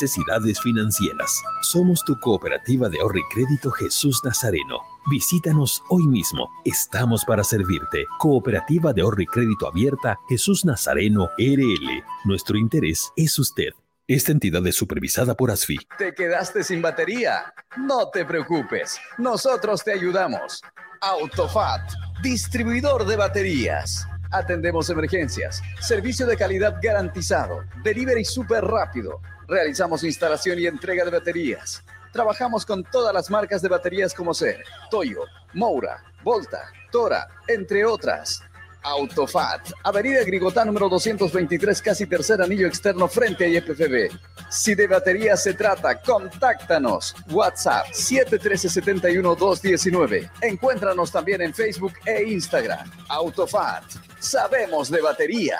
necesidades 0.00 0.60
financieras. 0.60 1.42
Somos 1.62 2.04
tu 2.04 2.18
cooperativa 2.20 2.88
de 2.88 3.00
ahorro 3.00 3.18
y 3.18 3.34
crédito 3.34 3.70
Jesús 3.70 4.20
Nazareno. 4.24 4.80
Visítanos 5.10 5.82
hoy 5.88 6.06
mismo. 6.06 6.50
Estamos 6.64 7.24
para 7.24 7.42
servirte. 7.42 8.04
Cooperativa 8.18 8.92
de 8.92 9.02
ahorro 9.02 9.22
y 9.22 9.26
crédito 9.26 9.66
abierta 9.66 10.18
Jesús 10.28 10.64
Nazareno 10.64 11.30
RL. 11.38 12.04
Nuestro 12.24 12.58
interés 12.58 13.10
es 13.16 13.38
usted. 13.38 13.70
Esta 14.06 14.32
entidad 14.32 14.64
es 14.66 14.76
supervisada 14.76 15.34
por 15.34 15.50
ASFI. 15.50 15.78
¿Te 15.98 16.14
quedaste 16.14 16.62
sin 16.62 16.82
batería? 16.82 17.54
No 17.78 18.10
te 18.10 18.24
preocupes. 18.24 19.00
Nosotros 19.18 19.82
te 19.82 19.92
ayudamos. 19.92 20.62
Autofat, 21.00 21.90
distribuidor 22.22 23.06
de 23.06 23.16
baterías. 23.16 24.06
Atendemos 24.30 24.90
emergencias. 24.90 25.62
Servicio 25.80 26.26
de 26.26 26.36
calidad 26.36 26.76
garantizado. 26.82 27.64
Delivery 27.82 28.24
súper 28.24 28.64
rápido 28.64 29.20
Realizamos 29.48 30.04
instalación 30.04 30.58
y 30.58 30.66
entrega 30.66 31.04
de 31.04 31.10
baterías. 31.10 31.84
Trabajamos 32.12 32.66
con 32.66 32.82
todas 32.84 33.14
las 33.14 33.30
marcas 33.30 33.62
de 33.62 33.68
baterías 33.68 34.12
como 34.14 34.34
ser 34.34 34.64
Toyo, 34.90 35.20
Moura, 35.54 36.02
Volta, 36.24 36.72
Tora, 36.90 37.28
entre 37.46 37.84
otras. 37.84 38.42
Autofat, 38.82 39.70
Avenida 39.82 40.24
Grigotá 40.24 40.64
número 40.64 40.88
223, 40.88 41.82
casi 41.82 42.06
tercer 42.06 42.40
anillo 42.40 42.68
externo 42.68 43.08
frente 43.08 43.44
a 43.44 43.48
IFFB. 43.48 44.16
Si 44.48 44.76
de 44.76 44.86
baterías 44.86 45.42
se 45.42 45.54
trata, 45.54 46.00
contáctanos. 46.00 47.16
WhatsApp 47.30 47.88
713-71-219. 47.88 50.30
Encuéntranos 50.40 51.10
también 51.10 51.42
en 51.42 51.52
Facebook 51.52 51.94
e 52.04 52.30
Instagram. 52.30 52.88
Autofat, 53.08 53.82
sabemos 54.20 54.88
de 54.88 55.02
batería. 55.02 55.58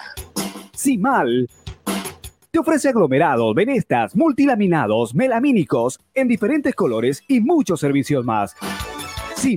mal 0.98 1.48
te 2.56 2.60
ofrece 2.60 2.88
aglomerados, 2.88 3.54
venestas, 3.54 4.16
multilaminados, 4.16 5.14
melamínicos 5.14 6.00
en 6.14 6.26
diferentes 6.26 6.74
colores 6.74 7.22
y 7.28 7.40
muchos 7.40 7.80
servicios 7.80 8.24
más. 8.24 8.56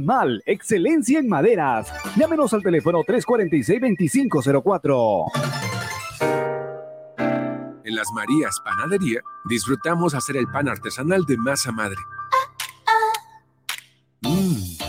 mal, 0.02 0.44
excelencia 0.46 1.20
en 1.20 1.30
maderas. 1.30 1.94
Llámenos 2.18 2.54
al 2.54 2.62
teléfono 2.62 3.00
346-2504. 3.04 5.32
En 7.86 7.96
las 7.96 8.08
Marías 8.14 8.60
Panadería 8.66 9.22
disfrutamos 9.50 10.14
hacer 10.14 10.36
el 10.36 10.48
pan 10.48 10.68
artesanal 10.68 11.24
de 11.24 11.38
masa 11.38 11.72
madre. 11.72 11.96
Mmm 14.24 14.89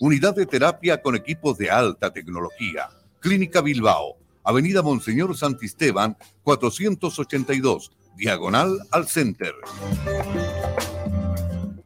Unidad 0.00 0.36
de 0.36 0.46
terapia 0.46 1.02
con 1.02 1.16
equipos 1.16 1.58
de 1.58 1.70
alta 1.70 2.12
tecnología. 2.12 2.88
Clínica 3.18 3.60
Bilbao, 3.60 4.16
Avenida 4.44 4.80
Monseñor 4.80 5.36
Santisteban, 5.36 6.16
482, 6.44 7.90
diagonal 8.16 8.78
al 8.92 9.08
Center. 9.08 9.52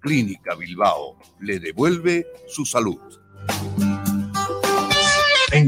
Clínica 0.01 0.55
Bilbao 0.55 1.17
le 1.41 1.59
devuelve 1.59 2.27
su 2.49 2.67
salud. 2.67 3.01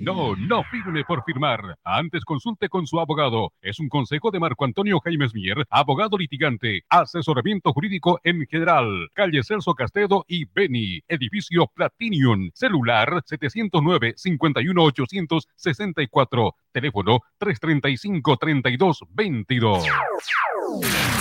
No, 0.00 0.36
no 0.36 0.62
firme 0.64 1.04
por 1.04 1.22
firmar. 1.24 1.78
Antes 1.84 2.24
consulte 2.24 2.68
con 2.68 2.86
su 2.86 3.00
abogado. 3.00 3.52
Es 3.60 3.80
un 3.80 3.88
consejo 3.88 4.30
de 4.30 4.38
Marco 4.40 4.64
Antonio 4.64 5.00
Jaimes 5.00 5.34
Mier, 5.34 5.66
abogado 5.70 6.18
litigante, 6.18 6.82
asesoramiento 6.88 7.72
jurídico 7.72 8.20
en 8.24 8.46
general. 8.46 9.08
Calle 9.14 9.42
Celso 9.42 9.74
Castedo 9.74 10.24
y 10.28 10.44
Beni, 10.44 11.00
edificio 11.08 11.66
Platinium, 11.74 12.50
celular 12.54 13.22
709 13.24 14.14
51864, 14.16 16.54
teléfono 16.72 17.20
335 17.38 18.36
3222. 18.36 19.84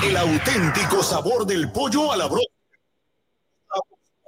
El 0.03 0.17
auténtico 0.17 1.03
sabor 1.03 1.45
del 1.45 1.71
pollo 1.71 2.11
a 2.11 2.17
la 2.17 2.27
broca 2.27 2.60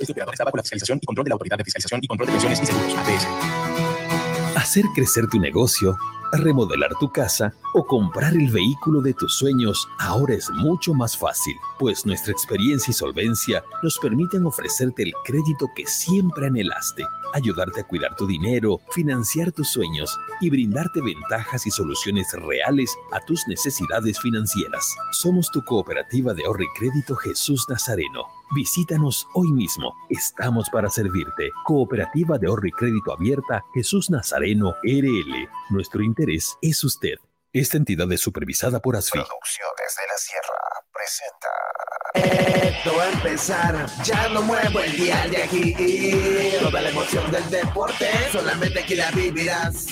Este 0.00 0.12
operador 0.12 0.34
está 0.34 0.44
bajo 0.44 0.56
la 0.56 0.62
fiscalización 0.62 0.98
y 1.02 1.06
control 1.06 1.24
de 1.24 1.28
la 1.28 1.34
Autoridad 1.34 1.58
de 1.58 1.64
Fiscalización 1.64 2.00
y 2.02 2.06
Control 2.08 2.26
de 2.26 2.32
Pensiones 2.32 2.60
y 2.62 2.66
Seguros, 2.66 2.94
ATS. 2.96 4.56
Hacer 4.56 4.84
crecer 4.94 5.28
tu 5.28 5.38
negocio, 5.38 5.96
remodelar 6.32 6.90
tu 6.98 7.12
casa 7.12 7.52
o 7.74 7.84
comprar 7.84 8.32
el 8.32 8.50
vehículo 8.50 9.02
de 9.02 9.12
tus 9.12 9.36
sueños 9.36 9.86
ahora 9.98 10.34
es 10.34 10.48
mucho 10.50 10.94
más 10.94 11.16
fácil, 11.18 11.54
pues 11.78 12.06
nuestra 12.06 12.32
experiencia 12.32 12.90
y 12.92 12.94
solvencia 12.94 13.62
nos 13.82 13.98
permiten 13.98 14.46
ofrecerte 14.46 15.02
el 15.02 15.12
crédito 15.24 15.68
que 15.76 15.86
siempre 15.86 16.46
anhelaste, 16.46 17.04
ayudarte 17.34 17.80
a 17.80 17.84
cuidar 17.84 18.16
tu 18.16 18.26
dinero, 18.26 18.80
financiar 18.92 19.52
tus 19.52 19.68
sueños 19.68 20.16
y 20.40 20.48
brindarte 20.48 21.02
ventajas 21.02 21.66
y 21.66 21.70
soluciones 21.70 22.32
reales 22.32 22.96
a 23.12 23.20
tus 23.20 23.46
necesidades 23.48 24.18
financieras. 24.18 24.94
Somos 25.12 25.50
tu 25.50 25.62
cooperativa 25.62 26.32
de 26.32 26.46
ahorro 26.46 26.62
y 26.62 26.78
crédito 26.78 27.16
Jesús 27.16 27.66
Nazareno. 27.68 28.39
Visítanos 28.52 29.28
hoy 29.34 29.52
mismo. 29.52 29.94
Estamos 30.08 30.68
para 30.70 30.90
servirte. 30.90 31.50
Cooperativa 31.64 32.36
de 32.36 32.48
ahorro 32.48 32.66
y 32.66 32.72
crédito 32.72 33.12
abierta 33.12 33.64
Jesús 33.74 34.10
Nazareno 34.10 34.74
RL. 34.82 35.48
Nuestro 35.70 36.02
interés 36.02 36.56
es 36.60 36.82
usted. 36.82 37.14
Esta 37.52 37.76
entidad 37.76 38.10
es 38.10 38.20
supervisada 38.20 38.80
por 38.80 38.96
ASFI. 38.96 39.18
Producciones 39.18 39.96
de 39.96 40.06
la 40.06 40.18
Sierra 40.18 40.58
presenta. 40.92 41.48
Esto 42.68 42.96
va 42.96 43.04
a 43.04 43.10
empezar, 43.12 43.86
ya 44.04 44.28
no 44.30 44.42
muevo 44.42 44.80
el 44.80 44.96
día 44.96 45.28
de 45.28 45.42
aquí. 45.44 46.58
Toda 46.60 46.80
la 46.80 46.90
emoción 46.90 47.30
del 47.30 47.48
deporte, 47.50 48.08
solamente 48.32 48.80
aquí 48.80 48.96
la 48.96 49.12
vivirás. 49.12 49.86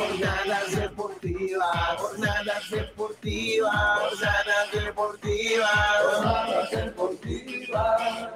Jornadas 0.00 0.76
deportivas, 0.76 1.98
jornadas 1.98 2.70
deportivas, 2.70 3.74
jornadas 4.00 4.72
deportivas, 4.72 5.70
jornadas 6.02 6.70
deportivas. 6.70 8.30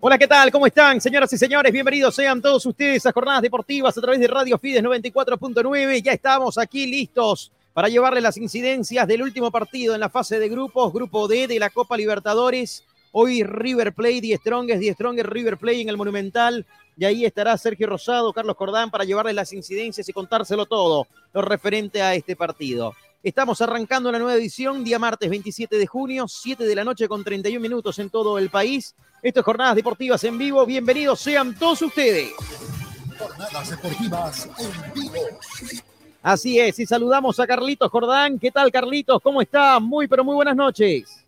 Hola, 0.00 0.18
¿qué 0.18 0.28
tal? 0.28 0.50
¿Cómo 0.52 0.66
están, 0.66 1.00
señoras 1.00 1.32
y 1.32 1.38
señores? 1.38 1.72
Bienvenidos 1.72 2.14
sean 2.14 2.42
todos 2.42 2.66
ustedes 2.66 3.06
a 3.06 3.12
Jornadas 3.12 3.40
Deportivas 3.40 3.96
a 3.96 4.00
través 4.02 4.20
de 4.20 4.26
Radio 4.28 4.58
Fides 4.58 4.82
94.9. 4.82 6.02
Ya 6.02 6.12
estamos 6.12 6.58
aquí 6.58 6.86
listos 6.86 7.50
para 7.78 7.88
llevarle 7.88 8.20
las 8.20 8.36
incidencias 8.36 9.06
del 9.06 9.22
último 9.22 9.52
partido 9.52 9.94
en 9.94 10.00
la 10.00 10.08
fase 10.08 10.40
de 10.40 10.48
grupos, 10.48 10.92
Grupo 10.92 11.28
D 11.28 11.46
de 11.46 11.60
la 11.60 11.70
Copa 11.70 11.96
Libertadores. 11.96 12.82
Hoy 13.12 13.44
River 13.44 13.92
Plate, 13.92 14.20
Die 14.20 14.36
Strongest, 14.36 14.80
Die 14.80 14.92
Strongest 14.92 15.28
River 15.28 15.56
Plate 15.56 15.82
en 15.82 15.88
el 15.88 15.96
Monumental. 15.96 16.66
Y 16.96 17.04
ahí 17.04 17.24
estará 17.24 17.56
Sergio 17.56 17.86
Rosado, 17.86 18.32
Carlos 18.32 18.56
Cordán 18.56 18.90
para 18.90 19.04
llevarles 19.04 19.36
las 19.36 19.52
incidencias 19.52 20.08
y 20.08 20.12
contárselo 20.12 20.66
todo 20.66 21.06
lo 21.32 21.40
referente 21.40 22.02
a 22.02 22.16
este 22.16 22.34
partido. 22.34 22.94
Estamos 23.22 23.62
arrancando 23.62 24.10
la 24.10 24.18
nueva 24.18 24.34
edición, 24.34 24.82
día 24.82 24.98
martes 24.98 25.30
27 25.30 25.78
de 25.78 25.86
junio, 25.86 26.26
7 26.26 26.66
de 26.66 26.74
la 26.74 26.82
noche 26.82 27.06
con 27.06 27.22
31 27.22 27.60
minutos 27.60 27.96
en 28.00 28.10
todo 28.10 28.38
el 28.40 28.50
país. 28.50 28.96
Esto 29.22 29.38
es 29.38 29.46
Jornadas 29.46 29.76
Deportivas 29.76 30.24
en 30.24 30.36
vivo. 30.36 30.66
Bienvenidos 30.66 31.20
sean 31.20 31.54
todos 31.56 31.80
ustedes. 31.82 32.32
Jornadas 33.16 33.70
deportivas 33.70 34.48
en 34.58 34.94
vivo. 34.94 35.12
Así 36.22 36.58
es, 36.58 36.78
y 36.78 36.86
saludamos 36.86 37.38
a 37.38 37.46
Carlitos 37.46 37.90
Jordán. 37.90 38.38
¿Qué 38.38 38.50
tal, 38.50 38.72
Carlitos? 38.72 39.20
¿Cómo 39.22 39.40
está? 39.40 39.78
Muy, 39.78 40.08
pero 40.08 40.24
muy 40.24 40.34
buenas 40.34 40.56
noches. 40.56 41.24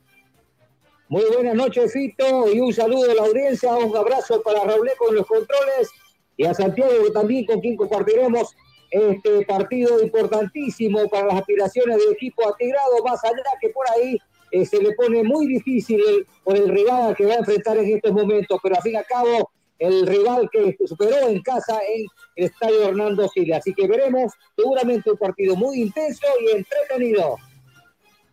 Muy 1.09 1.25
buenas 1.35 1.55
noches, 1.55 1.93
Fito, 1.93 2.53
y 2.53 2.61
un 2.61 2.73
saludo 2.73 3.11
a 3.11 3.15
la 3.15 3.23
audiencia, 3.23 3.75
un 3.75 3.97
abrazo 3.97 4.41
para 4.43 4.63
Raúl 4.63 4.91
con 4.97 5.15
los 5.15 5.27
controles 5.27 5.91
y 6.37 6.45
a 6.45 6.55
Santiago 6.55 6.93
también 7.13 7.47
con 7.47 7.61
quien 7.61 7.77
compartiremos 7.77 8.55
este 8.91 9.45
partido 9.45 10.03
importantísimo 10.03 11.09
para 11.09 11.27
las 11.27 11.41
aspiraciones 11.41 11.99
del 11.99 12.13
equipo 12.13 12.49
atigrado, 12.49 13.03
más 13.05 13.25
allá 13.25 13.43
que 13.61 13.71
por 13.71 13.89
ahí 13.91 14.19
eh, 14.53 14.65
se 14.65 14.81
le 14.81 14.93
pone 14.95 15.23
muy 15.23 15.47
difícil 15.47 16.01
por 16.45 16.57
el 16.57 16.69
rival 16.69 17.15
que 17.17 17.27
va 17.27 17.35
a 17.35 17.39
enfrentar 17.39 17.77
en 17.79 17.97
estos 17.97 18.13
momentos, 18.13 18.59
pero 18.63 18.77
al 18.77 18.83
fin 18.83 18.93
y 18.93 18.97
al 18.97 19.07
cabo 19.07 19.51
el 19.81 20.07
rival 20.07 20.49
que 20.53 20.77
superó 20.87 21.29
en 21.29 21.41
casa 21.41 21.81
en 21.89 22.07
el 22.37 22.45
estadio 22.45 22.85
Hernando 22.85 23.27
Siles. 23.29 23.57
Así 23.57 23.75
que 23.75 23.89
veremos 23.89 24.33
seguramente 24.55 25.11
un 25.11 25.17
partido 25.17 25.57
muy 25.57 25.81
intenso 25.81 26.27
y 26.41 26.57
entretenido. 26.57 27.37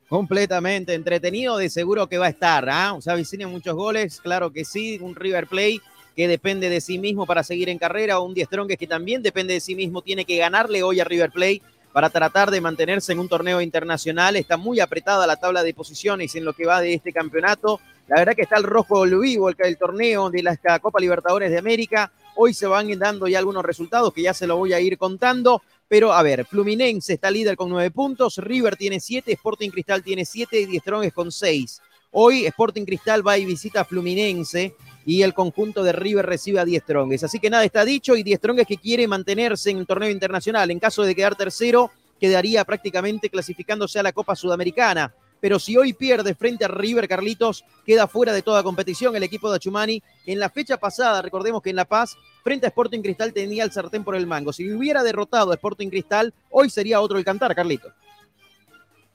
Completamente 0.10 0.94
entretenido, 0.94 1.58
de 1.58 1.70
seguro 1.70 2.08
que 2.08 2.18
va 2.18 2.28
a 2.28 2.30
estar. 2.30 2.70
¿ah? 2.70 2.94
O 2.94 3.02
sea, 3.02 3.14
avicinan 3.14 3.50
muchos 3.50 3.76
goles, 3.76 4.20
claro 4.22 4.52
que 4.52 4.66
sí, 4.66 5.00
un 5.02 5.16
River 5.16 5.48
Play 5.48 5.82
que 6.16 6.28
depende 6.28 6.70
de 6.70 6.82
sí 6.82 6.98
mismo 6.98 7.26
para 7.26 7.44
seguir 7.44 7.70
en 7.70 7.78
carrera, 7.78 8.20
un 8.20 8.34
Die 8.34 8.44
Strongest 8.44 8.80
que 8.80 8.88
también 8.88 9.22
depende 9.22 9.54
de 9.54 9.60
sí 9.60 9.76
mismo, 9.76 10.02
tiene 10.02 10.26
que 10.26 10.38
ganarle 10.38 10.82
hoy 10.84 11.00
a 11.00 11.04
River 11.04 11.32
Play 11.32 11.62
para 11.94 12.10
tratar 12.10 12.52
de 12.52 12.60
mantenerse 12.60 13.14
en 13.14 13.20
un 13.20 13.30
torneo 13.30 13.62
internacional. 13.62 14.36
Está 14.36 14.58
muy 14.58 14.80
apretada 14.80 15.26
la 15.28 15.38
tabla 15.38 15.64
de 15.64 15.74
posiciones 15.74 16.36
en 16.36 16.44
lo 16.44 16.54
que 16.54 16.66
va 16.66 16.82
de 16.82 16.94
este 16.94 17.14
campeonato. 17.14 17.80
La 18.08 18.20
verdad 18.20 18.36
que 18.36 18.44
está 18.44 18.58
el 18.58 18.64
rojo 18.64 19.04
el 19.04 19.20
vivo, 19.20 19.50
el, 19.50 19.78
torneo 19.78 20.30
de 20.30 20.42
la 20.42 20.80
Copa 20.80 21.00
Libertadores 21.00 21.52
de 21.52 21.58
América. 21.58 22.12
Hoy 22.36 22.54
se 22.54 22.66
van 22.66 22.88
dando 22.98 23.28
ya 23.28 23.40
algunos 23.40 23.64
resultados 23.64 24.14
que 24.14 24.22
ya 24.22 24.34
se 24.34 24.48
lo 24.48 24.56
voy 24.56 24.72
a 24.72 24.80
ir 24.80 24.98
contando. 24.98 25.62
Pero 25.90 26.14
a 26.14 26.22
ver, 26.24 26.46
Fluminense 26.46 27.14
está 27.14 27.30
líder 27.30 27.58
con 27.58 27.70
nueve 27.70 27.92
puntos, 27.92 28.38
River 28.38 28.76
tiene 28.76 29.00
siete, 29.00 29.34
Sporting 29.34 29.70
Cristal 29.70 30.04
tiene 30.04 30.26
siete 30.26 30.60
y 30.60 30.66
Die 30.66 30.80
Strongest 30.80 31.16
con 31.16 31.32
seis. 31.32 31.82
Hoy 32.12 32.46
Sporting 32.46 32.86
Cristal 32.86 33.26
va 33.26 33.38
y 33.38 33.46
visita 33.46 33.82
a 33.82 33.86
Fluminense 33.86 34.76
y 35.06 35.22
el 35.22 35.34
conjunto 35.34 35.84
de 35.84 35.92
River 35.92 36.26
recibe 36.26 36.60
a 36.60 36.66
Die 36.66 36.80
Strongest. 36.80 37.26
Así 37.26 37.40
que 37.40 37.50
nada 37.50 37.64
está 37.64 37.84
dicho 37.84 38.16
y 38.16 38.24
Die 38.24 38.36
Strongest 38.36 38.68
que 38.70 38.78
quiere 38.78 39.08
mantenerse 39.08 39.70
en 39.70 39.78
el 39.78 39.88
torneo 39.88 40.10
internacional. 40.10 40.72
En 40.72 40.80
caso 40.80 41.04
de 41.04 41.16
quedar 41.16 41.36
tercero, 41.36 41.92
quedaría 42.20 42.64
prácticamente 42.64 43.30
clasificándose 43.30 44.00
a 44.00 44.04
la 44.04 44.14
Copa 44.14 44.36
Sudamericana. 44.36 45.14
Pero 45.40 45.60
si 45.60 45.78
hoy 45.78 45.94
pierde 45.94 46.36
frente 46.36 46.66
a 46.66 46.68
River 46.68 47.08
Carlitos, 47.08 47.64
queda 47.86 48.08
fuera 48.08 48.34
de 48.34 48.42
toda 48.42 48.64
competición 48.64 49.16
el 49.16 49.24
equipo 49.24 49.50
de 49.50 49.58
Achumani. 49.58 50.02
En 50.26 50.40
la 50.40 50.50
fecha 50.50 50.78
pasada, 50.78 51.22
recordemos 51.22 51.62
que 51.62 51.70
en 51.70 51.76
La 51.76 51.86
Paz, 51.86 52.18
frente 52.44 52.66
a 52.66 52.70
Sporting 52.70 53.02
Cristal 53.02 53.34
tenía 53.34 53.64
el 53.64 53.72
sartén 53.72 54.04
por 54.04 54.16
el 54.16 54.28
mango. 54.28 54.52
Si 54.54 54.72
hubiera 54.72 55.04
derrotado 55.04 55.52
a 55.52 55.56
Sporting 55.56 55.90
Cristal, 55.90 56.34
hoy 56.50 56.70
sería 56.70 57.02
otro 57.02 57.18
el 57.18 57.26
cantar, 57.26 57.54
Carlitos. 57.56 57.94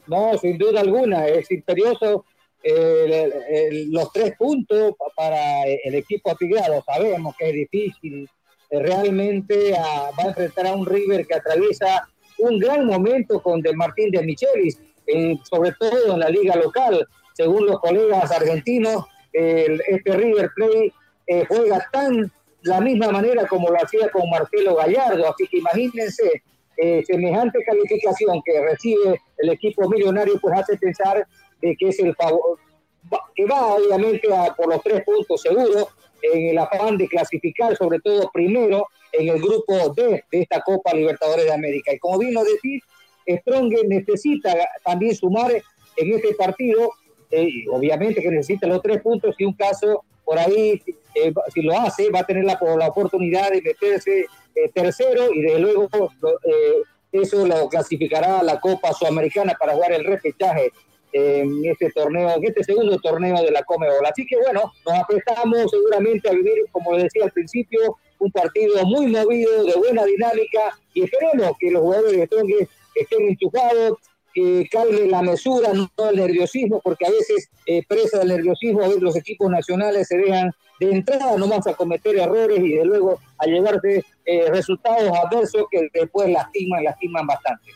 No, 0.06 0.36
sin 0.38 0.58
duda 0.58 0.80
alguna, 0.80 1.26
es 1.26 1.50
imperioso 1.50 2.24
los 3.88 4.12
tres 4.12 4.36
puntos 4.36 4.94
para 5.16 5.64
el 5.64 5.94
equipo 5.94 6.30
atigrado. 6.30 6.82
Sabemos 6.86 7.34
que 7.36 7.48
es 7.48 7.54
difícil. 7.54 8.28
Eh, 8.70 8.78
realmente 8.80 9.72
va 9.72 10.24
a 10.24 10.28
enfrentar 10.28 10.66
a 10.66 10.74
un 10.74 10.86
River 10.86 11.26
que 11.26 11.34
atraviesa 11.34 12.08
un 12.38 12.58
gran 12.58 12.86
momento 12.86 13.42
con 13.42 13.60
Del 13.60 13.76
Martín 13.76 14.10
de 14.10 14.22
Michelis, 14.22 14.80
eh, 15.06 15.36
sobre 15.48 15.72
todo 15.72 16.14
en 16.14 16.20
la 16.20 16.28
liga 16.28 16.56
local. 16.56 17.06
Según 17.34 17.66
los 17.66 17.80
colegas 17.80 18.30
argentinos, 18.30 19.06
este 19.32 20.14
River 20.14 20.50
Play 20.54 20.92
eh, 21.26 21.44
juega 21.48 21.88
tan 21.90 22.30
la 22.62 22.80
misma 22.80 23.10
manera 23.10 23.46
como 23.48 23.70
lo 23.70 23.76
hacía 23.76 24.10
con 24.10 24.28
Marcelo 24.28 24.76
Gallardo. 24.76 25.28
Así 25.28 25.46
que 25.48 25.58
imagínense, 25.58 26.42
semejante 27.06 27.64
calificación 27.64 28.42
que 28.44 28.60
recibe 28.60 29.20
el 29.38 29.50
equipo 29.50 29.88
millonario, 29.88 30.38
pues 30.40 30.58
hace 30.58 30.76
pensar 30.76 31.26
que 31.60 31.76
es 31.80 31.98
el 32.00 32.14
favor, 32.14 32.58
que 33.34 33.46
va 33.46 33.74
obviamente 33.74 34.28
por 34.56 34.68
los 34.68 34.82
tres 34.82 35.02
puntos 35.04 35.40
seguros 35.40 35.88
en 36.22 36.48
el 36.48 36.58
afán 36.58 36.96
de 36.96 37.08
clasificar, 37.08 37.76
sobre 37.76 37.98
todo 38.00 38.30
primero 38.32 38.86
en 39.12 39.28
el 39.28 39.40
grupo 39.40 39.92
D 39.94 40.24
de 40.30 40.40
esta 40.40 40.60
Copa 40.60 40.94
Libertadores 40.94 41.44
de 41.44 41.52
América. 41.52 41.92
Y 41.92 41.98
como 41.98 42.18
bien 42.18 42.34
lo 42.34 42.44
decís, 42.44 42.82
Strong 43.26 43.72
necesita 43.88 44.54
también 44.84 45.14
sumar 45.14 45.52
en 45.96 46.14
este 46.14 46.34
partido, 46.34 46.92
eh, 47.30 47.48
obviamente 47.70 48.22
que 48.22 48.30
necesita 48.30 48.66
los 48.66 48.82
tres 48.82 49.00
puntos 49.02 49.34
y 49.38 49.44
un 49.44 49.54
caso 49.54 50.04
por 50.24 50.38
ahí, 50.38 50.80
eh, 51.14 51.32
si 51.52 51.62
lo 51.62 51.78
hace, 51.78 52.10
va 52.10 52.20
a 52.20 52.26
tener 52.26 52.44
la, 52.44 52.58
oportunidad 52.88 53.50
de 53.50 53.60
meterse 53.60 54.26
eh, 54.54 54.70
tercero 54.72 55.32
y 55.32 55.42
de 55.42 55.58
luego 55.58 55.88
eso 57.10 57.46
lo 57.46 57.68
clasificará 57.68 58.40
a 58.40 58.42
la 58.42 58.58
Copa 58.58 58.92
Sudamericana 58.92 59.54
para 59.58 59.74
jugar 59.74 59.92
el 59.92 60.04
repechaje 60.04 60.72
en 61.12 61.64
este 61.66 61.90
torneo, 61.90 62.30
en 62.36 62.44
este 62.44 62.64
segundo 62.64 62.98
torneo 62.98 63.42
de 63.42 63.50
la 63.50 63.62
Comebol. 63.64 64.06
Así 64.06 64.26
que 64.26 64.36
bueno, 64.38 64.72
nos 64.86 64.98
apretamos 64.98 65.70
seguramente 65.70 66.28
a 66.28 66.32
vivir, 66.32 66.54
como 66.70 66.96
decía 66.96 67.24
al 67.24 67.32
principio, 67.32 67.98
un 68.18 68.30
partido 68.30 68.84
muy 68.86 69.06
movido, 69.06 69.64
de 69.64 69.74
buena 69.74 70.04
dinámica, 70.04 70.78
y 70.94 71.02
esperemos 71.02 71.52
que 71.58 71.70
los 71.70 71.82
jugadores 71.82 72.16
de 72.16 72.26
Strong 72.26 72.50
estén 72.94 73.28
enchufados, 73.28 73.98
que 74.32 74.66
calme 74.70 75.06
la 75.06 75.22
mesura, 75.22 75.72
no 75.72 75.90
el 76.10 76.16
nerviosismo, 76.16 76.80
porque 76.82 77.06
a 77.06 77.10
veces 77.10 77.50
eh, 77.66 77.82
presa 77.86 78.20
del 78.20 78.28
nerviosismo, 78.28 78.80
los 79.00 79.16
equipos 79.16 79.50
nacionales 79.50 80.08
se 80.08 80.16
dejan 80.16 80.50
de 80.80 80.90
entrada 80.90 81.36
nomás 81.36 81.66
a 81.66 81.74
cometer 81.74 82.16
errores 82.16 82.58
y 82.58 82.76
de 82.76 82.84
luego 82.84 83.20
a 83.38 83.46
llevarse 83.46 84.04
eh, 84.24 84.50
resultados 84.50 85.12
adversos 85.24 85.64
que 85.70 85.88
después 85.92 86.30
lastiman, 86.30 86.84
lastiman 86.84 87.26
bastante. 87.26 87.72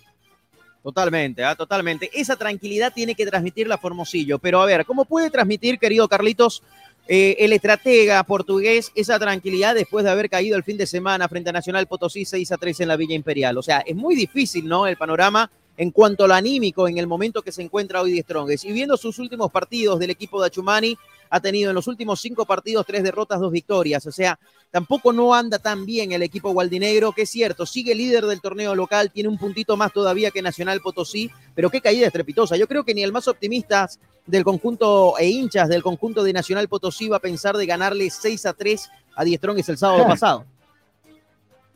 Totalmente, 0.83 1.43
¿ah? 1.43 1.57
totalmente. 1.57 2.09
Esa 2.15 2.37
tranquilidad 2.37 2.93
tiene 2.93 3.17
que 3.17 3.27
transmitir 3.27 3.67
la 3.67 3.77
Formosillo. 3.77 4.39
Pero 4.39 4.63
a 4.63 4.67
ver, 4.67 4.87
¿cómo 4.87 5.05
puede 5.05 5.31
transmitir, 5.31 5.81
querido 5.81 6.07
Carlitos, 6.07 6.63
eh, 7.09 7.37
el 7.39 7.53
estratega 7.53 8.23
portugués, 8.25 8.91
esa 8.95 9.19
tranquilidad 9.19 9.75
después 9.75 10.05
de 10.05 10.11
haber 10.11 10.29
caído 10.29 10.57
el 10.57 10.65
fin 10.65 10.77
de 10.77 10.87
semana 10.87 11.29
frente 11.29 11.51
a 11.51 11.53
Nacional 11.53 11.87
Potosí 11.87 12.25
6 12.25 12.53
a 12.53 12.57
3 12.57 12.81
en 12.81 12.89
la 12.89 12.97
Villa 12.97 13.15
Imperial? 13.15 13.57
O 13.59 13.63
sea, 13.63 13.79
es 13.81 13.95
muy 13.95 14.17
difícil, 14.17 14.67
¿no? 14.67 14.87
El 14.87 14.97
panorama 14.97 15.51
en 15.77 15.91
cuanto 15.91 16.25
a 16.25 16.29
lo 16.29 16.35
anímico 16.35 16.89
en 16.89 16.99
el 16.99 17.07
momento 17.07 17.43
que 17.43 17.53
se 17.53 17.63
encuentra 17.63 18.03
hoy 18.03 18.13
de 18.13 18.23
Strongest. 18.23 18.65
Y 18.65 18.73
viendo 18.73 18.97
sus 18.97 19.19
últimos 19.19 19.51
partidos 19.53 19.99
del 19.99 20.11
equipo 20.11 20.41
de 20.41 20.49
Achumani, 20.49 20.97
ha 21.37 21.41
tenido 21.41 21.71
en 21.71 21.75
los 21.75 21.87
últimos 21.87 22.21
cinco 22.21 22.45
partidos 22.45 22.87
tres 22.87 23.03
derrotas, 23.03 23.41
dos 23.41 23.53
victorias. 23.53 24.07
O 24.07 24.13
sea, 24.13 24.39
tampoco 24.71 25.13
no 25.13 25.35
anda 25.35 25.59
tan 25.59 25.87
bien 25.87 26.13
el 26.13 26.23
equipo 26.23 26.51
gualdinegro, 26.53 27.13
que 27.13 27.23
es 27.23 27.31
cierto, 27.31 27.67
sigue 27.67 27.95
líder 27.95 28.27
del 28.27 28.41
torneo 28.41 28.75
local, 28.75 29.11
tiene 29.11 29.29
un 29.29 29.39
puntito 29.39 29.77
más 29.77 29.93
todavía 29.93 30.31
que 30.31 30.43
Nacional 30.43 30.81
Potosí, 30.81 31.31
pero 31.55 31.71
qué 31.71 31.81
caída 31.81 32.07
estrepitosa. 32.07 32.57
Yo 32.57 32.67
creo 32.67 32.85
que 32.85 32.95
ni 32.95 33.03
el 33.03 33.13
más 33.13 33.29
optimista 33.29 33.89
del 34.27 34.45
conjunto 34.45 35.17
e 35.19 35.29
hinchas 35.29 35.69
del 35.69 35.83
conjunto 35.83 36.23
de 36.25 36.33
Nacional 36.33 36.69
Potosí 36.69 37.09
va 37.09 37.19
a 37.19 37.21
pensar 37.21 37.57
de 37.57 37.67
ganarle 37.67 38.11
6 38.11 38.47
a 38.47 38.53
3 38.53 38.91
a 39.15 39.25
Die 39.25 39.37
Strongest 39.37 39.69
el 39.69 39.79
sábado 39.79 40.05
pasado. 40.09 40.45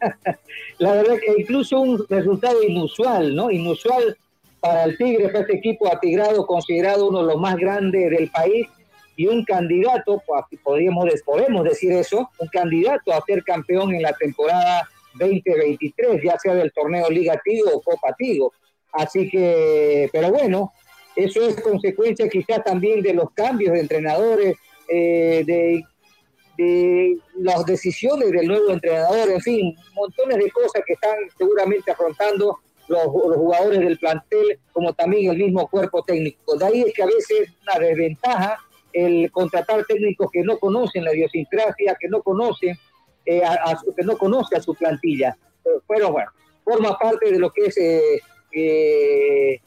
La 0.79 0.93
verdad 0.93 1.17
que 1.19 1.41
incluso 1.43 1.81
un 1.81 2.05
resultado 2.09 2.63
inusual, 2.63 3.35
¿no? 3.35 3.51
Inusual 3.51 4.17
para 4.61 4.85
el 4.85 4.97
Tigre, 4.97 5.29
para 5.29 5.41
este 5.41 5.57
equipo 5.57 5.93
atigrado, 5.93 6.47
considerado 6.47 7.09
uno 7.09 7.21
de 7.21 7.33
los 7.33 7.41
más 7.41 7.57
grandes 7.57 8.11
del 8.11 8.31
país 8.31 8.67
y 9.21 9.27
un 9.27 9.45
candidato, 9.45 10.23
podríamos, 10.65 11.05
podemos 11.27 11.63
decir 11.63 11.93
eso, 11.93 12.31
un 12.39 12.49
candidato 12.49 13.13
a 13.13 13.23
ser 13.27 13.45
campeón 13.45 13.95
en 13.95 14.01
la 14.01 14.15
temporada 14.15 14.89
2023, 15.13 16.23
ya 16.25 16.39
sea 16.39 16.55
del 16.55 16.73
torneo 16.73 17.11
Liga 17.11 17.39
Tigo 17.45 17.69
o 17.71 17.83
Copa 17.83 18.15
Tigo. 18.17 18.55
Así 18.95 19.29
que, 19.29 20.09
pero 20.11 20.31
bueno, 20.31 20.73
eso 21.15 21.47
es 21.47 21.61
consecuencia 21.61 22.31
quizás 22.31 22.65
también 22.65 23.03
de 23.03 23.13
los 23.13 23.31
cambios 23.33 23.75
de 23.75 23.81
entrenadores, 23.81 24.57
eh, 24.89 25.45
de 25.47 25.85
de 26.57 27.17
las 27.37 27.65
decisiones 27.65 28.31
del 28.33 28.47
nuevo 28.47 28.71
entrenador, 28.71 29.31
en 29.31 29.41
fin, 29.41 29.75
montones 29.95 30.39
de 30.39 30.51
cosas 30.51 30.83
que 30.87 30.93
están 30.95 31.17
seguramente 31.39 31.91
afrontando 31.91 32.59
los, 32.89 33.05
jugadores 33.05 33.81
del 33.81 33.99
plantel, 33.99 34.59
como 34.73 34.93
también 34.93 35.31
el 35.31 35.39
mismo 35.39 35.69
cuerpo 35.69 36.03
técnico. 36.03 36.57
De 36.57 36.67
ahí 36.67 36.83
es 36.83 36.93
que 36.93 37.03
a 37.03 37.07
veces 37.07 37.31
es 37.31 37.51
una 37.63 37.79
desventaja 37.79 38.59
el 38.93 39.31
contratar 39.31 39.85
técnicos 39.87 40.31
que 40.33 40.43
no 40.43 40.59
conocen 40.59 41.05
la 41.05 41.15
idiosincrasia, 41.15 41.97
que 41.99 42.09
no 42.09 42.23
conocen, 42.23 42.77
eh, 43.27 43.43
a, 43.45 43.79
que 43.97 44.05
no 44.05 44.17
conoce 44.17 44.57
a 44.57 44.63
su 44.63 44.75
plantilla. 44.75 45.37
Pero 45.89 46.13
bueno, 46.13 46.31
forma 46.65 46.99
parte 46.99 47.31
de 47.31 47.39
lo 47.39 47.51
que 47.51 47.67
es 47.67 47.77
eh, 47.79 48.21
eh, 48.53 49.61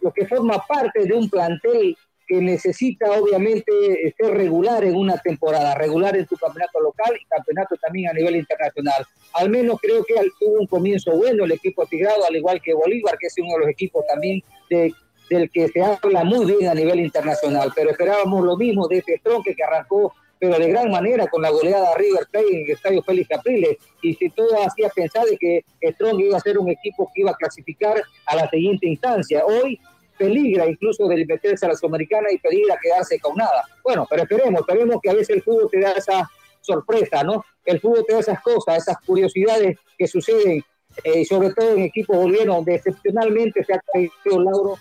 lo 0.00 0.12
que 0.12 0.26
forma 0.26 0.64
parte 0.66 1.04
de 1.04 1.14
un 1.14 1.28
plantel 1.28 1.96
que 2.26 2.42
necesita 2.42 3.10
obviamente 3.12 3.72
ser 4.16 4.34
regular 4.34 4.84
en 4.84 4.94
una 4.94 5.16
temporada, 5.16 5.74
regular 5.74 6.14
en 6.14 6.28
su 6.28 6.36
campeonato 6.36 6.78
local 6.78 7.18
y 7.18 7.24
campeonato 7.24 7.74
también 7.76 8.10
a 8.10 8.12
nivel 8.12 8.36
internacional. 8.36 9.06
Al 9.32 9.48
menos 9.48 9.80
creo 9.80 10.04
que 10.04 10.14
tuvo 10.38 10.60
un 10.60 10.66
comienzo 10.66 11.16
bueno 11.16 11.44
el 11.44 11.52
equipo 11.52 11.86
Tigrado, 11.86 12.26
al 12.28 12.36
igual 12.36 12.60
que 12.60 12.74
Bolívar, 12.74 13.16
que 13.18 13.28
es 13.28 13.34
uno 13.38 13.54
de 13.54 13.60
los 13.60 13.68
equipos 13.70 14.04
también 14.06 14.42
de, 14.68 14.92
del 15.28 15.50
que 15.50 15.68
se 15.68 15.82
habla 15.82 16.24
muy 16.24 16.46
bien 16.46 16.70
a 16.70 16.74
nivel 16.74 17.00
internacional. 17.00 17.72
Pero 17.74 17.90
esperábamos 17.90 18.44
lo 18.44 18.56
mismo 18.56 18.88
de 18.88 18.98
este 18.98 19.20
tronque 19.22 19.54
que 19.54 19.64
arrancó 19.64 20.12
pero 20.38 20.58
de 20.58 20.68
gran 20.68 20.90
manera 20.90 21.26
con 21.26 21.42
la 21.42 21.50
goleada 21.50 21.94
River 21.96 22.26
Plate 22.30 22.48
en 22.48 22.64
el 22.64 22.70
Estadio 22.70 23.02
Félix 23.02 23.28
Capriles 23.28 23.76
y 24.02 24.14
si 24.14 24.30
todo 24.30 24.48
hacía 24.64 24.88
pensar 24.90 25.24
de 25.26 25.36
que 25.36 25.64
Strong 25.92 26.20
iba 26.20 26.36
a 26.36 26.40
ser 26.40 26.58
un 26.58 26.68
equipo 26.68 27.10
que 27.12 27.22
iba 27.22 27.32
a 27.32 27.34
clasificar 27.34 28.00
a 28.26 28.36
la 28.36 28.48
siguiente 28.48 28.86
instancia. 28.86 29.44
Hoy 29.44 29.80
peligra 30.16 30.66
incluso 30.66 31.06
de 31.08 31.24
meterse 31.24 31.66
a 31.66 31.70
la 31.70 31.74
Sudamericana 31.74 32.30
y 32.32 32.38
peligra 32.38 32.78
quedarse 32.80 33.18
con 33.20 33.36
nada. 33.36 33.64
Bueno, 33.82 34.06
pero 34.08 34.22
esperemos, 34.22 34.60
esperemos 34.60 34.96
que 35.02 35.10
a 35.10 35.14
veces 35.14 35.36
el 35.36 35.42
fútbol 35.42 35.68
te 35.70 35.80
da 35.80 35.92
esa 35.92 36.28
sorpresa, 36.60 37.22
¿no? 37.22 37.44
El 37.64 37.80
fútbol 37.80 38.04
te 38.06 38.14
da 38.14 38.20
esas 38.20 38.40
cosas, 38.42 38.78
esas 38.78 38.96
curiosidades 39.06 39.78
que 39.96 40.06
suceden, 40.06 40.62
eh, 41.04 41.24
sobre 41.24 41.52
todo 41.52 41.74
en 41.74 41.82
equipos 41.82 42.16
bolivianos, 42.16 42.56
donde 42.56 42.74
excepcionalmente 42.74 43.64
se 43.64 43.74
ha 43.74 43.80
caído 43.92 44.12
el 44.24 44.44
lauro 44.44 44.74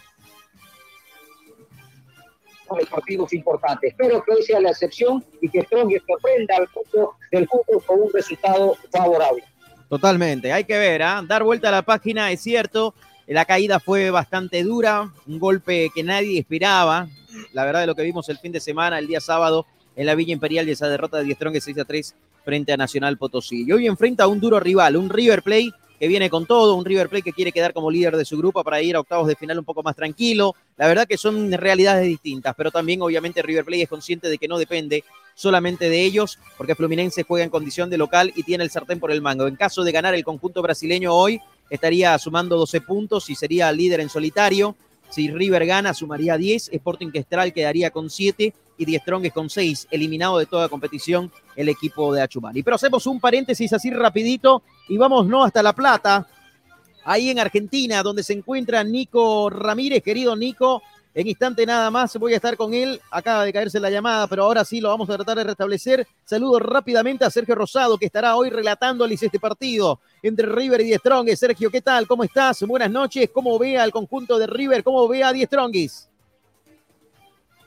con 2.68 2.80
partidos 2.86 3.34
importantes. 3.34 3.92
Espero 3.92 4.24
que 4.24 4.34
hoy 4.34 4.44
sea 4.44 4.60
la 4.60 4.70
excepción 4.70 5.24
y 5.42 5.50
que 5.50 5.62
Strong 5.62 5.92
sorprenda 6.08 6.56
al 6.58 6.68
del 7.32 7.48
fútbol 7.48 7.84
con 7.86 8.02
un 8.02 8.14
resultado 8.14 8.76
favorable. 8.92 9.44
Totalmente, 9.90 10.52
hay 10.52 10.66
que 10.66 10.78
ver, 10.78 11.02
¿ah? 11.02 11.24
dar 11.26 11.44
vuelta 11.44 11.70
a 11.70 11.72
la 11.72 11.82
página, 11.82 12.32
es 12.32 12.42
cierto, 12.42 12.94
la 13.26 13.46
caída 13.46 13.80
fue 13.80 14.10
bastante 14.10 14.64
dura, 14.64 15.12
un 15.26 15.40
golpe 15.40 15.90
que 15.94 16.04
nadie 16.04 16.40
esperaba. 16.40 17.08
La 17.54 17.66
verdad 17.66 17.82
de 17.82 17.88
lo 17.88 17.96
que 17.96 18.04
vimos 18.04 18.30
el 18.30 18.38
fin 18.38 18.52
de 18.52 18.60
semana, 18.60 19.00
el 19.00 19.08
día 19.08 19.22
sábado, 19.22 19.66
en 19.96 20.06
la 20.06 20.16
Villa 20.16 20.34
Imperial 20.34 20.68
y 20.68 20.72
esa 20.72 20.88
derrota 20.88 21.18
de 21.18 21.26
10 21.26 21.38
Strong 21.38 21.58
6 21.60 21.78
a 21.80 21.86
3 21.86 22.16
frente 22.46 22.72
a 22.72 22.78
Nacional 22.78 23.18
Potosí. 23.18 23.66
Y 23.66 23.72
hoy 23.74 23.88
enfrenta 23.88 24.24
a 24.24 24.28
un 24.28 24.40
duro 24.40 24.60
rival, 24.60 24.96
un 24.96 25.10
River 25.10 25.44
Plate 25.44 25.72
que 26.00 26.08
viene 26.08 26.30
con 26.30 26.46
todo, 26.46 26.76
un 26.76 26.86
River 26.86 27.10
Plate 27.10 27.24
que 27.24 27.34
quiere 27.34 27.52
quedar 27.52 27.74
como 27.74 27.90
líder 27.90 28.16
de 28.18 28.26
su 28.26 28.38
grupo 28.38 28.64
para 28.64 28.82
ir 28.82 28.96
a 28.96 29.00
octavos 29.00 29.28
de 29.28 29.36
final 29.36 29.60
un 29.60 29.66
poco 29.66 29.84
más 29.84 29.96
tranquilo. 29.96 30.56
La 30.78 30.88
verdad 30.88 31.08
que 31.08 31.18
son 31.18 31.52
realidades 31.52 32.06
distintas, 32.08 32.54
pero 32.56 32.72
también 32.72 33.02
obviamente 33.02 33.42
River 33.42 33.66
Plate 33.66 33.84
es 33.84 33.90
consciente 33.90 34.30
de 34.30 34.38
que 34.38 34.48
no 34.48 34.58
depende 34.58 35.04
solamente 35.34 35.90
de 35.90 36.04
ellos, 36.04 36.40
porque 36.58 36.76
Fluminense 36.76 37.24
juega 37.24 37.44
en 37.44 37.50
condición 37.50 37.90
de 37.90 37.98
local 37.98 38.32
y 38.36 38.44
tiene 38.44 38.64
el 38.64 38.72
sartén 38.72 39.00
por 39.00 39.12
el 39.12 39.22
mango. 39.22 39.48
En 39.48 39.56
caso 39.56 39.84
de 39.84 39.92
ganar 39.92 40.16
el 40.16 40.24
conjunto 40.24 40.62
brasileño 40.62 41.14
hoy, 41.14 41.40
estaría 41.70 42.18
sumando 42.18 42.58
12 42.58 42.82
puntos 42.82 43.30
y 43.30 43.36
sería 43.36 43.72
líder 43.72 44.00
en 44.00 44.10
solitario. 44.10 44.76
Si 45.10 45.30
River 45.30 45.66
gana, 45.66 45.94
sumaría 45.94 46.38
10. 46.38 46.70
Sporting 46.74 47.12
Questral 47.12 47.54
quedaría 47.54 47.92
con 47.92 48.10
7 48.10 48.54
y 48.78 48.86
Die 48.86 49.02
con 49.34 49.50
6. 49.50 49.88
Eliminado 49.92 50.38
de 50.38 50.46
toda 50.46 50.70
competición 50.70 51.32
el 51.56 51.70
equipo 51.70 52.14
de 52.14 52.22
Achumani. 52.22 52.64
Pero 52.64 52.76
hacemos 52.76 53.06
un 53.08 53.20
paréntesis 53.20 53.74
así 53.74 53.90
rapidito 53.90 54.64
y 54.88 54.98
vamos 54.98 55.28
no 55.28 55.44
hasta 55.44 55.64
La 55.64 55.74
Plata. 55.74 56.28
Ahí 57.04 57.30
en 57.30 57.40
Argentina, 57.40 58.04
donde 58.04 58.24
se 58.24 58.34
encuentra 58.34 58.84
Nico 58.84 59.50
Ramírez, 59.50 60.04
querido 60.04 60.36
Nico, 60.36 60.82
en 61.18 61.26
instante 61.26 61.66
nada 61.66 61.90
más 61.90 62.16
voy 62.18 62.34
a 62.34 62.36
estar 62.36 62.56
con 62.56 62.76
él. 62.76 63.02
Acaba 63.10 63.44
de 63.44 63.52
caerse 63.52 63.80
la 63.80 63.90
llamada, 63.90 64.28
pero 64.28 64.44
ahora 64.44 64.64
sí 64.64 64.80
lo 64.80 64.90
vamos 64.90 65.10
a 65.10 65.16
tratar 65.16 65.38
de 65.38 65.46
restablecer. 65.46 66.08
Saludo 66.24 66.60
rápidamente 66.60 67.26
a 67.26 67.32
Sergio 67.32 67.56
Rosado, 67.56 67.98
que 67.98 68.06
estará 68.06 68.36
hoy 68.36 68.52
relatándoles 68.52 69.24
este 69.24 69.40
partido 69.40 70.00
entre 70.22 70.46
River 70.46 70.82
y 70.82 70.84
Die. 70.84 71.36
Sergio, 71.36 71.72
¿qué 71.72 71.82
tal? 71.82 72.06
¿Cómo 72.06 72.24
estás? 72.24 72.62
Buenas 72.68 72.92
noches. 72.92 73.32
¿Cómo 73.34 73.58
ve 73.58 73.80
al 73.80 73.92
conjunto 73.92 74.38
de 74.38 74.46
River? 74.46 74.84
¿Cómo 74.84 75.08
ve 75.08 75.24
a 75.24 75.34
Die 75.34 75.48
Strongis? 75.48 76.08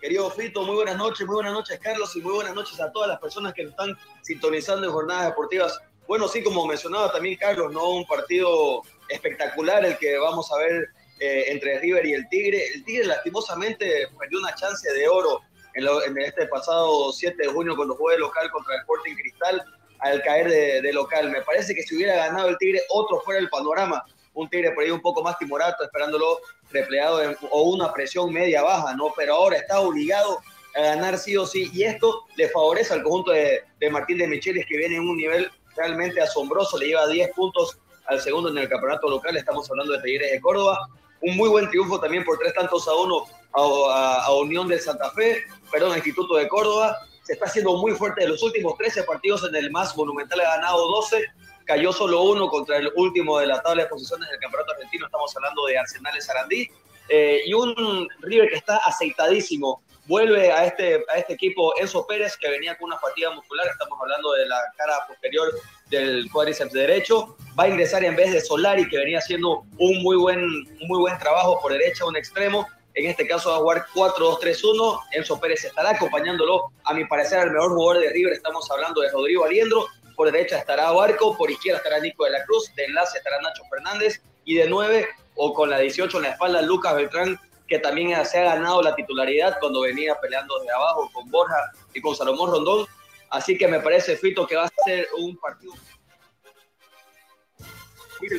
Querido 0.00 0.30
Fito, 0.30 0.62
muy 0.62 0.76
buenas 0.76 0.96
noches, 0.96 1.26
muy 1.26 1.34
buenas 1.34 1.52
noches 1.52 1.78
Carlos 1.78 2.16
y 2.16 2.22
muy 2.22 2.32
buenas 2.32 2.54
noches 2.54 2.80
a 2.80 2.90
todas 2.90 3.08
las 3.08 3.20
personas 3.20 3.52
que 3.52 3.64
nos 3.64 3.72
están 3.72 3.94
sintonizando 4.22 4.86
en 4.86 4.92
jornadas 4.92 5.26
deportivas. 5.26 5.78
Bueno, 6.08 6.26
sí, 6.26 6.42
como 6.42 6.66
mencionaba 6.66 7.12
también 7.12 7.36
Carlos, 7.36 7.70
¿no? 7.70 7.90
Un 7.90 8.06
partido 8.06 8.80
espectacular 9.10 9.84
el 9.84 9.98
que 9.98 10.16
vamos 10.16 10.50
a 10.52 10.56
ver 10.56 10.88
eh, 11.18 11.44
entre 11.48 11.80
River 11.80 12.06
y 12.06 12.14
el 12.14 12.26
Tigre. 12.30 12.66
El 12.74 12.84
Tigre 12.84 13.04
lastimosamente 13.04 14.08
perdió 14.18 14.38
una 14.38 14.54
chance 14.54 14.90
de 14.90 15.06
oro 15.06 15.42
en, 15.74 16.18
este 16.18 16.46
pasado 16.46 17.12
7 17.12 17.36
de 17.36 17.48
junio 17.48 17.76
cuando 17.76 17.94
jugó 17.94 18.10
de 18.10 18.18
local 18.18 18.50
contra 18.50 18.76
el 18.76 18.80
Sporting 18.80 19.14
Cristal 19.16 19.62
al 19.98 20.22
caer 20.22 20.82
de, 20.82 20.92
local. 20.94 21.30
Me 21.30 21.42
parece 21.42 21.74
que 21.74 21.82
si 21.82 21.94
hubiera 21.94 22.16
ganado 22.16 22.48
el 22.48 22.56
Tigre, 22.56 22.80
otro 22.88 23.20
fuera 23.20 23.38
el 23.38 23.50
panorama. 23.50 24.02
Un 24.34 24.48
Tigre 24.48 24.72
por 24.72 24.84
ahí 24.84 24.90
un 24.90 25.00
poco 25.00 25.22
más 25.22 25.38
timorato, 25.38 25.84
esperándolo 25.84 26.38
repleado 26.70 27.20
o 27.50 27.62
una 27.70 27.92
presión 27.92 28.32
media-baja, 28.32 28.94
¿no? 28.94 29.12
Pero 29.16 29.34
ahora 29.34 29.56
está 29.56 29.80
obligado 29.80 30.40
a 30.76 30.80
ganar 30.80 31.18
sí 31.18 31.36
o 31.36 31.46
sí. 31.46 31.70
Y 31.72 31.84
esto 31.84 32.26
le 32.36 32.48
favorece 32.48 32.94
al 32.94 33.02
conjunto 33.02 33.32
de, 33.32 33.64
de 33.78 33.90
Martín 33.90 34.18
de 34.18 34.28
Micheles, 34.28 34.66
que 34.66 34.76
viene 34.76 34.96
en 34.96 35.08
un 35.08 35.16
nivel 35.16 35.50
realmente 35.76 36.20
asombroso. 36.20 36.78
Le 36.78 36.86
lleva 36.86 37.06
10 37.08 37.30
puntos 37.34 37.78
al 38.06 38.20
segundo 38.20 38.50
en 38.50 38.58
el 38.58 38.68
campeonato 38.68 39.08
local. 39.08 39.36
Estamos 39.36 39.68
hablando 39.70 39.94
de 39.94 40.02
Tigres 40.02 40.30
de 40.30 40.40
Córdoba 40.40 40.88
un 41.22 41.36
muy 41.36 41.48
buen 41.48 41.68
triunfo 41.68 42.00
también 42.00 42.24
por 42.24 42.38
tres 42.38 42.54
tantos 42.54 42.86
a 42.88 42.94
uno 42.94 43.24
a, 43.52 44.32
Unión 44.40 44.68
de 44.68 44.78
Santa 44.78 45.10
Fe, 45.10 45.44
perdón, 45.70 45.96
Instituto 45.96 46.36
de 46.36 46.48
Córdoba. 46.48 46.96
Se 47.24 47.34
está 47.34 47.46
haciendo 47.46 47.76
muy 47.76 47.92
fuerte 47.92 48.22
de 48.22 48.28
los 48.28 48.42
últimos 48.42 48.76
13 48.78 49.04
partidos 49.04 49.44
en 49.48 49.54
el 49.54 49.70
más 49.70 49.96
monumental, 49.96 50.40
ha 50.40 50.56
ganado 50.56 50.88
12, 50.88 51.22
cayó 51.70 51.92
solo 51.92 52.22
uno 52.22 52.48
contra 52.48 52.78
el 52.78 52.90
último 52.96 53.38
de 53.38 53.46
la 53.46 53.62
tabla 53.62 53.84
de 53.84 53.88
posiciones 53.88 54.28
del 54.28 54.40
campeonato 54.40 54.72
argentino, 54.72 55.06
estamos 55.06 55.36
hablando 55.36 55.66
de 55.66 55.78
Arsenal 55.78 56.12
de 56.12 56.20
Sarandí, 56.20 56.68
eh, 57.08 57.42
y 57.46 57.54
un 57.54 58.08
River 58.22 58.48
que 58.48 58.56
está 58.56 58.78
aceitadísimo. 58.78 59.80
Vuelve 60.06 60.50
a 60.50 60.64
este, 60.64 61.04
a 61.08 61.18
este 61.18 61.34
equipo 61.34 61.72
Enzo 61.78 62.04
Pérez, 62.08 62.36
que 62.36 62.50
venía 62.50 62.76
con 62.76 62.88
una 62.88 62.98
fatiga 62.98 63.30
muscular, 63.30 63.68
estamos 63.68 63.96
hablando 64.02 64.32
de 64.32 64.46
la 64.46 64.58
cara 64.76 64.94
posterior 65.06 65.48
del 65.90 66.28
cuádriceps 66.32 66.72
derecho. 66.72 67.36
Va 67.56 67.64
a 67.64 67.68
ingresar 67.68 68.02
en 68.02 68.16
vez 68.16 68.32
de 68.32 68.40
Solari, 68.40 68.88
que 68.88 68.98
venía 68.98 69.18
haciendo 69.18 69.62
un 69.78 70.02
muy 70.02 70.16
buen, 70.16 70.44
muy 70.88 70.98
buen 70.98 71.16
trabajo 71.18 71.60
por 71.62 71.70
derecha, 71.70 72.04
un 72.04 72.16
extremo. 72.16 72.66
En 72.94 73.06
este 73.06 73.28
caso 73.28 73.50
va 73.50 73.56
a 73.56 73.60
jugar 73.60 73.86
4-2-3-1. 73.94 75.00
Enzo 75.12 75.38
Pérez 75.38 75.64
estará 75.64 75.90
acompañándolo, 75.90 76.72
a 76.82 76.94
mi 76.94 77.04
parecer, 77.04 77.38
al 77.38 77.52
mejor 77.52 77.70
jugador 77.70 78.02
de 78.02 78.10
River. 78.10 78.32
Estamos 78.32 78.68
hablando 78.72 79.02
de 79.02 79.10
Rodrigo 79.12 79.44
Aliendro. 79.44 79.86
Por 80.20 80.30
derecha 80.30 80.58
estará 80.58 80.92
Barco, 80.92 81.34
por 81.34 81.50
izquierda 81.50 81.78
estará 81.78 81.98
Nico 81.98 82.26
de 82.26 82.32
la 82.32 82.44
Cruz, 82.44 82.70
de 82.76 82.84
enlace 82.84 83.16
estará 83.16 83.40
Nacho 83.40 83.62
Fernández 83.70 84.22
y 84.44 84.54
de 84.54 84.68
9 84.68 85.08
o 85.36 85.54
con 85.54 85.70
la 85.70 85.78
18 85.78 86.14
en 86.18 86.24
la 86.24 86.28
espalda 86.32 86.60
Lucas 86.60 86.94
Beltrán, 86.94 87.40
que 87.66 87.78
también 87.78 88.22
se 88.26 88.38
ha 88.38 88.54
ganado 88.54 88.82
la 88.82 88.94
titularidad 88.94 89.56
cuando 89.58 89.80
venía 89.80 90.14
peleando 90.20 90.58
desde 90.58 90.74
abajo 90.74 91.10
con 91.14 91.30
Borja 91.30 91.56
y 91.94 92.02
con 92.02 92.14
Salomón 92.14 92.50
Rondón. 92.50 92.86
Así 93.30 93.56
que 93.56 93.66
me 93.66 93.80
parece, 93.80 94.14
Fito, 94.14 94.46
que 94.46 94.56
va 94.56 94.64
a 94.64 94.70
ser 94.84 95.08
un 95.16 95.38
partido 95.38 95.72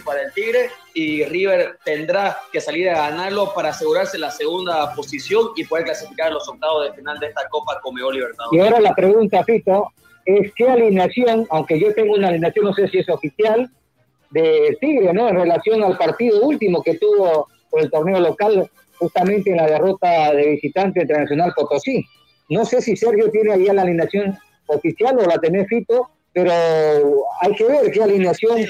para 0.06 0.22
el 0.22 0.32
Tigre 0.34 0.70
y 0.94 1.24
River 1.24 1.80
tendrá 1.84 2.38
que 2.52 2.62
salir 2.62 2.92
a 2.92 3.10
ganarlo 3.10 3.56
para 3.56 3.70
asegurarse 3.70 4.20
la 4.20 4.30
segunda 4.30 4.94
posición 4.94 5.54
y 5.56 5.64
poder 5.64 5.86
clasificar 5.86 6.28
a 6.28 6.30
los 6.36 6.48
octavos 6.48 6.86
de 6.86 6.94
final 6.94 7.18
de 7.18 7.26
esta 7.26 7.50
Copa 7.50 7.80
Comebol 7.82 8.14
Libertadores. 8.14 8.56
Y 8.56 8.64
ahora 8.64 8.80
la 8.80 8.94
pregunta, 8.94 9.44
Fito, 9.44 9.92
es 10.26 10.52
qué 10.56 10.70
alineación, 10.70 11.48
aunque 11.50 11.80
yo 11.80 11.94
tengo 11.94 12.14
una 12.14 12.30
alineación, 12.30 12.66
no 12.66 12.74
sé 12.74 12.88
si 12.88 13.00
es 13.00 13.10
oficial, 13.10 13.70
de 14.32 14.78
Tigre, 14.80 15.14
¿no? 15.14 15.30
En 15.30 15.36
relación 15.36 15.84
al 15.84 15.98
partido 15.98 16.42
último 16.42 16.82
que 16.82 16.98
tuvo 16.98 17.48
por 17.70 17.82
el 17.82 17.92
torneo 17.92 18.20
local, 18.20 18.70
justamente 18.98 19.52
en 19.52 19.58
la 19.58 19.68
derrota 19.68 20.34
de 20.34 20.52
visitante 20.52 21.02
internacional 21.02 21.54
Potosí. 21.56 22.06
No 22.50 22.66
sé 22.66 22.82
si 22.82 22.96
Sergio 22.96 23.30
tiene 23.32 23.54
ahí 23.54 23.66
la 23.66 23.82
alineación 23.82 24.38
oficial 24.68 25.18
o 25.20 25.26
la 25.26 25.38
tenés 25.38 25.68
Fito, 25.68 26.10
pero 26.34 26.52
hay 27.42 27.54
que 27.56 27.64
ver 27.66 27.92
qué 27.92 28.04
alineación 28.04 28.62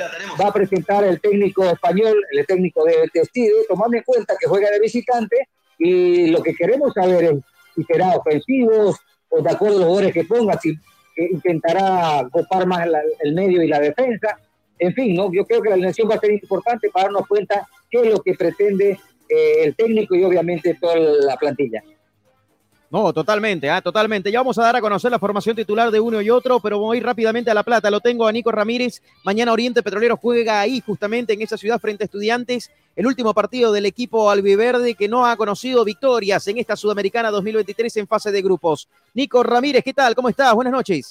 va 0.41 0.47
a 0.47 0.53
presentar 0.53 1.03
el 1.03 1.19
técnico 1.21 1.63
español, 1.65 2.19
el 2.31 2.45
técnico 2.45 2.83
de 2.85 3.07
Testigo, 3.13 3.57
tomando 3.67 3.97
en 3.97 4.03
cuenta 4.03 4.35
que 4.39 4.47
juega 4.47 4.69
de 4.71 4.79
visitante 4.79 5.49
y 5.77 6.27
lo 6.27 6.41
que 6.41 6.55
queremos 6.55 6.93
saber 6.93 7.23
es 7.23 7.35
si 7.75 7.83
será 7.83 8.15
ofensivo 8.15 8.95
o 9.29 9.41
de 9.41 9.49
acuerdo 9.49 9.77
a 9.77 9.79
los 9.79 9.87
jugadores 9.87 10.13
que 10.13 10.23
ponga, 10.25 10.59
si 10.59 10.75
intentará 11.15 12.27
copar 12.31 12.65
más 12.65 12.87
el 13.19 13.33
medio 13.33 13.61
y 13.61 13.67
la 13.67 13.79
defensa. 13.79 14.37
En 14.79 14.93
fin, 14.93 15.15
¿no? 15.15 15.31
yo 15.31 15.45
creo 15.45 15.61
que 15.61 15.69
la 15.69 15.75
alineación 15.75 16.09
va 16.09 16.15
a 16.15 16.19
ser 16.19 16.31
importante 16.31 16.89
para 16.89 17.05
darnos 17.05 17.27
cuenta 17.27 17.67
qué 17.89 18.01
es 18.01 18.07
lo 18.07 18.19
que 18.19 18.33
pretende 18.33 18.97
eh, 19.29 19.63
el 19.63 19.75
técnico 19.75 20.15
y 20.15 20.23
obviamente 20.23 20.75
toda 20.79 20.97
la 20.97 21.37
plantilla. 21.37 21.83
No, 22.91 23.13
totalmente, 23.13 23.69
ah, 23.69 23.81
totalmente. 23.81 24.29
Ya 24.33 24.39
vamos 24.39 24.57
a 24.57 24.63
dar 24.63 24.75
a 24.75 24.81
conocer 24.81 25.09
la 25.09 25.17
formación 25.17 25.55
titular 25.55 25.89
de 25.91 26.01
uno 26.01 26.21
y 26.21 26.29
otro, 26.29 26.59
pero 26.59 26.77
voy 26.77 26.99
rápidamente 26.99 27.49
a 27.49 27.53
La 27.53 27.63
Plata. 27.63 27.89
Lo 27.89 28.01
tengo 28.01 28.27
a 28.27 28.33
Nico 28.33 28.51
Ramírez. 28.51 29.01
Mañana 29.23 29.53
Oriente 29.53 29.81
Petrolero 29.81 30.17
juega 30.17 30.59
ahí, 30.59 30.81
justamente 30.85 31.31
en 31.31 31.41
esa 31.41 31.55
ciudad 31.55 31.79
frente 31.79 32.03
a 32.03 32.05
Estudiantes. 32.05 32.69
El 32.97 33.07
último 33.07 33.33
partido 33.33 33.71
del 33.71 33.85
equipo 33.85 34.29
albiverde 34.29 34.95
que 34.95 35.07
no 35.07 35.25
ha 35.25 35.37
conocido 35.37 35.85
victorias 35.85 36.45
en 36.49 36.57
esta 36.57 36.75
Sudamericana 36.75 37.31
2023 37.31 37.95
en 37.95 38.07
fase 38.07 38.29
de 38.29 38.41
grupos. 38.41 38.89
Nico 39.13 39.41
Ramírez, 39.41 39.85
¿qué 39.85 39.93
tal? 39.93 40.13
¿Cómo 40.13 40.27
estás? 40.27 40.53
Buenas 40.53 40.73
noches. 40.73 41.09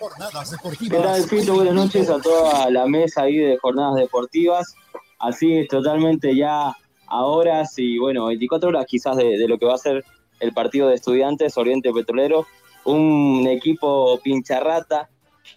Jornadas 0.00 0.50
deportivas. 0.50 1.26
¿Qué 1.28 1.42
tal, 1.44 1.54
Buenas 1.54 1.74
noches 1.74 2.10
a 2.10 2.20
toda 2.20 2.68
la 2.72 2.88
mesa 2.88 3.22
ahí 3.22 3.36
de 3.36 3.56
jornadas 3.58 3.94
deportivas. 3.94 4.74
Así 5.20 5.58
es, 5.58 5.68
totalmente 5.68 6.34
ya 6.34 6.74
a 7.06 7.24
horas 7.24 7.74
y 7.76 7.98
bueno, 7.98 8.26
24 8.26 8.70
horas 8.70 8.84
quizás 8.88 9.16
de 9.16 9.46
lo 9.46 9.58
que 9.58 9.64
va 9.64 9.74
a 9.74 9.78
ser 9.78 10.04
el 10.40 10.52
partido 10.52 10.88
de 10.88 10.94
estudiantes 10.94 11.56
Oriente 11.56 11.92
Petrolero, 11.92 12.46
un 12.84 13.46
equipo 13.48 14.20
pincharrata 14.22 15.08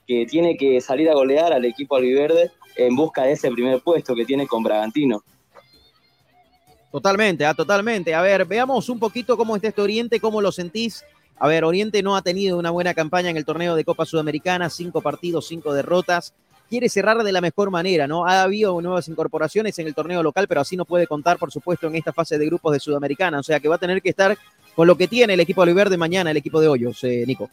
que 0.08 0.26
tiene 0.26 0.58
que 0.58 0.82
salir 0.82 1.10
a 1.10 1.14
golear 1.14 1.54
al 1.54 1.66
equipo 1.66 1.96
albiverde 1.96 2.52
en 2.76 2.96
busca 2.96 3.24
de 3.24 3.34
ese 3.34 3.52
primer 3.52 3.82
puesto 3.82 4.16
que 4.16 4.26
tiene 4.26 4.48
con 4.48 4.64
Bragantino. 4.64 5.24
Totalmente, 6.92 7.46
ah, 7.46 7.54
totalmente. 7.54 8.14
A 8.14 8.22
ver, 8.22 8.46
veamos 8.46 8.90
un 8.90 9.00
poquito 9.00 9.38
cómo 9.38 9.56
está 9.56 9.70
este 9.70 9.82
Oriente, 9.82 10.20
cómo 10.20 10.42
lo 10.42 10.52
sentís. 10.52 11.06
A 11.38 11.48
ver, 11.48 11.64
Oriente 11.64 12.04
no 12.04 12.16
ha 12.16 12.22
tenido 12.22 12.58
una 12.58 12.70
buena 12.70 12.94
campaña 12.94 13.30
en 13.30 13.38
el 13.38 13.46
torneo 13.46 13.76
de 13.76 13.86
Copa 13.86 14.06
Sudamericana, 14.06 14.70
cinco 14.70 15.02
partidos, 15.02 15.48
cinco 15.48 15.74
derrotas. 15.74 16.34
Quiere 16.70 16.90
cerrar 16.90 17.24
de 17.24 17.32
la 17.32 17.42
mejor 17.42 17.72
manera, 17.72 18.08
¿no? 18.08 18.26
Ha 18.26 18.44
habido 18.44 18.80
nuevas 18.82 19.08
incorporaciones 19.08 19.78
en 19.80 19.88
el 19.88 19.96
torneo 19.96 20.22
local, 20.22 20.48
pero 20.48 20.62
así 20.62 20.76
no 20.76 20.86
puede 20.86 21.08
contar, 21.08 21.38
por 21.38 21.52
supuesto, 21.52 21.88
en 21.88 21.96
esta 21.96 22.14
fase 22.14 22.38
de 22.38 22.46
grupos 22.46 22.74
de 22.74 22.80
Sudamericana. 22.80 23.40
O 23.40 23.44
sea 23.44 23.60
que 23.60 23.68
va 23.68 23.76
a 23.76 23.80
tener 23.80 24.02
que 24.02 24.10
estar 24.10 24.38
con 24.76 24.88
lo 24.88 24.96
que 24.96 25.08
tiene 25.08 25.34
el 25.34 25.40
equipo 25.40 25.66
de 25.66 25.98
mañana, 25.98 26.32
el 26.32 26.38
equipo 26.38 26.62
de 26.62 26.68
Hoyos, 26.68 27.04
eh, 27.04 27.24
Nico. 27.28 27.50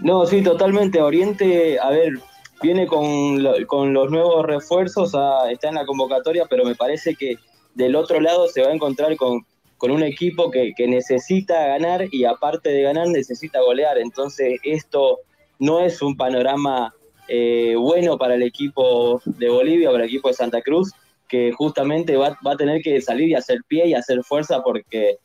No, 0.00 0.26
sí, 0.26 0.42
totalmente. 0.42 1.00
Oriente, 1.00 1.78
a 1.80 1.90
ver, 1.90 2.18
viene 2.62 2.86
con, 2.86 3.42
los 3.42 4.10
nuevos 4.10 4.44
refuerzos, 4.44 5.12
está 5.50 5.68
en 5.68 5.74
la 5.74 5.86
convocatoria, 5.86 6.46
pero 6.48 6.64
me 6.64 6.74
parece 6.74 7.14
que 7.14 7.36
del 7.74 7.96
otro 7.96 8.20
lado 8.20 8.48
se 8.48 8.62
va 8.62 8.68
a 8.68 8.74
encontrar 8.74 9.16
con, 9.16 9.44
un 9.80 10.02
equipo 10.02 10.50
que, 10.50 10.74
necesita 10.86 11.66
ganar 11.66 12.06
y 12.10 12.24
aparte 12.24 12.70
de 12.70 12.82
ganar 12.82 13.08
necesita 13.08 13.60
golear. 13.60 13.98
Entonces 13.98 14.58
esto 14.62 15.18
no 15.58 15.80
es 15.80 16.02
un 16.02 16.16
panorama 16.16 16.94
eh, 17.28 17.74
bueno 17.76 18.18
para 18.18 18.34
el 18.34 18.42
equipo 18.42 19.20
de 19.24 19.48
Bolivia, 19.48 19.90
para 19.90 20.04
el 20.04 20.08
equipo 20.08 20.28
de 20.28 20.34
Santa 20.34 20.60
Cruz, 20.62 20.92
que 21.28 21.52
justamente 21.52 22.16
va, 22.16 22.38
a 22.44 22.56
tener 22.56 22.82
que 22.82 23.00
salir 23.00 23.28
y 23.30 23.34
hacer 23.34 23.60
pie 23.66 23.88
y 23.88 23.94
hacer 23.94 24.22
fuerza 24.22 24.62
porque 24.62 25.18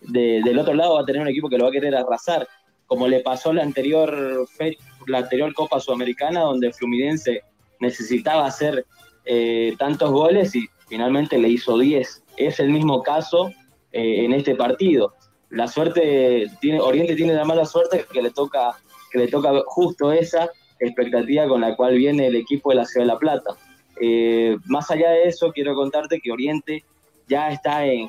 del 0.00 0.58
otro 0.58 0.74
lado 0.74 0.94
va 0.94 1.00
a 1.00 1.06
tener 1.06 1.22
un 1.22 1.28
equipo 1.28 1.48
que 1.48 1.58
lo 1.58 1.64
va 1.64 1.70
a 1.70 1.72
querer 1.72 1.94
arrasar, 1.96 2.46
como 2.86 3.08
le 3.08 3.20
pasó 3.20 3.52
la 3.52 3.62
anterior, 3.62 4.46
la 5.06 5.18
anterior 5.18 5.52
Copa 5.54 5.80
Sudamericana, 5.80 6.40
donde 6.40 6.72
Fluminense 6.72 7.42
necesitaba 7.80 8.46
hacer 8.46 8.86
eh, 9.24 9.74
tantos 9.78 10.10
goles 10.10 10.54
y 10.54 10.66
finalmente 10.88 11.38
le 11.38 11.48
hizo 11.48 11.78
10. 11.78 12.24
Es 12.36 12.60
el 12.60 12.70
mismo 12.70 13.02
caso 13.02 13.50
eh, 13.92 14.24
en 14.24 14.32
este 14.32 14.54
partido. 14.54 15.14
La 15.50 15.68
suerte, 15.68 16.46
tiene, 16.60 16.80
Oriente 16.80 17.16
tiene 17.16 17.34
la 17.34 17.44
mala 17.44 17.64
suerte 17.64 18.04
que 18.12 18.22
le 18.22 18.30
toca, 18.30 18.76
que 19.10 19.18
le 19.18 19.28
toca 19.28 19.52
justo 19.66 20.12
esa 20.12 20.50
expectativa 20.78 21.48
con 21.48 21.60
la 21.60 21.74
cual 21.74 21.96
viene 21.96 22.26
el 22.26 22.36
equipo 22.36 22.70
de 22.70 22.76
la 22.76 22.84
Ciudad 22.84 23.06
de 23.06 23.12
La 23.12 23.18
Plata. 23.18 23.56
Eh, 24.00 24.56
más 24.66 24.90
allá 24.90 25.10
de 25.10 25.24
eso, 25.24 25.52
quiero 25.52 25.74
contarte 25.74 26.20
que 26.20 26.32
Oriente 26.32 26.84
ya 27.28 27.50
está 27.50 27.84
en, 27.86 28.08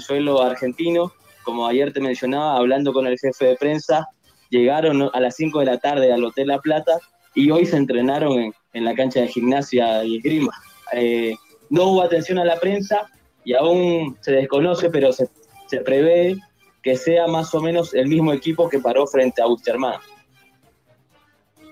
suelo 0.00 0.42
argentino. 0.42 1.12
Como 1.42 1.66
ayer 1.66 1.92
te 1.92 2.00
mencionaba, 2.00 2.56
hablando 2.56 2.92
con 2.92 3.06
el 3.06 3.18
jefe 3.18 3.46
de 3.46 3.56
prensa, 3.56 4.08
llegaron 4.50 5.10
a 5.12 5.20
las 5.20 5.36
5 5.36 5.60
de 5.60 5.66
la 5.66 5.78
tarde 5.78 6.12
al 6.12 6.24
Hotel 6.24 6.48
La 6.48 6.60
Plata 6.60 6.98
y 7.34 7.50
hoy 7.50 7.66
se 7.66 7.76
entrenaron 7.76 8.52
en, 8.72 8.84
la 8.84 8.94
cancha 8.94 9.20
de 9.20 9.28
gimnasia 9.28 10.04
y 10.04 10.18
esgrima. 10.18 10.52
Eh, 10.92 11.34
no 11.70 11.84
hubo 11.84 12.02
atención 12.02 12.38
a 12.38 12.44
la 12.44 12.60
prensa 12.60 13.10
y 13.44 13.54
aún 13.54 14.16
se 14.20 14.32
desconoce, 14.32 14.90
pero 14.90 15.12
se, 15.12 15.28
se 15.66 15.80
prevé 15.80 16.36
que 16.82 16.96
sea 16.96 17.26
más 17.26 17.54
o 17.54 17.60
menos 17.60 17.94
el 17.94 18.08
mismo 18.08 18.32
equipo 18.32 18.68
que 18.68 18.78
paró 18.78 19.06
frente 19.06 19.42
a 19.42 19.46
Busterman. 19.46 19.98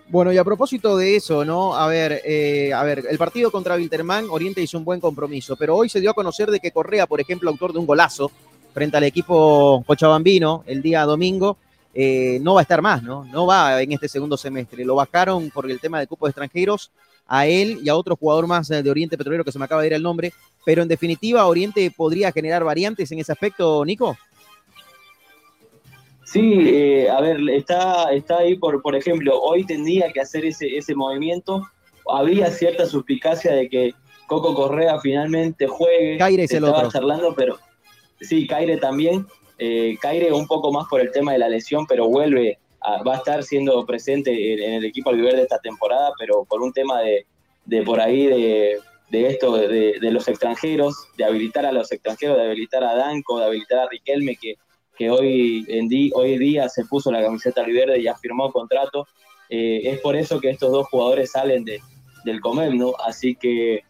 Bueno, 0.09 0.33
y 0.33 0.39
a 0.39 0.45
propósito 0.45 0.97
de 0.97 1.17
eso, 1.17 1.45
¿no? 1.45 1.75
A 1.75 1.89
ver, 1.89 2.23
eh, 2.25 2.73
a 2.73 2.85
ver, 2.85 3.05
el 3.11 3.19
partido 3.19 3.51
contra 3.51 3.75
Wilterman, 3.75 4.27
Oriente 4.31 4.63
hizo 4.63 4.79
un 4.79 4.85
buen 4.85 5.01
compromiso, 5.01 5.57
pero 5.57 5.75
hoy 5.75 5.89
se 5.89 6.01
dio 6.01 6.11
a 6.13 6.15
conocer 6.15 6.49
de 6.49 6.61
que 6.61 6.71
Correa, 6.71 7.09
por 7.09 7.21
ejemplo, 7.21 7.51
autor 7.51 7.73
de 7.73 7.81
un 7.81 7.87
golazo 7.87 8.31
frente 8.73 8.97
al 8.97 9.03
equipo 9.03 9.83
cochabambino 9.85 10.63
el 10.67 10.81
día 10.81 11.03
domingo, 11.03 11.57
eh, 11.93 12.39
no 12.41 12.55
va 12.55 12.61
a 12.61 12.63
estar 12.63 12.83
más, 12.83 13.03
¿no? 13.03 13.25
No 13.25 13.47
va 13.47 13.83
en 13.83 13.91
este 13.91 14.09
segundo 14.09 14.37
semestre. 14.37 14.85
Lo 14.85 14.95
bajaron 14.95 15.51
por 15.51 15.69
el 15.69 15.81
tema 15.81 15.99
de 15.99 16.07
cupos 16.07 16.29
extranjeros 16.29 16.93
a 17.27 17.47
él 17.47 17.81
y 17.83 17.89
a 17.89 17.97
otro 17.97 18.15
jugador 18.15 18.47
más 18.47 18.69
de 18.69 18.89
Oriente 18.89 19.19
Petrolero 19.19 19.43
que 19.43 19.51
se 19.51 19.59
me 19.59 19.65
acaba 19.65 19.81
de 19.81 19.89
ir 19.89 19.95
el 19.95 20.03
nombre, 20.03 20.33
pero 20.65 20.83
en 20.83 20.89
definitiva 20.89 21.47
Oriente 21.47 21.91
podría 21.91 22.31
generar 22.31 22.63
variantes 22.63 23.11
en 23.11 23.19
ese 23.19 23.33
aspecto, 23.33 23.85
Nico. 23.85 24.17
Sí, 26.27 26.55
eh, 26.69 27.09
a 27.09 27.21
ver, 27.21 27.39
está, 27.51 28.13
está 28.13 28.39
ahí, 28.39 28.59
por, 28.59 28.83
por 28.83 28.97
ejemplo, 28.97 29.41
hoy 29.41 29.65
tendría 29.65 30.11
que 30.13 30.21
hacer 30.21 30.45
ese, 30.45 30.77
ese 30.77 30.93
movimiento. 30.97 31.63
Había 32.05 32.51
cierta 32.51 32.85
suspicacia 32.85 33.53
de 33.53 33.69
que 33.69 33.95
Coco 34.27 34.53
Correa 34.53 34.99
finalmente 35.01 35.69
juegue. 35.69 36.19
Caire 36.19 36.43
es 36.43 36.51
el 36.51 36.65
estaba 36.65 36.89
charlando, 36.89 37.33
pero 37.37 37.59
sí, 38.21 38.45
Caire 38.49 38.77
también. 38.79 39.25
Eh, 39.59 39.97
Caire 40.01 40.33
un 40.33 40.49
poco 40.49 40.73
más 40.73 40.89
por 40.91 41.01
el 41.01 41.13
tema 41.13 41.33
de 41.33 41.39
la 41.39 41.49
lesión, 41.49 41.87
pero 41.87 42.09
vuelve, 42.09 42.59
va 43.07 43.15
a 43.15 43.19
estar 43.19 43.45
siendo 43.45 43.87
presente 43.87 44.53
en, 44.53 44.75
el 44.75 44.85
equipo 44.85 45.13
de 45.13 45.43
esta 45.43 45.61
temporada, 45.61 46.11
pero 46.19 46.45
por 46.45 46.61
un 46.61 46.73
tema 46.73 47.03
de, 47.03 47.25
de 47.67 47.83
por 47.83 48.01
ahí 48.01 48.27
de, 48.27 48.79
de 49.11 49.29
esto, 49.29 49.57
de, 49.57 50.01
de, 50.01 50.11
los 50.11 50.27
extranjeros, 50.27 51.07
de 51.17 51.25
habilitar 51.25 51.65
a 51.67 51.73
los 51.73 51.93
extranjeros, 51.93 52.37
de 52.37 52.47
habilitar 52.47 52.83
a 52.83 52.97
Danco, 52.97 53.39
de 53.39 53.47
habilitar 53.47 53.79
a 53.79 53.89
Riquelme, 53.89 54.35
que 54.35 54.57
que 54.97 55.11
hoy, 55.11 55.65
en 55.69 55.89
hoy 56.15 56.39
día 56.39 56.69
se 56.69 56.85
puso 56.85 57.11
la 57.11 57.23
camiseta 57.23 57.63
verde 57.63 57.99
y 57.99 58.05
ya 58.05 58.17
firmó 58.17 58.51
contrato. 58.53 59.07
Eh, 59.49 59.83
es 59.85 60.01
por 60.01 60.17
eso 60.17 60.41
que 60.41 60.51
estos 60.51 60.73
dos 60.73 60.89
jugadores 60.89 61.33
salen 61.33 61.65
de, 61.65 61.81
del 62.25 62.41
Comem, 62.41 62.77
¿no? 62.77 62.93
Así 63.05 63.37
que, 63.37 63.85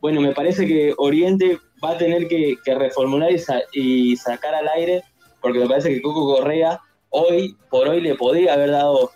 bueno, 0.00 0.20
me 0.20 0.32
parece 0.32 0.66
que 0.66 0.94
Oriente 0.98 1.58
va 1.82 1.90
a 1.90 1.98
tener 1.98 2.28
que, 2.28 2.56
reformular 2.66 3.30
y, 3.72 4.16
sacar 4.16 4.54
al 4.54 4.68
aire, 4.68 5.02
porque 5.40 5.60
me 5.60 5.68
parece 5.68 5.90
que 5.90 6.02
Coco 6.02 6.36
Correa 6.36 6.80
hoy 7.10 7.56
por 7.70 7.88
hoy 7.88 8.00
le 8.00 8.14
podría 8.14 8.54
haber 8.54 8.72
dado 8.72 9.10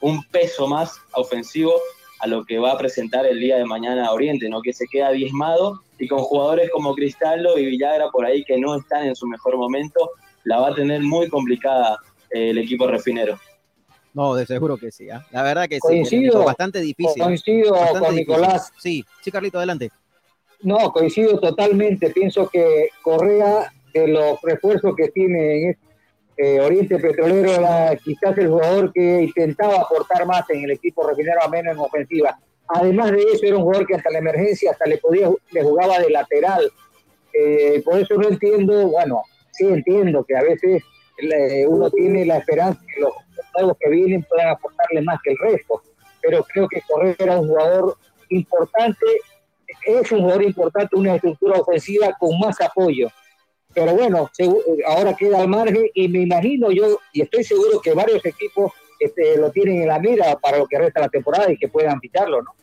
un 0.00 0.22
peso 0.24 0.66
más 0.66 0.96
ofensivo 1.12 1.74
a 2.20 2.26
lo 2.26 2.44
que 2.44 2.58
va 2.58 2.72
a 2.72 2.78
presentar 2.78 3.26
el 3.26 3.40
día 3.40 3.56
de 3.56 3.64
mañana 3.64 4.12
Oriente, 4.12 4.48
¿no? 4.48 4.62
Que 4.62 4.72
se 4.72 4.86
queda 4.86 5.10
diezmado 5.10 5.80
y 5.98 6.06
con 6.06 6.20
jugadores 6.20 6.70
como 6.70 6.94
Cristaldo 6.94 7.58
y 7.58 7.66
Villagra 7.66 8.10
por 8.10 8.24
ahí 8.24 8.44
que 8.44 8.58
no 8.58 8.76
están 8.76 9.06
en 9.06 9.16
su 9.16 9.26
mejor 9.26 9.56
momento, 9.56 10.10
la 10.44 10.60
va 10.60 10.68
a 10.68 10.74
tener 10.74 11.00
muy 11.00 11.28
complicada 11.28 11.98
eh, 12.30 12.50
el 12.50 12.58
equipo 12.58 12.86
refinero. 12.86 13.38
No, 14.14 14.34
de 14.34 14.46
seguro 14.46 14.76
que 14.76 14.90
sí. 14.90 15.08
¿ah? 15.10 15.24
La 15.30 15.42
verdad 15.42 15.68
que 15.68 15.78
coincido, 15.78 16.40
sí. 16.40 16.44
Bastante 16.44 16.80
difícil. 16.80 17.22
Coincido 17.22 17.74
con 17.98 18.14
Nicolás. 18.14 18.72
Sí, 18.78 19.04
sí, 19.22 19.30
Carlito, 19.30 19.58
adelante. 19.58 19.90
No, 20.60 20.92
coincido 20.92 21.38
totalmente. 21.40 22.10
Pienso 22.10 22.48
que 22.48 22.88
Correa, 23.02 23.72
de 23.92 24.08
los 24.08 24.40
refuerzos 24.42 24.94
que 24.96 25.08
tiene 25.08 25.76
eh, 26.36 26.60
Oriente 26.60 26.98
Petrolero 26.98 27.52
era 27.52 27.94
quizás 27.96 28.36
el 28.38 28.48
jugador 28.48 28.92
que 28.92 29.22
intentaba 29.22 29.80
aportar 29.80 30.26
más 30.26 30.48
en 30.50 30.64
el 30.64 30.72
equipo 30.72 31.06
refinero 31.06 31.42
a 31.42 31.48
menos 31.48 31.74
en 31.74 31.80
ofensiva. 31.80 32.38
Además 32.68 33.12
de 33.12 33.22
eso, 33.32 33.44
era 33.44 33.56
un 33.56 33.64
jugador 33.64 33.86
que 33.86 33.94
hasta 33.94 34.10
la 34.10 34.18
emergencia 34.18 34.70
hasta 34.70 34.86
le 34.86 34.98
podía 34.98 35.28
le 35.50 35.62
jugaba 35.62 35.98
de 35.98 36.10
lateral. 36.10 36.70
Eh, 37.34 37.82
por 37.84 37.98
eso 37.98 38.14
no 38.14 38.28
entiendo, 38.28 38.88
bueno, 38.88 39.22
sí 39.52 39.66
entiendo 39.66 40.24
que 40.24 40.36
a 40.36 40.42
veces 40.42 40.82
eh, 41.18 41.66
uno 41.66 41.90
tiene 41.90 42.24
la 42.24 42.38
esperanza 42.38 42.80
que 42.94 43.00
los 43.00 43.12
nuevos 43.56 43.76
que 43.78 43.90
vienen 43.90 44.22
puedan 44.24 44.48
aportarle 44.48 45.02
más 45.02 45.20
que 45.22 45.30
el 45.30 45.38
resto, 45.38 45.82
pero 46.20 46.44
creo 46.44 46.68
que 46.68 46.82
Correa 46.88 47.14
era 47.18 47.40
un 47.40 47.48
jugador 47.48 47.96
importante, 48.30 49.06
es 49.86 50.12
un 50.12 50.20
jugador 50.20 50.42
importante, 50.42 50.96
una 50.96 51.14
estructura 51.14 51.60
ofensiva 51.60 52.14
con 52.18 52.38
más 52.38 52.60
apoyo. 52.60 53.08
Pero 53.74 53.94
bueno, 53.94 54.30
ahora 54.86 55.14
queda 55.14 55.40
al 55.40 55.48
margen 55.48 55.86
y 55.94 56.08
me 56.08 56.20
imagino 56.22 56.70
yo, 56.70 56.98
y 57.12 57.22
estoy 57.22 57.42
seguro 57.42 57.80
que 57.80 57.94
varios 57.94 58.24
equipos 58.24 58.72
este, 58.98 59.36
lo 59.38 59.50
tienen 59.50 59.82
en 59.82 59.88
la 59.88 59.98
mira 59.98 60.36
para 60.36 60.58
lo 60.58 60.66
que 60.66 60.78
resta 60.78 61.00
la 61.00 61.08
temporada 61.08 61.50
y 61.50 61.56
que 61.56 61.68
puedan 61.68 62.00
ficharlo, 62.00 62.42
¿no? 62.42 62.54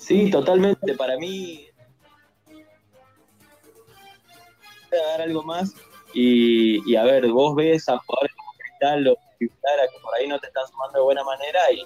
Sí, 0.00 0.30
totalmente. 0.30 0.94
Para 0.94 1.16
mí, 1.16 1.66
dar 4.96 5.22
algo 5.22 5.42
más. 5.42 5.74
Y, 6.12 6.94
a 6.94 7.02
ver, 7.04 7.26
vos 7.28 7.56
ves 7.56 7.88
a 7.88 7.98
jugadores 7.98 8.34
como 8.36 8.52
Cristal 8.56 9.08
o 9.08 9.16
que 9.38 9.48
por 10.00 10.14
ahí 10.14 10.28
no 10.28 10.38
te 10.38 10.46
están 10.46 10.66
sumando 10.68 10.98
de 10.98 11.04
buena 11.04 11.24
manera 11.24 11.60
y, 11.72 11.84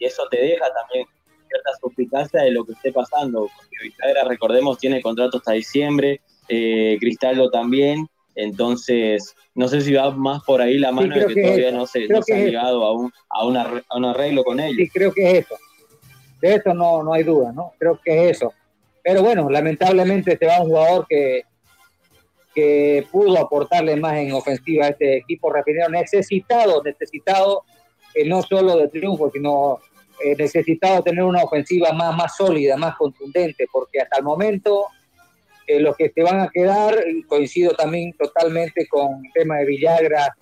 eso 0.00 0.26
te 0.30 0.40
deja 0.40 0.64
también 0.72 1.06
cierta 1.46 1.70
suspicacia 1.78 2.40
de 2.40 2.52
lo 2.52 2.64
que 2.64 2.72
esté 2.72 2.90
pasando. 2.90 3.50
Porque 3.54 4.26
recordemos, 4.26 4.78
tiene 4.78 5.02
contrato 5.02 5.36
hasta 5.36 5.52
diciembre, 5.52 6.22
eh, 6.48 6.96
Cristaldo 6.98 7.50
también. 7.50 8.08
Entonces, 8.34 9.34
no 9.54 9.68
sé 9.68 9.82
si 9.82 9.92
va 9.92 10.10
más 10.10 10.42
por 10.44 10.62
ahí 10.62 10.78
la 10.78 10.90
mano 10.90 11.14
de 11.14 11.26
que, 11.26 11.42
todavía 11.42 11.70
no 11.70 11.86
se, 11.86 12.04
ha 12.04 12.36
llegado 12.36 12.82
a 12.82 12.92
un, 12.92 13.12
a, 13.28 13.44
un 13.44 14.04
arreglo 14.06 14.42
con 14.42 14.58
ellos. 14.58 14.76
Sí, 14.78 14.88
creo 14.88 15.12
que 15.12 15.30
es 15.30 15.44
eso. 15.44 15.56
De 16.40 16.54
eso 16.54 16.72
no, 16.72 17.02
no 17.02 17.12
hay 17.12 17.22
duda, 17.22 17.52
¿no? 17.52 17.74
Creo 17.78 18.00
que 18.02 18.30
es 18.30 18.36
eso. 18.38 18.54
Pero 19.02 19.22
bueno, 19.22 19.50
lamentablemente 19.50 20.36
se 20.36 20.46
va 20.46 20.62
un 20.62 20.68
jugador 20.68 21.06
que, 21.08 21.42
que 22.54 23.06
pudo 23.10 23.38
aportarle 23.38 23.96
más 23.96 24.16
en 24.18 24.32
ofensiva 24.32 24.86
a 24.86 24.88
este 24.88 25.18
equipo 25.18 25.52
refinero 25.52 25.88
necesitado, 25.88 26.82
necesitado 26.82 27.64
eh, 28.14 28.28
no 28.28 28.42
solo 28.42 28.76
de 28.76 28.88
triunfo, 28.88 29.30
sino 29.30 29.78
eh, 30.22 30.34
necesitado 30.36 31.02
tener 31.02 31.24
una 31.24 31.44
ofensiva 31.44 31.92
más, 31.92 32.16
más 32.16 32.36
sólida, 32.36 32.76
más 32.76 32.96
contundente, 32.96 33.66
porque 33.72 34.00
hasta 34.00 34.18
el 34.18 34.24
momento 34.24 34.86
eh, 35.66 35.80
los 35.80 35.96
que 35.96 36.10
se 36.10 36.22
van 36.22 36.40
a 36.40 36.48
quedar, 36.48 37.02
coincido 37.28 37.72
también 37.72 38.12
totalmente 38.14 38.86
con 38.88 39.24
el 39.24 39.32
tema 39.32 39.58
de 39.58 39.66
Villagra 39.66 40.36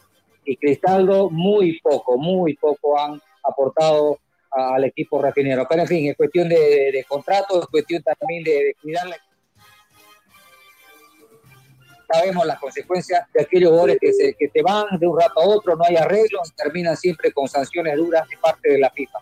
y 0.45 0.57
Cristaldo, 0.57 1.29
muy 1.29 1.79
poco, 1.81 2.17
muy 2.17 2.57
poco 2.57 2.99
han 2.99 3.21
aportado 3.45 4.19
al 4.51 4.85
equipo 4.85 5.21
refinero. 5.21 5.67
Pero 5.69 5.83
en 5.83 5.89
fin, 5.89 6.07
es 6.09 6.17
cuestión 6.17 6.49
de, 6.49 6.57
de, 6.57 7.05
contrato, 7.07 7.61
es 7.61 7.67
cuestión 7.67 8.03
también 8.03 8.43
de, 8.43 8.51
de 8.53 8.77
cuidar 8.81 9.07
la 9.07 9.17
sabemos 12.11 12.47
las 12.47 12.59
consecuencias 12.59 13.27
de 13.33 13.43
aquellos 13.43 13.71
jugadores 13.71 13.99
que 14.01 14.13
se, 14.13 14.35
que 14.35 14.63
van 14.63 14.99
de 14.99 15.07
un 15.07 15.21
rato 15.21 15.41
a 15.41 15.47
otro, 15.47 15.77
no 15.77 15.85
hay 15.85 15.97
arreglos, 15.97 16.53
terminan 16.57 16.97
siempre 16.97 17.33
con 17.33 17.49
sanciones 17.49 17.97
duras 17.97 18.29
de 18.29 18.37
parte 18.39 18.73
de 18.73 18.79
la 18.79 18.91
FIFA. 18.91 19.19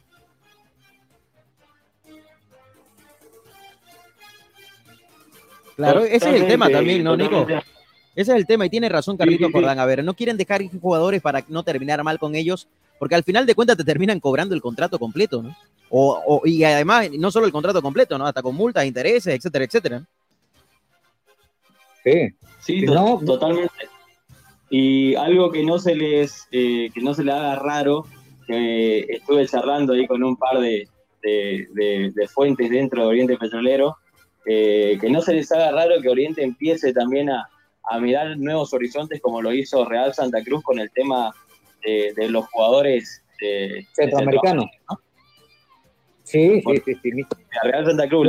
Claro, 5.77 6.05
ese 6.05 6.35
es 6.35 6.43
el 6.43 6.49
tema 6.49 6.71
también, 6.71 7.05
¿no, 7.05 7.17
Nico? 7.17 7.47
Ese 8.15 8.33
es 8.33 8.39
el 8.39 8.47
tema 8.47 8.65
y 8.65 8.71
tiene 8.71 8.89
razón 8.89 9.19
Carlitos 9.19 9.53
Cordán. 9.53 9.79
A 9.79 9.85
ver, 9.85 10.03
no 10.03 10.15
quieren 10.15 10.39
dejar 10.39 10.63
jugadores 10.81 11.21
para 11.21 11.45
no 11.49 11.63
terminar 11.65 12.03
mal 12.03 12.19
con 12.19 12.35
ellos, 12.35 12.67
porque 12.99 13.15
al 13.15 13.25
final 13.25 13.45
de 13.45 13.55
cuentas 13.55 13.77
te 13.77 13.85
terminan 13.85 14.21
cobrando 14.21 14.55
el 14.55 14.63
contrato 14.63 14.99
completo, 14.99 15.43
¿no? 15.43 15.55
O, 15.91 16.41
y 16.45 16.65
además, 16.65 17.11
no 17.13 17.31
solo 17.31 17.45
el 17.45 17.53
contrato 17.53 17.83
completo, 17.83 18.17
¿no? 18.17 18.27
Hasta 18.27 18.41
con 18.43 18.57
multas, 18.57 18.87
intereses, 18.87 19.35
etcétera, 19.35 19.67
etcétera. 19.67 20.03
Sí. 22.07 22.29
Sí, 22.61 22.87
totalmente. 22.87 23.89
Y 24.71 25.15
algo 25.17 25.51
que 25.51 25.65
no 25.65 25.79
se 25.79 25.95
les, 25.95 26.47
eh, 26.53 26.89
que 26.95 27.01
no 27.01 27.15
se 27.15 27.25
le 27.25 27.33
haga 27.33 27.57
raro, 27.57 28.07
que 28.47 29.01
estuve 29.09 29.47
charlando 29.47 29.93
ahí 29.93 30.07
con 30.07 30.23
un 30.23 30.37
par 30.37 30.59
de, 30.61 30.89
fuentes 32.33 32.71
dentro 32.71 33.03
de 33.03 33.09
Oriente 33.09 33.37
Petrolero, 33.37 33.97
eh, 34.47 34.99
que 35.01 35.11
no 35.11 35.21
se 35.21 35.35
les 35.35 35.51
haga 35.51 35.73
raro 35.73 36.01
que 36.01 36.09
Oriente 36.09 36.43
empiece 36.43 36.93
también 36.93 37.31
a, 37.31 37.49
mirar 38.01 38.37
nuevos 38.37 38.73
horizontes 38.75 39.21
como 39.21 39.41
lo 39.41 39.53
hizo 39.53 39.85
Real 39.85 40.13
Santa 40.13 40.43
Cruz 40.43 40.63
con 40.65 40.81
el 40.81 40.91
tema 40.91 41.33
de, 41.85 42.29
los 42.29 42.47
jugadores 42.49 43.23
centroamericanos. 43.95 44.67
Sí, 46.25 46.61
sí, 46.61 46.83
sí, 46.85 46.95
sí, 47.01 47.23
A 47.63 47.67
Real 47.69 47.87
Santa 47.87 48.09
Cruz 48.09 48.27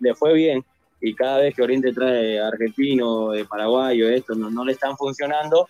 le, 0.00 0.14
fue 0.14 0.34
bien, 0.34 0.62
y 1.04 1.14
cada 1.14 1.38
vez 1.38 1.54
que 1.54 1.62
Oriente 1.62 1.92
trae 1.92 2.40
argentino, 2.40 3.32
de 3.32 3.44
paraguayo, 3.44 4.08
esto 4.08 4.34
no, 4.34 4.48
no 4.48 4.64
le 4.64 4.72
están 4.72 4.96
funcionando, 4.96 5.68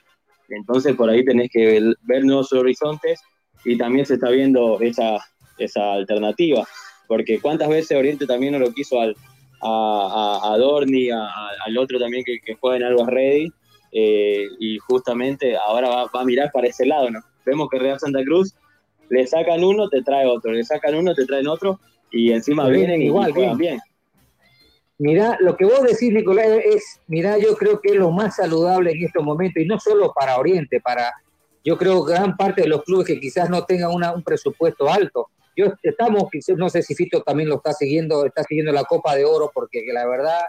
entonces 0.49 0.94
por 0.94 1.11
ahí 1.11 1.25
tenés 1.25 1.51
que 1.51 1.92
ver, 2.05 2.25
nuevos 2.25 2.53
horizontes 2.53 3.20
y 3.64 3.77
también 3.77 4.07
se 4.07 4.14
está 4.14 4.31
viendo 4.31 4.81
esa, 4.81 5.18
esa 5.59 5.94
alternativa, 5.94 6.64
porque 7.09 7.40
cuántas 7.40 7.68
veces 7.68 7.99
Oriente 7.99 8.29
también 8.29 8.53
no 8.53 8.61
lo 8.61 8.73
quiso 8.73 9.01
al, 9.01 9.16
a, 9.61 10.53
a, 10.53 10.57
Dorni, 10.57 11.11
al 11.11 11.79
otro 11.79 11.99
también 11.99 12.23
que, 12.23 12.38
que 12.38 12.55
juega 12.55 12.77
en 12.77 12.85
Alba 12.85 13.11
Ready, 13.11 13.53
eh, 13.90 14.47
y 14.61 14.79
justamente 14.79 15.57
ahora 15.57 15.88
va, 15.88 16.05
va, 16.14 16.20
a 16.20 16.25
mirar 16.25 16.53
para 16.53 16.68
ese 16.68 16.87
lado, 16.87 17.11
¿no? 17.11 17.20
Vemos 17.44 17.68
que 17.68 17.81
Real 17.81 17.99
Santa 17.99 18.23
Cruz 18.23 18.55
le 19.09 19.27
sacan 19.27 19.64
uno, 19.64 19.88
te 19.88 20.01
trae 20.03 20.27
otro, 20.27 20.53
le 20.53 20.62
sacan 20.62 20.94
uno, 20.94 21.12
te 21.12 21.27
traen 21.27 21.49
otro, 21.49 21.81
y 22.12 22.31
encima 22.31 22.68
vienen 22.68 23.03
igual, 23.03 23.31
y 23.31 23.33
juegan 23.33 23.59
bien. 23.59 23.81
Mira, 24.98 25.37
lo 25.40 25.57
que 25.57 25.64
vos 25.64 25.83
decís, 25.83 26.12
Nicolás, 26.12 26.46
es, 26.64 27.00
mira, 27.09 27.37
yo 27.38 27.57
creo 27.57 27.80
que 27.80 27.90
es 27.90 27.96
lo 27.96 28.12
más 28.12 28.37
saludable 28.37 28.92
en 28.92 29.04
estos 29.04 29.24
momentos, 29.24 29.62
y 29.62 29.66
no 29.66 29.80
solo 29.80 30.12
para 30.14 30.38
Oriente, 30.38 30.80
para, 30.80 31.12
yo 31.64 31.76
creo, 31.76 32.04
gran 32.04 32.37
parte 32.37 32.62
de 32.62 32.68
los 32.68 32.85
clubes 32.85 33.07
que 33.07 33.18
quizás 33.18 33.50
no 33.50 33.64
tengan 33.64 33.90
un 33.90 34.22
presupuesto 34.22 34.88
alto. 34.88 35.28
Yo 35.57 35.72
estamos, 35.83 36.28
no 36.57 36.68
sé 36.68 36.83
si 36.83 36.94
Fito 36.94 37.22
también 37.22 37.48
lo 37.48 37.57
está 37.57 37.72
siguiendo, 37.72 38.24
está 38.24 38.44
siguiendo 38.44 38.72
la 38.72 38.85
Copa 38.85 39.14
de 39.16 39.24
Oro, 39.24 39.50
porque 39.52 39.83
la 39.92 40.07
verdad, 40.07 40.40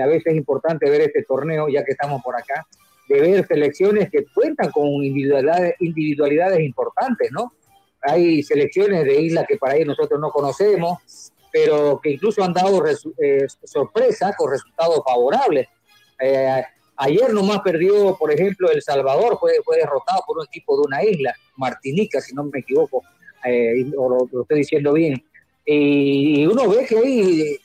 a 0.00 0.06
veces 0.06 0.28
es 0.32 0.36
importante 0.36 0.88
ver 0.88 1.02
este 1.02 1.22
torneo, 1.22 1.68
ya 1.68 1.84
que 1.84 1.92
estamos 1.92 2.22
por 2.22 2.36
acá, 2.36 2.66
de 3.08 3.20
ver 3.20 3.46
selecciones 3.46 4.10
que 4.10 4.24
cuentan 4.34 4.70
con 4.70 4.86
individualidades, 4.86 5.74
individualidades 5.80 6.60
importantes, 6.60 7.30
¿no? 7.32 7.52
Hay 8.00 8.42
selecciones 8.42 9.04
de 9.04 9.20
islas 9.20 9.46
que 9.46 9.56
para 9.56 9.74
ahí 9.74 9.84
nosotros 9.84 10.18
no 10.20 10.30
conocemos, 10.30 11.32
pero 11.54 12.00
que 12.02 12.10
incluso 12.10 12.42
han 12.42 12.52
dado 12.52 12.82
eh, 12.84 13.46
sorpresas 13.62 14.34
con 14.36 14.50
resultados 14.50 15.00
favorables. 15.06 15.68
Eh, 16.18 16.64
ayer 16.96 17.32
nomás 17.32 17.60
perdió, 17.60 18.16
por 18.16 18.32
ejemplo, 18.32 18.72
El 18.72 18.82
Salvador, 18.82 19.38
fue, 19.38 19.52
fue 19.64 19.76
derrotado 19.76 20.20
por 20.26 20.38
un 20.38 20.46
equipo 20.46 20.76
de 20.76 20.82
una 20.88 21.04
isla, 21.04 21.32
Martinica, 21.56 22.20
si 22.20 22.34
no 22.34 22.42
me 22.42 22.58
equivoco, 22.58 23.04
eh, 23.44 23.84
o 23.96 24.08
lo, 24.08 24.42
estoy 24.42 24.58
diciendo 24.58 24.94
bien. 24.94 25.24
Y, 25.64 26.44
uno 26.44 26.68
ve 26.68 26.86
que 26.86 26.98
hay, 26.98 27.56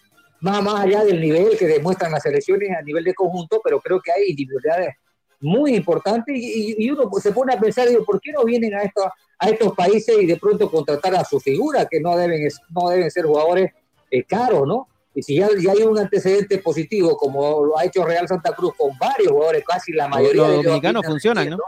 más, 0.41 0.61
más 0.61 0.81
allá 0.81 1.03
del 1.03 1.19
nivel 1.19 1.57
que 1.57 1.65
demuestran 1.65 2.11
las 2.11 2.21
selecciones 2.21 2.69
a 2.77 2.83
nivel 2.83 3.03
de 3.03 3.15
conjunto, 3.15 3.59
pero 3.63 3.81
creo 3.81 3.99
que 4.01 4.11
hay 4.11 4.29
individualidades 4.29 4.97
muy 5.41 5.75
importantes 5.75 6.35
y, 6.37 6.89
uno 6.89 7.09
se 7.21 7.31
pone 7.31 7.53
a 7.53 7.59
pensar, 7.59 7.87
digo, 7.87 8.03
¿por 8.03 8.19
qué 8.19 8.31
no 8.31 8.43
vienen 8.43 8.73
a 8.75 8.83
estos, 8.83 9.05
a 9.37 9.49
estos 9.49 9.73
países 9.73 10.17
y 10.19 10.25
de 10.25 10.37
pronto 10.37 10.69
contratar 10.69 11.15
a 11.15 11.23
su 11.23 11.39
figura, 11.39 11.85
que 11.85 11.99
no 11.99 12.15
deben, 12.17 12.47
no 12.69 12.89
deben 12.89 13.09
ser 13.09 13.25
jugadores 13.25 13.71
es 14.11 14.25
caro, 14.25 14.65
¿no? 14.65 14.87
Y 15.13 15.23
si 15.23 15.37
ya, 15.37 15.47
hay 15.47 15.81
un 15.83 15.97
antecedente 15.97 16.59
positivo, 16.59 17.17
como 17.17 17.65
lo 17.65 17.77
ha 17.77 17.85
hecho 17.85 18.05
Real 18.05 18.27
Santa 18.27 18.53
Cruz 18.53 18.73
con 18.77 18.97
varios 18.97 19.31
jugadores, 19.31 19.63
casi 19.65 19.91
la 19.91 20.07
mayoría 20.07 20.43
de 20.43 20.55
los 20.55 20.63
dominicanos 20.63 21.05
funcionan, 21.05 21.49
¿no? 21.49 21.59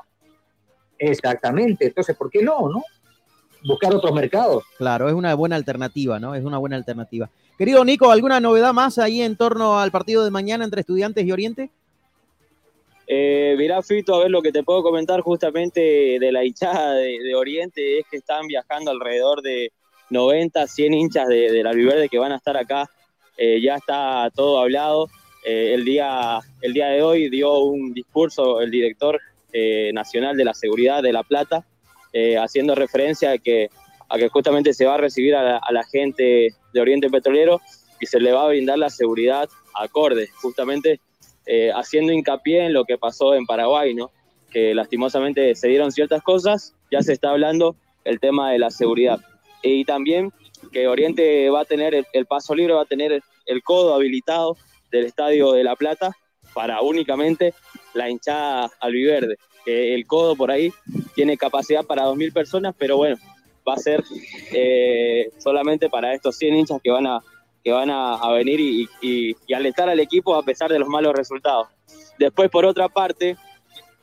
Exactamente, 0.98 1.88
entonces, 1.88 2.16
¿por 2.16 2.30
qué 2.30 2.44
no, 2.44 2.70
no? 2.70 2.84
Buscar 3.64 3.94
otros 3.94 4.14
mercados. 4.14 4.64
Claro, 4.78 5.08
es 5.08 5.14
una 5.14 5.34
buena 5.36 5.56
alternativa, 5.56 6.20
¿no? 6.20 6.36
Es 6.36 6.44
una 6.44 6.58
buena 6.58 6.76
alternativa. 6.76 7.30
Querido 7.58 7.84
Nico, 7.86 8.12
¿alguna 8.12 8.40
novedad 8.40 8.74
más 8.74 8.98
ahí 8.98 9.22
en 9.22 9.36
torno 9.36 9.80
al 9.80 9.92
partido 9.92 10.24
de 10.24 10.32
mañana 10.32 10.64
entre 10.64 10.82
Estudiantes 10.82 11.26
y 11.26 11.32
Oriente? 11.32 11.72
Eh, 13.14 13.56
mirá, 13.58 13.82
Fito, 13.82 14.16
a 14.16 14.20
ver 14.20 14.32
lo 14.32 14.42
que 14.42 14.54
te 14.54 14.64
puedo 14.64 14.82
comentar 14.82 15.20
justamente 15.20 16.18
de 16.18 16.32
la 16.32 16.46
hinchada 16.46 16.94
de 16.94 17.36
Oriente 17.36 18.00
es 18.00 18.06
que 18.10 18.16
están 18.16 18.48
viajando 18.48 18.90
alrededor 18.90 19.42
de 19.42 19.74
90, 20.12 20.66
100 20.66 20.94
hinchas 20.94 21.28
de, 21.28 21.52
de 21.52 21.62
la 21.62 21.74
Viverde 21.74 22.08
que 22.08 22.20
van 22.20 22.32
a 22.32 22.38
estar 22.38 22.56
acá. 22.56 22.90
Eh, 23.38 23.60
ya 23.62 23.76
está 23.76 24.30
todo 24.34 24.60
hablado. 24.60 25.10
Eh, 25.44 25.74
el, 25.74 25.84
día, 25.84 26.40
el 26.62 26.72
día 26.72 26.88
de 26.88 27.02
hoy 27.02 27.30
dio 27.30 27.60
un 27.60 27.94
discurso 27.94 28.62
el 28.62 28.72
director 28.72 29.20
eh, 29.52 29.92
nacional 29.94 30.38
de 30.38 30.46
la 30.46 30.54
seguridad 30.54 31.04
de 31.04 31.12
La 31.12 31.24
Plata, 31.24 31.66
haciendo 32.40 32.76
referencia 32.76 33.32
a 33.32 33.38
que, 33.38 33.70
a 34.08 34.18
que 34.18 34.30
justamente 34.30 34.74
se 34.74 34.86
va 34.86 34.96
a 34.96 34.98
recibir 34.98 35.36
a 35.36 35.60
la, 35.70 35.84
gente 35.84 36.54
de 36.74 36.80
Oriente 36.80 37.10
Petrolero 37.10 37.60
y 38.00 38.06
se 38.06 38.22
le 38.22 38.32
va 38.32 38.46
a 38.46 38.48
brindar 38.48 38.78
la 38.78 38.90
seguridad 38.90 39.50
acorde. 39.74 40.30
Justamente 40.42 41.02
eh, 41.46 41.72
haciendo 41.74 42.14
hincapié 42.14 42.66
en 42.66 42.74
lo 42.74 42.86
que 42.86 42.98
pasó 42.98 43.36
en 43.36 43.46
Paraguay, 43.46 43.94
¿no? 43.94 44.12
que 44.52 44.76
lastimosamente 44.76 45.56
se 45.56 45.70
dieron 45.70 45.92
ciertas 45.92 46.22
cosas, 46.22 46.76
ya 46.92 47.02
se 47.02 47.14
está 47.14 47.32
hablando 47.32 47.76
el 48.04 48.20
tema 48.20 48.52
de 48.52 48.60
la 48.60 48.70
seguridad. 48.70 49.20
Y 49.64 49.86
también 49.86 50.32
que 50.72 50.88
Oriente 50.88 51.50
va 51.50 51.62
a 51.62 51.66
tener 51.66 52.06
el, 52.14 52.26
paso 52.26 52.54
libre, 52.54 52.74
va 52.74 52.84
a 52.84 52.86
tener 52.86 53.24
el 53.46 53.64
codo 53.64 53.96
habilitado 53.96 54.58
del 54.92 55.06
Estadio 55.06 55.54
de 55.54 55.64
La 55.64 55.76
Plata 55.76 56.12
para 56.54 56.82
únicamente 56.82 57.54
la 57.94 58.10
hinchada 58.10 58.70
albiverde. 58.80 59.38
Que 59.66 59.96
el 59.96 60.06
codo 60.06 60.36
por 60.36 60.52
ahí 60.52 60.72
tiene 61.16 61.38
capacidad 61.38 61.86
para 61.86 62.06
2.000 62.06 62.34
personas, 62.34 62.76
pero 62.78 62.98
bueno, 62.98 63.18
va 63.68 63.76
a 63.76 63.78
ser 63.78 64.04
eh, 64.52 65.32
solamente 65.38 65.90
para 65.90 66.14
estos 66.14 66.36
100 66.36 66.56
hinchas 66.56 66.82
que 66.84 66.92
van 66.92 67.08
a, 67.08 67.22
que 67.64 67.72
van 67.72 67.90
a, 67.90 68.32
venir 68.32 68.60
y, 68.60 68.90
y, 69.02 69.54
alentar 69.54 69.90
al 69.90 70.00
equipo 70.00 70.36
a 70.36 70.44
pesar 70.44 70.72
de 70.72 70.80
los 70.80 70.90
malos 70.90 71.14
resultados. 71.14 71.68
Después, 72.18 72.50
por 72.50 72.66
otra 72.66 72.90
parte, 72.90 73.38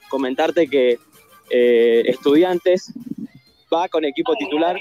comentarte 0.09 0.69
que 0.69 0.99
eh, 1.51 2.03
Estudiantes 2.07 2.93
va 3.73 3.89
con 3.89 4.05
equipo 4.05 4.35
titular, 4.37 4.79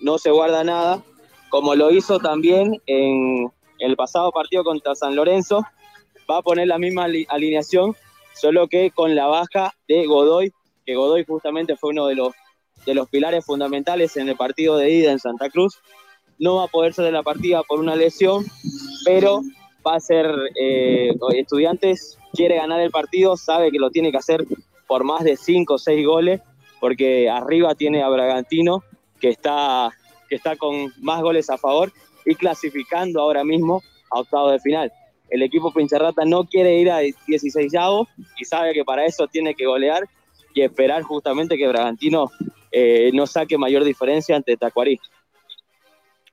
no 0.00 0.18
se 0.18 0.30
guarda 0.30 0.64
nada, 0.64 1.02
como 1.48 1.74
lo 1.74 1.90
hizo 1.90 2.18
también 2.18 2.80
en 2.86 3.50
el 3.78 3.96
pasado 3.96 4.32
partido 4.32 4.64
contra 4.64 4.94
San 4.94 5.16
Lorenzo, 5.16 5.64
va 6.30 6.38
a 6.38 6.42
poner 6.42 6.68
la 6.68 6.78
misma 6.78 7.06
alineación, 7.28 7.96
solo 8.34 8.68
que 8.68 8.90
con 8.90 9.14
la 9.14 9.26
baja 9.26 9.74
de 9.88 10.06
Godoy, 10.06 10.52
que 10.86 10.94
Godoy 10.94 11.24
justamente 11.24 11.76
fue 11.76 11.90
uno 11.90 12.06
de 12.06 12.14
los, 12.14 12.32
de 12.86 12.94
los 12.94 13.08
pilares 13.08 13.44
fundamentales 13.44 14.16
en 14.16 14.28
el 14.28 14.36
partido 14.36 14.76
de 14.76 14.90
ida 14.90 15.12
en 15.12 15.18
Santa 15.18 15.50
Cruz. 15.50 15.80
No 16.42 16.56
va 16.56 16.64
a 16.64 16.66
poder 16.66 16.92
ser 16.92 17.04
de 17.04 17.12
la 17.12 17.22
partida 17.22 17.62
por 17.62 17.78
una 17.78 17.94
lesión, 17.94 18.44
pero 19.04 19.42
va 19.86 19.94
a 19.94 20.00
ser 20.00 20.26
eh, 20.60 21.12
estudiantes, 21.36 22.18
quiere 22.32 22.56
ganar 22.56 22.80
el 22.80 22.90
partido, 22.90 23.36
sabe 23.36 23.70
que 23.70 23.78
lo 23.78 23.90
tiene 23.90 24.10
que 24.10 24.18
hacer 24.18 24.44
por 24.88 25.04
más 25.04 25.22
de 25.22 25.36
5 25.36 25.74
o 25.74 25.78
6 25.78 26.04
goles, 26.04 26.40
porque 26.80 27.30
arriba 27.30 27.76
tiene 27.76 28.02
a 28.02 28.08
Bragantino, 28.08 28.82
que 29.20 29.28
está, 29.28 29.92
que 30.28 30.34
está 30.34 30.56
con 30.56 30.92
más 30.98 31.22
goles 31.22 31.48
a 31.48 31.58
favor 31.58 31.92
y 32.26 32.34
clasificando 32.34 33.20
ahora 33.20 33.44
mismo 33.44 33.80
a 34.10 34.18
octavo 34.18 34.50
de 34.50 34.58
final. 34.58 34.92
El 35.30 35.42
equipo 35.42 35.72
Pincharrata 35.72 36.24
no 36.24 36.44
quiere 36.44 36.76
ir 36.76 36.90
a 36.90 36.98
16 36.98 37.72
y 38.36 38.44
sabe 38.44 38.74
que 38.74 38.84
para 38.84 39.06
eso 39.06 39.28
tiene 39.28 39.54
que 39.54 39.66
golear 39.66 40.08
y 40.54 40.62
esperar 40.62 41.02
justamente 41.02 41.56
que 41.56 41.68
Bragantino 41.68 42.30
eh, 42.72 43.10
no 43.14 43.26
saque 43.26 43.56
mayor 43.56 43.84
diferencia 43.84 44.34
ante 44.34 44.56
Tacuarí. 44.56 44.98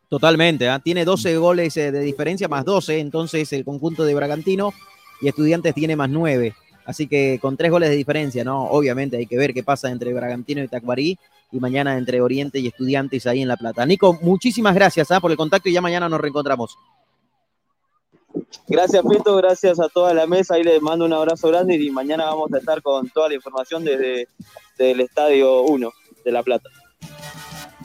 Totalmente, 0.10 0.68
¿ah? 0.68 0.80
tiene 0.80 1.06
12 1.06 1.38
goles 1.38 1.78
eh, 1.78 1.92
de 1.92 2.00
diferencia 2.00 2.48
más 2.48 2.66
12, 2.66 3.00
entonces 3.00 3.54
el 3.54 3.64
conjunto 3.64 4.04
de 4.04 4.16
Bragantino 4.16 4.74
y 5.22 5.28
Estudiantes 5.28 5.76
tiene 5.76 5.96
más 5.96 6.10
9. 6.10 6.56
Así 6.86 7.08
que 7.08 7.38
con 7.40 7.56
tres 7.56 7.70
goles 7.70 7.92
de 7.92 7.96
diferencia, 7.96 8.44
¿no? 8.44 8.64
Obviamente 8.64 9.18
hay 9.18 9.28
que 9.28 9.38
ver 9.38 9.54
qué 9.54 9.62
pasa 9.62 9.92
entre 9.92 10.12
Bragantino 10.12 10.64
y 10.64 10.68
Tacuarí 10.68 11.20
y 11.52 11.60
mañana 11.60 11.96
entre 11.96 12.22
Oriente 12.22 12.58
y 12.58 12.66
Estudiantes 12.66 13.28
ahí 13.28 13.44
en 13.44 13.48
La 13.48 13.58
Plata. 13.58 13.86
Nico, 13.86 14.18
muchísimas 14.24 14.74
gracias 14.74 15.12
¿ah? 15.12 15.20
por 15.20 15.30
el 15.30 15.38
contacto 15.38 15.70
y 15.70 15.74
ya 15.74 15.82
mañana 15.82 16.10
nos 16.10 16.20
reencontramos. 16.20 16.76
Gracias, 18.68 19.04
Pito, 19.08 19.36
gracias 19.36 19.80
a 19.80 19.90
toda 19.90 20.16
la 20.16 20.26
mesa. 20.26 20.56
Ahí 20.56 20.64
les 20.64 20.82
mando 20.82 21.06
un 21.06 21.14
abrazo 21.14 21.50
grande 21.50 21.76
y 21.76 21.92
mañana 21.92 22.26
vamos 22.26 22.52
a 22.52 22.58
estar 22.58 22.82
con 22.82 23.08
toda 23.10 23.30
la 23.30 23.36
información 23.36 23.86
desde 23.86 24.28
el 24.80 25.00
Estadio 25.02 25.62
1 25.62 25.92
de 26.26 26.32
La 26.32 26.42
Plata. 26.42 26.70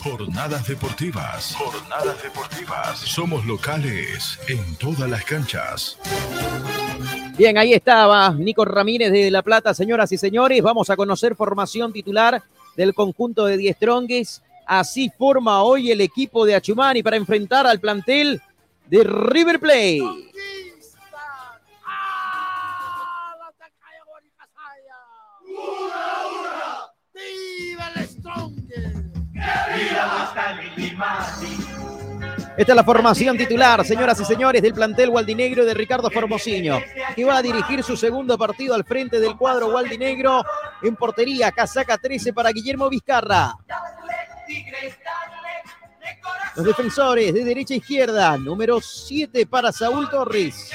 Jornadas 0.04 0.68
deportivas. 0.68 1.56
Jornadas 1.56 2.22
deportivas. 2.22 2.98
Somos 2.98 3.46
locales 3.46 4.38
en 4.48 4.76
todas 4.76 5.08
las 5.08 5.24
canchas. 5.24 5.98
Bien, 7.38 7.56
ahí 7.56 7.72
estaba 7.72 8.34
Nico 8.34 8.66
Ramírez 8.66 9.10
de 9.10 9.30
La 9.30 9.40
Plata, 9.40 9.72
señoras 9.72 10.12
y 10.12 10.18
señores. 10.18 10.60
Vamos 10.60 10.90
a 10.90 10.96
conocer 10.96 11.34
formación 11.34 11.90
titular 11.90 12.42
del 12.76 12.92
conjunto 12.92 13.46
de 13.46 13.56
Diestrongues. 13.56 14.42
Así 14.66 15.10
forma 15.16 15.62
hoy 15.62 15.90
el 15.90 16.02
equipo 16.02 16.44
de 16.44 16.54
Achumani 16.54 17.02
para 17.02 17.16
enfrentar 17.16 17.66
al 17.66 17.80
plantel 17.80 18.42
de 18.90 19.04
River 19.04 19.58
Plate. 19.58 20.02
Esta 32.56 32.72
es 32.72 32.76
la 32.76 32.84
formación 32.84 33.36
titular, 33.36 33.84
señoras 33.84 34.20
y 34.20 34.24
señores, 34.24 34.62
del 34.62 34.74
plantel 34.74 35.08
Waldinegro 35.08 35.64
de 35.64 35.74
Ricardo 35.74 36.08
Formosinho, 36.08 36.80
que 37.16 37.24
va 37.24 37.38
a 37.38 37.42
dirigir 37.42 37.82
su 37.82 37.96
segundo 37.96 38.38
partido 38.38 38.74
al 38.74 38.84
frente 38.84 39.18
del 39.18 39.36
cuadro 39.36 39.74
Waldinegro 39.74 40.44
en 40.82 40.94
portería. 40.94 41.50
Casaca 41.50 41.98
13 41.98 42.32
para 42.32 42.50
Guillermo 42.50 42.88
Vizcarra. 42.88 43.54
Los 46.54 46.64
defensores 46.64 47.34
de 47.34 47.44
derecha 47.44 47.74
a 47.74 47.78
izquierda, 47.78 48.36
número 48.36 48.80
7 48.80 49.46
para 49.46 49.72
Saúl 49.72 50.08
Torres. 50.08 50.70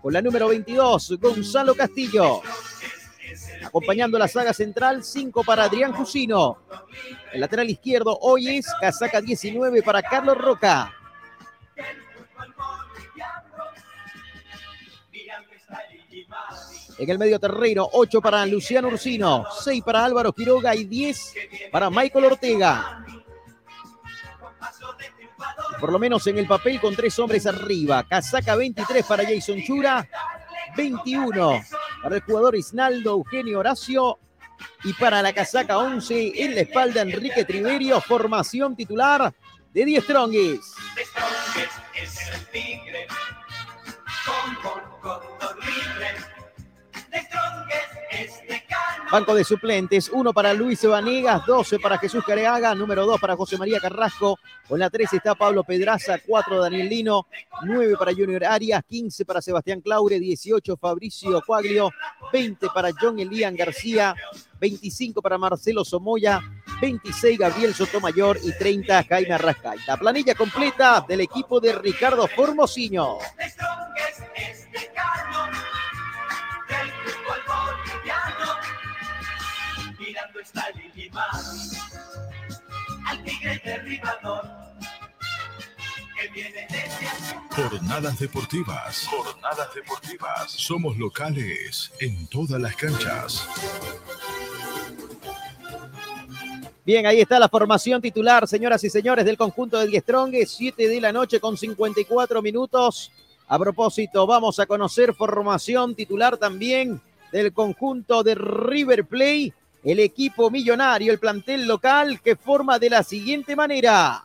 Con 0.00 0.12
la 0.12 0.20
número 0.20 0.48
22, 0.48 1.18
Gonzalo 1.20 1.76
Castillo. 1.76 2.42
Acompañando 3.72 4.18
la 4.18 4.28
saga 4.28 4.52
central, 4.52 5.02
5 5.02 5.44
para 5.44 5.64
Adrián 5.64 5.94
Jusino. 5.94 6.58
El 7.32 7.40
lateral 7.40 7.70
izquierdo 7.70 8.18
hoy 8.20 8.58
es 8.58 8.66
casaca 8.78 9.22
19 9.22 9.82
para 9.82 10.02
Carlos 10.02 10.36
Roca. 10.36 10.92
En 16.98 17.08
el 17.08 17.18
medio 17.18 17.40
terreno, 17.40 17.88
8 17.94 18.20
para 18.20 18.44
Luciano 18.44 18.88
Ursino, 18.88 19.46
6 19.62 19.82
para 19.82 20.04
Álvaro 20.04 20.34
Quiroga 20.34 20.76
y 20.76 20.84
10 20.84 21.34
para 21.72 21.88
Michael 21.88 22.26
Ortega. 22.26 23.06
Por 25.80 25.90
lo 25.90 25.98
menos 25.98 26.26
en 26.26 26.36
el 26.36 26.46
papel 26.46 26.78
con 26.78 26.94
tres 26.94 27.18
hombres 27.18 27.46
arriba. 27.46 28.04
Casaca 28.06 28.54
23 28.54 29.06
para 29.06 29.24
Jason 29.24 29.62
Chura, 29.62 30.06
21 30.76 31.62
para 32.02 32.16
el 32.16 32.22
jugador 32.22 32.56
Isnaldo 32.56 33.12
Eugenio 33.12 33.60
Horacio 33.60 34.18
y 34.84 34.92
para 34.94 35.22
la 35.22 35.32
casaca 35.32 35.78
11 35.78 36.42
en 36.42 36.54
la 36.54 36.60
espalda 36.62 37.02
Enrique 37.02 37.44
Triverio, 37.44 38.00
formación 38.00 38.76
titular 38.76 39.32
de 39.72 39.84
10 39.84 40.04
Strongest. 40.04 40.76
Banco 49.12 49.34
de 49.34 49.44
suplentes, 49.44 50.08
uno 50.08 50.32
para 50.32 50.54
Luis 50.54 50.82
Vanegas, 50.86 51.44
12 51.44 51.78
para 51.80 51.98
Jesús 51.98 52.24
Careaga, 52.24 52.74
número 52.74 53.04
2 53.04 53.20
para 53.20 53.36
José 53.36 53.58
María 53.58 53.78
Carrasco, 53.78 54.38
con 54.66 54.78
la 54.78 54.88
3 54.88 55.12
está 55.12 55.34
Pablo 55.34 55.64
Pedraza, 55.64 56.16
4 56.26 56.62
Daniel 56.62 56.88
Lino, 56.88 57.26
9 57.62 57.96
para 57.98 58.14
Junior 58.14 58.42
Arias, 58.46 58.82
15 58.88 59.26
para 59.26 59.42
Sebastián 59.42 59.82
Claure, 59.82 60.18
18 60.18 60.78
Fabricio 60.78 61.42
Cuaglio, 61.46 61.90
20 62.32 62.68
para 62.74 62.88
John 62.98 63.18
Elian 63.18 63.54
García, 63.54 64.14
25 64.58 65.20
para 65.20 65.36
Marcelo 65.36 65.84
Somoya, 65.84 66.40
26 66.80 67.38
Gabriel 67.38 67.74
Sotomayor 67.74 68.38
y 68.42 68.56
30 68.56 69.04
Jaime 69.04 69.34
Arrascaita. 69.34 69.98
Planilla 69.98 70.34
completa 70.34 71.04
del 71.06 71.20
equipo 71.20 71.60
de 71.60 71.74
Ricardo 71.74 72.26
Formosiño. 72.28 73.18
Jornadas 87.50 88.18
deportivas. 88.18 89.06
Jornadas 89.06 89.74
deportivas. 89.74 90.50
Somos 90.50 90.96
locales 90.96 91.92
en 92.00 92.26
todas 92.28 92.60
las 92.60 92.74
canchas. 92.76 93.46
Bien, 96.84 97.06
ahí 97.06 97.20
está 97.20 97.38
la 97.38 97.48
formación 97.48 98.02
titular, 98.02 98.48
señoras 98.48 98.82
y 98.84 98.90
señores, 98.90 99.24
del 99.24 99.36
conjunto 99.36 99.78
de 99.78 100.00
Strong, 100.00 100.34
7 100.46 100.88
de 100.88 101.00
la 101.00 101.12
noche 101.12 101.38
con 101.38 101.56
54 101.56 102.42
minutos. 102.42 103.12
A 103.46 103.58
propósito, 103.58 104.26
vamos 104.26 104.58
a 104.58 104.66
conocer 104.66 105.14
formación 105.14 105.94
titular 105.94 106.36
también 106.36 107.00
del 107.30 107.52
conjunto 107.52 108.22
de 108.22 108.34
River 108.34 109.04
Plate 109.04 109.54
el 109.82 110.00
equipo 110.00 110.50
millonario, 110.50 111.12
el 111.12 111.18
plantel 111.18 111.66
local, 111.66 112.20
que 112.20 112.36
forma 112.36 112.78
de 112.78 112.90
la 112.90 113.02
siguiente 113.02 113.56
manera. 113.56 114.24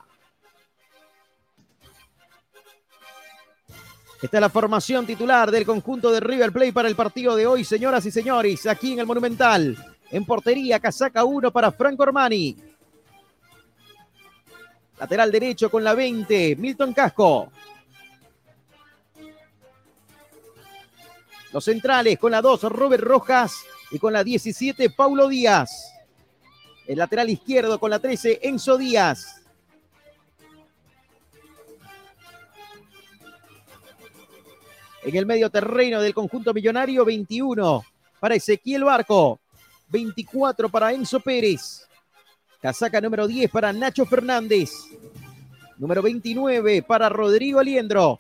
Esta 4.22 4.38
es 4.38 4.42
la 4.42 4.50
formación 4.50 5.06
titular 5.06 5.52
del 5.52 5.66
conjunto 5.66 6.12
de 6.12 6.20
River 6.20 6.52
Plate 6.52 6.74
para 6.74 6.88
el 6.88 6.96
partido 6.96 7.36
de 7.36 7.46
hoy, 7.46 7.64
señoras 7.64 8.06
y 8.06 8.12
señores, 8.12 8.66
aquí 8.66 8.94
en 8.94 9.00
el 9.00 9.06
Monumental. 9.06 9.78
En 10.10 10.26
portería, 10.26 10.80
casaca 10.80 11.24
1 11.24 11.52
para 11.52 11.72
Franco 11.72 12.04
Armani. 12.04 12.58
Lateral 15.00 15.32
derecho 15.32 15.70
con 15.70 15.84
la 15.84 15.94
20, 15.94 16.56
Milton 16.56 16.94
Casco. 16.94 17.52
Los 21.54 21.64
centrales 21.64 22.18
con 22.18 22.32
la 22.32 22.42
2, 22.42 22.64
Robert 22.64 23.04
Rojas. 23.04 23.64
Y 23.92 24.00
con 24.00 24.14
la 24.14 24.24
17, 24.24 24.90
Paulo 24.90 25.28
Díaz. 25.28 25.94
El 26.86 26.98
lateral 26.98 27.30
izquierdo 27.30 27.80
con 27.80 27.90
la 27.90 28.00
13, 28.00 28.40
Enzo 28.44 28.78
Díaz. 28.78 29.42
En 35.04 35.16
el 35.16 35.26
medio 35.26 35.50
terreno 35.50 36.02
del 36.02 36.14
conjunto 36.14 36.54
millonario, 36.54 37.06
21 37.06 37.84
para 38.20 38.36
Ezequiel 38.36 38.84
Barco. 38.84 39.40
24 39.90 40.68
para 40.70 40.92
Enzo 40.92 41.20
Pérez. 41.20 41.88
Casaca 42.62 43.00
número 43.00 43.28
10 43.28 43.50
para 43.50 43.72
Nacho 43.72 44.06
Fernández. 44.06 44.72
Número 45.78 46.02
29 46.02 46.82
para 46.82 47.08
Rodrigo 47.08 47.60
Aliendro. 47.60 48.20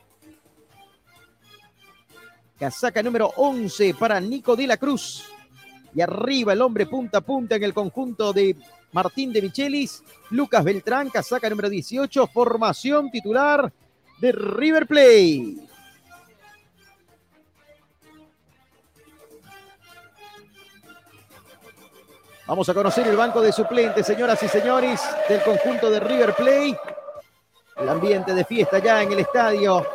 Casaca 2.57 3.03
número 3.03 3.33
11 3.35 3.93
para 3.95 4.19
Nico 4.19 4.55
de 4.55 4.67
la 4.67 4.77
Cruz. 4.77 5.25
Y 5.95 6.01
arriba 6.01 6.53
el 6.53 6.61
hombre 6.61 6.85
punta 6.85 7.19
a 7.19 7.21
punta 7.21 7.55
en 7.55 7.63
el 7.63 7.73
conjunto 7.73 8.33
de 8.33 8.55
Martín 8.91 9.33
de 9.33 9.41
Michelis. 9.41 10.03
Lucas 10.31 10.63
Beltrán, 10.63 11.09
casaca 11.09 11.49
número 11.49 11.69
18, 11.69 12.27
formación 12.27 13.09
titular 13.09 13.71
de 14.19 14.31
River 14.31 14.87
Plate. 14.87 15.67
Vamos 22.47 22.69
a 22.69 22.73
conocer 22.73 23.05
el 23.05 23.17
banco 23.17 23.41
de 23.41 23.51
suplentes, 23.51 24.05
señoras 24.05 24.41
y 24.41 24.47
señores, 24.47 25.01
del 25.27 25.41
conjunto 25.41 25.89
de 25.89 25.99
River 25.99 26.33
Plate. 26.33 26.79
El 27.75 27.89
ambiente 27.89 28.33
de 28.33 28.45
fiesta 28.45 28.79
ya 28.79 29.03
en 29.03 29.11
el 29.11 29.19
estadio 29.19 29.85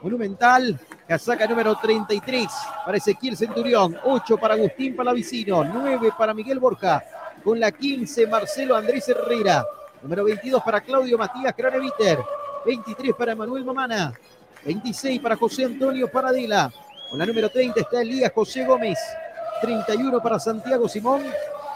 Monumental. 0.00 0.80
Casaca 1.06 1.46
número 1.46 1.74
33 1.76 2.48
para 2.86 2.96
Ezequiel 2.96 3.36
Centurión. 3.36 3.98
8 4.04 4.38
para 4.38 4.54
Agustín 4.54 4.94
Palavicino. 4.94 5.64
9 5.64 6.12
para 6.16 6.32
Miguel 6.32 6.58
Borja. 6.58 7.02
Con 7.42 7.58
la 7.58 7.72
15 7.72 8.26
Marcelo 8.28 8.76
Andrés 8.76 9.08
Herrera. 9.08 9.66
Número 10.02 10.24
22 10.24 10.62
para 10.62 10.80
Claudio 10.80 11.18
Matías 11.18 11.54
Craneviter. 11.54 12.18
23 12.64 13.14
para 13.14 13.34
Manuel 13.34 13.64
Mamana. 13.64 14.12
26 14.64 15.20
para 15.20 15.36
José 15.36 15.64
Antonio 15.64 16.10
Paradela. 16.10 16.72
Con 17.10 17.18
la 17.18 17.26
número 17.26 17.50
30 17.50 17.80
está 17.80 18.00
Elías 18.00 18.32
José 18.32 18.64
Gómez. 18.64 18.98
31 19.60 20.22
para 20.22 20.38
Santiago 20.38 20.88
Simón. 20.88 21.22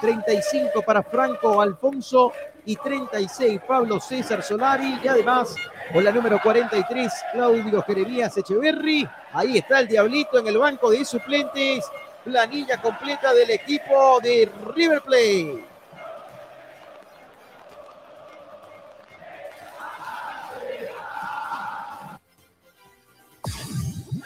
35 0.01 0.83
para 0.83 1.03
Franco 1.03 1.61
Alfonso 1.61 2.33
y 2.65 2.77
36 2.77 3.61
Pablo 3.67 4.01
César 4.01 4.43
Solari 4.43 4.99
y 5.03 5.09
además 5.09 5.55
con 5.93 6.03
la 6.03 6.11
número 6.13 6.41
43 6.43 7.13
Claudio 7.33 7.83
Jeremías 7.83 8.37
Echeverry. 8.37 9.09
Ahí 9.33 9.59
está 9.59 9.81
el 9.81 9.89
Diablito 9.89 10.39
en 10.39 10.47
el 10.49 10.59
banco 10.59 10.91
de 10.91 11.05
suplentes. 11.05 11.85
Planilla 12.25 12.81
completa 12.81 13.33
del 13.33 13.51
equipo 13.51 14.19
de 14.21 14.51
River 14.75 15.01
Plate. 15.03 15.66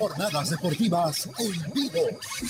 Jornadas 0.01 0.49
deportivas 0.49 1.29
en 1.39 1.73
vivo. 1.75 2.01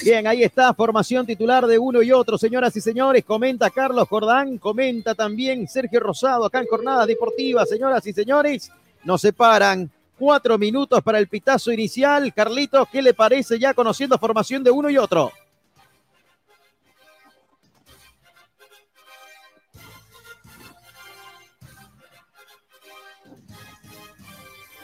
Bien, 0.05 0.25
ahí 0.29 0.45
está, 0.45 0.73
formación 0.73 1.27
titular 1.27 1.67
de 1.67 1.81
uno 1.81 2.01
y 2.01 2.13
otro, 2.13 2.39
señoras 2.39 2.77
y 2.77 2.81
señores. 2.81 3.25
Comenta 3.25 3.69
Carlos 3.71 4.07
Jordán, 4.09 4.59
comenta 4.59 5.17
también 5.17 5.67
Sergio 5.67 5.99
Rosado 5.99 6.45
acá 6.45 6.61
en 6.61 6.69
Jornadas 6.69 7.09
Deportivas, 7.09 7.69
señoras 7.69 8.07
y 8.07 8.13
señores. 8.13 8.71
Nos 9.03 9.23
separan 9.23 9.91
cuatro 10.17 10.59
minutos 10.59 11.03
para 11.03 11.19
el 11.19 11.27
pitazo 11.27 11.73
inicial. 11.73 12.33
Carlitos, 12.33 12.87
¿qué 12.89 13.03
le 13.03 13.15
parece 13.15 13.59
ya 13.59 13.75
conociendo 13.75 14.17
formación 14.17 14.63
de 14.63 14.71
uno 14.71 14.89
y 14.89 14.97
otro? 14.97 15.33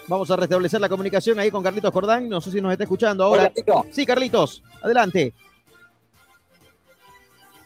Vamos 0.09 0.31
a 0.31 0.37
restablecer 0.37 0.81
la 0.81 0.88
comunicación 0.88 1.38
ahí 1.38 1.51
con 1.51 1.62
Carlitos 1.62 1.92
Jordán. 1.92 2.29
No 2.29 2.40
sé 2.40 2.51
si 2.51 2.61
nos 2.61 2.73
está 2.73 2.85
escuchando 2.85 3.25
ahora. 3.25 3.53
Sí, 3.90 4.07
Carlitos, 4.07 4.62
adelante. 4.83 5.35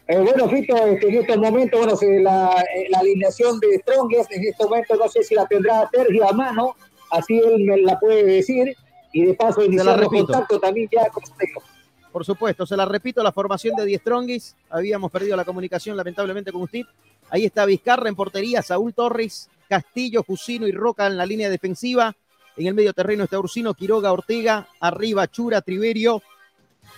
Eh, 0.09 0.19
bueno, 0.19 0.49
Fito, 0.49 0.77
este, 0.77 1.09
en 1.09 1.15
estos 1.19 1.37
momentos, 1.37 1.79
bueno, 1.79 2.23
la, 2.23 2.65
eh, 2.75 2.89
la, 2.91 2.99
alineación 2.99 3.61
de 3.61 3.79
Strongest, 3.79 4.33
en 4.33 4.45
estos 4.45 4.69
momentos 4.69 4.99
no 4.99 5.09
sé 5.09 5.23
si 5.23 5.37
la 5.37 5.47
tendrá 5.47 5.89
Sergio 5.93 6.29
a 6.29 6.33
mano, 6.33 6.75
así 7.13 7.39
él 7.39 7.65
me 7.65 7.81
la 7.83 7.97
puede 7.97 8.25
decir, 8.25 8.75
y 9.13 9.27
de 9.27 9.35
paso 9.35 9.63
iniciar 9.65 10.01
los 10.01 10.09
contactos 10.09 10.61
también 10.61 10.89
ya 10.91 11.09
con 11.11 11.23
Por 12.11 12.25
supuesto, 12.25 12.67
se 12.67 12.77
la 12.77 12.87
repito, 12.87 13.23
la 13.23 13.31
formación 13.31 13.77
de 13.77 13.85
Die 13.85 13.99
Strongest, 13.99 14.57
habíamos 14.69 15.13
perdido 15.13 15.37
la 15.37 15.45
comunicación 15.45 15.97
lamentablemente 15.97 16.51
con 16.51 16.63
usted. 16.63 16.83
Ahí 17.29 17.45
está 17.45 17.65
Vizcarra 17.65 18.09
en 18.09 18.17
portería, 18.17 18.63
Saúl 18.63 18.93
Torres, 18.93 19.49
Castillo, 19.69 20.25
Jusino 20.25 20.67
y 20.67 20.73
Roca 20.73 21.07
en 21.07 21.17
la 21.17 21.25
línea 21.25 21.49
defensiva. 21.49 22.17
En 22.61 22.67
el 22.67 22.75
medio 22.75 22.93
terreno 22.93 23.25
está 23.25 23.39
Ursino, 23.39 23.73
Quiroga, 23.73 24.13
Ortega, 24.13 24.69
arriba 24.81 25.27
Chura, 25.27 25.63
Triverio 25.63 26.23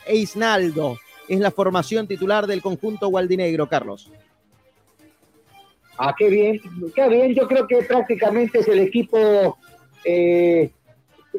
e 0.05 0.17
Isnaldo. 0.17 0.99
Es 1.29 1.39
la 1.39 1.53
formación 1.53 2.09
titular 2.09 2.49
del 2.49 2.61
conjunto 2.61 3.07
gualdinegro, 3.07 3.69
Carlos. 3.69 4.11
Ah, 5.97 6.13
qué 6.19 6.29
bien, 6.29 6.61
qué 6.93 7.09
bien. 7.09 7.33
Yo 7.37 7.47
creo 7.47 7.69
que 7.69 7.77
prácticamente 7.85 8.59
es 8.59 8.67
el 8.67 8.81
equipo, 8.81 9.57
eh, 10.05 10.69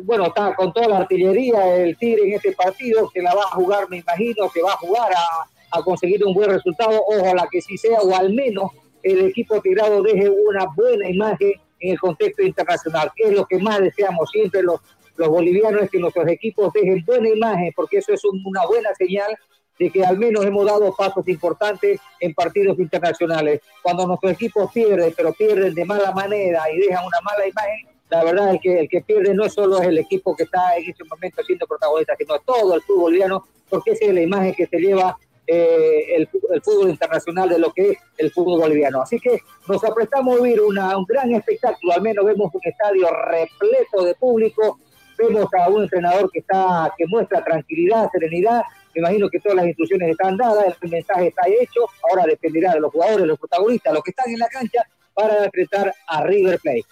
bueno, 0.03 0.27
está 0.27 0.55
con 0.55 0.71
toda 0.71 0.87
la 0.87 0.97
artillería 0.99 1.75
el 1.75 1.97
Tigre 1.97 2.23
en 2.23 2.33
este 2.35 2.53
partido, 2.53 3.09
que 3.13 3.21
la 3.21 3.35
va 3.35 3.41
a 3.41 3.55
jugar, 3.55 3.89
me 3.89 3.97
imagino, 3.97 4.49
que 4.49 4.61
va 4.61 4.71
a 4.71 4.77
jugar 4.77 5.11
a, 5.11 5.77
a 5.77 5.83
conseguir 5.83 6.23
un 6.23 6.33
buen 6.33 6.49
resultado. 6.49 7.03
Ojalá 7.07 7.45
que 7.51 7.61
sí 7.61 7.77
sea, 7.77 7.99
o 7.99 8.15
al 8.15 8.31
menos 8.31 8.71
el 9.01 9.19
equipo 9.25 9.59
tirado 9.59 10.01
deje 10.01 10.29
una 10.29 10.65
buena 10.77 11.09
imagen 11.09 11.51
en 11.83 11.91
el 11.91 11.99
contexto 11.99 12.41
internacional, 12.41 13.11
que 13.15 13.25
es 13.25 13.33
lo 13.33 13.45
que 13.45 13.59
más 13.59 13.79
deseamos 13.79 14.29
siempre 14.31 14.63
los, 14.63 14.79
los 15.17 15.27
bolivianos, 15.27 15.83
es 15.83 15.89
que 15.91 15.99
nuestros 15.99 16.27
equipos 16.29 16.71
dejen 16.73 17.03
buena 17.05 17.29
imagen, 17.29 17.71
porque 17.75 17.97
eso 17.97 18.13
es 18.13 18.23
una 18.23 18.65
buena 18.65 18.93
señal 18.95 19.37
de 19.77 19.89
que 19.89 20.03
al 20.03 20.17
menos 20.17 20.45
hemos 20.45 20.65
dado 20.65 20.95
pasos 20.95 21.27
importantes 21.27 21.99
en 22.19 22.33
partidos 22.33 22.79
internacionales. 22.79 23.61
Cuando 23.81 24.07
nuestros 24.07 24.31
equipos 24.31 24.71
pierden, 24.71 25.13
pero 25.15 25.33
pierden 25.33 25.73
de 25.73 25.83
mala 25.85 26.11
manera 26.11 26.61
y 26.71 26.77
dejan 26.79 27.05
una 27.05 27.19
mala 27.21 27.47
imagen, 27.47 27.87
la 28.09 28.23
verdad 28.23 28.55
es 28.55 28.61
que 28.61 28.79
el 28.79 28.87
que 28.87 29.01
pierde 29.01 29.33
no 29.33 29.49
solo 29.49 29.81
es 29.81 29.87
el 29.87 29.97
equipo 29.97 30.35
que 30.35 30.43
está 30.43 30.77
en 30.77 30.89
este 30.89 31.03
momento 31.03 31.43
siendo 31.43 31.67
protagonista, 31.67 32.15
sino 32.17 32.39
todo 32.39 32.75
el 32.75 32.81
fútbol 32.83 33.01
boliviano, 33.01 33.45
porque 33.69 33.91
esa 33.91 34.05
es 34.05 34.13
la 34.13 34.21
imagen 34.21 34.53
que 34.53 34.67
se 34.67 34.77
lleva 34.77 35.17
eh, 35.45 36.15
el, 36.15 36.27
fútbol 36.61 36.89
internacional 36.89 37.49
de 37.49 37.59
lo 37.59 37.73
que 37.73 37.91
es 37.91 37.97
el 38.17 38.31
fútbol 38.31 38.61
boliviano. 38.61 39.01
Así 39.01 39.19
que 39.19 39.39
nos 39.67 39.83
aprestamos 39.83 40.39
a 40.39 40.43
vivir 40.43 40.61
un 40.61 40.75
gran 41.05 41.33
espectáculo, 41.33 41.93
al 41.93 42.01
menos 42.01 42.25
vemos 42.25 42.53
un 42.53 42.61
estadio 42.63 43.09
repleto 43.09 44.03
de 44.03 44.15
público, 44.15 44.79
vemos 45.17 45.47
a 45.53 45.69
un 45.69 45.83
entrenador 45.83 46.31
que, 46.31 46.39
está, 46.39 46.93
que 46.97 47.05
muestra 47.07 47.43
tranquilidad, 47.43 48.09
serenidad, 48.11 48.61
me 48.95 48.99
imagino 49.01 49.29
que 49.29 49.39
todas 49.39 49.57
las 49.57 49.65
instrucciones 49.65 50.11
están 50.11 50.37
dadas, 50.37 50.75
el 50.81 50.89
mensaje 50.89 51.27
está 51.27 51.41
hecho, 51.47 51.81
ahora 52.09 52.25
dependerá 52.25 52.73
de 52.73 52.79
los 52.79 52.91
jugadores, 52.91 53.25
los 53.25 53.39
protagonistas, 53.39 53.93
los 53.93 54.03
que 54.03 54.11
están 54.11 54.31
en 54.31 54.39
la 54.39 54.47
cancha 54.47 54.87
para 55.13 55.45
enfrentar 55.45 55.93
a 56.07 56.23
River 56.23 56.59
Plate. 56.59 56.85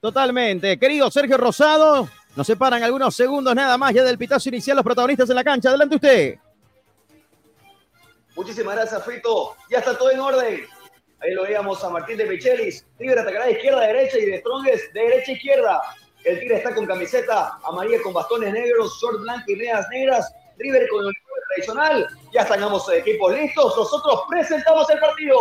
Totalmente. 0.00 0.78
Querido 0.78 1.10
Sergio 1.10 1.38
Rosado, 1.38 2.08
nos 2.36 2.46
separan 2.46 2.82
algunos 2.82 3.14
segundos 3.14 3.54
nada 3.54 3.78
más 3.78 3.94
ya 3.94 4.02
del 4.02 4.18
pitazo 4.18 4.48
inicial 4.48 4.76
los 4.76 4.84
protagonistas 4.84 5.30
en 5.30 5.36
la 5.36 5.44
cancha. 5.44 5.70
Adelante 5.70 5.94
usted. 5.94 6.38
Muchísimas 8.36 8.76
gracias, 8.76 9.04
Fito. 9.04 9.56
Ya 9.70 9.78
está 9.78 9.96
todo 9.96 10.10
en 10.10 10.20
orden. 10.20 10.66
Ahí 11.20 11.32
lo 11.32 11.44
veíamos 11.44 11.82
a 11.82 11.90
Martín 11.90 12.18
de 12.18 12.26
Michelis. 12.26 12.86
Tigre 12.98 13.20
atacará 13.20 13.46
de 13.46 13.52
izquierda 13.52 13.82
a 13.82 13.86
derecha 13.86 14.18
y 14.18 14.26
de 14.26 14.40
Stronges 14.40 14.92
de 14.92 15.00
derecha 15.00 15.32
a 15.32 15.34
izquierda. 15.34 15.80
El 16.24 16.40
Tigre 16.40 16.56
está 16.56 16.74
con 16.74 16.84
camiseta 16.86 17.58
amarilla 17.64 18.02
con 18.02 18.12
bastones 18.12 18.52
negros, 18.52 18.98
short 19.00 19.20
blanco 19.20 19.50
y 19.50 19.56
medias 19.56 19.86
negras. 19.90 20.30
River 20.58 20.86
con 20.88 21.00
el 21.00 21.06
uniforme 21.06 21.42
tradicional. 21.48 22.06
Ya 22.32 22.42
están 22.42 22.62
ambos 22.62 22.86
equipos 22.92 23.32
listos. 23.32 23.74
Nosotros 23.76 24.20
presentamos 24.28 24.88
el 24.90 24.98
partido. 24.98 25.38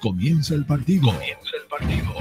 Comienza 0.00 0.54
el 0.54 0.64
partido. 0.64 1.12
Comienza 1.12 1.50
el 1.60 1.66
partido. 1.68 2.14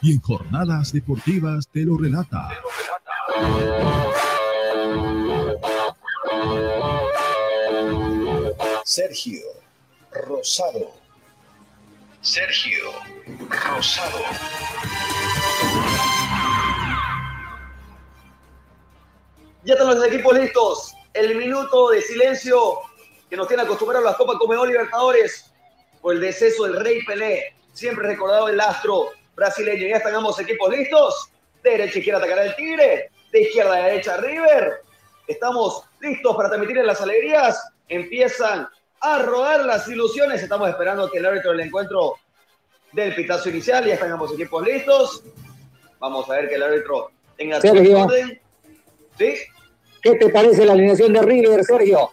Y 0.00 0.12
en 0.12 0.20
jornadas 0.20 0.92
deportivas 0.92 1.68
te 1.68 1.80
lo 1.80 1.98
relata. 1.98 2.48
Te 2.48 2.54
lo 2.56 2.70
relata. 2.70 2.92
Sergio 8.84 9.44
Rosado. 10.10 10.92
Sergio 12.20 12.92
Rosado. 13.48 14.18
Ya 19.62 19.74
están 19.74 19.86
los 19.86 20.04
equipos 20.04 20.36
listos. 20.36 20.94
El 21.14 21.36
minuto 21.36 21.90
de 21.90 22.02
silencio 22.02 22.80
que 23.30 23.36
nos 23.36 23.46
tiene 23.46 23.62
acostumbrados 23.62 24.04
a 24.04 24.10
las 24.10 24.18
Copas 24.18 24.36
Comedor 24.38 24.66
Libertadores 24.66 25.52
por 26.00 26.14
el 26.14 26.20
deceso 26.20 26.64
del 26.64 26.82
Rey 26.82 27.04
Pelé. 27.04 27.54
Siempre 27.72 28.08
recordado 28.08 28.48
el 28.48 28.60
astro 28.60 29.10
brasileño. 29.36 29.86
Ya 29.86 29.98
están 29.98 30.16
ambos 30.16 30.40
equipos 30.40 30.70
listos. 30.70 31.30
De 31.62 31.70
derecha 31.70 31.98
izquierda 31.98 32.18
atacará 32.18 32.46
el 32.46 32.56
Tigre. 32.56 33.10
De 33.30 33.42
izquierda 33.42 33.76
a 33.76 33.86
derecha 33.86 34.16
River. 34.16 34.82
Estamos 35.28 35.84
listos 36.02 36.36
para 36.36 36.48
transmitir 36.48 36.84
las 36.84 37.00
alegrías. 37.00 37.72
Empiezan 37.88 38.68
a 39.00 39.18
rodar 39.20 39.64
las 39.64 39.88
ilusiones. 39.88 40.42
Estamos 40.42 40.68
esperando 40.68 41.10
que 41.10 41.18
el 41.18 41.26
árbitro 41.26 41.52
del 41.52 41.60
encuentro 41.60 42.14
del 42.92 43.14
pitazo 43.14 43.48
inicial. 43.48 43.86
Ya 43.86 43.94
están 43.94 44.12
ambos 44.12 44.32
equipos 44.34 44.62
listos. 44.64 45.22
Vamos 45.98 46.28
a 46.28 46.34
ver 46.34 46.48
que 46.48 46.56
el 46.56 46.62
árbitro 46.62 47.10
tenga 47.36 47.60
su 47.60 47.68
orden. 47.68 48.40
¿Sí? 49.18 49.34
¿Qué 50.02 50.16
te 50.16 50.28
parece 50.30 50.66
la 50.66 50.72
alineación 50.72 51.12
de 51.12 51.22
River, 51.22 51.64
Sergio? 51.64 52.10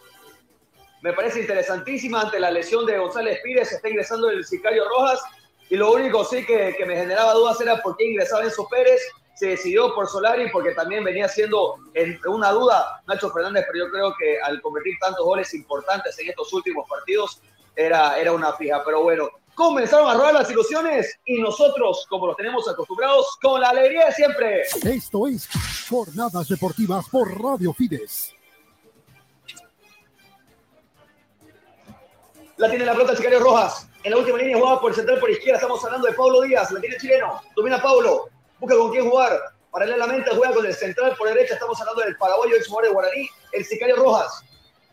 Me 1.02 1.12
parece 1.12 1.40
interesantísima 1.40 2.20
ante 2.20 2.38
la 2.38 2.50
lesión 2.50 2.86
de 2.86 2.98
González 2.98 3.40
Pires. 3.42 3.72
Está 3.72 3.88
ingresando 3.88 4.30
el 4.30 4.44
sicario 4.44 4.88
Rojas. 4.88 5.20
Y 5.68 5.76
lo 5.76 5.92
único 5.92 6.24
sí 6.24 6.44
que, 6.44 6.74
que 6.76 6.84
me 6.84 6.96
generaba 6.96 7.32
dudas 7.32 7.60
era 7.60 7.80
por 7.82 7.96
qué 7.96 8.04
ingresaba 8.04 8.44
Enzo 8.44 8.68
Pérez. 8.68 9.00
Se 9.40 9.46
decidió 9.46 9.94
por 9.94 10.06
Solari 10.06 10.50
porque 10.50 10.72
también 10.72 11.02
venía 11.02 11.26
siendo 11.26 11.76
en- 11.94 12.20
una 12.26 12.50
duda 12.50 13.00
Nacho 13.06 13.30
Fernández, 13.30 13.64
pero 13.72 13.86
yo 13.86 13.90
creo 13.90 14.14
que 14.18 14.38
al 14.38 14.60
convertir 14.60 14.98
tantos 15.00 15.24
goles 15.24 15.54
importantes 15.54 16.18
en 16.18 16.28
estos 16.28 16.52
últimos 16.52 16.86
partidos 16.86 17.40
era, 17.74 18.18
era 18.20 18.32
una 18.32 18.52
fija. 18.52 18.84
Pero 18.84 19.02
bueno, 19.02 19.30
comenzaron 19.54 20.10
a 20.10 20.12
rodar 20.12 20.34
las 20.34 20.50
ilusiones 20.50 21.18
y 21.24 21.40
nosotros, 21.40 22.04
como 22.10 22.26
los 22.26 22.36
tenemos 22.36 22.68
acostumbrados, 22.68 23.38
con 23.40 23.62
la 23.62 23.70
alegría 23.70 24.04
de 24.08 24.12
siempre. 24.12 24.60
Esto 24.60 25.26
es 25.26 25.48
Jornadas 25.88 26.46
Deportivas 26.46 27.08
por 27.08 27.42
Radio 27.42 27.72
Fides. 27.72 28.34
La 32.58 32.68
tiene 32.68 32.84
la 32.84 32.92
pelota 32.92 33.12
el 33.12 33.16
Sicario 33.16 33.40
Rojas. 33.40 33.88
En 34.04 34.10
la 34.10 34.18
última 34.18 34.36
línea 34.36 34.58
jugaba 34.58 34.82
por 34.82 34.90
el 34.90 34.96
central 34.96 35.18
por 35.18 35.30
izquierda. 35.30 35.56
Estamos 35.60 35.82
hablando 35.82 36.06
de 36.08 36.12
Pablo 36.12 36.42
Díaz. 36.42 36.70
La 36.72 36.78
tiene 36.80 36.96
el 36.96 37.00
chileno. 37.00 37.40
Domina 37.56 37.80
Pablo. 37.80 38.28
Busca 38.60 38.76
con 38.76 38.90
quién 38.90 39.08
jugar. 39.08 39.40
Paralelamente 39.70 40.30
juega 40.34 40.52
con 40.52 40.66
el 40.66 40.74
central 40.74 41.14
por 41.16 41.28
derecha. 41.28 41.54
Estamos 41.54 41.80
hablando 41.80 42.02
del 42.02 42.16
paraguayo 42.16 42.56
ex 42.56 42.66
jugador 42.68 42.88
de 42.88 42.92
Guaraní. 42.92 43.30
El 43.52 43.64
Sicario 43.64 43.96
Rojas. 43.96 44.44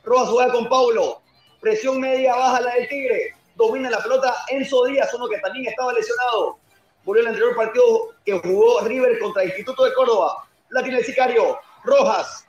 Rojas 0.03 0.29
juega 0.29 0.53
con 0.53 0.69
Pablo. 0.69 1.21
Presión 1.59 1.99
media 1.99 2.33
baja 2.33 2.61
la 2.61 2.73
del 2.75 2.87
Tigre. 2.87 3.35
Domina 3.55 3.89
la 3.89 3.99
pelota 3.99 4.35
Enzo 4.47 4.85
Díaz, 4.85 5.13
uno 5.13 5.27
que 5.27 5.39
también 5.39 5.65
estaba 5.65 5.91
lesionado. 5.91 6.59
Murió 7.03 7.23
el 7.23 7.27
anterior 7.29 7.55
partido 7.55 8.09
que 8.23 8.39
jugó 8.39 8.81
River 8.81 9.19
contra 9.19 9.43
el 9.43 9.49
Instituto 9.49 9.83
de 9.83 9.93
Córdoba. 9.93 10.45
La 10.69 10.81
tiene 10.81 10.99
el 10.99 11.05
Sicario. 11.05 11.59
Rojas. 11.83 12.45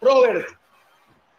Robert. 0.00 0.46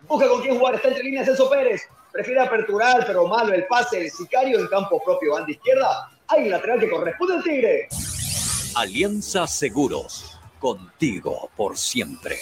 Busca 0.02 0.28
con 0.28 0.42
quién 0.42 0.58
jugar. 0.58 0.76
Está 0.76 0.90
entre 0.90 1.04
líneas 1.04 1.28
Enzo 1.28 1.50
Pérez. 1.50 1.88
Prefiere 2.12 2.42
aperturar, 2.42 3.06
pero 3.08 3.28
malo 3.28 3.54
el 3.54 3.66
pase 3.68 4.00
del 4.00 4.12
sicario 4.12 4.60
en 4.60 4.68
campo 4.68 5.02
propio. 5.02 5.34
Banda 5.34 5.52
izquierda. 5.52 6.12
Hay 6.28 6.50
lateral 6.50 6.80
que 6.82 6.90
corresponde 6.90 7.36
al 7.36 7.44
Tigre. 7.44 7.88
Alianza 8.74 9.47
Seguros, 9.47 10.39
contigo 10.57 11.49
por 11.57 11.78
siempre. 11.78 12.38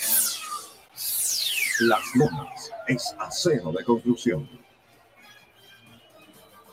Las 1.80 2.02
Lomas 2.14 2.72
es 2.88 3.16
acero 3.18 3.72
de 3.72 3.84
construcción. 3.84 4.48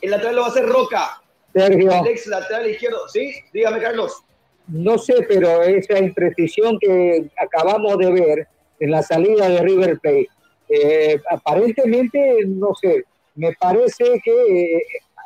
El 0.03 0.11
lateral 0.11 0.37
lo 0.37 0.41
va 0.43 0.49
a 0.49 0.51
hacer 0.51 0.67
Roca. 0.67 1.23
Sergio. 1.55 1.91
El 1.91 2.07
ex 2.09 2.27
lateral 2.27 2.69
izquierdo. 2.69 3.09
¿Sí? 3.09 3.33
Dígame, 3.51 3.81
Carlos. 3.81 4.23
No 4.69 4.99
sé, 4.99 5.25
pero 5.27 5.63
esa 5.63 5.99
imprecisión 5.99 6.79
que 6.79 7.31
acabamos 7.39 7.97
de 7.97 8.13
ver 8.13 8.49
en 8.79 8.91
la 8.91 9.03
salida 9.03 9.49
de 9.49 9.63
River 9.63 9.99
Plate, 10.01 10.29
eh, 10.69 11.19
aparentemente, 11.31 12.45
no 12.47 12.75
sé, 12.75 13.05
me 13.37 13.55
parece 13.55 14.21
que 14.23 14.77
eh, 14.77 14.83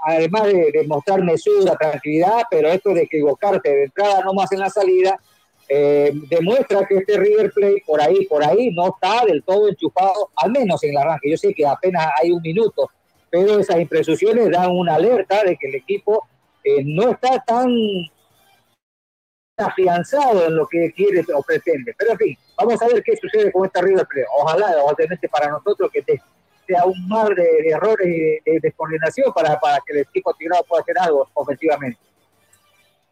además 0.07 0.45
de, 0.45 0.71
de 0.73 0.87
mostrar 0.87 1.23
mesura, 1.23 1.77
tranquilidad, 1.77 2.43
pero 2.51 2.69
esto 2.69 2.91
de 2.95 3.03
equivocarse 3.03 3.69
de 3.69 3.85
entrada 3.85 4.23
nomás 4.25 4.51
en 4.53 4.61
la 4.61 4.71
salida, 4.71 5.19
eh, 5.69 6.13
demuestra 6.29 6.85
que 6.87 6.97
este 6.97 7.17
River 7.17 7.53
Plate 7.53 7.83
por 7.87 8.01
ahí, 8.01 8.27
por 8.27 8.43
ahí 8.45 8.71
no 8.73 8.89
está 8.89 9.25
del 9.25 9.43
todo 9.45 9.69
enchufado, 9.69 10.31
al 10.37 10.51
menos 10.51 10.83
en 10.83 10.91
el 10.91 10.97
arranque. 10.97 11.31
Yo 11.31 11.37
sé 11.37 11.55
que 11.55 11.67
apenas 11.67 12.09
hay 12.21 12.33
un 12.33 12.43
minuto, 12.43 12.91
pero 13.31 13.59
esas 13.59 13.79
imprecisiones 13.79 14.51
dan 14.51 14.71
una 14.71 14.97
alerta 14.97 15.45
de 15.45 15.57
que 15.57 15.69
el 15.69 15.77
equipo 15.77 16.27
eh, 16.65 16.83
no 16.85 17.11
está 17.11 17.39
tan 17.47 17.71
afianzado 19.57 20.47
en 20.47 20.57
lo 20.57 20.67
que 20.67 20.93
quiere 20.93 21.25
o 21.35 21.43
pretende. 21.43 21.95
Pero 21.97 22.13
en 22.13 22.19
fin, 22.19 22.39
vamos 22.57 22.81
a 22.83 22.87
ver 22.89 23.03
qué 23.03 23.17
sucede 23.17 23.53
con 23.53 23.67
esta 23.67 23.83
River 23.83 24.07
Plate. 24.07 24.27
Ojalá, 24.39 24.75
obviamente 24.85 25.29
para 25.29 25.51
nosotros, 25.51 25.91
que 25.93 26.03
te- 26.03 26.21
sea 26.71 26.85
un 26.85 27.09
mar 27.09 27.35
de, 27.35 27.43
de 27.43 27.71
errores 27.71 28.07
y 28.07 28.21
de, 28.21 28.43
de 28.45 28.61
descoordinación 28.61 29.33
para, 29.33 29.59
para 29.59 29.81
que 29.85 29.93
el 29.93 29.99
equipo 30.01 30.33
tirado 30.35 30.63
pueda 30.65 30.83
hacer 30.83 30.97
algo 31.01 31.29
ofensivamente. 31.35 31.99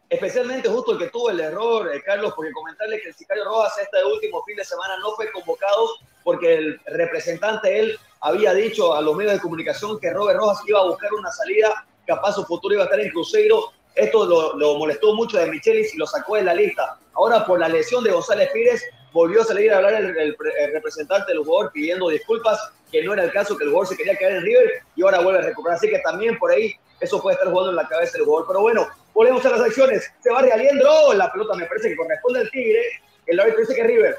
Especialmente 0.09 0.69
justo 0.69 0.93
el 0.93 0.97
que 0.97 1.09
tuvo 1.09 1.29
el 1.29 1.39
error, 1.39 1.93
eh, 1.93 2.01
Carlos, 2.03 2.33
porque 2.35 2.51
comentarle 2.51 2.99
que 3.01 3.09
el 3.09 3.13
sicario 3.13 3.43
Rojas 3.45 3.77
este 3.79 4.03
último 4.05 4.41
fin 4.43 4.55
de 4.55 4.63
semana 4.63 4.97
no 4.99 5.11
fue 5.11 5.31
convocado 5.31 5.87
porque 6.23 6.55
el 6.55 6.79
representante, 6.87 7.79
él, 7.79 7.99
había 8.21 8.53
dicho 8.53 8.95
a 8.95 9.01
los 9.01 9.15
medios 9.15 9.33
de 9.33 9.39
comunicación 9.39 9.99
que 9.99 10.11
Robert 10.11 10.39
Rojas 10.39 10.61
iba 10.65 10.79
a 10.79 10.85
buscar 10.85 11.13
una 11.13 11.31
salida, 11.31 11.85
capaz 12.07 12.33
su 12.33 12.43
futuro 12.45 12.73
iba 12.73 12.83
a 12.83 12.85
estar 12.85 12.99
en 12.99 13.11
Cruzeiro. 13.11 13.71
Esto 13.95 14.25
lo, 14.25 14.55
lo 14.57 14.77
molestó 14.77 15.13
mucho 15.15 15.37
de 15.37 15.51
Michelis 15.51 15.93
y 15.93 15.97
lo 15.97 16.07
sacó 16.07 16.35
de 16.35 16.43
la 16.43 16.53
lista. 16.53 16.97
Ahora, 17.13 17.45
por 17.45 17.59
la 17.59 17.69
lesión 17.69 18.03
de 18.03 18.11
González 18.11 18.49
Pires, 18.51 18.83
volvió 19.11 19.41
a 19.41 19.45
salir 19.45 19.71
a 19.71 19.77
hablar 19.77 19.93
el, 19.95 20.35
representante 20.73 21.31
del 21.31 21.43
jugador 21.43 21.71
pidiendo 21.71 22.09
disculpas, 22.09 22.71
que 22.91 23.03
no 23.03 23.13
era 23.13 23.23
el 23.23 23.31
caso, 23.31 23.57
que 23.57 23.63
el 23.63 23.69
jugador 23.69 23.87
se 23.87 23.97
quería 23.97 24.15
quedar 24.15 24.33
en 24.33 24.43
River 24.43 24.83
y 24.95 25.03
ahora 25.03 25.19
vuelve 25.19 25.39
a 25.39 25.43
recuperar. 25.43 25.77
Así 25.77 25.89
que 25.89 25.99
también 25.99 26.37
por 26.37 26.51
ahí 26.51 26.73
eso 26.99 27.21
puede 27.21 27.35
estar 27.35 27.49
jugando 27.49 27.71
en 27.71 27.75
la 27.75 27.87
cabeza 27.87 28.13
del 28.13 28.25
jugador. 28.25 28.47
Pero 28.47 28.61
bueno, 28.61 28.87
volvemos 29.13 29.45
a 29.45 29.49
las 29.49 29.61
acciones. 29.61 30.11
Se 30.21 30.31
va 30.31 30.41
Realiendro, 30.41 31.13
la 31.13 31.31
pelota 31.31 31.55
me 31.55 31.65
parece 31.65 31.89
que 31.89 31.95
corresponde 31.95 32.41
al 32.41 32.51
Tigre. 32.51 32.83
El 33.25 33.39
árbitro 33.39 33.61
dice 33.61 33.75
que 33.75 33.83
River. 33.83 34.17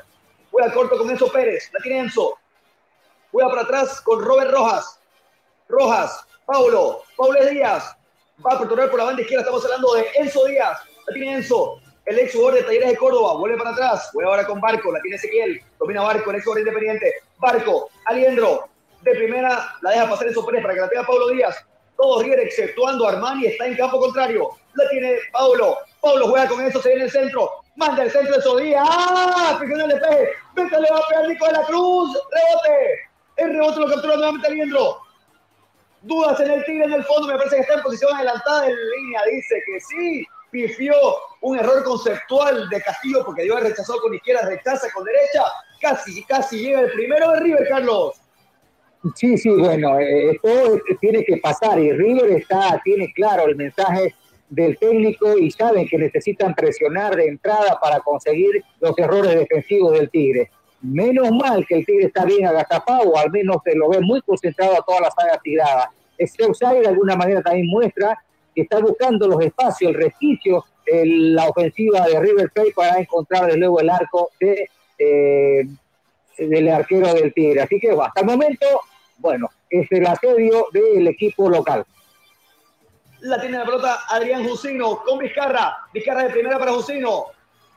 Juega 0.50 0.72
corto 0.72 0.98
con 0.98 1.08
Enzo 1.10 1.30
Pérez, 1.30 1.70
la 1.72 1.80
tiene 1.80 2.00
Enzo. 2.00 2.36
Juega 3.30 3.50
para 3.50 3.62
atrás 3.62 4.00
con 4.00 4.24
Robert 4.24 4.50
Rojas. 4.50 4.98
Rojas, 5.68 6.24
Paulo, 6.44 7.02
Paulo 7.16 7.46
Díaz. 7.46 7.96
Va 8.44 8.52
a 8.52 8.54
aperturar 8.56 8.90
por 8.90 8.98
la 8.98 9.04
banda 9.06 9.22
izquierda. 9.22 9.42
Estamos 9.42 9.64
hablando 9.64 9.94
de 9.94 10.06
Enzo 10.16 10.44
Díaz. 10.46 10.78
La 11.06 11.14
tiene 11.14 11.34
Enzo. 11.34 11.80
El 12.10 12.18
ex 12.18 12.32
jugador 12.32 12.54
de 12.54 12.64
Talleres 12.64 12.88
de 12.88 12.96
Córdoba. 12.96 13.34
Vuelve 13.34 13.56
para 13.56 13.70
atrás. 13.70 14.10
Juega 14.12 14.30
ahora 14.30 14.44
con 14.44 14.60
Barco. 14.60 14.90
La 14.90 15.00
tiene 15.00 15.16
Ezequiel. 15.16 15.62
Domina 15.78 16.02
Barco, 16.02 16.30
el 16.30 16.36
ex 16.38 16.44
jugador 16.44 16.66
independiente. 16.66 17.14
Barco, 17.38 17.88
Aliendro. 18.06 18.68
De 19.02 19.14
primera 19.14 19.76
la 19.80 19.90
deja 19.90 20.10
pasar 20.10 20.26
Enzo 20.26 20.44
Pérez 20.44 20.60
para 20.60 20.74
que 20.74 20.80
la 20.80 20.88
tenga 20.88 21.06
Paulo 21.06 21.28
Díaz. 21.28 21.64
Todo 21.96 22.20
River 22.20 22.40
exceptuando 22.40 23.06
Armani 23.06 23.46
está 23.46 23.64
en 23.64 23.76
campo 23.76 24.00
contrario. 24.00 24.50
La 24.74 24.88
tiene 24.88 25.18
Paulo. 25.30 25.78
Paulo 26.00 26.26
juega 26.26 26.48
con 26.48 26.60
Enzo, 26.60 26.82
se 26.82 26.88
viene 26.88 27.04
el 27.04 27.12
centro. 27.12 27.48
Manda 27.76 28.02
el 28.02 28.10
centro 28.10 28.34
de 28.34 28.42
Sodía. 28.42 28.82
¡Ah! 28.84 29.54
Presiona 29.56 29.84
el 29.84 29.90
despeje. 29.90 30.30
Vete, 30.56 30.80
le 30.80 30.90
va 30.90 30.98
a 30.98 31.08
pegar 31.08 31.28
Nico 31.28 31.46
de 31.46 31.52
la 31.52 31.62
Cruz. 31.62 32.18
Rebote. 32.32 33.00
El 33.36 33.52
rebote 33.52 33.78
lo 33.78 33.86
captura 33.86 34.16
nuevamente 34.16 34.48
Aliendro. 34.48 34.98
Dudas 36.02 36.40
en 36.40 36.50
el 36.50 36.64
Tigre 36.64 36.86
en 36.86 36.92
el 36.94 37.04
fondo, 37.04 37.28
me 37.28 37.36
parece 37.36 37.54
que 37.54 37.62
está 37.62 37.74
en 37.74 37.82
posición 37.82 38.12
adelantada 38.16 38.66
en 38.66 38.74
línea, 38.74 39.20
dice 39.30 39.62
que 39.66 39.80
sí, 39.80 40.26
pifió 40.50 40.94
un 41.40 41.58
error 41.58 41.82
conceptual 41.84 42.68
de 42.68 42.80
Castillo 42.82 43.24
porque 43.24 43.42
dio 43.42 43.58
el 43.58 43.64
rechazado 43.64 44.00
con 44.00 44.14
izquierda, 44.14 44.48
rechaza 44.48 44.88
con 44.92 45.04
derecha, 45.04 45.42
casi, 45.80 46.22
casi 46.24 46.58
llega 46.58 46.80
el 46.80 46.92
primero 46.92 47.30
de 47.32 47.40
River, 47.40 47.68
Carlos. 47.68 48.20
Sí, 49.14 49.38
sí, 49.38 49.48
bueno, 49.48 49.98
eh, 49.98 50.38
todo 50.42 50.78
tiene 51.00 51.24
que 51.24 51.38
pasar 51.38 51.78
y 51.78 51.90
River 51.92 52.30
está, 52.32 52.80
tiene 52.84 53.10
claro 53.14 53.46
el 53.46 53.56
mensaje 53.56 54.14
del 54.50 54.76
técnico 54.76 55.38
y 55.38 55.50
saben 55.50 55.88
que 55.88 55.96
necesitan 55.96 56.54
presionar 56.54 57.16
de 57.16 57.28
entrada 57.28 57.78
para 57.80 58.00
conseguir 58.00 58.62
los 58.80 58.98
errores 58.98 59.34
defensivos 59.36 59.92
del 59.92 60.10
Tigre. 60.10 60.50
Menos 60.82 61.30
mal 61.30 61.64
que 61.66 61.76
el 61.76 61.86
Tigre 61.86 62.06
está 62.06 62.24
bien 62.24 62.46
agazapado, 62.46 63.16
al 63.16 63.30
menos 63.30 63.58
se 63.64 63.74
lo 63.74 63.88
ve 63.88 64.00
muy 64.00 64.20
concentrado 64.22 64.74
a 64.74 64.82
toda 64.82 65.00
la 65.00 65.10
saga 65.10 65.38
tirada. 65.42 65.90
Osaire 66.48 66.82
de 66.82 66.88
alguna 66.88 67.16
manera 67.16 67.40
también 67.40 67.68
muestra 67.68 68.18
está 68.62 68.78
buscando 68.80 69.26
los 69.28 69.40
espacios, 69.42 69.92
el 69.92 69.96
resquicio, 70.02 70.64
el- 70.86 71.34
la 71.34 71.48
ofensiva 71.48 72.06
de 72.06 72.18
River 72.20 72.50
Plate 72.52 72.72
para 72.74 72.98
encontrar 72.98 73.46
de 73.50 73.56
nuevo 73.58 73.80
el 73.80 73.90
arco 73.90 74.30
de, 74.40 74.68
eh, 74.98 75.64
del 76.38 76.68
arquero 76.68 77.12
del 77.14 77.32
Tigre. 77.32 77.62
Así 77.62 77.78
que 77.78 77.90
hasta 77.90 78.20
el 78.20 78.26
momento, 78.26 78.66
bueno, 79.18 79.48
es 79.68 79.86
el 79.90 80.06
asedio 80.06 80.66
del 80.72 81.06
equipo 81.08 81.48
local. 81.48 81.84
La 83.20 83.38
tiene 83.40 83.58
la 83.58 83.64
pelota 83.66 83.98
Adrián 84.08 84.48
Jusino 84.48 85.02
con 85.04 85.18
Vizcarra. 85.18 85.76
Vizcarra 85.92 86.24
de 86.24 86.30
primera 86.30 86.58
para 86.58 86.72
Jusino. 86.72 87.26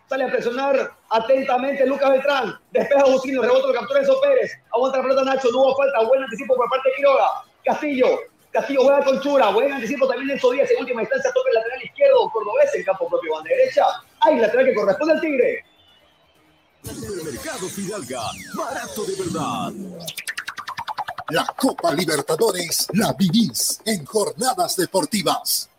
Sale 0.07 0.25
a 0.25 0.31
presionar 0.31 0.91
atentamente 1.09 1.85
Lucas 1.85 2.11
Beltrán. 2.11 2.55
Despeja 2.71 3.01
Jusino, 3.03 3.41
rebota 3.41 3.67
lo 3.67 3.73
captura 3.73 3.99
Enzo 3.99 4.21
Pérez. 4.21 4.51
Aguanta 4.73 4.97
la 4.99 5.03
pelota 5.03 5.23
Nacho, 5.25 5.49
no 5.51 5.59
hubo 5.59 5.75
falta. 5.75 6.03
Buen 6.07 6.23
anticipo 6.23 6.55
por 6.55 6.69
parte 6.69 6.89
de 6.89 6.95
Quiroga. 6.95 7.27
Castillo. 7.65 8.07
Castillo 8.53 8.83
juega 8.83 9.03
con 9.03 9.19
Chura. 9.19 9.49
Buen 9.49 9.73
anticipo 9.73 10.07
también 10.07 10.27
de 10.27 10.35
Díaz. 10.35 10.69
En 10.69 10.79
última 10.81 11.01
instancia 11.01 11.31
toca 11.33 11.49
el 11.49 11.55
lateral 11.55 11.83
izquierdo. 11.83 12.29
Cordobés 12.29 12.75
en 12.75 12.83
campo 12.83 13.09
propio. 13.09 13.33
Banda 13.33 13.49
derecha. 13.49 13.83
Hay 14.21 14.39
lateral 14.39 14.65
que 14.65 14.73
corresponde 14.75 15.13
al 15.13 15.21
Tigre. 15.21 15.65
Supermercado 16.83 17.67
Fidalga, 17.69 18.21
barato 18.55 19.05
de 19.05 19.15
verdad. 19.15 19.71
La 21.29 21.45
Copa 21.57 21.93
Libertadores 21.93 22.87
la 22.93 23.13
vivís 23.13 23.81
en 23.85 24.05
jornadas 24.05 24.75
deportivas. 24.75 25.69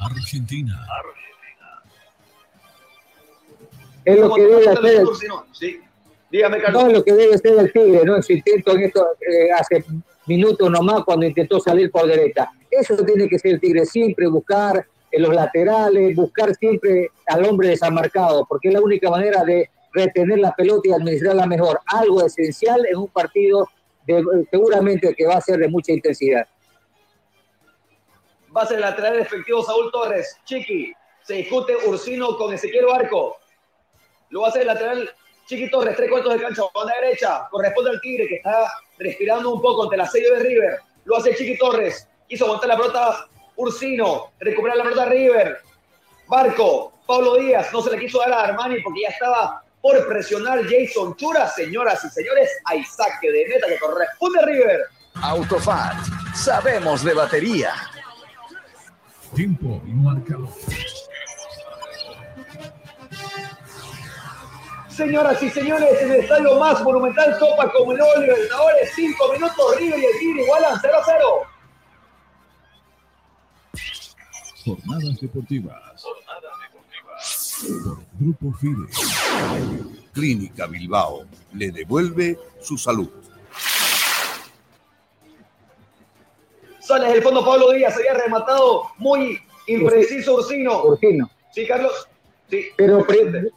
Argentina. 0.00 0.86
Es 4.04 4.18
lo 4.18 4.34
que 4.34 4.42
debe 4.42 4.68
hacer 4.68 4.86
el, 4.86 5.08
Sí. 5.52 5.80
Dígame, 6.30 6.60
Carlos. 6.60 6.84
No, 6.84 6.90
lo 6.90 7.04
que 7.04 7.12
debe 7.12 7.38
ser 7.38 7.58
el 7.58 7.72
Tigre, 7.72 8.04
¿no? 8.04 8.20
Su 8.20 8.32
intento 8.32 8.72
en 8.72 8.82
esto 8.82 9.06
eh, 9.20 9.52
hace 9.52 9.84
minutos 10.26 10.70
nomás 10.70 11.04
cuando 11.04 11.26
intentó 11.26 11.60
salir 11.60 11.90
por 11.90 12.06
derecha. 12.06 12.50
Eso 12.70 12.96
tiene 13.04 13.28
que 13.28 13.38
ser 13.38 13.52
el 13.52 13.60
Tigre, 13.60 13.86
siempre 13.86 14.26
buscar 14.26 14.86
en 15.10 15.22
los 15.22 15.34
laterales, 15.34 16.16
buscar 16.16 16.54
siempre 16.54 17.10
al 17.26 17.44
hombre 17.44 17.68
desamarcado, 17.68 18.44
porque 18.46 18.68
es 18.68 18.74
la 18.74 18.80
única 18.80 19.10
manera 19.10 19.44
de 19.44 19.70
retener 19.92 20.38
la 20.38 20.52
pelota 20.52 20.88
y 20.88 20.92
administrarla 20.92 21.46
mejor. 21.46 21.80
Algo 21.86 22.24
esencial 22.26 22.84
en 22.86 22.96
un 22.96 23.08
partido 23.08 23.68
seguramente 24.50 25.14
que 25.14 25.26
va 25.26 25.34
a 25.34 25.40
ser 25.40 25.58
de 25.58 25.68
mucha 25.68 25.92
intensidad. 25.92 26.46
Va 28.54 28.62
a 28.62 28.66
ser 28.66 28.80
lateral 28.80 29.18
efectivo 29.18 29.62
Saúl 29.62 29.90
Torres. 29.90 30.36
Chiqui, 30.44 30.92
se 31.22 31.34
discute 31.34 31.74
Ursino 31.86 32.36
con 32.36 32.52
Ezequiel 32.52 32.86
Barco. 32.86 33.36
Lo 34.30 34.42
va 34.42 34.48
a 34.48 34.50
hacer 34.50 34.66
lateral 34.66 35.08
Chiqui 35.46 35.70
Torres, 35.70 35.96
tres 35.96 36.10
cuartos 36.10 36.34
de 36.34 36.40
cancha, 36.40 36.62
banda 36.74 36.94
derecha. 37.00 37.46
Corresponde 37.50 37.90
al 37.90 38.00
Tigre 38.00 38.26
que 38.26 38.36
está 38.36 38.72
respirando 38.98 39.54
un 39.54 39.60
poco 39.60 39.84
ante 39.84 39.96
la 39.96 40.06
serie 40.06 40.30
de 40.32 40.40
River. 40.40 40.80
Lo 41.04 41.16
hace 41.16 41.34
Chiqui 41.34 41.58
Torres. 41.58 42.08
Quiso 42.28 42.46
aguantar 42.46 42.68
la 42.68 42.76
pelota 42.76 43.28
Ursino. 43.56 44.32
Recuperar 44.40 44.78
la 44.78 44.84
pelota 44.84 45.04
River. 45.06 45.58
Barco. 46.28 46.92
Pablo 47.06 47.36
Díaz. 47.36 47.70
No 47.72 47.82
se 47.82 47.90
le 47.90 47.98
quiso 47.98 48.18
dar 48.20 48.32
a 48.32 48.42
Armani 48.44 48.80
porque 48.80 49.02
ya 49.02 49.08
estaba 49.08 49.62
por 49.82 50.08
presionar 50.08 50.60
Jason 50.64 51.14
Chura. 51.16 51.46
Señoras 51.50 52.02
y 52.04 52.08
señores, 52.08 52.50
hay 52.64 52.82
saque 52.84 53.30
de 53.30 53.46
meta 53.48 53.66
que 53.68 53.78
corresponde 53.78 54.40
a 54.40 54.46
River. 54.46 54.80
Autofat. 55.22 55.96
Sabemos 56.34 57.04
de 57.04 57.12
batería. 57.12 57.74
Tiempo 59.34 59.82
y 59.86 59.90
marcador. 59.90 60.48
Señoras 64.96 65.42
y 65.42 65.50
señores, 65.50 66.02
en 66.02 66.12
el 66.12 66.20
estadio 66.20 66.54
más 66.60 66.80
monumental 66.84 67.36
Copa 67.40 67.68
Comunidad 67.72 68.06
Libertadores, 68.20 68.92
5 68.94 69.32
minutos, 69.32 69.76
River 69.76 69.98
y 69.98 70.04
el 70.04 70.18
Tigre 70.20 70.42
igualan 70.42 70.78
0 70.80 70.94
a 70.96 71.04
0. 71.04 71.24
Jornadas 74.64 75.20
deportivas. 75.20 76.04
Por 77.60 77.98
Grupo 78.20 78.52
Fide. 78.60 78.86
Clínica 80.12 80.66
Bilbao 80.66 81.24
le 81.54 81.72
devuelve 81.72 82.38
su 82.60 82.78
salud. 82.78 83.10
Sale 86.78 87.08
del 87.08 87.22
fondo 87.22 87.44
Pablo 87.44 87.72
Díaz, 87.72 87.96
había 87.96 88.14
rematado 88.14 88.84
muy 88.98 89.40
impreciso 89.66 90.36
Ursino. 90.36 90.84
Ursino. 90.84 91.28
Sí, 91.50 91.66
Carlos. 91.66 92.08
Sí. 92.54 92.66
Pero 92.76 93.04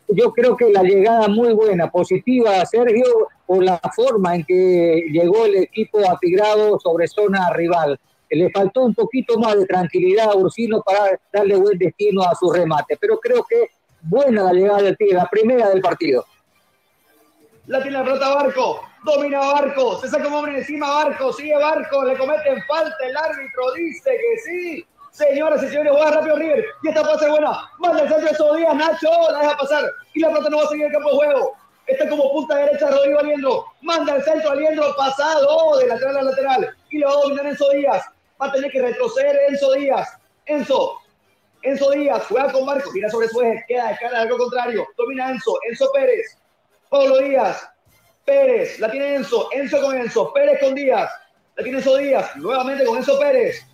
yo 0.09 0.33
creo 0.33 0.57
que 0.57 0.69
la 0.71 0.83
llegada 0.83 1.27
muy 1.27 1.53
buena, 1.53 1.89
positiva 1.89 2.61
a 2.61 2.65
Sergio 2.65 3.27
por 3.45 3.63
la 3.63 3.79
forma 3.95 4.35
en 4.35 4.43
que 4.43 5.05
llegó 5.11 5.45
el 5.45 5.55
equipo 5.57 5.99
atigrado 6.09 6.79
sobre 6.79 7.07
zona 7.07 7.51
rival. 7.53 7.99
Le 8.29 8.49
faltó 8.51 8.83
un 8.83 8.93
poquito 8.93 9.39
más 9.39 9.57
de 9.57 9.65
tranquilidad 9.65 10.31
a 10.31 10.35
Ursino 10.35 10.81
para 10.81 11.19
darle 11.31 11.55
buen 11.55 11.77
destino 11.77 12.23
a 12.23 12.35
su 12.35 12.51
remate, 12.51 12.97
pero 12.99 13.19
creo 13.19 13.45
que 13.47 13.69
buena 14.01 14.43
la 14.43 14.53
llegada 14.53 14.81
del 14.81 14.97
Tigre, 14.97 15.15
la 15.15 15.29
primera 15.29 15.69
del 15.69 15.81
partido. 15.81 16.25
La 17.67 17.81
tiene 17.81 17.97
la 17.97 18.03
pelota 18.03 18.33
Barco. 18.33 18.81
Domina 19.03 19.39
Barco. 19.39 19.99
Se 19.99 20.07
saca 20.07 20.27
un 20.27 20.33
hombre 20.33 20.57
encima 20.57 20.89
Barco. 20.89 21.33
Sigue 21.33 21.55
Barco. 21.55 22.05
Le 22.05 22.17
cometen 22.17 22.63
falta. 22.65 22.95
El 23.05 23.15
árbitro 23.15 23.73
dice 23.75 24.09
que 24.09 24.39
sí. 24.39 24.85
Señoras 25.17 25.63
y 25.63 25.69
señores, 25.69 25.93
juega 25.93 26.11
rápido 26.11 26.35
River. 26.35 26.65
Y 26.83 26.89
esta 26.89 27.17
ser 27.17 27.31
buena. 27.31 27.71
Manda 27.79 28.03
el 28.03 28.07
centro 28.07 28.25
de 28.27 28.33
esos 28.33 28.55
días, 28.55 28.75
Nacho. 28.75 29.09
La 29.31 29.39
deja 29.39 29.57
pasar. 29.57 29.91
Y 30.13 30.19
la 30.19 30.27
pelota 30.27 30.49
no 30.51 30.57
va 30.57 30.63
a 30.63 30.67
seguir 30.67 30.85
el 30.85 30.91
campo 30.91 31.09
de 31.09 31.15
juego. 31.15 31.53
Está 31.87 32.07
como 32.07 32.31
punta 32.33 32.55
derecha 32.55 32.91
Rodrigo 32.91 33.19
Aliendro. 33.19 33.65
Manda 33.81 34.15
el 34.15 34.23
centro 34.23 34.51
Aliendro 34.51 34.95
pasado 34.95 35.79
de 35.79 35.87
lateral 35.87 36.17
a 36.17 36.21
lateral. 36.21 36.75
Y 36.91 36.99
lo 36.99 37.07
va 37.07 37.13
a 37.13 37.21
dominar 37.21 37.47
Enzo 37.47 37.67
Díaz. 37.71 38.05
Va 38.39 38.45
a 38.45 38.51
tener 38.51 38.69
que 38.69 38.79
retroceder 38.79 39.39
Enzo 39.49 39.73
Díaz. 39.73 40.07
Enzo. 40.45 40.99
Enzo 41.63 41.89
Díaz 41.89 42.23
juega 42.29 42.51
con 42.51 42.65
Marco. 42.65 42.91
Gira 42.91 43.09
sobre 43.09 43.27
su 43.29 43.41
eje. 43.41 43.65
Queda 43.67 43.87
de 43.87 43.97
cara 43.97 44.21
al 44.21 44.29
contrario. 44.29 44.85
Domina 44.97 45.31
Enzo. 45.31 45.57
Enzo 45.67 45.91
Pérez. 45.93 46.37
Pablo 46.91 47.17
Díaz. 47.17 47.67
Pérez. 48.23 48.79
La 48.79 48.91
tiene 48.91 49.15
Enzo. 49.15 49.49
Enzo 49.51 49.81
con 49.81 49.97
Enzo. 49.97 50.31
Pérez 50.31 50.59
con 50.59 50.75
Díaz. 50.75 51.09
La 51.55 51.63
tiene 51.63 51.79
Enzo 51.79 51.97
Díaz. 51.97 52.35
Nuevamente 52.35 52.85
con 52.85 52.97
Enzo 52.97 53.17
Pérez. 53.17 53.66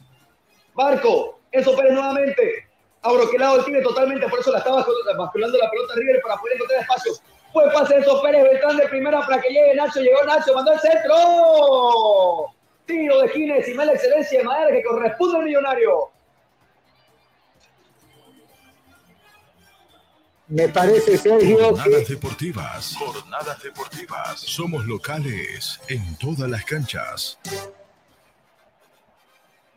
Barco. 0.76 1.40
Enzo 1.52 1.76
Pérez 1.76 1.94
nuevamente. 1.94 2.68
Abroquelado 3.02 3.58
el 3.58 3.66
tigre 3.66 3.82
totalmente. 3.82 4.28
Por 4.28 4.40
eso 4.40 4.52
la 4.52 4.60
estaba 4.60 4.86
basculando 5.18 5.58
la 5.58 5.70
pelota 5.70 5.94
River 5.96 6.22
para 6.22 6.38
poder 6.38 6.56
encontrar 6.56 6.82
espacios. 6.82 7.22
Buen 7.54 7.72
pase 7.72 7.96
Enzo 7.96 8.22
Pérez. 8.22 8.44
Beltrán 8.44 8.78
de 8.78 8.88
primera 8.88 9.22
para 9.26 9.42
que 9.42 9.50
llegue 9.50 9.76
Nacho. 9.76 10.02
Llegó 10.02 10.24
Nacho. 10.24 10.54
Mandó 10.54 10.72
el 10.74 10.80
centro. 10.80 12.54
Tiro 12.86 13.22
de 13.22 13.30
Gines 13.30 13.68
y 13.68 13.74
mala 13.74 13.94
excelencia 13.94 14.40
de 14.40 14.46
Madera 14.46 14.72
que 14.72 14.84
corresponde 14.84 15.38
al 15.38 15.44
millonario. 15.46 16.12
Me 20.48 20.68
parece, 20.68 21.18
Sergio, 21.18 21.58
que 21.58 21.64
Jornadas 21.64 22.08
deportivas. 22.08 22.96
Jornadas 22.98 23.64
deportivas. 23.64 24.40
Somos 24.40 24.86
locales 24.86 25.80
en 25.88 26.16
todas 26.18 26.50
las 26.50 26.64
canchas. 26.66 27.40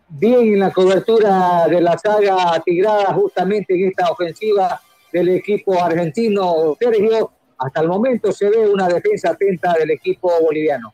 Bien 0.08 0.54
en 0.54 0.60
la 0.60 0.72
cobertura 0.72 1.66
de 1.68 1.80
la 1.80 1.98
saga 1.98 2.60
tigrada 2.64 3.12
justamente 3.12 3.74
en 3.74 3.88
esta 3.88 4.10
ofensiva 4.10 4.80
del 5.12 5.28
equipo 5.30 5.82
argentino. 5.82 6.76
Sergio, 6.78 7.32
hasta 7.58 7.80
el 7.80 7.88
momento 7.88 8.32
se 8.32 8.48
ve 8.48 8.68
una 8.68 8.88
defensa 8.88 9.30
atenta 9.30 9.72
del 9.74 9.90
equipo 9.90 10.30
boliviano. 10.40 10.92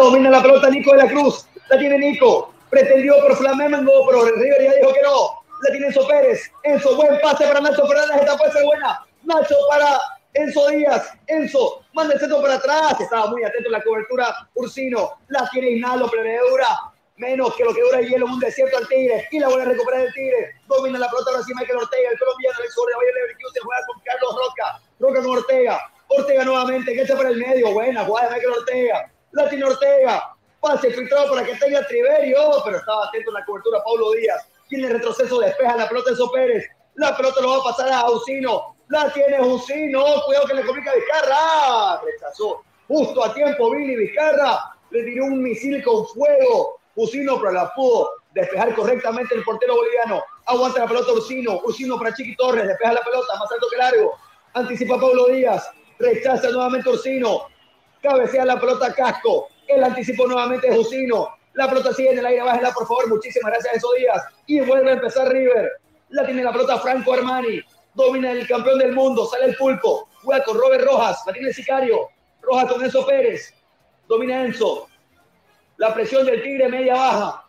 Domina 0.00 0.30
la 0.30 0.42
pelota 0.42 0.68
Nico 0.68 0.92
de 0.92 0.98
la 0.98 1.08
Cruz. 1.08 1.46
La 1.68 1.78
tiene 1.78 1.98
Nico. 1.98 2.52
Pretendió 2.70 3.14
por 3.22 3.36
Flamengo, 3.36 4.06
pero 4.06 4.24
River 4.24 4.62
ya 4.62 4.74
dijo 4.74 4.92
que 4.92 5.02
no. 5.02 5.42
La 5.62 5.70
tiene 5.70 5.86
Enzo 5.86 6.06
Pérez. 6.06 6.50
Enzo, 6.64 6.96
buen 6.96 7.18
pase 7.20 7.46
para 7.46 7.60
Nacho 7.60 7.86
Fernández. 7.86 8.20
Esta 8.20 8.36
puede 8.36 8.52
ser 8.52 8.64
buena. 8.64 9.06
Nacho 9.22 9.54
para 9.70 9.98
Enzo 10.34 10.68
Díaz. 10.68 11.12
Enzo, 11.28 11.82
manda 11.94 12.14
el 12.14 12.20
centro 12.20 12.42
para 12.42 12.54
atrás. 12.54 13.00
Estaba 13.00 13.28
muy 13.28 13.42
atento 13.42 13.68
en 13.68 13.72
la 13.72 13.82
cobertura. 13.82 14.48
Ursino. 14.54 15.12
La 15.28 15.48
tiene 15.50 15.70
Inalo, 15.70 16.10
pero 16.10 16.24
dura 16.50 16.68
menos 17.16 17.54
que 17.56 17.64
lo 17.64 17.72
que 17.72 17.80
dura 17.80 18.00
el 18.00 18.08
hielo 18.08 18.26
en 18.26 18.32
un 18.32 18.40
desierto 18.40 18.76
al 18.76 18.86
Tigre. 18.88 19.26
Y 19.30 19.38
la 19.38 19.48
vuelve 19.48 19.62
a 19.62 19.68
recuperar 19.70 20.02
el 20.02 20.12
Tigre. 20.12 20.56
Domina 20.68 20.98
la 20.98 21.08
pelota 21.08 21.30
ahora 21.30 21.42
sí 21.42 21.52
Michael 21.54 21.78
Ortega. 21.78 22.10
El 22.10 22.18
colombiano 22.18 22.58
del 22.60 22.70
sur 22.70 22.88
de 22.88 22.96
Bayer 22.96 23.14
Leverkusen 23.14 23.62
juega 23.62 23.86
con 23.86 24.00
Carlos 24.02 24.36
Roca. 24.36 24.80
Roca 25.00 25.22
con 25.22 25.36
Ortega. 25.38 25.92
Ortega 26.08 26.44
nuevamente. 26.44 26.92
Que 26.92 27.02
echa 27.02 27.16
para 27.16 27.30
el 27.30 27.38
medio. 27.38 27.72
Buena 27.72 28.04
jugada 28.04 28.28
de 28.28 28.34
Michael 28.34 28.58
Ortega. 28.58 29.10
La 29.36 29.46
tiene 29.50 29.66
Ortega. 29.66 30.34
Pase 30.60 30.90
filtrado 30.90 31.30
para 31.30 31.44
que 31.44 31.54
tenga 31.56 31.86
Triverio. 31.86 32.38
Pero 32.64 32.78
estaba 32.78 33.06
atento 33.06 33.30
en 33.30 33.34
la 33.34 33.44
cobertura 33.44 33.84
Paulo 33.84 34.12
Díaz. 34.12 34.48
Tiene 34.66 34.88
retroceso, 34.88 35.40
despeja 35.40 35.76
la 35.76 35.86
pelota 35.86 36.10
Enzo 36.10 36.30
Pérez. 36.32 36.64
La 36.94 37.14
pelota 37.14 37.42
lo 37.42 37.50
va 37.50 37.56
a 37.56 37.64
pasar 37.64 37.92
a 37.92 38.00
Ausino. 38.00 38.74
La 38.88 39.12
tiene 39.12 39.36
Ausino. 39.36 40.02
Cuidado 40.24 40.46
que 40.46 40.54
le 40.54 40.64
complica 40.64 40.90
a 40.90 40.94
Vizcarra. 40.94 42.00
Rechazó 42.02 42.62
justo 42.88 43.22
a 43.22 43.34
tiempo 43.34 43.70
Billy 43.70 43.96
Vizcarra. 43.96 44.74
Le 44.90 45.02
tiró 45.02 45.26
un 45.26 45.42
misil 45.42 45.84
con 45.84 46.06
fuego. 46.06 46.80
Usino, 46.94 47.38
pero 47.38 47.52
la 47.52 47.74
pudo 47.74 48.08
despejar 48.32 48.74
correctamente 48.74 49.34
el 49.34 49.44
portero 49.44 49.76
boliviano. 49.76 50.22
Aguanta 50.46 50.80
la 50.80 50.86
pelota 50.86 51.12
Ursino. 51.12 51.60
Ursino 51.62 51.98
para 51.98 52.14
Chiqui 52.14 52.34
Torres. 52.36 52.66
Despeja 52.66 52.94
la 52.94 53.02
pelota, 53.02 53.38
más 53.38 53.52
alto 53.52 53.66
que 53.70 53.76
largo. 53.76 54.14
Anticipa 54.54 54.98
Pablo 54.98 55.26
Díaz. 55.26 55.70
Rechaza 55.98 56.48
nuevamente 56.48 56.88
Ursino. 56.88 57.48
Cabecea 58.06 58.44
la 58.44 58.60
pelota 58.60 58.92
Casco. 58.94 59.48
El 59.66 59.82
anticipo 59.82 60.28
nuevamente 60.28 60.68
es 60.68 60.78
Usino. 60.78 61.28
La 61.54 61.68
pelota 61.68 61.92
sigue 61.92 62.12
en 62.12 62.18
el 62.18 62.26
aire, 62.26 62.42
bájela 62.42 62.70
por 62.70 62.86
favor. 62.86 63.08
Muchísimas 63.08 63.50
gracias 63.50 63.74
a 63.74 63.76
esos 63.78 63.94
días. 63.98 64.22
Y 64.46 64.60
vuelve 64.60 64.90
a 64.90 64.94
empezar 64.94 65.28
River. 65.28 65.72
La 66.10 66.24
tiene 66.24 66.44
la 66.44 66.52
pelota 66.52 66.78
Franco 66.78 67.14
Armani. 67.14 67.60
Domina 67.94 68.30
el 68.30 68.46
campeón 68.46 68.78
del 68.78 68.92
mundo. 68.92 69.26
Sale 69.26 69.46
el 69.46 69.56
pulpo. 69.56 70.08
Juega 70.22 70.44
con 70.44 70.56
Robert 70.56 70.84
Rojas. 70.84 71.20
La 71.26 71.32
tiene 71.32 71.52
sicario. 71.52 72.08
Rojas 72.42 72.72
con 72.72 72.84
Enzo 72.84 73.04
Pérez. 73.04 73.52
Domina 74.06 74.44
Enzo. 74.44 74.86
La 75.78 75.92
presión 75.92 76.24
del 76.26 76.42
Tigre 76.42 76.68
media 76.68 76.94
baja. 76.94 77.45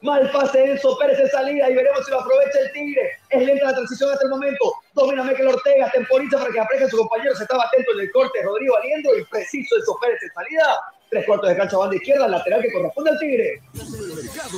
Mal 0.00 0.30
pase 0.30 0.64
Enzo 0.64 0.96
Pérez 0.96 1.18
en 1.18 1.28
salida 1.28 1.68
y 1.68 1.74
veremos 1.74 2.04
si 2.04 2.12
lo 2.12 2.20
aprovecha 2.20 2.60
el 2.60 2.70
Tigre. 2.72 3.10
Es 3.30 3.44
lenta 3.44 3.64
la 3.66 3.74
transición 3.74 4.12
hasta 4.12 4.24
el 4.24 4.30
momento. 4.30 4.72
Domina 4.94 5.24
Michael 5.24 5.48
Ortega, 5.48 5.90
temporiza 5.90 6.38
para 6.38 6.52
que 6.52 6.60
aparezca 6.60 6.90
su 6.90 6.98
compañero. 6.98 7.34
Se 7.34 7.42
estaba 7.42 7.64
atento 7.64 7.90
en 7.94 8.00
el 8.00 8.12
corte. 8.12 8.40
Rodrigo 8.42 8.76
Aliendo 8.76 9.18
y 9.18 9.24
preciso 9.24 9.74
Enzo 9.76 9.98
Pérez 10.00 10.22
en 10.22 10.30
salida. 10.32 10.78
Tres 11.10 11.26
cuartos 11.26 11.48
de 11.48 11.56
cancha 11.56 11.76
banda 11.78 11.96
izquierda, 11.96 12.28
lateral 12.28 12.62
que 12.62 12.72
corresponde 12.72 13.10
al 13.10 13.18
Tigre. 13.18 13.60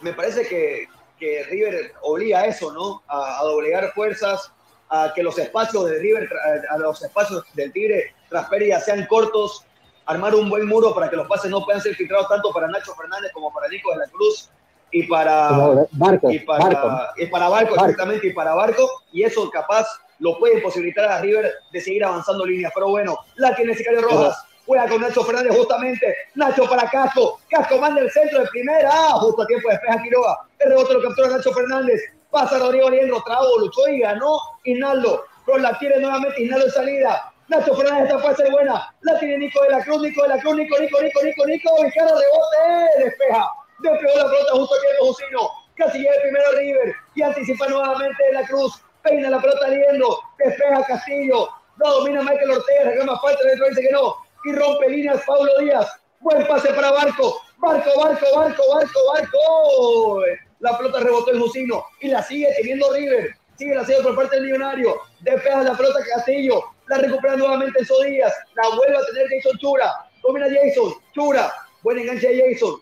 me 0.01 0.13
parece 0.13 0.47
que, 0.47 0.87
que 1.19 1.45
River 1.45 1.95
obliga 2.03 2.41
a 2.41 2.47
eso, 2.47 2.73
¿no? 2.73 3.03
A, 3.09 3.41
a 3.41 3.45
doblegar 3.45 3.93
fuerzas, 3.93 4.53
a 4.91 5.13
que 5.15 5.23
los 5.23 5.39
espacios 5.39 5.87
de 5.87 5.99
River, 5.99 6.29
a 6.71 6.79
los 6.79 7.03
espacios 7.03 7.43
del 7.55 7.73
Tigre 7.73 8.15
tras 8.29 8.49
pérdida 8.49 8.81
sean 8.81 9.07
cortos, 9.07 9.65
armar 10.07 10.35
un 10.35 10.49
buen 10.49 10.67
muro 10.67 10.95
para 10.95 11.11
que 11.11 11.17
los 11.17 11.27
pases 11.27 11.51
no 11.51 11.65
puedan 11.65 11.83
ser 11.83 11.95
filtrados 11.95 12.29
tanto 12.29 12.51
para 12.53 12.69
Nacho 12.69 12.95
Fernández 12.95 13.31
como 13.33 13.53
para 13.53 13.69
Nico 13.69 13.91
de 13.93 13.99
la 13.99 14.07
Cruz 14.09 14.51
y 14.91 15.03
para 15.03 15.51
Barco, 15.93 16.31
y 16.31 16.39
para, 16.39 16.65
Barco. 16.65 17.13
y 17.19 17.27
para 17.27 17.49
Barco, 17.49 17.75
Barco. 17.75 17.85
exactamente, 17.85 18.27
y 18.29 18.33
para 18.33 18.55
Barco, 18.55 18.89
y 19.13 19.23
eso 19.23 19.51
capaz 19.51 19.87
lo 20.19 20.39
puede 20.39 20.57
imposibilitar 20.57 21.05
a 21.11 21.21
River 21.21 21.53
de 21.71 21.81
seguir 21.81 22.05
avanzando 22.05 22.47
líneas. 22.47 22.73
Pero 22.75 22.89
bueno, 22.89 23.19
la 23.37 23.55
tiene 23.55 23.75
Sicario 23.75 24.01
Rojas, 24.01 24.45
juega 24.69 24.87
con 24.87 25.01
Nacho 25.01 25.25
Fernández 25.25 25.57
justamente, 25.57 26.15
Nacho 26.35 26.69
para 26.69 26.89
Casco, 26.91 27.41
Casco 27.49 27.79
manda 27.79 28.03
el 28.03 28.11
centro 28.11 28.41
de 28.41 28.47
primera, 28.49 28.91
ah, 28.93 29.13
justo 29.15 29.43
a 29.43 29.47
tiempo 29.47 29.71
despeja 29.71 30.03
Quiroga, 30.03 30.39
el 30.59 30.69
rebote 30.69 30.93
lo 30.93 31.03
captura 31.03 31.29
Nacho 31.29 31.53
Fernández, 31.53 32.01
pasa 32.31 32.59
Rodrigo 32.59 32.91
Liendro, 32.91 33.23
trabó, 33.25 33.59
luchó 33.59 33.89
y 33.89 34.01
ganó 34.01 34.39
Hinaldo, 34.65 35.25
pero 35.47 35.57
la 35.59 35.77
tiene 35.79 35.97
nuevamente 36.01 36.43
Hinaldo 36.43 36.67
en 36.67 36.73
salida, 36.73 37.33
Nacho 37.49 37.75
Fernández 37.75 38.11
esta 38.11 38.21
puede 38.21 38.37
ser 38.37 38.51
buena, 38.51 38.95
la 39.01 39.19
tiene 39.19 39.39
Nico 39.39 39.63
de 39.63 39.71
la 39.71 39.83
Cruz, 39.83 40.03
Nico 40.03 40.23
de 40.23 40.29
la 40.29 40.39
Cruz, 40.39 40.55
Nico, 40.55 40.79
Nico, 40.79 41.01
Nico, 41.01 41.23
Nico, 41.23 41.47
Nico, 41.47 41.83
Vizcarra 41.83 42.11
rebote, 42.11 43.05
despeja, 43.05 43.51
despegó 43.79 44.19
la 44.19 44.31
pelota 44.31 44.53
justo 44.53 44.75
a 44.75 44.81
tiempo 44.81 45.07
Jusino, 45.07 45.51
casi 45.77 45.99
llega 45.99 46.15
el 46.15 46.23
primero 46.23 46.53
River. 46.59 46.95
Y 47.15 47.23
anticipa 47.23 47.69
nuevamente 47.69 48.23
de 48.23 48.33
la 48.33 48.47
Cruz, 48.47 48.83
peina 49.03 49.31
la 49.31 49.41
pelota 49.41 49.67
liendo, 49.69 50.21
despeja 50.37 50.85
Castillo, 50.85 51.49
no 51.79 51.91
domina 51.91 52.21
Michael 52.23 52.51
Ortega, 52.51 52.85
reclama 52.85 53.19
falta, 53.21 53.43
dentro 53.45 53.69
dice 53.69 53.81
que 53.81 53.93
no, 53.93 54.17
y 54.45 54.53
rompe 54.53 54.89
líneas 54.89 55.23
Pablo 55.27 55.51
Díaz, 55.61 55.87
buen 56.21 56.47
pase 56.47 56.73
para 56.73 56.91
Barco, 56.93 57.41
Barco, 57.59 57.91
Barco, 58.01 58.27
Barco, 58.35 58.63
Barco, 58.75 59.01
Barco, 59.13 60.23
la 60.61 60.77
pelota 60.77 61.01
rebotó 61.01 61.31
el 61.31 61.41
Jusino 61.41 61.85
y 62.01 62.09
la 62.09 62.23
sigue 62.23 62.49
teniendo 62.57 62.93
River, 62.93 63.35
sigue 63.57 63.75
la 63.75 63.85
sigue 63.85 64.03
por 64.03 64.17
parte 64.17 64.37
del 64.37 64.47
Millonario, 64.47 65.01
despeja 65.21 65.63
la 65.63 65.77
pelota 65.77 66.01
Castillo, 66.15 66.63
la 66.89 66.99
recupera 66.99 67.37
nuevamente 67.37 67.79
Enzo 67.81 68.01
Díaz, 68.03 68.35
la 68.55 68.77
vuelve 68.77 68.97
a 68.97 69.07
tener 69.07 69.27
Jason 69.31 69.59
Chura, 69.59 69.93
domina 70.23 70.47
Jason, 70.47 70.95
Chura, 71.15 71.53
buen 71.83 71.99
enganche 71.99 72.29
de 72.29 72.53
Jason, 72.53 72.75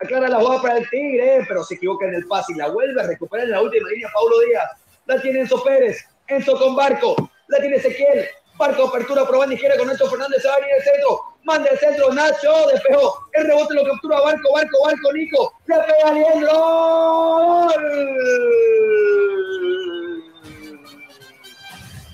aclara 0.00 0.28
la 0.28 0.40
jugada 0.40 0.62
para 0.62 0.78
el 0.78 0.90
Tigre, 0.90 1.44
pero 1.48 1.64
se 1.64 1.74
equivoca 1.74 2.06
en 2.06 2.14
el 2.14 2.26
pase 2.26 2.52
y 2.52 2.56
la 2.56 2.68
vuelve 2.68 3.00
a 3.00 3.06
recuperar 3.06 3.46
en 3.46 3.52
la 3.52 3.62
última 3.62 3.88
línea 3.88 4.08
Paulo 4.12 4.40
Díaz. 4.40 4.70
La 5.06 5.20
tiene 5.20 5.40
Enzo 5.40 5.62
Pérez, 5.62 6.04
Enzo 6.28 6.58
con 6.58 6.74
Barco, 6.74 7.14
la 7.48 7.58
tiene 7.60 7.76
Ezequiel, 7.76 8.26
Barco 8.56 8.88
apertura 8.88 9.24
por 9.24 9.38
banda 9.38 9.56
con 9.76 9.88
Nacho 9.88 10.08
Fernández, 10.08 10.42
se 10.42 10.48
va 10.48 10.54
a 10.54 10.60
venir 10.60 10.74
el 10.76 10.84
centro, 10.84 11.20
manda 11.42 11.70
el 11.70 11.78
centro, 11.78 12.12
Nacho, 12.12 12.68
despejó, 12.72 13.18
el 13.32 13.46
rebote 13.46 13.74
lo 13.74 13.84
captura 13.84 14.20
Barco, 14.20 14.52
Barco, 14.52 14.84
Barco, 14.84 15.12
Nico, 15.12 15.52
le 15.66 15.76
pega 15.76 16.12
Leandro, 16.12 17.68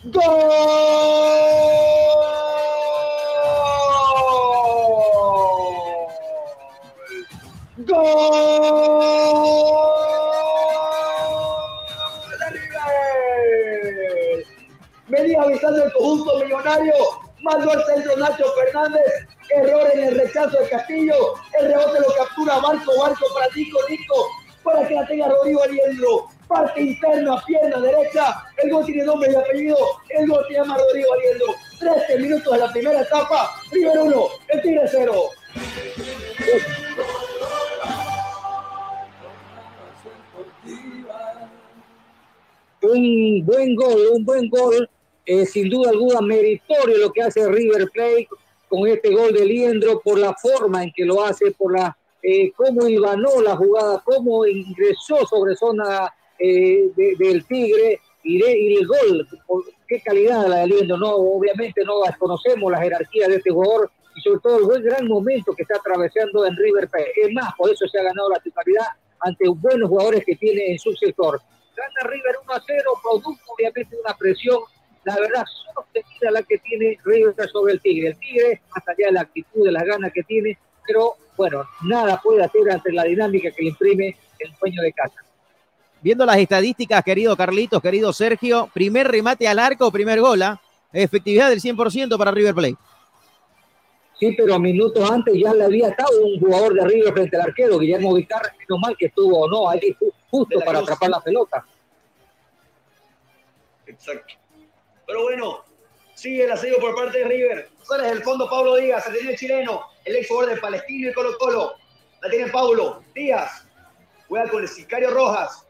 ¡Gol! 0.03 0.13
¡Gol! 7.87 10.00
Avisando 15.41 15.85
el 15.85 15.93
conjunto 15.93 16.39
millonario. 16.39 16.95
Mandó 17.43 17.73
al 17.73 17.85
centro 17.87 18.17
Nacho 18.17 18.45
Fernández. 18.65 19.27
Error 19.51 19.89
en 19.95 20.05
el 20.05 20.19
rechazo 20.19 20.59
de 20.59 20.69
Castillo. 20.69 21.15
El 21.59 21.69
rebote 21.69 22.01
lo 22.01 22.15
captura 22.15 22.59
Barco. 22.59 22.93
Barco 23.01 23.27
para 23.35 23.47
Nico. 23.55 23.79
Nico. 23.89 24.27
Para 24.63 24.87
que 24.87 24.95
la 24.95 25.07
tenga 25.07 25.29
Rodrigo 25.29 25.63
Aliendro. 25.63 26.29
Parte 26.47 26.83
interna, 26.83 27.43
pierna 27.47 27.81
derecha. 27.81 28.45
El 28.63 28.71
gol 28.71 28.85
tiene 28.85 29.05
nombre 29.05 29.33
y 29.33 29.37
apellido. 29.37 29.77
El 30.11 30.29
gol 30.29 30.45
se 30.49 30.55
llama 30.55 30.77
Rodrigo 30.77 31.13
Aliendro. 31.15 31.47
13 31.79 32.19
minutos 32.19 32.53
de 32.53 32.59
la 32.59 32.73
primera 32.73 33.01
etapa. 33.01 33.51
River 33.71 33.99
1. 33.99 34.25
El 34.49 34.63
Tigre 34.63 34.89
0. 34.91 35.13
un 42.83 43.45
buen 43.45 43.75
gol, 43.75 44.01
un 44.15 44.25
buen 44.25 44.49
gol, 44.49 44.89
eh, 45.33 45.47
sin 45.47 45.69
duda 45.71 45.91
alguna 45.91 46.21
meritorio 46.21 46.97
lo 46.99 47.13
que 47.13 47.23
hace 47.23 47.49
River 47.49 47.89
Plate 47.93 48.29
con 48.69 48.87
este 48.89 49.11
gol 49.13 49.33
de 49.33 49.45
Liendro 49.45 50.01
por 50.01 50.19
la 50.19 50.35
forma 50.35 50.83
en 50.85 50.93
que 50.95 51.05
lo 51.05 51.25
hace, 51.25 51.51
por 51.53 51.73
la 51.79 51.97
eh, 52.23 52.53
cómo 52.57 52.87
hilvanó 52.87 53.41
la 53.41 53.57
jugada, 53.57 54.03
cómo 54.05 54.45
ingresó 54.47 55.25
sobre 55.27 55.55
zona 55.57 56.13
eh, 56.39 56.91
de- 56.97 57.15
del 57.19 57.45
Tigre 57.47 57.99
y, 58.23 58.39
de- 58.41 58.59
y 58.59 58.77
el 58.77 58.87
gol, 58.87 59.27
por- 59.47 59.65
qué 59.89 60.01
calidad 60.03 60.47
la 60.47 60.59
de 60.61 60.67
Liendro, 60.67 60.97
no, 60.99 61.15
obviamente 61.17 61.83
no 61.85 62.01
desconocemos 62.07 62.71
la 62.73 62.81
jerarquía 62.83 63.27
de 63.29 63.37
este 63.37 63.51
jugador 63.51 63.91
y 64.17 64.21
sobre 64.21 64.41
todo 64.41 64.59
el 64.59 64.65
buen 64.65 64.83
gran 64.83 65.07
momento 65.07 65.53
que 65.55 65.63
está 65.63 65.77
atravesando 65.77 66.45
en 66.47 66.57
River 66.57 66.89
Plate. 66.89 67.13
Es 67.25 67.33
más, 67.33 67.55
por 67.57 67.71
eso 67.71 67.87
se 67.89 67.99
ha 67.99 68.03
ganado 68.03 68.29
la 68.31 68.39
titularidad 68.41 68.87
ante 69.21 69.49
buenos 69.49 69.89
jugadores 69.89 70.25
que 70.25 70.37
tiene 70.37 70.73
en 70.73 70.79
su 70.79 70.93
sector. 70.95 71.41
Gana 71.77 72.11
River 72.11 72.35
1 72.45 72.53
a 72.53 72.63
0, 72.67 72.91
producto 73.03 73.43
obviamente 73.57 73.97
una 74.05 74.15
presión, 74.17 74.59
la 75.05 75.17
verdad, 75.17 75.45
sostenida 75.75 76.31
la 76.31 76.43
que 76.43 76.59
tiene 76.59 76.99
River 77.05 77.35
sobre 77.51 77.73
el 77.75 77.81
Tigre. 77.81 78.09
El 78.09 78.19
Tigre, 78.19 78.61
más 78.75 78.87
allá 78.89 79.07
de 79.07 79.13
la 79.13 79.21
actitud, 79.23 79.65
de 79.65 79.73
las 79.73 79.85
ganas 79.85 80.13
que 80.13 80.23
tiene, 80.23 80.59
pero 80.87 81.15
bueno, 81.37 81.65
nada 81.83 82.21
puede 82.23 82.43
hacer 82.45 82.71
ante 82.71 82.93
la 82.93 83.05
dinámica 83.05 83.51
que 83.51 83.63
le 83.63 83.69
imprime 83.71 84.17
el 84.39 84.53
dueño 84.61 84.83
de 84.83 84.93
casa. 84.93 85.17
Viendo 86.03 86.25
las 86.27 86.39
estadísticas, 86.39 87.03
querido 87.05 87.37
Carlitos, 87.37 87.81
querido 87.83 88.13
Sergio, 88.13 88.71
primer 88.73 89.09
remate 89.09 89.47
al 89.49 89.59
arco, 89.59 89.91
primer 89.91 90.21
gol, 90.21 90.43
¿ah? 90.43 90.61
efectividad 90.93 91.49
del 91.51 91.61
100% 91.61 92.17
para 92.19 92.31
River 92.31 92.55
Plate. 92.55 92.77
Sí, 94.19 94.35
pero 94.37 94.59
minutos 94.59 95.11
antes 95.11 95.35
ya 95.35 95.55
le 95.55 95.65
había 95.65 95.89
estado 95.89 96.11
un 96.23 96.39
jugador 96.41 96.75
de 96.75 96.85
River 96.87 97.13
frente 97.15 97.37
al 97.37 97.43
arquero, 97.43 97.79
Guillermo 97.79 98.13
Vizcarra, 98.15 98.53
menos 98.59 98.81
mal 98.81 98.95
que 98.99 99.07
estuvo 99.07 99.49
no 99.49 99.69
ahí 99.69 99.97
ju- 99.99 100.13
justo 100.31 100.59
para 100.61 100.79
Cruz. 100.81 100.83
atrapar 100.83 101.09
la 101.11 101.21
pelota. 101.23 101.65
Exacto. 103.87 104.35
Pero 105.11 105.25
bueno, 105.25 105.65
sigue 106.15 106.45
el 106.45 106.53
asedio 106.53 106.79
por 106.79 106.95
parte 106.95 107.19
de 107.19 107.25
River. 107.25 107.69
Sale 107.83 108.07
del 108.11 108.23
fondo 108.23 108.49
Pablo 108.49 108.77
Díaz, 108.77 109.05
el 109.09 109.15
tiene 109.15 109.33
el 109.33 109.37
chileno, 109.37 109.85
el 110.05 110.15
ex 110.15 110.29
jugador 110.29 110.55
de 110.55 110.61
Palestino 110.61 111.11
y 111.11 111.13
Colo 111.13 111.37
Colo. 111.37 111.75
La 112.23 112.31
tiene 112.31 112.49
Pablo 112.53 113.03
Díaz. 113.13 113.67
Juega 114.29 114.49
con 114.49 114.63
el 114.63 114.69
Sicario 114.69 115.11
Rojas. 115.11 115.67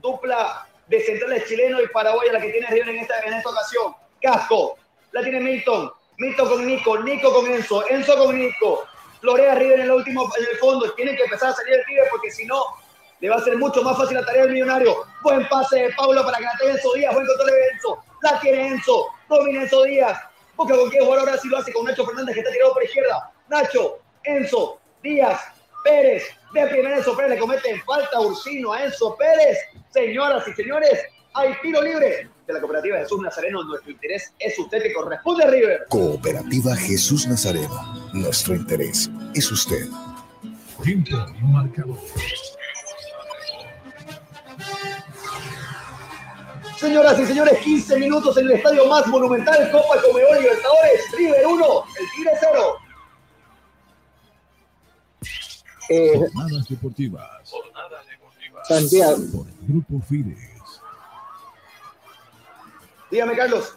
Dupla 0.00 0.68
de 0.86 1.00
centrales 1.00 1.48
chileno 1.48 1.82
y 1.82 1.88
paraguaya 1.88 2.34
la 2.34 2.40
que 2.40 2.52
tiene 2.52 2.68
River 2.68 2.90
en 2.90 2.98
esta, 2.98 3.20
en 3.22 3.34
esta 3.34 3.50
ocasión. 3.50 3.96
Casco. 4.22 4.78
La 5.10 5.24
tiene 5.24 5.40
Milton. 5.40 5.90
Milton 6.18 6.48
con 6.48 6.64
Nico. 6.64 7.02
Nico 7.02 7.34
con 7.34 7.52
Enzo. 7.52 7.84
Enzo 7.88 8.16
con 8.16 8.38
Nico. 8.38 8.86
Florea 9.22 9.56
River 9.56 9.80
en 9.80 9.86
el 9.86 9.90
último, 9.90 10.30
en 10.38 10.44
el 10.52 10.56
fondo. 10.58 10.92
Tiene 10.92 11.16
que 11.16 11.24
empezar 11.24 11.48
a 11.48 11.52
salir 11.52 11.74
el 11.74 11.84
Tigre 11.84 12.04
porque 12.12 12.30
si 12.30 12.46
no, 12.46 12.62
le 13.20 13.28
va 13.28 13.36
a 13.36 13.44
ser 13.44 13.56
mucho 13.56 13.82
más 13.82 13.96
fácil 13.96 14.16
la 14.16 14.24
tarea 14.24 14.42
del 14.42 14.52
millonario. 14.52 14.94
Buen 15.22 15.48
pase 15.48 15.76
de 15.76 15.94
Pablo 15.94 16.24
para 16.24 16.38
que 16.38 16.44
la 16.44 16.52
tenga 16.58 16.72
Enzo 16.74 16.92
Díaz. 16.94 17.14
Buen 17.14 17.26
control 17.26 17.50
de 17.50 17.68
Enzo. 17.72 17.98
La 18.22 18.40
tiene 18.40 18.68
Enzo. 18.68 19.06
Domina 19.28 19.62
Enzo 19.62 19.82
Díaz. 19.84 20.18
Busca 20.56 20.76
con 20.76 20.90
quién 20.90 21.04
jugar 21.04 21.20
ahora 21.20 21.38
si 21.38 21.48
lo 21.48 21.58
hace 21.58 21.72
con 21.72 21.84
Nacho 21.84 22.06
Fernández 22.06 22.34
que 22.34 22.40
está 22.40 22.52
tirado 22.52 22.72
por 22.74 22.84
izquierda. 22.84 23.30
Nacho, 23.48 23.98
Enzo, 24.24 24.80
Díaz, 25.02 25.40
Pérez. 25.84 26.24
De 26.52 26.66
primera 26.66 26.96
Enzo 26.96 27.16
Pérez 27.16 27.32
le 27.32 27.38
comete 27.38 27.82
falta 27.82 28.20
Ursino 28.20 28.72
a 28.72 28.84
Enzo 28.84 29.16
Pérez. 29.16 29.58
Señoras 29.90 30.46
y 30.48 30.52
señores, 30.52 31.00
hay 31.34 31.54
tiro 31.62 31.82
libre 31.82 32.30
de 32.46 32.52
la 32.52 32.60
cooperativa 32.60 32.98
Jesús 32.98 33.20
Nazareno. 33.20 33.62
Nuestro 33.64 33.90
interés 33.90 34.32
es 34.38 34.58
usted 34.58 34.82
que 34.82 34.92
corresponde 34.92 35.44
a 35.44 35.48
River. 35.48 35.86
Cooperativa 35.88 36.74
Jesús 36.76 37.26
Nazareno. 37.26 38.10
Nuestro 38.14 38.54
interés 38.54 39.10
es 39.34 39.50
usted. 39.50 39.86
Tiempo 40.82 41.16
y 41.38 41.44
marcador. 41.44 41.98
Señoras 46.78 47.18
y 47.18 47.24
señores, 47.24 47.58
15 47.60 47.98
minutos 47.98 48.36
en 48.36 48.46
el 48.46 48.52
estadio 48.52 48.86
más 48.86 49.06
monumental, 49.06 49.70
Copa 49.70 50.00
Comebol 50.02 50.38
Libertadores, 50.38 51.10
River 51.16 51.46
1, 51.46 51.84
el 51.98 52.06
Tigre 52.14 52.32
0. 52.38 52.76
Eh, 55.88 56.18
Jornadas 56.18 56.68
deportivas. 56.68 57.54
Santiago. 58.64 59.16
Por 59.32 59.46
Grupo 59.66 60.00
Fides. 60.06 60.82
Dígame, 63.10 63.36
Carlos. 63.36 63.74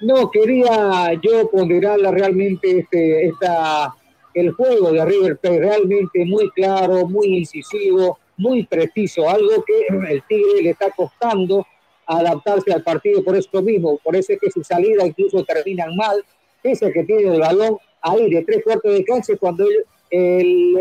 No, 0.00 0.28
quería 0.28 1.12
yo 1.22 1.48
ponderarla 1.48 2.10
realmente 2.10 2.80
este, 2.80 3.28
esta, 3.28 3.94
el 4.34 4.50
juego 4.50 4.90
de 4.90 5.04
River 5.04 5.38
Plate, 5.38 5.60
realmente 5.60 6.24
muy 6.24 6.50
claro, 6.50 7.06
muy 7.06 7.38
incisivo, 7.38 8.18
muy 8.36 8.66
preciso, 8.66 9.28
algo 9.28 9.64
que 9.64 9.86
el 10.10 10.22
Tigre 10.24 10.62
le 10.62 10.70
está 10.70 10.90
costando 10.90 11.64
adaptarse 12.06 12.72
al 12.72 12.82
partido 12.82 13.22
por 13.22 13.36
esto 13.36 13.62
mismo, 13.62 13.98
por 13.98 14.14
eso 14.16 14.32
es 14.32 14.40
que 14.40 14.50
su 14.50 14.62
salida 14.62 15.06
incluso 15.06 15.44
terminan 15.44 15.94
mal, 15.96 16.24
pese 16.62 16.86
a 16.86 16.92
que 16.92 17.04
tiene 17.04 17.34
el 17.34 17.40
balón 17.40 17.78
ahí 18.00 18.30
de 18.30 18.44
tres 18.44 18.62
cuartos 18.62 18.92
de 18.92 19.04
cancha 19.04 19.34
cuando 19.38 19.66
el, 20.10 20.76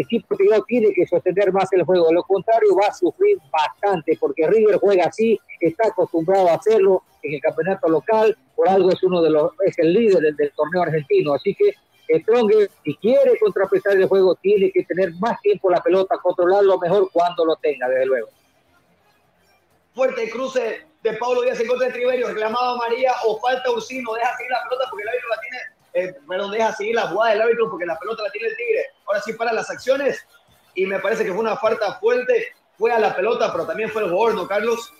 equipo 0.00 0.36
tigre 0.36 0.60
tiene 0.68 0.92
que 0.94 1.06
sostener 1.06 1.52
más 1.52 1.72
el 1.72 1.82
juego, 1.82 2.12
lo 2.12 2.22
contrario 2.22 2.76
va 2.80 2.88
a 2.88 2.94
sufrir 2.94 3.38
bastante, 3.50 4.16
porque 4.20 4.46
River 4.46 4.76
juega 4.76 5.06
así, 5.06 5.38
está 5.60 5.88
acostumbrado 5.88 6.48
a 6.48 6.54
hacerlo 6.54 7.02
en 7.22 7.34
el 7.34 7.40
campeonato 7.40 7.88
local, 7.88 8.36
por 8.54 8.68
algo 8.68 8.90
es 8.90 9.02
uno 9.02 9.20
de 9.20 9.30
los, 9.30 9.52
es 9.66 9.78
el 9.78 9.92
líder 9.92 10.20
del, 10.20 10.36
del 10.36 10.52
torneo 10.52 10.82
argentino, 10.82 11.34
así 11.34 11.54
que 11.54 11.74
Stronger, 12.20 12.70
si 12.84 12.94
quiere 12.96 13.38
contrapesar 13.38 13.96
el 13.96 14.06
juego, 14.06 14.34
tiene 14.36 14.70
que 14.70 14.84
tener 14.84 15.12
más 15.14 15.40
tiempo 15.40 15.70
la 15.70 15.82
pelota, 15.82 16.18
controlarlo 16.22 16.78
mejor 16.78 17.08
cuando 17.12 17.44
lo 17.44 17.56
tenga, 17.56 17.88
desde 17.88 18.06
luego. 18.06 18.28
Fuerte 19.94 20.30
cruce 20.30 20.86
de 21.02 21.12
Pablo 21.14 21.42
Díaz 21.42 21.60
en 21.60 21.66
contra 21.66 21.88
de 21.88 21.92
Triverio, 21.92 22.28
reclamaba 22.28 22.76
María 22.76 23.12
o 23.26 23.38
falta 23.40 23.70
Ursino, 23.70 24.14
deja 24.14 24.36
seguir 24.36 24.52
la 24.52 24.62
pelota 24.68 24.86
porque 24.90 25.02
el 25.02 25.08
árbitro 25.08 25.28
la 25.28 25.40
tiene, 25.40 25.58
eh, 25.94 26.14
perdón, 26.28 26.50
deja 26.52 26.72
seguir 26.72 26.94
la 26.94 27.08
jugada 27.08 27.32
del 27.32 27.42
árbitro 27.42 27.70
porque 27.70 27.86
la 27.86 27.98
pelota 27.98 28.22
la 28.22 28.30
tiene 28.30 28.48
el 28.48 28.56
Tigre. 28.56 28.84
Ahora 29.06 29.20
sí 29.20 29.32
para 29.32 29.52
las 29.52 29.68
acciones 29.70 30.24
y 30.74 30.86
me 30.86 31.00
parece 31.00 31.24
que 31.24 31.32
fue 31.32 31.40
una 31.40 31.56
falta 31.56 31.98
fuerte, 31.98 32.46
fue 32.78 32.92
a 32.92 32.98
la 32.98 33.14
pelota, 33.14 33.52
pero 33.52 33.66
también 33.66 33.90
fue 33.90 34.02
el 34.02 34.10
jugador, 34.10 34.34
¿no, 34.34 34.46
Carlos? 34.46 34.92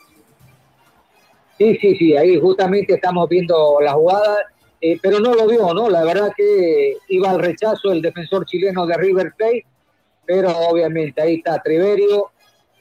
Sí, 1.58 1.78
sí, 1.80 1.96
sí, 1.96 2.16
ahí 2.16 2.40
justamente 2.40 2.94
estamos 2.94 3.28
viendo 3.28 3.78
la 3.80 3.92
jugada, 3.92 4.38
eh, 4.80 4.98
pero 5.00 5.20
no 5.20 5.34
lo 5.34 5.46
vio, 5.46 5.72
¿no? 5.72 5.88
La 5.88 6.04
verdad 6.04 6.32
que 6.36 6.96
iba 7.08 7.30
al 7.30 7.38
rechazo 7.38 7.92
el 7.92 8.02
defensor 8.02 8.44
chileno 8.46 8.84
de 8.86 8.96
River 8.96 9.32
Plate, 9.36 9.64
pero 10.26 10.50
obviamente 10.50 11.22
ahí 11.22 11.36
está 11.36 11.62
Triverio, 11.62 12.31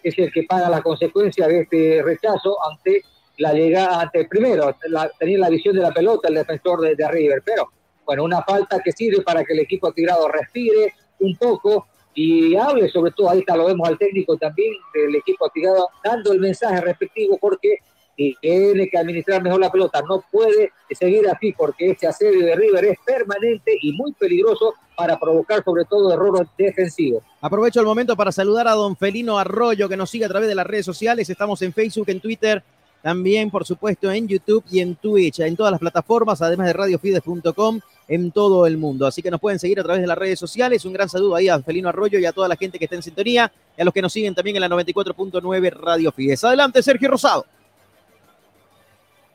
es 0.03 0.17
el 0.17 0.31
que 0.31 0.43
paga 0.43 0.69
la 0.69 0.81
consecuencia 0.81 1.47
de 1.47 1.61
este 1.61 2.01
rechazo 2.03 2.57
ante 2.69 3.03
la 3.37 3.53
llegada, 3.53 4.01
ante 4.01 4.25
primero, 4.25 4.75
la, 4.87 5.09
tenía 5.17 5.39
la 5.39 5.49
visión 5.49 5.75
de 5.75 5.81
la 5.81 5.91
pelota 5.91 6.27
el 6.27 6.35
defensor 6.35 6.81
de, 6.81 6.95
de, 6.95 7.07
River, 7.07 7.41
pero 7.45 7.69
bueno, 8.05 8.23
una 8.23 8.43
falta 8.43 8.79
que 8.79 8.91
sirve 8.91 9.23
para 9.23 9.43
que 9.43 9.53
el 9.53 9.59
equipo 9.59 9.91
tirado 9.93 10.27
respire 10.27 10.93
un 11.19 11.35
poco 11.37 11.87
y 12.13 12.55
hable, 12.55 12.89
sobre 12.89 13.11
todo, 13.11 13.29
ahí 13.29 13.39
está, 13.39 13.55
lo 13.55 13.65
vemos 13.65 13.87
al 13.87 13.97
técnico 13.97 14.37
también 14.37 14.73
del 14.93 15.15
equipo 15.15 15.49
tirado, 15.49 15.87
dando 16.03 16.33
el 16.33 16.39
mensaje 16.39 16.81
respectivo 16.81 17.37
porque 17.39 17.77
y 18.21 18.35
tiene 18.35 18.87
que 18.87 18.97
administrar 18.99 19.41
mejor 19.41 19.59
la 19.59 19.71
pelota, 19.71 20.01
no 20.07 20.23
puede 20.31 20.71
seguir 20.91 21.27
así 21.27 21.53
porque 21.53 21.89
este 21.89 22.05
asedio 22.05 22.45
de 22.45 22.55
River 22.55 22.85
es 22.85 22.99
permanente 23.03 23.75
y 23.81 23.93
muy 23.93 24.13
peligroso 24.13 24.75
para 24.95 25.19
provocar 25.19 25.63
sobre 25.63 25.85
todo 25.85 26.13
errores 26.13 26.47
defensivos. 26.55 27.23
Aprovecho 27.41 27.79
el 27.79 27.87
momento 27.87 28.15
para 28.15 28.31
saludar 28.31 28.67
a 28.67 28.73
don 28.73 28.95
Felino 28.95 29.39
Arroyo 29.39 29.89
que 29.89 29.97
nos 29.97 30.11
sigue 30.11 30.25
a 30.25 30.29
través 30.29 30.47
de 30.47 30.55
las 30.55 30.67
redes 30.67 30.85
sociales, 30.85 31.29
estamos 31.31 31.63
en 31.63 31.73
Facebook, 31.73 32.09
en 32.09 32.19
Twitter, 32.19 32.63
también 33.01 33.49
por 33.49 33.65
supuesto 33.65 34.11
en 34.11 34.27
YouTube 34.27 34.63
y 34.69 34.81
en 34.81 34.95
Twitch, 34.95 35.39
en 35.39 35.55
todas 35.55 35.71
las 35.71 35.79
plataformas, 35.79 36.43
además 36.43 36.67
de 36.67 36.73
radiofides.com 36.73 37.79
en 38.07 38.31
todo 38.31 38.67
el 38.67 38.77
mundo. 38.77 39.07
Así 39.07 39.23
que 39.23 39.31
nos 39.31 39.39
pueden 39.39 39.57
seguir 39.57 39.79
a 39.79 39.83
través 39.83 40.01
de 40.01 40.07
las 40.07 40.17
redes 40.17 40.37
sociales. 40.37 40.85
Un 40.85 40.93
gran 40.93 41.09
saludo 41.09 41.35
ahí 41.35 41.49
a 41.49 41.59
Felino 41.61 41.89
Arroyo 41.89 42.19
y 42.19 42.25
a 42.25 42.33
toda 42.33 42.47
la 42.47 42.55
gente 42.55 42.77
que 42.77 42.85
está 42.85 42.95
en 42.95 43.01
sintonía 43.01 43.51
y 43.75 43.81
a 43.81 43.85
los 43.85 43.93
que 43.93 44.01
nos 44.03 44.13
siguen 44.13 44.35
también 44.35 44.57
en 44.57 44.61
la 44.61 44.69
94.9 44.69 45.71
Radio 45.71 46.11
Fides. 46.11 46.43
Adelante, 46.43 46.83
Sergio 46.83 47.09
Rosado. 47.09 47.45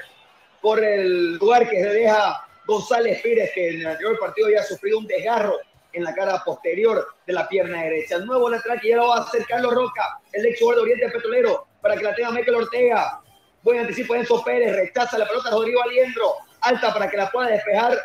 por 0.61 0.83
el 0.83 1.35
lugar 1.35 1.69
que 1.69 1.83
se 1.83 1.89
deja 1.89 2.43
González 2.65 3.21
Pérez 3.21 3.51
que 3.53 3.69
en 3.69 3.81
el 3.81 3.87
anterior 3.87 4.17
partido 4.19 4.47
había 4.47 4.63
sufrido 4.63 4.97
un 4.97 5.05
desgarro 5.05 5.53
en 5.93 6.03
la 6.03 6.13
cara 6.13 6.41
posterior 6.43 7.05
de 7.25 7.33
la 7.33 7.47
pierna 7.47 7.83
derecha. 7.83 8.17
Nuevo 8.19 8.49
lateral 8.49 8.79
que 8.79 8.89
ya 8.89 8.97
lo 8.97 9.09
va 9.09 9.17
a 9.17 9.21
hacer 9.21 9.45
Carlos 9.47 9.73
Roca, 9.73 10.19
el 10.33 10.45
ex 10.45 10.59
jugador 10.59 10.85
de 10.85 10.91
Oriente 10.91 11.09
Petrolero, 11.15 11.67
para 11.81 11.95
que 11.95 12.03
la 12.03 12.15
tenga 12.15 12.31
Michael 12.31 12.55
Ortega. 12.55 13.21
Buen 13.61 13.79
anticipo 13.79 14.13
de 14.13 14.21
Enzo 14.21 14.43
Pérez, 14.43 14.75
rechaza 14.75 15.17
la 15.17 15.27
pelota 15.27 15.49
Rodrigo 15.49 15.81
Aliendro, 15.83 16.35
alta 16.61 16.93
para 16.93 17.09
que 17.09 17.17
la 17.17 17.29
pueda 17.29 17.49
despejar 17.49 17.97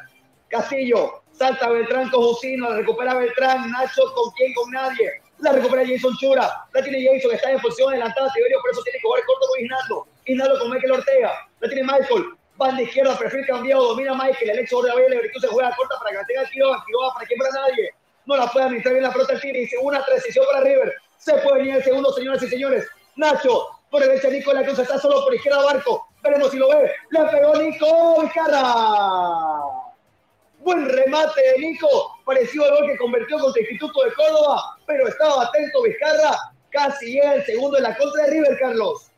Castillo. 0.49 1.23
Salta 1.33 1.69
Beltrán 1.69 2.11
con 2.11 2.23
Jusino, 2.23 2.71
la 2.71 2.77
recupera 2.77 3.15
Beltrán, 3.15 3.71
Nacho 3.73 4.03
con 4.15 4.31
quién, 4.37 4.55
con 4.55 4.71
nadie. 4.71 5.21
La 5.39 5.51
recupera 5.51 5.83
Jason 5.85 6.17
Chura, 6.17 6.65
la 6.73 6.83
tiene 6.83 7.05
Jason 7.05 7.31
que 7.31 7.37
está 7.37 7.51
en 7.51 7.61
posición 7.61 7.91
adelantada, 7.91 8.31
Tiberio, 8.33 8.61
por 8.61 8.71
eso 8.71 8.83
tiene 8.85 8.99
que 9.01 9.03
jugar 9.03 9.25
corto 9.27 9.47
con 9.49 9.61
Hinaldo. 9.61 10.07
Hinaldo 10.27 10.59
con 10.61 10.71
Michael 10.71 10.93
Ortega, 10.93 11.33
la 11.59 11.69
tiene 11.69 11.83
Michael, 11.83 12.25
banda 12.57 12.83
izquierda, 12.83 13.19
perfil 13.19 13.47
cambiado, 13.47 13.89
domina 13.89 14.15
Michael, 14.15 14.51
el 14.51 14.59
ex 14.61 14.71
de 14.71 14.89
la 14.89 14.95
Leverkusen 14.95 15.41
se 15.41 15.49
juega 15.49 15.75
corta 15.77 15.99
para 15.99 16.11
que 16.11 16.17
la 16.17 16.27
tenga 16.27 16.51
Quiroga, 16.51 16.85
Quiroga 16.87 17.15
para 17.15 17.27
que 17.27 17.37
para 17.37 17.51
nadie, 17.51 17.91
no 18.27 18.37
la 18.37 18.47
puede 18.47 18.67
administrar 18.67 18.95
bien 18.95 19.05
la 19.05 19.13
pelota 19.13 19.33
el 19.33 19.41
Tigre, 19.41 19.61
dice 19.61 19.77
una 19.83 20.05
transición 20.05 20.45
para 20.51 20.65
River, 20.65 20.95
se 21.19 21.35
puede 21.39 21.59
venir 21.59 21.77
el 21.77 21.85
segundo, 21.85 22.13
señoras 22.13 22.43
y 22.43 22.49
señores, 22.49 22.87
Nacho, 23.17 23.69
por 23.91 24.03
derecha 24.03 24.29
Nico 24.29 24.53
la 24.53 24.65
Cruz 24.65 24.79
está 24.79 24.99
solo 24.99 25.25
por 25.25 25.35
izquierda 25.35 25.65
Barco, 25.65 26.07
veremos 26.23 26.51
si 26.51 26.59
lo 26.59 26.69
ve, 26.69 26.91
le 27.11 27.21
pegó 27.27 27.57
Nico 27.57 28.23
Vizcarra, 28.23 29.61
buen 30.59 30.89
remate 30.89 31.41
de 31.41 31.59
Nico, 31.59 32.17
parecido 32.25 32.65
al 32.65 32.77
gol 32.79 32.87
que 32.87 32.97
convirtió 32.99 33.39
contra 33.39 33.61
el 33.61 33.69
Instituto 33.69 34.05
de 34.05 34.15
Córdoba, 34.15 34.79
pero 34.87 35.09
estaba 35.09 35.45
atento 35.45 35.83
Vizcarra, 35.83 36.37
casi 36.71 37.13
llega 37.13 37.35
el 37.35 37.45
segundo 37.45 37.77
en 37.77 37.83
la 37.83 37.97
contra 37.97 38.25
de 38.25 38.31
River, 38.31 38.59
Carlos. 38.59 39.11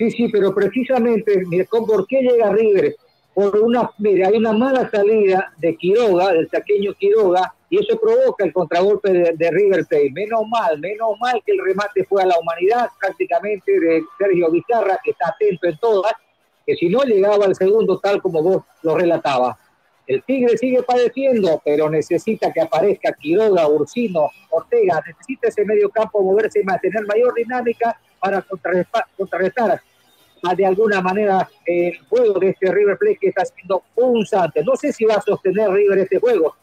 Sí, 0.00 0.10
sí, 0.12 0.28
pero 0.28 0.54
precisamente, 0.54 1.44
¿por 1.68 2.06
qué 2.06 2.22
llega 2.22 2.50
River? 2.54 2.96
por 3.34 3.54
una, 3.58 3.90
mire, 3.98 4.24
hay 4.24 4.38
una 4.38 4.54
mala 4.54 4.90
salida 4.90 5.52
de 5.58 5.76
Quiroga, 5.76 6.32
del 6.32 6.48
saqueño 6.48 6.94
Quiroga, 6.94 7.52
y 7.68 7.78
eso 7.78 8.00
provoca 8.00 8.46
el 8.46 8.52
contragolpe 8.54 9.12
de, 9.12 9.50
River 9.50 9.84
Plate. 9.84 10.10
Menos 10.10 10.48
mal, 10.48 10.80
menos 10.80 11.20
mal 11.20 11.42
que 11.44 11.52
el 11.52 11.62
remate 11.62 12.04
fue 12.04 12.22
a 12.22 12.26
la 12.26 12.38
humanidad 12.38 12.88
prácticamente 12.98 13.78
de 13.78 14.02
Sergio 14.16 14.50
Vizcarra, 14.50 14.98
que 15.04 15.10
está 15.10 15.28
atento 15.28 15.68
en 15.68 15.76
todas, 15.76 16.14
que 16.66 16.76
si 16.76 16.88
no 16.88 17.02
llegaba 17.02 17.44
al 17.44 17.54
segundo 17.54 17.98
tal 17.98 18.22
como 18.22 18.42
vos 18.42 18.64
lo 18.82 18.96
relatabas. 18.96 19.58
El 20.06 20.22
Tigre 20.22 20.56
sigue 20.56 20.82
padeciendo, 20.82 21.60
pero 21.62 21.90
necesita 21.90 22.50
que 22.54 22.62
aparezca 22.62 23.12
Quiroga, 23.12 23.68
Ursino, 23.68 24.30
Ortega, 24.48 25.02
necesita 25.06 25.48
ese 25.48 25.62
medio 25.66 25.90
campo 25.90 26.22
moverse 26.22 26.60
y 26.60 26.64
mantener 26.64 27.06
mayor 27.06 27.34
dinámica 27.34 28.00
para 28.18 28.40
contrarrestar, 28.40 29.04
contrarrestar 29.14 29.80
de 30.56 30.66
alguna 30.66 31.00
manera 31.00 31.48
el 31.66 31.98
juego 32.08 32.38
de 32.38 32.50
este 32.50 32.72
River 32.72 32.96
Plate 32.98 33.18
que 33.20 33.28
está 33.28 33.44
siendo 33.44 33.82
punzante. 33.94 34.64
No 34.64 34.74
sé 34.76 34.92
si 34.92 35.04
va 35.04 35.14
a 35.14 35.20
sostener 35.20 35.70
River 35.70 35.98
este 35.98 36.18
juego, 36.18 36.56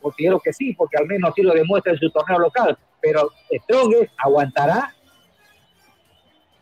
considero 0.00 0.40
que 0.40 0.52
sí, 0.52 0.74
porque 0.74 0.96
al 0.98 1.06
menos 1.06 1.32
sí 1.34 1.42
lo 1.42 1.54
demuestra 1.54 1.92
en 1.92 1.98
su 1.98 2.10
torneo 2.10 2.38
local, 2.38 2.76
pero 3.00 3.30
Strongest 3.62 4.12
aguantará. 4.18 4.94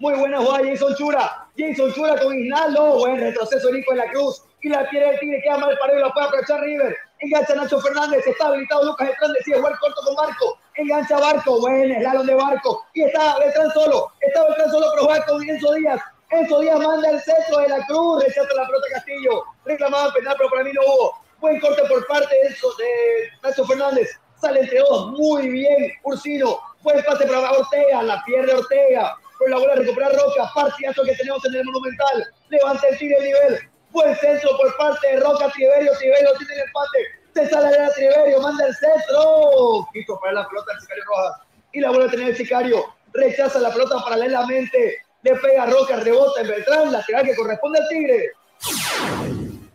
Muy 0.03 0.14
buena 0.14 0.38
jugada 0.38 0.66
Jason 0.66 0.96
Chura. 0.96 1.46
Jason 1.57 1.92
Chura 1.92 2.20
con 2.20 2.36
Isnaldo. 2.36 2.98
Buen 2.98 3.20
retroceso 3.20 3.70
Nico 3.70 3.92
de 3.92 3.98
la 3.98 4.11
Cruz. 4.11 4.42
Y 4.61 4.68
la 4.68 4.88
pierde 4.90 5.11
el 5.11 5.20
Tigre 5.20 5.40
queda 5.44 5.59
mal 5.59 5.78
parado 5.78 5.96
y 5.96 6.03
lo 6.03 6.12
puede 6.12 6.26
aprovechar 6.26 6.61
River. 6.61 6.96
Engancha 7.20 7.55
Nacho 7.55 7.80
Fernández. 7.80 8.26
Está 8.26 8.48
habilitado 8.48 8.84
Lucas 8.84 9.07
Beltrán. 9.07 9.32
Decide 9.34 9.59
jugar 9.59 9.78
corto 9.78 10.00
con 10.05 10.16
Barco. 10.16 10.59
Engancha 10.74 11.20
Barco. 11.20 11.61
Buen 11.61 12.00
slalom 12.00 12.26
de 12.26 12.34
Barco. 12.34 12.84
Y 12.94 13.03
está 13.03 13.38
Beltrán 13.38 13.70
solo. 13.70 14.09
Está 14.20 14.44
Beltrán 14.44 14.70
solo, 14.72 14.86
pero 14.92 15.07
juega 15.07 15.24
con 15.24 15.48
Enzo 15.48 15.72
Díaz. 15.74 16.00
Enzo 16.33 16.61
Díaz 16.61 16.80
manda 16.80 17.11
el 17.11 17.20
centro 17.20 17.59
de 17.59 17.68
la 17.68 17.87
Cruz. 17.87 18.24
Rechaza 18.24 18.55
la 18.55 18.66
pelota 18.66 18.87
Castillo. 18.95 19.45
Reclamaba 19.66 20.12
penal, 20.14 20.35
pero 20.39 20.49
para 20.49 20.64
mí 20.64 20.70
no 20.72 20.80
hubo. 20.80 21.14
Buen 21.41 21.61
corte 21.61 21.83
por 21.89 22.07
parte 22.07 22.35
de, 22.35 22.49
Enzo, 22.49 22.72
de 22.78 23.30
Nacho 23.43 23.66
Fernández. 23.66 24.09
Sale 24.41 24.61
entre 24.61 24.78
dos. 24.78 25.11
Muy 25.11 25.49
bien. 25.49 25.93
Ursino. 26.05 26.59
Buen 26.83 27.05
pase 27.05 27.26
para 27.26 27.53
Ortega. 27.53 28.03
La 28.03 28.24
pierde 28.24 28.55
Ortega. 28.55 29.14
Con 29.39 29.51
la 29.51 29.59
bola 29.59 29.74
recuperar 29.74 30.12
Roca. 30.12 30.51
Partidazo 30.55 31.03
que 31.05 31.14
tenemos 31.16 31.45
en 31.45 31.55
el 31.55 31.64
Monumental. 31.64 32.26
Levanta 32.49 32.89
el 32.89 32.99
tiro 32.99 33.20
de 33.20 33.26
nivel. 33.26 33.70
Buen 33.91 34.16
centro 34.16 34.57
por 34.57 34.74
parte 34.78 35.07
de 35.09 35.20
Roca. 35.20 35.51
Triverio. 35.51 35.93
Triverio 35.99 36.33
tiene 36.39 36.55
el 36.55 36.61
empate. 36.61 36.99
Se 37.35 37.49
sale 37.51 37.68
de 37.68 37.78
la 37.78 37.91
Triverio. 37.93 38.41
Manda 38.41 38.66
el 38.66 38.74
centro. 38.74 39.87
Quito 39.93 40.18
para 40.18 40.33
la 40.33 40.49
pelota 40.49 40.72
el 40.72 40.80
Sicario 40.80 41.05
Rojas. 41.05 41.41
Y 41.72 41.80
la 41.80 41.91
bola 41.91 42.07
a 42.07 42.11
tener 42.11 42.28
el 42.28 42.37
Sicario. 42.37 42.85
Rechaza 43.12 43.59
la 43.59 43.70
pelota 43.70 43.97
paralelamente. 44.03 45.01
Le 45.23 45.37
pega 45.37 45.62
a 45.64 45.66
Roca. 45.66 45.97
Rebota 46.01 46.41
en 46.41 46.49
Beltrán. 46.49 46.93
Lateral 46.93 47.25
que 47.27 47.37
corresponde 47.37 47.79
al 47.79 47.89
Tigre. 47.89 48.33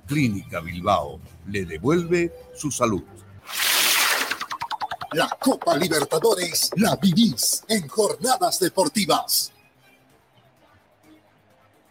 Clínica 0.08 0.62
Bilbao 0.62 1.20
le 1.48 1.66
devuelve 1.66 2.32
su 2.56 2.72
salud. 2.72 3.04
La 5.14 5.30
Copa 5.40 5.76
Libertadores 5.78 6.72
la 6.76 6.96
vivís 6.96 7.64
en 7.68 7.88
jornadas 7.88 8.60
deportivas. 8.60 9.54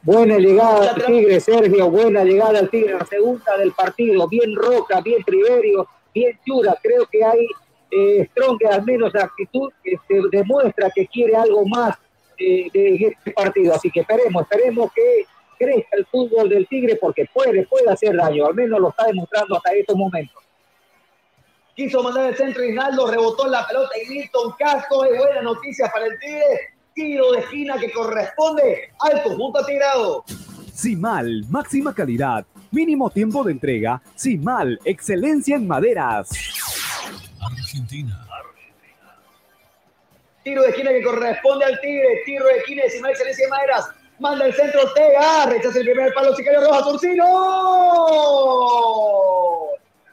Buena 0.03 0.39
llegada 0.39 0.93
al 0.93 1.05
Tigre, 1.05 1.41
Sergio. 1.41 1.91
Buena 1.91 2.23
llegada 2.25 2.59
al 2.59 2.71
Tigre, 2.71 2.95
la 2.95 3.07
segunda 3.07 3.57
del 3.59 3.73
partido. 3.73 4.29
Bien 4.29 4.55
Roca, 4.55 5.01
bien 5.01 5.23
Triverio, 5.25 5.89
bien 6.15 6.39
Chura. 6.47 6.79
Creo 6.83 7.07
que 7.07 7.25
hay 7.25 7.47
eh, 7.91 8.29
Strong, 8.31 8.59
que 8.59 8.67
al 8.69 8.85
menos 8.85 9.13
la 9.15 9.25
actitud 9.25 9.73
que 9.83 9.99
se 10.07 10.21
demuestra 10.31 10.91
que 10.95 11.07
quiere 11.07 11.35
algo 11.37 11.67
más 11.67 11.97
eh, 12.39 12.69
de 12.73 12.95
este 12.95 13.31
partido. 13.33 13.75
Así 13.75 13.91
que 13.91 14.01
esperemos, 14.01 14.43
esperemos 14.43 14.91
que 14.93 15.25
crezca 15.59 15.97
el 15.97 16.07
fútbol 16.07 16.49
del 16.49 16.67
Tigre 16.67 16.97
porque 16.97 17.27
puede, 17.33 17.67
puede 17.67 17.91
hacer 17.91 18.17
daño. 18.17 18.47
Al 18.47 18.55
menos 18.55 18.81
lo 18.81 18.91
está 18.91 19.07
demostrando 19.07 19.57
hasta 19.57 19.73
estos 19.73 19.97
momentos. 19.97 20.43
Quiso 21.75 22.03
mandar 22.03 22.31
el 22.31 22.37
centro 22.37 22.65
Isnaldo, 22.65 23.11
rebotó 23.11 23.47
la 23.49 23.67
pelota 23.67 23.91
y 24.03 24.09
Milton 24.09 24.55
Casco. 24.59 25.05
Es 25.05 25.19
buena 25.19 25.43
noticia 25.43 25.91
para 25.93 26.07
el 26.07 26.19
Tigre. 26.19 26.77
Tiro 26.95 27.33
de 27.33 27.41
esquina 27.41 27.79
que 27.79 27.93
corresponde 27.93 28.91
al 29.01 29.23
conjunto 29.23 29.65
tirado. 29.67 30.25
Simal, 30.73 31.45
máxima 31.51 31.95
calidad, 31.95 32.47
mínimo 32.71 33.11
tiempo 33.11 33.45
de 33.45 33.53
entrega. 33.53 34.01
Simal, 34.15 34.81
excelencia 34.85 35.57
en 35.57 35.67
maderas. 35.67 36.31
Argentina. 37.41 38.26
Tiro 40.47 40.63
de 40.63 40.69
esquina 40.69 40.91
que 40.93 41.03
corresponde 41.03 41.65
al 41.65 41.81
Tigre. 41.81 42.23
Tiro 42.25 42.47
de 42.47 42.59
esquina 42.59 42.85
de 42.85 42.91
Simal, 42.91 43.11
excelencia 43.11 43.45
en 43.47 43.51
maderas. 43.51 43.91
Manda 44.21 44.47
el 44.47 44.55
centro 44.55 44.81
Ortega. 44.85 45.47
Rechaza 45.47 45.81
el 45.81 45.87
primer 45.87 46.15
palo. 46.15 46.37
Sicario 46.37 46.61
Rojas. 46.61 46.87
Ursino. 46.87 47.25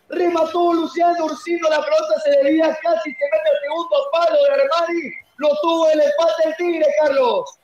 Remató 0.09 0.73
Luciano 0.73 1.25
Ursino. 1.25 1.69
La 1.69 1.85
pelota 1.85 2.19
se 2.23 2.31
debía 2.31 2.75
casi. 2.81 3.11
Se 3.11 3.25
mete 3.31 3.49
el 3.53 3.59
segundo 3.61 3.95
palo 4.11 4.35
de 4.43 4.49
Armani. 4.53 5.11
Lo 5.37 5.49
tuvo 5.61 5.91
el 5.91 6.01
empate 6.01 6.43
el 6.45 6.55
Tigre, 6.55 6.87
Carlos. 6.99 7.59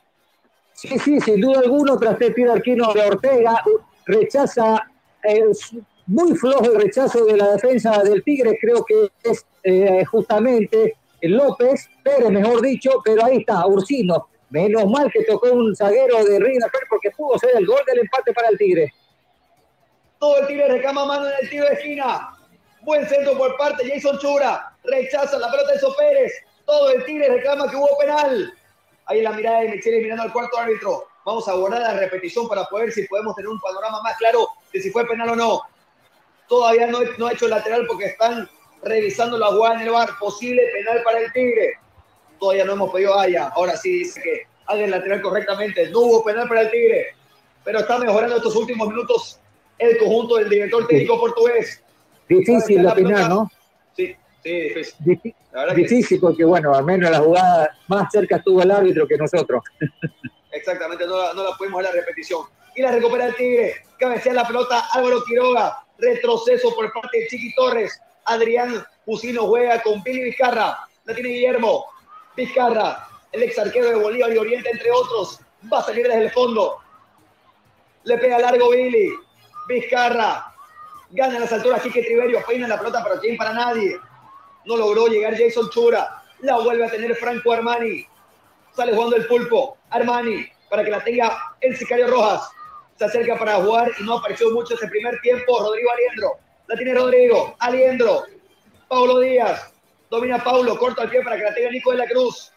Sí, 0.73 0.99
sí, 0.99 1.19
sin 1.21 1.41
duda 1.41 1.61
alguna, 1.61 1.97
tras 1.97 2.21
el 2.21 2.35
tiro 2.35 2.53
arquino 2.53 2.93
de 2.93 3.01
Ortega, 3.01 3.63
rechaza, 4.05 4.87
eh, 5.23 5.43
muy 6.05 6.35
flojo 6.35 6.65
el 6.65 6.79
rechazo 6.79 7.25
de 7.25 7.35
la 7.35 7.53
defensa 7.53 8.03
del 8.03 8.23
Tigre, 8.23 8.57
creo 8.61 8.85
que 8.85 9.11
es 9.23 9.45
eh, 9.63 10.05
justamente 10.05 10.95
López, 11.21 11.89
Pérez, 12.03 12.29
mejor 12.29 12.61
dicho, 12.61 13.01
pero 13.03 13.25
ahí 13.25 13.37
está, 13.37 13.65
Ursino. 13.67 14.29
Menos 14.49 14.85
mal 14.87 15.11
que 15.11 15.23
tocó 15.25 15.51
un 15.51 15.75
zaguero 15.75 16.23
de 16.23 16.39
River 16.39 16.71
porque 16.89 17.11
pudo 17.11 17.37
ser 17.37 17.51
el 17.55 17.65
gol 17.65 17.81
del 17.85 17.99
empate 17.99 18.33
para 18.33 18.49
el 18.49 18.57
Tigre. 18.57 18.93
Todo 20.17 20.39
el 20.39 20.47
Tigre 20.47 20.67
recama 20.67 21.05
mano 21.05 21.27
en 21.27 21.33
el 21.41 21.49
tiro 21.49 21.65
de 21.65 21.73
esquina. 21.73 22.35
Buen 22.81 23.07
centro 23.07 23.37
por 23.37 23.55
parte 23.57 23.87
Jason 23.87 24.17
Chura. 24.19 24.75
Rechaza 24.83 25.37
la 25.37 25.51
pelota 25.51 25.73
de 25.73 25.79
Pérez. 25.97 26.33
Todo 26.65 26.91
el 26.91 27.05
Tigre 27.05 27.29
reclama 27.29 27.69
que 27.69 27.75
hubo 27.75 27.97
penal. 27.99 28.53
Ahí 29.05 29.21
la 29.21 29.31
mirada 29.31 29.61
de 29.61 29.69
Michele 29.69 30.01
mirando 30.01 30.23
al 30.23 30.33
cuarto 30.33 30.57
árbitro. 30.57 31.07
Vamos 31.25 31.47
a 31.47 31.53
guardar 31.53 31.81
la 31.81 31.93
repetición 31.93 32.47
para 32.47 32.65
poder 32.65 32.91
si 32.91 33.07
podemos 33.07 33.35
tener 33.35 33.49
un 33.49 33.59
panorama 33.59 34.01
más 34.01 34.17
claro 34.17 34.47
de 34.73 34.81
si 34.81 34.89
fue 34.89 35.05
penal 35.05 35.29
o 35.29 35.35
no. 35.35 35.61
Todavía 36.47 36.87
no, 36.87 36.99
no 37.17 37.27
ha 37.27 37.33
hecho 37.33 37.45
el 37.45 37.51
lateral 37.51 37.85
porque 37.87 38.05
están 38.05 38.49
revisando 38.83 39.37
la 39.37 39.47
jugada 39.47 39.75
en 39.75 39.81
el 39.87 39.91
bar. 39.91 40.09
Posible 40.19 40.61
penal 40.73 41.01
para 41.03 41.19
el 41.19 41.31
Tigre. 41.33 41.73
Todavía 42.39 42.65
no 42.65 42.73
hemos 42.73 42.91
pedido 42.91 43.19
haya. 43.19 43.47
Ahora 43.49 43.75
sí 43.75 43.99
dice 43.99 44.21
que 44.21 44.43
haga 44.67 44.83
el 44.83 44.91
lateral 44.91 45.21
correctamente. 45.21 45.89
No 45.89 45.99
hubo 45.99 46.23
penal 46.23 46.47
para 46.47 46.61
el 46.61 46.71
Tigre. 46.71 47.07
Pero 47.63 47.79
está 47.79 47.97
mejorando 47.99 48.37
estos 48.37 48.55
últimos 48.55 48.87
minutos 48.87 49.39
el 49.77 49.97
conjunto 49.97 50.35
del 50.37 50.49
director 50.49 50.87
técnico 50.87 51.19
portugués. 51.19 51.83
Difícil 52.27 52.81
de 52.81 52.87
opinar, 52.87 53.29
¿no? 53.29 53.51
Sí, 53.95 54.15
sí, 54.43 54.49
difícil. 54.61 54.95
Difí- 55.05 55.35
La 55.51 55.73
Difícil 55.73 56.19
porque, 56.19 56.45
bueno, 56.45 56.73
al 56.75 56.83
menos 56.85 57.09
la 57.09 57.19
jugada 57.19 57.77
más 57.87 58.11
cerca 58.11 58.37
estuvo 58.37 58.61
el 58.61 58.71
árbitro 58.71 59.07
que 59.07 59.17
nosotros. 59.17 59.63
Exactamente, 60.51 61.05
no 61.05 61.17
la, 61.17 61.33
no 61.33 61.43
la 61.43 61.55
pudimos 61.57 61.81
ver 61.83 61.93
la 61.93 61.99
repetición. 62.01 62.41
Y 62.75 62.81
la 62.81 62.91
recupera 62.91 63.27
el 63.27 63.35
Tigre. 63.35 63.73
Cabecea 63.97 64.33
la 64.33 64.47
pelota 64.47 64.85
Álvaro 64.93 65.23
Quiroga. 65.23 65.83
Retroceso 65.97 66.73
por 66.75 66.91
parte 66.93 67.19
de 67.19 67.27
Chiqui 67.27 67.53
Torres. 67.55 67.99
Adrián 68.29 68.85
Pusino 69.05 69.47
juega 69.47 69.81
con 69.81 70.03
Billy 70.03 70.23
Vizcarra. 70.25 70.87
La 71.05 71.15
tiene 71.15 71.29
Guillermo. 71.29 71.85
Vizcarra, 72.35 73.07
el 73.31 73.43
ex 73.43 73.57
arquero 73.57 73.89
de 73.89 73.95
Bolívar 73.95 74.31
y 74.31 74.37
Oriente, 74.37 74.69
entre 74.69 74.91
otros. 74.91 75.39
Va 75.71 75.79
a 75.79 75.83
salir 75.83 76.07
desde 76.07 76.25
el 76.25 76.31
fondo. 76.31 76.77
Le 78.03 78.17
pega 78.19 78.37
largo 78.37 78.69
Billy. 78.69 79.09
Vizcarra. 79.67 80.53
Gana 81.09 81.39
las 81.39 81.51
alturas 81.51 81.81
Quique 81.81 82.03
Triverio. 82.03 82.43
Peina 82.47 82.67
la 82.67 82.77
pelota 82.77 83.03
para 83.03 83.19
quién, 83.19 83.35
para 83.35 83.51
nadie. 83.51 83.97
No 84.65 84.77
logró 84.77 85.07
llegar 85.07 85.35
Jason 85.35 85.69
Chura. 85.71 86.23
La 86.41 86.59
vuelve 86.59 86.85
a 86.85 86.91
tener 86.91 87.15
Franco 87.15 87.51
Armani. 87.51 88.05
Sale 88.75 88.93
jugando 88.93 89.15
el 89.15 89.25
pulpo. 89.25 89.75
Armani, 89.89 90.45
para 90.69 90.83
que 90.83 90.91
la 90.91 91.03
tenga 91.03 91.55
el 91.61 91.75
Sicario 91.75 92.07
Rojas. 92.07 92.47
Se 92.95 93.05
acerca 93.05 93.39
para 93.39 93.55
jugar 93.55 93.91
y 93.99 94.03
no 94.03 94.19
apareció 94.19 94.51
mucho 94.51 94.75
este 94.75 94.87
primer 94.87 95.19
tiempo. 95.21 95.59
Rodrigo 95.59 95.89
Aliendro. 95.91 96.48
La 96.69 96.75
tiene 96.75 96.93
Rodrigo. 96.93 97.55
Aliendro. 97.57 98.25
Paulo 98.87 99.19
Díaz. 99.21 99.73
Domina 100.07 100.43
Paulo. 100.43 100.77
Corta 100.77 101.01
el 101.01 101.09
pie 101.09 101.23
para 101.23 101.35
que 101.35 101.43
la 101.43 101.55
tenga 101.55 101.71
Nico 101.71 101.89
de 101.89 101.97
la 101.97 102.07
Cruz. 102.07 102.53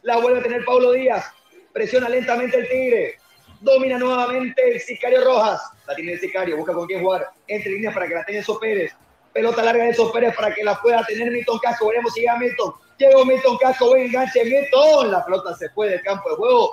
La 0.00 0.16
vuelve 0.16 0.40
a 0.40 0.42
tener 0.42 0.64
Paulo 0.64 0.92
Díaz. 0.92 1.26
Presiona 1.70 2.08
lentamente 2.08 2.56
el 2.56 2.66
Tigre. 2.66 3.18
Domina 3.60 3.98
nuevamente 3.98 4.62
el 4.66 4.80
Sicario 4.80 5.22
Rojas. 5.22 5.60
La 5.86 5.94
tiene 5.94 6.12
el 6.12 6.20
Sicario. 6.20 6.56
Busca 6.56 6.72
con 6.72 6.86
quién 6.86 7.02
jugar. 7.02 7.28
Entre 7.48 7.70
líneas 7.72 7.92
para 7.92 8.08
que 8.08 8.14
la 8.14 8.24
tenga 8.24 8.38
Enzo 8.38 8.58
Pérez. 8.58 8.94
Pelota 9.34 9.62
larga 9.62 9.82
de 9.82 9.90
Enzo 9.90 10.10
Pérez 10.10 10.34
para 10.34 10.54
que 10.54 10.64
la 10.64 10.80
pueda 10.80 11.04
tener 11.04 11.30
Milton 11.30 11.58
Casco. 11.58 11.88
Veremos 11.88 12.14
si 12.14 12.20
llega 12.20 12.38
Milton. 12.38 12.72
Llegó 12.96 13.26
Milton 13.26 13.58
Casco. 13.58 13.88
Buen 13.88 14.06
enganche 14.06 14.42
Milton. 14.42 15.10
La 15.10 15.22
pelota 15.22 15.54
se 15.54 15.68
fue 15.68 15.90
del 15.90 16.00
campo 16.00 16.30
de 16.30 16.36
juego. 16.36 16.72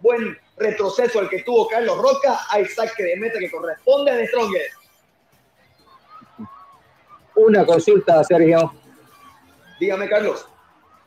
Buen 0.00 0.36
retroceso 0.56 1.20
el 1.20 1.28
que 1.28 1.44
tuvo 1.44 1.68
Carlos 1.68 1.96
Roca. 1.96 2.40
Hay 2.50 2.64
saque 2.64 3.04
de 3.04 3.16
meta 3.18 3.38
que 3.38 3.52
corresponde 3.52 4.10
a 4.10 4.16
The 4.16 4.26
Strongest. 4.26 4.83
Una 7.36 7.66
consulta, 7.66 8.22
Sergio. 8.24 8.72
Dígame, 9.80 10.08
Carlos. 10.08 10.48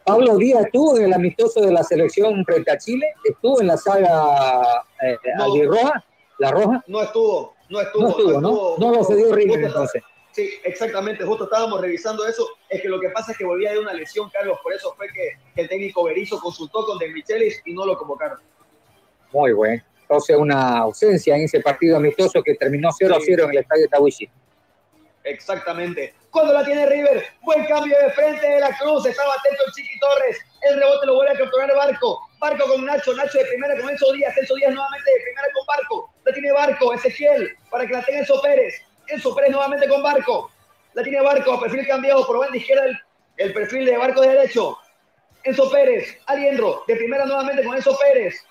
Pablo 0.05 0.37
Díaz 0.37 0.65
estuvo 0.65 0.97
en 0.97 1.05
el 1.05 1.13
amistoso 1.13 1.61
de 1.61 1.71
la 1.71 1.83
selección 1.83 2.43
frente 2.45 2.71
a 2.71 2.77
Chile, 2.77 3.13
estuvo 3.25 3.59
en 3.59 3.67
la 3.67 3.75
saga 3.77 4.85
eh, 5.03 5.17
No. 5.37 5.43
albirroja, 5.43 6.03
la 6.39 6.51
roja. 6.51 6.83
No 6.87 7.01
estuvo. 7.01 7.55
no 7.69 7.81
estuvo. 7.81 8.01
No 8.03 8.09
estuvo, 8.09 8.41
¿no? 8.41 8.77
No 8.77 8.95
lo 8.95 9.03
cedió 9.03 9.33
River 9.35 9.65
entonces. 9.65 10.01
Sí, 10.31 10.49
exactamente, 10.63 11.25
justo 11.25 11.45
estábamos 11.45 11.81
revisando 11.81 12.25
eso. 12.25 12.47
Es 12.69 12.81
que 12.81 12.87
lo 12.87 12.99
que 13.01 13.09
pasa 13.09 13.31
es 13.31 13.37
que 13.37 13.43
volvía 13.45 13.71
de 13.73 13.79
una 13.79 13.93
lesión, 13.93 14.29
Carlos, 14.29 14.59
por 14.63 14.71
eso 14.71 14.93
fue 14.95 15.07
que 15.07 15.61
el 15.61 15.67
técnico 15.67 16.03
Berizzo 16.03 16.39
consultó 16.39 16.85
con 16.85 16.97
De 16.99 17.09
Michelis 17.09 17.61
y 17.65 17.73
no 17.73 17.85
lo 17.85 17.97
convocaron. 17.97 18.37
Muy 19.33 19.51
bueno. 19.51 19.83
Entonces, 20.03 20.37
una 20.37 20.77
ausencia 20.77 21.35
en 21.35 21.43
ese 21.43 21.59
partido 21.59 21.97
amistoso 21.97 22.41
que 22.43 22.53
terminó 22.55 22.91
0 22.97 23.15
a 23.17 23.19
0 23.19 23.43
en 23.45 23.49
el 23.49 23.57
estadio 23.57 23.89
Tawishi. 23.89 24.29
Exactamente. 25.27 26.13
Cuando 26.31 26.53
la 26.53 26.63
tiene 26.63 26.85
River, 26.85 27.25
buen 27.41 27.65
cambio 27.65 27.97
de 27.99 28.11
frente 28.11 28.47
de 28.47 28.59
la 28.61 28.75
Cruz, 28.77 29.05
estaba 29.05 29.33
atento 29.33 29.63
el 29.65 29.73
Chiqui 29.73 29.99
Torres, 29.99 30.37
el 30.61 30.79
rebote 30.79 31.05
lo 31.05 31.15
vuelve 31.15 31.33
a 31.33 31.37
capturar 31.37 31.75
Barco, 31.75 32.29
Barco 32.39 32.65
con 32.65 32.85
Nacho, 32.85 33.13
Nacho 33.13 33.37
de 33.37 33.45
primera 33.45 33.77
con 33.77 33.89
Enzo 33.89 34.13
Díaz, 34.13 34.37
Enzo 34.37 34.55
Díaz 34.55 34.73
nuevamente 34.73 35.11
de 35.11 35.23
primera 35.23 35.47
con 35.53 35.65
Barco, 35.65 36.13
la 36.23 36.33
tiene 36.33 36.51
Barco, 36.53 36.93
Ezequiel, 36.93 37.57
para 37.69 37.85
que 37.85 37.93
la 37.93 38.03
tenga 38.03 38.19
Enzo 38.19 38.41
Pérez, 38.41 38.75
Enzo 39.07 39.35
Pérez 39.35 39.51
nuevamente 39.51 39.89
con 39.89 40.01
Barco, 40.01 40.49
la 40.93 41.03
tiene 41.03 41.21
Barco, 41.21 41.59
perfil 41.59 41.85
cambiado, 41.87 42.25
por 42.25 42.39
banda 42.39 42.55
izquierda 42.55 42.85
el, 42.85 42.97
el 43.37 43.53
perfil 43.53 43.85
de 43.85 43.97
Barco 43.97 44.21
de 44.21 44.29
derecho, 44.29 44.77
Enzo 45.43 45.69
Pérez, 45.69 46.17
Aliendro, 46.27 46.83
de 46.87 46.95
primera 46.95 47.25
nuevamente 47.25 47.65
con 47.65 47.75
Enzo 47.75 47.97
Pérez, 47.99 48.45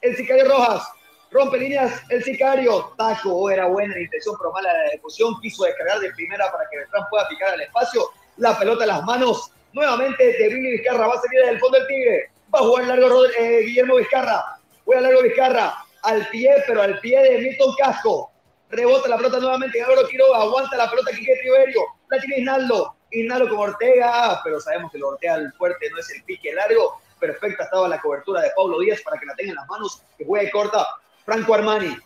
el 0.00 0.16
Sicario 0.16 0.48
Rojas, 0.48 0.88
rompe 1.34 1.58
líneas 1.58 2.00
el 2.08 2.22
sicario. 2.24 2.94
Taco, 2.96 3.50
era 3.50 3.66
buena 3.66 3.94
la 3.94 4.00
intención, 4.00 4.34
pero 4.38 4.52
mala 4.52 4.72
la 4.72 4.86
ejecución. 4.86 5.38
Quiso 5.42 5.64
descargar 5.64 5.98
de 6.00 6.12
primera 6.12 6.50
para 6.50 6.64
que 6.70 6.78
Beltrán 6.78 7.04
pueda 7.10 7.28
picar 7.28 7.50
al 7.52 7.60
espacio. 7.60 8.08
La 8.38 8.56
pelota 8.58 8.84
en 8.84 8.88
las 8.88 9.02
manos. 9.02 9.50
Nuevamente 9.72 10.24
de 10.24 10.48
Billy 10.48 10.70
Vizcarra. 10.78 11.06
Va 11.08 11.14
a 11.14 11.20
salir 11.20 11.44
del 11.44 11.58
fondo 11.60 11.76
del 11.78 11.86
Tigre. 11.88 12.30
Va 12.54 12.60
a 12.60 12.62
jugar 12.62 12.84
largo 12.84 13.08
Rod- 13.08 13.30
eh, 13.36 13.60
Guillermo 13.66 13.96
Vizcarra. 13.96 14.58
Juega 14.84 15.02
largo 15.02 15.22
Vizcarra. 15.22 15.74
Al 16.02 16.28
pie, 16.28 16.54
pero 16.66 16.82
al 16.82 16.98
pie 17.00 17.20
de 17.22 17.38
Milton 17.38 17.74
Casco. 17.78 18.30
Rebota 18.70 19.08
la 19.08 19.16
pelota 19.16 19.38
nuevamente. 19.40 19.82
Álvaro 19.82 20.06
Quiroga. 20.08 20.38
Aguanta 20.38 20.76
la 20.76 20.88
pelota 20.88 21.10
Quique 21.10 21.34
Triverio. 21.42 21.80
La 22.10 22.20
tiene 22.20 22.38
Isnaldo. 22.38 22.94
Isnaldo 23.10 23.48
con 23.48 23.58
Ortega. 23.70 24.40
Pero 24.44 24.60
sabemos 24.60 24.92
que 24.92 24.98
lo 24.98 25.08
Ortega 25.08 25.34
al 25.34 25.52
fuerte 25.54 25.90
no 25.90 25.98
es 25.98 26.10
el 26.10 26.22
pique 26.22 26.52
largo. 26.52 27.00
Perfecta 27.18 27.64
estaba 27.64 27.88
la 27.88 28.00
cobertura 28.00 28.42
de 28.42 28.50
Pablo 28.56 28.78
Díaz 28.80 29.00
para 29.02 29.18
que 29.18 29.26
la 29.26 29.34
tenga 29.34 29.50
en 29.50 29.56
las 29.56 29.66
manos. 29.68 30.02
Que 30.18 30.24
juegue 30.24 30.50
corta. 30.50 30.86
Franco 31.24 31.54
Armani. 31.54 31.96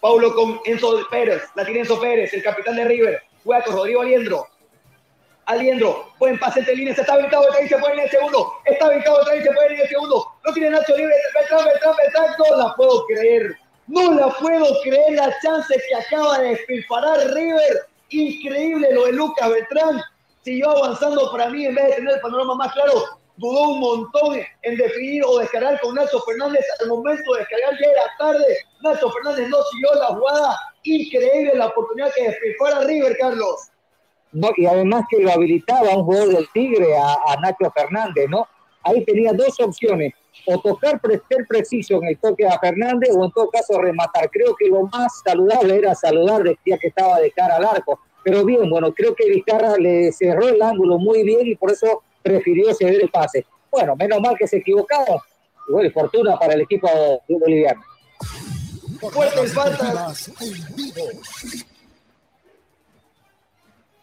Paulo 0.00 0.34
con 0.34 0.60
Enzo 0.64 1.06
Pérez. 1.10 1.42
La 1.54 1.64
tiene 1.64 1.80
Enzo 1.80 2.00
Pérez, 2.00 2.32
el 2.34 2.42
capitán 2.42 2.76
de 2.76 2.84
River. 2.84 3.22
Juega 3.44 3.64
con 3.64 3.76
Rodrigo 3.76 4.02
Aliendro. 4.02 4.46
Aliendro, 5.46 6.12
buen 6.18 6.38
pase 6.40 6.58
entre 6.58 6.74
líneas, 6.74 6.98
está 6.98 7.12
habilitado 7.12 7.44
otra 7.44 7.68
se 7.68 7.78
puede 7.78 7.94
en 7.94 8.00
el 8.00 8.10
segundo. 8.10 8.52
Está 8.64 8.86
habilitado 8.86 9.20
otra 9.20 9.34
vez 9.34 9.44
se 9.44 9.52
puede 9.52 9.74
en 9.74 9.80
el 9.80 9.88
segundo. 9.88 10.32
Lo 10.44 10.52
tiene 10.52 10.70
Nacho 10.70 10.96
libre, 10.96 11.14
Beltrán, 11.34 11.64
Beltrán, 11.64 11.94
Beltrán. 11.96 12.26
No 12.38 12.56
la 12.56 12.74
puedo 12.74 13.06
creer. 13.06 13.56
No 13.86 14.12
la 14.14 14.28
puedo 14.30 14.66
creer 14.82 15.12
la 15.12 15.32
chance 15.40 15.72
que 15.88 15.94
acaba 15.94 16.38
de 16.40 16.48
despilfarrar 16.48 17.32
River. 17.32 17.86
Increíble 18.08 18.88
lo 18.92 19.06
de 19.06 19.12
Lucas 19.12 19.48
Beltrán. 19.48 20.02
Siguió 20.42 20.70
avanzando 20.70 21.30
para 21.30 21.48
mí 21.48 21.64
en 21.64 21.76
vez 21.76 21.84
de 21.86 21.94
tener 21.94 22.14
el 22.14 22.20
panorama 22.20 22.56
más 22.56 22.72
claro. 22.72 23.20
Dudó 23.36 23.70
un 23.70 23.80
montón 23.80 24.38
en 24.62 24.76
definir 24.76 25.22
o 25.26 25.38
descargar 25.38 25.78
con 25.80 25.94
Nacho 25.94 26.20
Fernández. 26.20 26.64
Al 26.80 26.88
momento 26.88 27.32
de 27.34 27.40
descargar 27.40 27.72
ya 27.80 27.90
era 27.90 28.02
tarde. 28.18 28.56
Nacho 28.82 29.10
Fernández 29.10 29.48
no 29.48 29.58
siguió 29.70 29.94
la 29.94 30.06
jugada. 30.06 30.58
Increíble 30.84 31.52
la 31.54 31.66
oportunidad 31.66 32.12
que 32.14 32.28
despilfarra 32.28 32.86
River, 32.86 33.16
Carlos. 33.18 33.70
No, 34.32 34.50
y 34.56 34.66
además 34.66 35.04
que 35.10 35.18
lo 35.18 35.30
habilitaba 35.32 35.96
un 35.96 36.04
jugador 36.04 36.28
del 36.28 36.48
Tigre 36.52 36.96
a, 36.96 37.32
a 37.32 37.36
Nacho 37.40 37.70
Fernández, 37.74 38.26
¿no? 38.28 38.46
Ahí 38.82 39.04
tenía 39.04 39.32
dos 39.32 39.58
opciones, 39.60 40.14
o 40.46 40.60
tocar, 40.60 41.00
ser 41.28 41.46
preciso 41.48 41.96
en 41.96 42.04
el 42.04 42.18
toque 42.18 42.46
a 42.46 42.58
Fernández, 42.58 43.10
o 43.14 43.24
en 43.24 43.30
todo 43.32 43.50
caso 43.50 43.80
rematar. 43.80 44.30
Creo 44.30 44.54
que 44.54 44.68
lo 44.68 44.82
más 44.82 45.22
saludable 45.24 45.76
era 45.76 45.94
saludar, 45.94 46.42
decía 46.42 46.78
que 46.78 46.88
estaba 46.88 47.18
de 47.18 47.30
cara 47.32 47.56
al 47.56 47.64
arco. 47.64 47.98
Pero 48.22 48.44
bien, 48.44 48.68
bueno, 48.68 48.92
creo 48.92 49.14
que 49.14 49.28
Vizcarra 49.28 49.76
le 49.76 50.12
cerró 50.12 50.48
el 50.48 50.60
ángulo 50.60 50.98
muy 50.98 51.22
bien 51.22 51.46
y 51.46 51.54
por 51.56 51.70
eso 51.70 52.02
prefirió 52.26 52.74
ceder 52.74 53.02
el 53.02 53.10
pase. 53.10 53.46
Bueno, 53.70 53.94
menos 53.96 54.20
mal 54.20 54.36
que 54.36 54.46
se 54.46 54.58
equivocaron. 54.58 55.18
Y 55.82 55.90
fortuna 55.90 56.38
para 56.38 56.54
el 56.54 56.62
equipo 56.62 56.88
boliviano. 57.28 57.82
Fuerte 59.12 59.46
falta. 59.48 60.12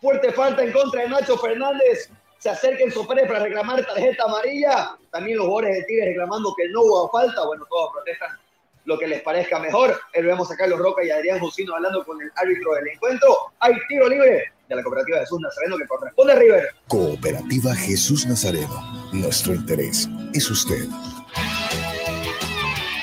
Fuerte 0.01 0.31
falta 0.33 0.63
en 0.63 0.71
contra 0.71 1.01
de 1.01 1.09
Nacho 1.09 1.37
Fernández. 1.37 2.09
Se 2.37 2.49
acerca 2.49 2.83
Enzo 2.83 3.07
Pérez 3.07 3.27
para 3.27 3.39
reclamar 3.39 3.85
tarjeta 3.85 4.25
amarilla. 4.25 4.97
También 5.11 5.37
los 5.37 5.47
jugadores 5.47 5.77
de 5.77 5.83
Tigres 5.85 6.09
reclamando 6.09 6.53
que 6.57 6.67
no 6.69 6.81
hubo 6.81 7.09
falta. 7.09 7.45
Bueno, 7.45 7.65
todos 7.69 7.93
protestan 7.93 8.37
lo 8.85 8.97
que 8.99 9.07
les 9.07 9.21
parezca 9.21 9.59
mejor. 9.59 9.97
Eh, 10.13 10.21
vemos 10.21 10.51
a 10.51 10.57
Carlos 10.57 10.79
Roca 10.79 11.03
y 11.03 11.09
Adrián 11.09 11.39
Jusino 11.39 11.75
hablando 11.75 12.03
con 12.03 12.21
el 12.21 12.29
árbitro 12.35 12.73
del 12.75 12.89
encuentro. 12.89 13.29
Hay 13.59 13.73
tiro 13.87 14.09
libre 14.09 14.52
de 14.69 14.75
la 14.75 14.83
cooperativa 14.83 15.19
Jesús 15.19 15.39
Nazareno 15.41 15.77
que 15.77 15.87
corresponde 15.87 16.33
a 16.33 16.35
River. 16.37 16.67
Cooperativa 16.87 17.75
Jesús 17.75 18.25
Nazareno. 18.25 19.09
Nuestro 19.11 19.53
interés 19.53 20.09
es 20.33 20.49
usted. 20.49 20.87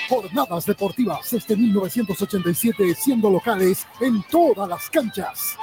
Jornadas 0.08 0.66
deportivas 0.66 1.30
desde 1.30 1.56
1987 1.56 2.94
siendo 2.94 3.30
locales 3.30 3.86
en 4.00 4.22
todas 4.30 4.68
las 4.68 4.90
canchas. 4.90 5.56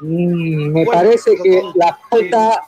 Mm, 0.00 0.72
me 0.72 0.86
parece 0.86 1.36
que 1.42 1.62
la 1.74 1.96
falta 2.10 2.62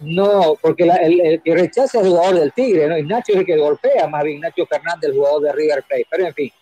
no, 0.00 0.56
porque 0.60 0.84
la- 0.86 0.96
el, 0.96 1.20
el 1.20 1.42
que 1.42 1.54
rechaza 1.54 1.98
es 1.98 2.04
el 2.04 2.10
jugador 2.10 2.36
del 2.40 2.52
Tigre, 2.52 2.88
¿no? 2.88 2.98
Y 2.98 3.02
Nacho 3.04 3.32
es 3.32 3.38
el 3.38 3.46
que 3.46 3.56
golpea, 3.56 4.06
más 4.08 4.24
bien 4.24 4.40
Nacho 4.40 4.64
Fernández, 4.66 5.10
el 5.10 5.16
jugador 5.16 5.42
de 5.42 5.52
River 5.52 5.84
Plate. 5.88 6.06
Pero 6.10 6.26
en 6.26 6.34
fin, 6.34 6.52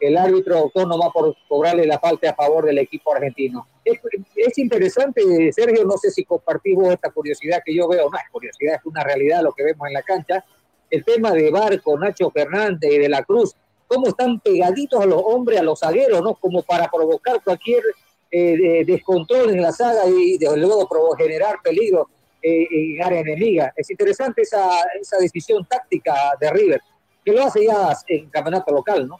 el 0.00 0.16
árbitro 0.16 0.56
autónomo 0.56 1.12
por 1.12 1.36
cobrarle 1.48 1.86
la 1.86 1.98
falta 1.98 2.30
a 2.30 2.34
favor 2.34 2.64
del 2.64 2.78
equipo 2.78 3.14
argentino. 3.14 3.66
Es, 3.84 3.98
es 4.34 4.58
interesante, 4.58 5.52
Sergio, 5.52 5.84
no 5.84 5.96
sé 5.98 6.10
si 6.10 6.24
compartimos 6.24 6.92
esta 6.92 7.10
curiosidad 7.10 7.62
que 7.64 7.74
yo 7.74 7.86
veo, 7.86 8.08
no 8.10 8.16
es 8.16 8.24
curiosidad, 8.32 8.76
es 8.76 8.86
una 8.86 9.04
realidad 9.04 9.42
lo 9.42 9.52
que 9.52 9.64
vemos 9.64 9.86
en 9.88 9.94
la 9.94 10.02
cancha. 10.02 10.44
El 10.90 11.04
tema 11.04 11.32
de 11.32 11.50
Barco, 11.50 11.98
Nacho 11.98 12.30
Fernández 12.30 12.90
y 12.92 12.98
de 12.98 13.08
la 13.08 13.22
Cruz, 13.22 13.54
cómo 13.86 14.08
están 14.08 14.40
pegaditos 14.40 15.00
a 15.00 15.06
los 15.06 15.20
hombres, 15.24 15.60
a 15.60 15.62
los 15.62 15.78
zagueros, 15.80 16.22
¿no? 16.22 16.34
Como 16.34 16.62
para 16.62 16.88
provocar 16.90 17.42
cualquier 17.44 17.82
eh, 18.30 18.56
de- 18.56 18.84
descontrol 18.84 19.50
en 19.50 19.60
la 19.62 19.72
saga 19.72 20.02
y 20.06 20.38
desde 20.38 20.56
luego 20.56 20.88
generar 21.16 21.56
peligro 21.62 22.08
eh, 22.42 22.66
en 22.70 23.02
área 23.02 23.20
enemiga. 23.20 23.72
Es 23.76 23.90
interesante 23.90 24.42
esa, 24.42 24.68
esa 25.00 25.18
decisión 25.18 25.64
táctica 25.66 26.14
de 26.40 26.50
River, 26.50 26.80
que 27.24 27.32
lo 27.32 27.44
hace 27.44 27.66
ya 27.66 27.96
en 28.08 28.30
campeonato 28.30 28.72
local, 28.72 29.06
¿no? 29.06 29.18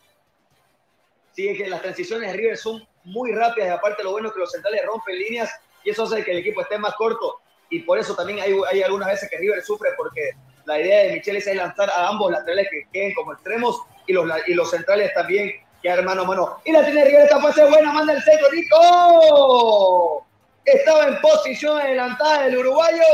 Sí, 1.32 1.48
es 1.48 1.58
que 1.58 1.68
las 1.68 1.82
transiciones 1.82 2.30
de 2.30 2.36
River 2.36 2.56
son 2.56 2.86
muy 3.04 3.32
rápidas 3.32 3.68
y 3.68 3.72
aparte 3.72 4.02
lo 4.02 4.12
bueno 4.12 4.28
es 4.28 4.34
que 4.34 4.40
los 4.40 4.50
centrales 4.50 4.84
rompen 4.84 5.18
líneas 5.18 5.50
y 5.84 5.90
eso 5.90 6.04
hace 6.04 6.24
que 6.24 6.32
el 6.32 6.38
equipo 6.38 6.60
esté 6.60 6.76
más 6.78 6.94
corto 6.94 7.40
y 7.70 7.80
por 7.80 7.98
eso 7.98 8.14
también 8.14 8.40
hay, 8.40 8.54
hay 8.70 8.82
algunas 8.82 9.08
veces 9.08 9.30
que 9.30 9.38
River 9.38 9.62
sufre 9.62 9.90
porque 9.96 10.32
la 10.66 10.78
idea 10.80 11.04
de 11.04 11.12
Michelis 11.14 11.46
es 11.46 11.56
lanzar 11.56 11.88
a 11.90 12.08
ambos 12.08 12.30
laterales 12.30 12.68
que 12.70 12.82
queden 12.92 13.14
como 13.14 13.32
extremos 13.32 13.80
y 14.06 14.12
los, 14.12 14.28
y 14.46 14.54
los 14.54 14.70
centrales 14.70 15.12
también 15.14 15.52
quedar 15.82 16.04
mano 16.04 16.22
a 16.22 16.24
mano. 16.24 16.56
Y 16.64 16.72
la 16.72 16.84
tiene 16.84 17.04
River, 17.04 17.22
esta 17.22 17.40
pase 17.40 17.64
buena, 17.64 17.92
manda 17.92 18.12
el 18.12 18.22
centro, 18.22 18.48
Nico. 18.52 20.26
Estaba 20.64 21.06
en 21.06 21.20
posición 21.20 21.78
adelantada 21.80 22.46
el 22.46 22.58
uruguayo. 22.58 23.04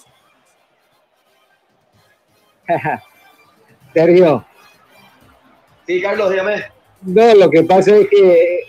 Sergio. 3.93 4.45
Sí, 5.87 6.01
Carlos, 6.01 6.29
dígame. 6.29 6.65
No, 7.01 7.33
lo 7.33 7.49
que 7.49 7.63
pasa 7.63 7.95
es 7.95 8.07
que 8.09 8.67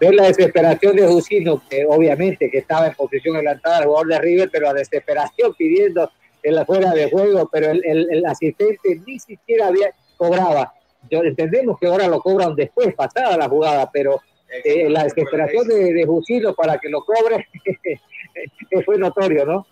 ver 0.00 0.14
la 0.14 0.28
desesperación 0.28 0.96
de 0.96 1.06
Jusino, 1.06 1.62
que 1.68 1.84
obviamente 1.86 2.50
que 2.50 2.58
estaba 2.58 2.86
en 2.86 2.94
posición 2.94 3.36
adelantada 3.36 3.78
al 3.78 3.84
jugador 3.84 4.08
de 4.08 4.18
River, 4.18 4.48
pero 4.50 4.66
la 4.66 4.74
desesperación 4.74 5.54
pidiendo 5.54 6.10
en 6.42 6.54
la 6.54 6.64
fuera 6.64 6.90
de 6.92 7.10
juego, 7.10 7.48
pero 7.50 7.70
el, 7.70 7.82
el- 7.84 8.08
el 8.10 8.26
asistente 8.26 9.00
ni 9.06 9.18
siquiera 9.18 9.66
había 9.68 9.92
cobraba. 10.16 10.72
Yo 11.10 11.22
entendemos 11.22 11.78
que 11.78 11.86
ahora 11.86 12.06
lo 12.08 12.20
cobran 12.20 12.54
después, 12.54 12.94
pasada 12.94 13.36
la 13.36 13.48
jugada, 13.48 13.90
pero 13.90 14.20
eh, 14.64 14.88
la 14.90 15.04
desesperación 15.04 15.66
de, 15.68 15.92
de 15.94 16.06
para 16.54 16.78
que 16.78 16.88
lo 16.88 17.02
cobre 17.04 17.48
fue 18.84 18.98
notorio, 18.98 19.44
¿no? 19.46 19.66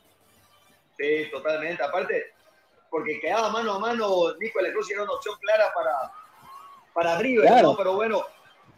Sí, 0.96 1.26
totalmente. 1.30 1.82
Aparte, 1.82 2.32
porque 2.90 3.20
quedaba 3.20 3.50
mano 3.50 3.74
a 3.74 3.78
mano, 3.78 4.06
Nico 4.40 4.58
de 4.60 4.68
la 4.68 4.72
Cruz 4.74 4.90
era 4.90 5.02
una 5.02 5.12
opción 5.12 5.34
clara 5.40 5.64
para, 5.74 5.92
para 6.94 7.18
River, 7.18 7.46
Claro. 7.46 7.68
¿no? 7.72 7.76
Pero 7.76 7.94
bueno, 7.94 8.22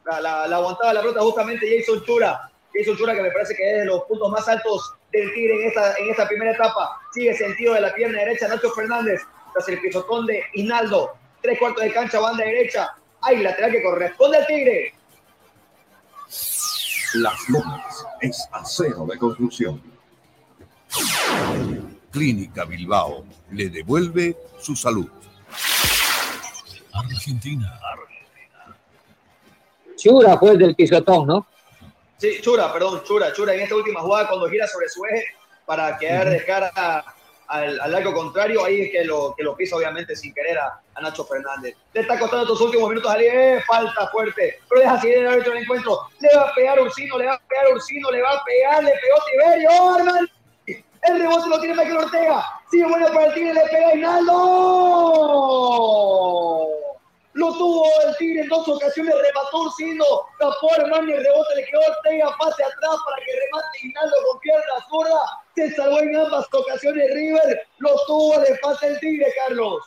la, 0.05 0.21
la- 0.21 0.47
la 0.49 0.57
aguantaba 0.57 0.93
la 0.93 1.01
pelota 1.01 1.21
justamente 1.21 1.79
Jason 1.79 2.03
Chura. 2.05 2.51
Jason 2.75 2.97
Chura 2.97 3.15
que 3.15 3.23
me 3.23 3.31
parece 3.31 3.55
que 3.55 3.71
es 3.71 3.79
de 3.79 3.85
los 3.87 4.03
puntos 4.05 4.31
más 4.31 4.47
altos 4.49 4.95
del 5.13 5.33
Tigre 5.35 5.63
en 5.63 5.69
esta, 5.69 5.95
en 5.97 6.11
esta 6.11 6.29
primera 6.29 6.53
etapa. 6.53 7.01
Sigue 7.13 7.35
sentido 7.37 7.75
de 7.75 7.81
la 7.81 7.95
pierna 7.95 8.19
derecha 8.19 8.49
Nacho 8.49 8.71
Fernández 8.71 9.21
tras 9.53 9.69
el 9.69 9.81
pisotón 9.81 10.27
de 10.27 10.43
Hinaldo. 10.55 11.13
Tres 11.43 11.59
cuartos 11.59 11.83
de 11.83 11.93
cancha, 11.93 12.21
banda 12.21 12.45
derecha. 12.45 12.95
Hay 13.23 13.39
lateral 13.39 13.73
que 13.73 13.83
corresponde 13.83 14.39
al 14.39 14.47
Tigre. 14.47 14.95
Las 17.15 17.49
Lomas 17.49 18.07
es 18.21 18.49
acero 18.53 19.07
de 19.07 19.19
construcción. 19.19 19.83
Clínica 22.11 22.65
Bilbao 22.65 23.25
le 23.51 23.69
devuelve 23.69 24.37
su 24.59 24.77
salud. 24.77 25.09
Argentina. 26.93 27.81
Chura 29.97 30.39
fue 30.39 30.53
el 30.53 30.59
del 30.59 30.75
pisotón, 30.75 31.27
¿no? 31.27 31.47
Sí, 32.21 32.39
Chura, 32.43 32.71
perdón, 32.71 33.03
Chura, 33.03 33.33
Chura 33.33 33.55
en 33.55 33.61
esta 33.61 33.75
última 33.75 34.01
jugada 34.01 34.29
cuando 34.29 34.51
gira 34.51 34.67
sobre 34.69 34.91
su 34.91 35.03
eje 35.07 35.25
para 35.65 35.97
quedar 35.97 36.29
de 36.29 36.45
cara 36.45 36.71
al, 37.47 37.81
al 37.81 37.95
arco 37.95 38.13
contrario, 38.13 38.63
ahí 38.63 38.83
es 38.83 38.93
que 38.93 39.05
lo, 39.05 39.35
que 39.35 39.43
lo 39.43 39.57
pisa 39.57 39.75
obviamente 39.77 40.15
sin 40.15 40.35
querer 40.35 40.59
a, 40.59 40.79
a 40.95 41.01
Nacho 41.01 41.25
Fernández. 41.25 41.75
Le 41.95 42.03
está 42.03 42.19
costando 42.19 42.43
estos 42.45 42.61
últimos 42.61 42.91
minutos 42.91 43.11
salir, 43.11 43.31
eh, 43.33 43.63
falta 43.67 44.07
fuerte, 44.09 44.61
pero 44.69 44.83
deja 44.83 45.01
seguir 45.01 45.17
el 45.17 45.29
árbitro 45.29 45.55
del 45.55 45.63
encuentro. 45.63 45.99
Le 46.21 46.29
va 46.37 46.43
a 46.43 46.55
pegar 46.55 46.79
Ursino, 46.79 47.17
le 47.17 47.25
va 47.25 47.33
a 47.33 47.41
pegar 47.49 47.73
Ursino, 47.73 48.11
le 48.11 48.21
va 48.21 48.33
a 48.33 48.45
pegar, 48.45 48.85
le 48.85 48.91
pegó 48.91 49.17
Tiberio, 49.31 49.71
¡Oh, 49.73 49.99
hermano! 49.99 50.29
El 50.67 51.19
rebote 51.19 51.49
lo 51.49 51.59
tiene 51.59 51.75
Michael 51.75 51.97
Ortega. 51.97 52.45
Sigue 52.71 52.85
bueno 52.87 53.07
para 53.09 53.27
el 53.29 53.35
Tigre, 53.35 53.55
le 53.55 53.63
pega 53.71 53.95
Hinaldo. 53.95 54.37
Lo 57.41 57.55
tuvo 57.55 57.87
el 58.07 58.15
Tigre 58.19 58.43
en 58.43 58.49
dos 58.51 58.69
ocasiones, 58.69 59.15
remató 59.15 59.63
Ursino, 59.63 60.05
tapó 60.39 60.69
y 60.77 61.11
el 61.11 61.25
rebote 61.25 61.57
le 61.57 61.65
quedó 61.65 61.81
Ortega, 61.89 62.37
pase 62.39 62.63
atrás 62.63 62.97
para 63.03 63.17
que 63.25 63.33
remate 63.33 63.79
Hinaldo 63.83 64.17
con 64.31 64.41
pierna 64.41 64.87
zurda. 64.91 65.21
Se 65.55 65.71
salvó 65.71 66.01
en 66.01 66.17
ambas 66.17 66.47
ocasiones 66.53 67.15
River, 67.15 67.63
lo 67.79 67.91
tuvo, 68.07 68.39
le 68.43 68.59
falta 68.59 68.87
el 68.89 69.01
Tigre, 69.01 69.25
Carlos. 69.47 69.83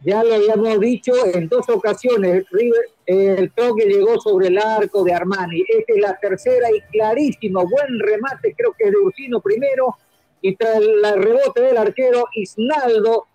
Ya 0.00 0.24
lo 0.24 0.36
habíamos 0.36 0.80
dicho 0.80 1.12
en 1.26 1.50
dos 1.50 1.68
ocasiones, 1.68 2.46
River, 2.52 2.88
el 3.04 3.52
toque 3.52 3.84
llegó 3.84 4.18
sobre 4.18 4.46
el 4.46 4.56
arco 4.56 5.04
de 5.04 5.12
Armani. 5.12 5.62
Esta 5.68 5.92
es 5.92 6.00
la 6.00 6.18
tercera 6.18 6.70
y 6.74 6.80
clarísimo, 6.90 7.68
buen 7.68 8.00
remate, 8.00 8.54
creo 8.56 8.72
que 8.72 8.84
es 8.84 8.92
de 8.92 8.96
Ursino 8.96 9.42
primero, 9.42 9.94
y 10.40 10.56
tras 10.56 10.76
el 10.76 11.02
rebote 11.22 11.60
del 11.60 11.76
arquero 11.76 12.28
Isnaldo, 12.32 13.26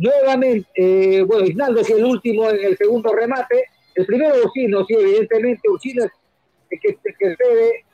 nuevamente, 0.00 0.68
eh, 0.74 1.22
bueno, 1.22 1.46
Isnaldo 1.46 1.80
es 1.80 1.90
el 1.90 2.04
último 2.04 2.50
en 2.50 2.64
el 2.64 2.76
segundo 2.76 3.12
remate, 3.12 3.66
el 3.94 4.06
primero 4.06 4.34
Ursino, 4.44 4.84
sí, 4.86 4.94
evidentemente 4.94 5.68
Ursino 5.68 6.04
es 6.04 6.12
el 6.70 6.80
que, 6.80 6.98
el 7.04 7.16
que 7.16 7.36
cede 7.36 7.84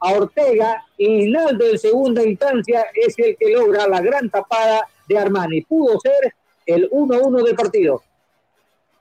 a 0.00 0.12
Ortega, 0.12 0.84
y 0.98 1.24
Isnaldo 1.24 1.64
en 1.66 1.78
segunda 1.78 2.22
instancia 2.22 2.86
es 2.94 3.18
el 3.18 3.36
que 3.36 3.50
logra 3.50 3.86
la 3.86 4.00
gran 4.00 4.28
tapada 4.28 4.86
de 5.08 5.18
Armani. 5.18 5.62
Pudo 5.62 5.98
ser 6.00 6.34
el 6.66 6.90
1-1 6.90 7.44
del 7.44 7.54
partido. 7.54 8.02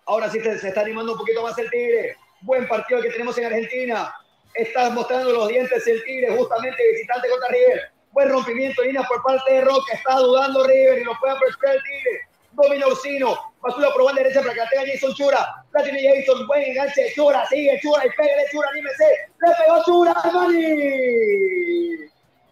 Ahora 0.05 0.29
sí 0.29 0.39
se, 0.39 0.51
está 0.67 0.81
animando 0.81 1.13
un 1.13 1.17
poquito 1.17 1.41
más 1.41 1.57
el 1.57 1.69
Tigre. 1.69 2.15
Buen 2.41 2.67
partido 2.67 3.01
que 3.01 3.09
tenemos 3.09 3.37
en 3.37 3.45
Argentina. 3.45 4.13
Está 4.53 4.89
mostrando 4.91 5.31
los 5.31 5.47
dientes 5.49 5.85
el 5.87 6.03
Tigre, 6.03 6.37
justamente 6.37 6.91
visitante 6.91 7.29
contra 7.29 7.49
River. 7.49 7.94
Buen 8.15 8.29
rompimiento 8.29 8.81
de 8.81 8.87
línea 8.87 9.03
por 9.03 9.21
parte 9.23 9.53
de 9.53 9.59
Roca. 9.59 9.93
Está 9.93 10.15
dudando 10.15 10.65
River 10.65 11.01
y 11.01 11.03
lo 11.03 11.19
puede 11.19 11.33
aprovechar 11.33 11.75
el 11.75 11.83
Tigre. 11.83 12.21
Domina 12.53 12.87
Ursino. 12.87 13.37
Basura 13.61 13.89
por 13.91 14.05
banda 14.05 14.21
derecha 14.21 14.39
para 14.39 14.53
que 14.53 14.59
la 14.61 14.69
tenga 14.69 14.85
Jason 14.93 15.13
Chura. 15.15 15.65
La 15.73 15.83
tiene 15.83 15.99
Jason. 16.01 16.47
Buen 16.47 16.63
enganche 16.63 17.03
de 17.03 17.13
Chura. 17.13 17.45
Sigue 17.47 17.77
Chura 17.81 18.05
y 18.05 18.09
pégale 18.11 18.45
Chura. 18.53 18.69
Anímese. 18.71 19.05
Le 19.41 19.51
pegó 19.57 19.83
Chura. 19.83 20.11
Armani. 20.13 20.63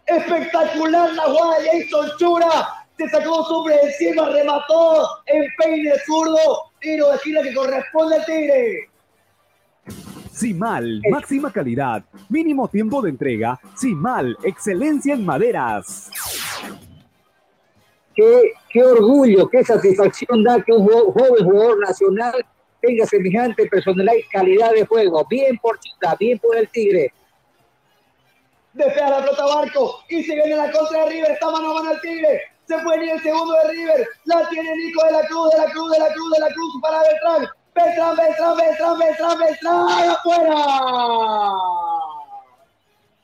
Espectacular 0.04 1.14
la 1.14 1.22
jugada 1.22 1.58
de 1.60 1.80
Jason 1.80 2.10
Chura. 2.18 2.86
Se 2.98 3.08
sacó 3.08 3.44
sobre 3.44 3.80
encima. 3.80 4.28
Remató 4.28 5.08
en 5.24 5.46
peine 5.56 5.94
zurdo. 6.04 6.72
Tiro 6.80 7.08
de 7.08 7.16
esquina 7.16 7.40
que 7.40 7.54
corresponde 7.54 8.16
al 8.16 8.26
Tigre. 8.26 8.90
Simal, 10.34 11.00
máxima 11.10 11.52
calidad, 11.52 12.02
mínimo 12.28 12.66
tiempo 12.66 13.00
de 13.00 13.10
entrega. 13.10 13.60
Simal, 13.76 14.36
excelencia 14.42 15.14
en 15.14 15.24
maderas. 15.24 16.10
Qué, 18.16 18.52
qué 18.68 18.82
orgullo, 18.82 19.48
qué 19.48 19.62
satisfacción 19.64 20.42
da 20.42 20.60
que 20.60 20.72
un 20.72 20.88
jo- 20.88 21.12
joven 21.12 21.44
jugador 21.44 21.78
nacional 21.78 22.34
tenga 22.82 23.06
semejante 23.06 23.66
personalidad 23.66 24.14
y 24.14 24.22
calidad 24.24 24.72
de 24.72 24.84
juego. 24.86 25.24
Bien 25.30 25.56
por 25.58 25.78
Chita, 25.78 26.16
bien 26.18 26.36
por 26.40 26.56
el 26.56 26.68
Tigre. 26.68 27.12
Despega 28.72 29.10
la 29.10 29.18
pelota 29.20 29.44
Barco 29.46 30.00
y 30.08 30.24
se 30.24 30.34
viene 30.34 30.56
la 30.56 30.70
contra 30.72 31.04
de 31.04 31.10
River. 31.10 31.30
Está 31.30 31.48
mano 31.50 31.70
a 31.70 31.74
mano 31.74 31.92
el 31.92 32.00
Tigre. 32.00 32.40
Se 32.66 32.76
puede 32.78 33.04
ir 33.04 33.10
el 33.12 33.20
segundo 33.22 33.52
de 33.54 33.70
River. 33.72 34.08
La 34.24 34.48
tiene 34.48 34.76
Nico 34.76 35.04
de 35.04 35.12
la 35.12 35.26
Cruz, 35.28 35.50
de 35.52 35.58
la 35.58 35.70
Cruz, 35.70 35.92
de 35.92 35.98
la 36.00 36.12
Cruz, 36.12 36.32
de 36.32 36.40
la 36.40 36.48
Cruz 36.54 36.74
para 36.82 37.02
Beltrán. 37.02 37.48
Beltrán, 37.74 38.16
Beltrán, 38.16 38.56
Beltrán, 38.56 38.98
Beltrán, 38.98 39.38
Beltrán. 39.38 40.10
¡Afuera! 40.10 41.52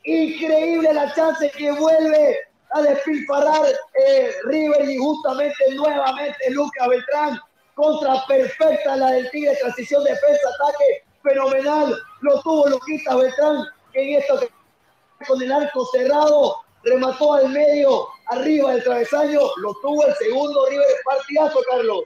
Increíble 0.04 0.92
la 0.92 1.14
chance 1.14 1.50
que 1.52 1.70
vuelve 1.72 2.36
a 2.72 2.82
despilfarrar 2.82 3.66
eh, 3.66 4.32
River 4.44 4.88
y 4.88 4.96
justamente 4.96 5.74
nuevamente 5.74 6.50
Lucas 6.50 6.88
Beltrán. 6.88 7.40
Contra 7.74 8.24
perfecta 8.26 8.96
la 8.96 9.12
del 9.12 9.30
Tigre, 9.30 9.56
transición 9.56 10.04
defensa-ataque, 10.04 11.04
fenomenal. 11.22 11.96
Lo 12.20 12.42
tuvo 12.42 12.68
Luquita 12.68 13.16
Beltrán, 13.16 13.64
en 13.94 14.20
esto 14.20 14.40
con 15.26 15.40
el 15.42 15.52
arco 15.52 15.86
cerrado, 15.92 16.56
remató 16.82 17.34
al 17.34 17.48
medio, 17.50 18.08
arriba 18.26 18.72
del 18.72 18.84
travesaño, 18.84 19.40
lo 19.56 19.74
tuvo 19.82 20.06
el 20.06 20.14
segundo 20.16 20.66
River, 20.66 20.86
partidazo, 21.04 21.60
Carlos. 21.70 22.02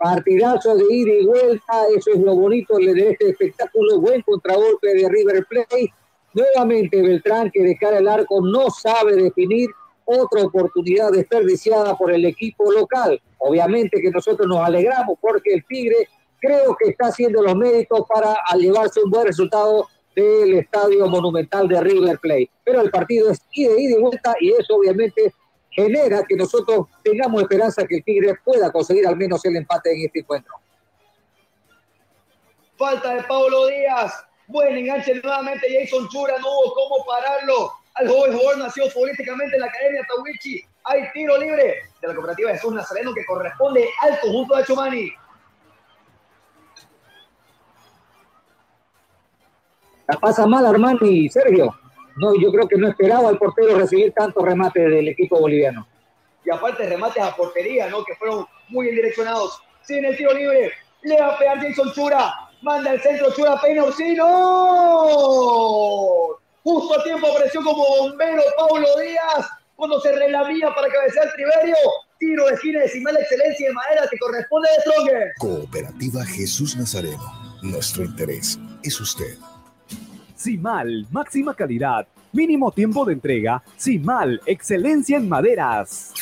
Partidazo 0.00 0.76
de 0.76 0.84
ida 0.94 1.12
y 1.12 1.26
vuelta, 1.26 1.86
eso 1.94 2.12
es 2.14 2.20
lo 2.20 2.34
bonito 2.34 2.78
de 2.78 3.10
este 3.10 3.28
espectáculo. 3.32 4.00
Buen 4.00 4.22
contragolpe 4.22 4.94
de 4.94 5.06
River 5.06 5.44
Plate. 5.46 5.92
Nuevamente 6.32 7.02
Beltrán, 7.02 7.50
que 7.50 7.62
de 7.62 7.76
cara 7.76 7.98
al 7.98 8.08
arco 8.08 8.40
no 8.40 8.70
sabe 8.70 9.14
definir 9.16 9.68
otra 10.06 10.44
oportunidad 10.44 11.12
desperdiciada 11.12 11.98
por 11.98 12.12
el 12.12 12.24
equipo 12.24 12.72
local. 12.72 13.20
Obviamente 13.36 14.00
que 14.00 14.10
nosotros 14.10 14.48
nos 14.48 14.60
alegramos 14.60 15.18
porque 15.20 15.52
el 15.52 15.66
Tigre 15.66 16.08
creo 16.40 16.74
que 16.82 16.92
está 16.92 17.08
haciendo 17.08 17.42
los 17.42 17.54
méritos 17.54 18.00
para 18.08 18.38
llevarse 18.56 19.02
un 19.04 19.10
buen 19.10 19.26
resultado 19.26 19.86
del 20.16 20.54
Estadio 20.54 21.08
Monumental 21.08 21.68
de 21.68 21.78
River 21.78 22.18
Plate. 22.20 22.50
Pero 22.64 22.80
el 22.80 22.90
partido 22.90 23.30
es 23.30 23.38
ida, 23.52 23.78
ida 23.78 23.98
y 23.98 24.00
vuelta 24.00 24.34
y 24.40 24.52
eso 24.52 24.76
obviamente 24.76 25.34
genera 25.70 26.22
que 26.28 26.36
nosotros 26.36 26.86
tengamos 27.02 27.42
esperanza 27.42 27.86
que 27.86 27.96
el 27.96 28.04
Tigre 28.04 28.34
pueda 28.44 28.70
conseguir 28.70 29.06
al 29.06 29.16
menos 29.16 29.44
el 29.44 29.56
empate 29.56 29.92
en 29.92 30.06
este 30.06 30.20
encuentro. 30.20 30.54
Falta 32.76 33.14
de 33.14 33.22
Pablo 33.24 33.66
Díaz. 33.66 34.24
Buen 34.46 34.76
enganche 34.76 35.14
nuevamente 35.14 35.66
Jason 35.68 36.08
Chura, 36.08 36.34
no 36.38 36.48
hubo 36.48 36.74
cómo 36.74 37.06
pararlo. 37.06 37.72
Al 37.94 38.08
joven 38.08 38.32
jugador 38.32 38.58
nació 38.58 38.88
futbolísticamente 38.90 39.54
en 39.54 39.60
la 39.60 39.66
Academia 39.66 40.06
Tawichi. 40.08 40.64
Hay 40.84 41.02
tiro 41.12 41.38
libre 41.38 41.82
de 42.00 42.08
la 42.08 42.14
cooperativa 42.14 42.50
Jesús 42.52 42.72
Nazareno 42.72 43.12
que 43.14 43.24
corresponde 43.26 43.86
al 44.02 44.18
conjunto 44.20 44.56
de 44.56 44.64
Chumani. 44.64 45.12
La 50.08 50.16
pasa 50.18 50.46
mal 50.46 50.66
Armani 50.66 51.28
Sergio. 51.28 51.72
No, 52.16 52.34
yo 52.40 52.50
creo 52.52 52.68
que 52.68 52.76
no 52.76 52.88
esperaba 52.88 53.30
el 53.30 53.38
portero 53.38 53.76
recibir 53.78 54.12
tantos 54.12 54.44
remates 54.44 54.82
del 54.82 55.08
equipo 55.08 55.38
boliviano. 55.38 55.86
Y 56.44 56.50
aparte 56.50 56.88
remates 56.88 57.22
a 57.22 57.36
portería, 57.36 57.88
¿no? 57.88 58.04
Que 58.04 58.14
fueron 58.14 58.46
muy 58.68 58.86
bien 58.86 58.96
direccionados. 58.96 59.60
Sin 59.82 60.04
el 60.04 60.16
tiro 60.16 60.32
libre, 60.32 60.72
le 61.02 61.20
va 61.20 61.34
a 61.34 61.38
pegar 61.38 61.58
Jason 61.58 61.92
Chura. 61.92 62.32
Manda 62.62 62.92
el 62.92 63.00
centro, 63.00 63.32
Chura 63.34 63.60
peina 63.60 63.84
Ursino. 63.84 64.26
Justo 66.62 67.00
a 67.00 67.02
tiempo 67.02 67.26
apareció 67.26 67.62
como 67.62 67.84
bombero 67.98 68.42
Paulo 68.56 68.86
Díaz 69.00 69.48
cuando 69.76 69.98
se 70.00 70.12
relamía 70.12 70.74
para 70.74 70.88
cabecear 70.88 71.32
Triverio. 71.32 71.76
Tiro 72.18 72.46
de 72.46 72.54
esquina 72.54 72.80
de 72.80 72.88
Simal 72.88 73.16
Excelencia 73.16 73.68
de 73.68 73.74
Madera 73.74 74.06
que 74.10 74.18
corresponde 74.18 74.68
de 74.76 74.82
Stronger. 74.82 75.32
Cooperativa 75.38 76.24
Jesús 76.26 76.76
Nazareno. 76.76 77.32
Nuestro 77.62 78.04
interés 78.04 78.58
es 78.82 79.00
usted. 79.00 79.38
Simal, 80.40 81.06
máxima 81.10 81.54
calidad, 81.54 82.06
mínimo 82.32 82.72
tiempo 82.72 83.04
de 83.04 83.12
entrega. 83.12 83.62
Simal, 83.76 84.40
excelencia 84.46 85.18
en 85.18 85.28
maderas. 85.28 86.14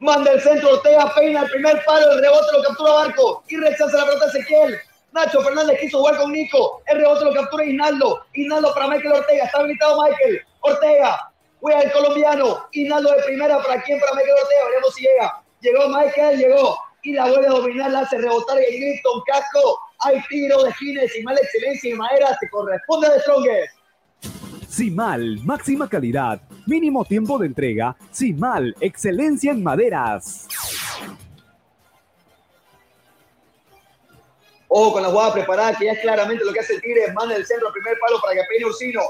Manda 0.00 0.32
el 0.32 0.40
centro, 0.40 0.72
Ortega 0.72 1.14
peina 1.14 1.42
el 1.42 1.50
primer 1.52 1.80
palo, 1.84 2.14
el 2.14 2.20
rebote 2.20 2.46
lo 2.56 2.64
captura 2.64 2.92
Barco 2.94 3.44
y 3.46 3.56
rechaza 3.58 3.96
la 3.96 4.06
pelota 4.06 4.26
Ezequiel. 4.26 4.76
Nacho 5.12 5.40
Fernández 5.40 5.78
quiso 5.80 5.98
jugar 5.98 6.16
con 6.16 6.32
Nico, 6.32 6.82
el 6.86 6.98
rebote 6.98 7.26
lo 7.26 7.32
captura 7.32 7.64
Hinaldo. 7.64 8.26
Hinaldo 8.34 8.74
para 8.74 8.88
Michael 8.88 9.12
Ortega, 9.12 9.44
está 9.44 9.60
habilitado 9.60 10.02
Michael. 10.02 10.40
Ortega, 10.62 11.32
juega 11.60 11.80
el 11.82 11.92
colombiano. 11.92 12.66
Hinaldo 12.72 13.12
de 13.12 13.22
primera, 13.22 13.62
¿para 13.62 13.80
quién? 13.82 14.00
Para 14.00 14.14
Michael 14.14 14.34
Ortega, 14.42 14.64
veremos 14.66 14.94
si 14.96 15.02
llega. 15.04 15.42
Llegó 15.60 15.88
Michael, 15.90 16.38
llegó. 16.40 16.76
Y 17.04 17.12
la 17.12 17.26
vuelve 17.26 17.46
a 17.46 17.50
dominar, 17.50 17.90
la 17.92 18.00
hace 18.00 18.18
rebotar 18.18 18.58
y 18.58 18.84
un 18.84 19.22
casco 19.26 19.78
Hay 20.04 20.20
tiro 20.28 20.62
de 20.64 20.70
esquina 20.70 21.02
sin 21.12 21.24
mala 21.24 21.38
excelencia 21.40 21.90
y 21.90 21.94
madera. 21.94 22.36
Te 22.40 22.48
corresponde 22.48 23.08
de 23.08 23.20
Strongest. 23.20 23.82
Simal, 24.68 25.38
máxima 25.44 25.88
calidad, 25.88 26.40
mínimo 26.66 27.04
tiempo 27.04 27.38
de 27.38 27.46
entrega. 27.46 27.94
Simal, 28.10 28.74
excelencia 28.80 29.52
en 29.52 29.62
maderas. 29.62 30.48
Ojo 34.68 34.94
con 34.94 35.02
la 35.02 35.10
jugada 35.10 35.34
preparada, 35.34 35.74
que 35.76 35.84
ya 35.84 35.92
es 35.92 36.00
claramente 36.00 36.42
lo 36.46 36.52
que 36.52 36.60
hace 36.60 36.74
el 36.74 36.80
Tigre. 36.80 37.12
Manda 37.12 37.36
el 37.36 37.44
centro 37.44 37.66
al 37.66 37.74
primer 37.74 37.98
palo 37.98 38.18
para 38.22 38.34
que 38.34 38.40
peine 38.48 38.64
Ursino. 38.64 39.02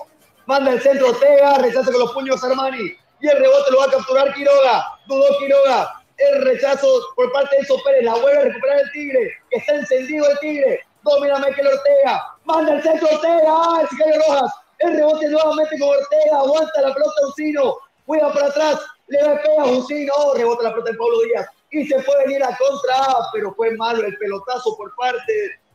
Manda 0.46 0.72
el 0.72 0.80
centro 0.80 1.10
Ortega, 1.10 1.58
rechaza 1.58 1.92
con 1.92 2.00
los 2.00 2.12
puños 2.12 2.42
Armani. 2.42 2.96
Y 3.20 3.28
el 3.28 3.38
rebote 3.38 3.70
lo 3.70 3.78
va 3.78 3.84
a 3.84 3.90
capturar 3.92 4.34
Quiroga. 4.34 4.98
Dudó 5.06 5.38
Quiroga. 5.38 6.01
El 6.18 6.42
rechazo 6.42 6.86
por 7.16 7.32
parte 7.32 7.56
de 7.56 7.62
Enzo 7.62 7.82
Pérez. 7.84 8.04
La 8.04 8.14
vuelve 8.14 8.38
a 8.38 8.44
recuperar 8.44 8.80
el 8.80 8.92
Tigre. 8.92 9.32
Que 9.50 9.58
está 9.58 9.74
encendido 9.74 10.28
el 10.30 10.38
Tigre. 10.38 10.80
Domina 11.02 11.38
Michael 11.38 11.66
Ortega. 11.66 12.36
Manda 12.44 12.74
el 12.74 12.82
centro 12.82 13.08
Ortega. 13.10 13.44
¡Ah! 13.46 13.78
El 13.82 13.88
Sicario 13.88 14.20
Rojas. 14.28 14.52
El 14.78 14.94
rebote 14.94 15.28
nuevamente 15.28 15.78
con 15.78 15.88
Ortega. 15.88 16.38
Aguanta 16.38 16.80
la 16.80 16.94
pelota 16.94 17.26
Ursino. 17.28 17.76
Juega 18.06 18.32
para 18.32 18.46
atrás. 18.46 18.80
Le 19.08 19.22
va 19.22 19.32
a 19.32 19.42
pegar 19.42 19.60
a 19.60 19.66
Ursino. 19.66 20.12
Rebota 20.34 20.62
la 20.64 20.70
pelota 20.70 20.90
de 20.90 20.98
Pablo 20.98 21.20
Díaz. 21.22 21.46
Y 21.70 21.86
se 21.86 22.00
puede 22.02 22.26
venir 22.26 22.42
a 22.44 22.56
contra. 22.56 23.16
Pero 23.32 23.54
fue 23.54 23.70
malo 23.76 24.04
el 24.04 24.16
pelotazo 24.18 24.76
por 24.76 24.94
parte 24.96 25.32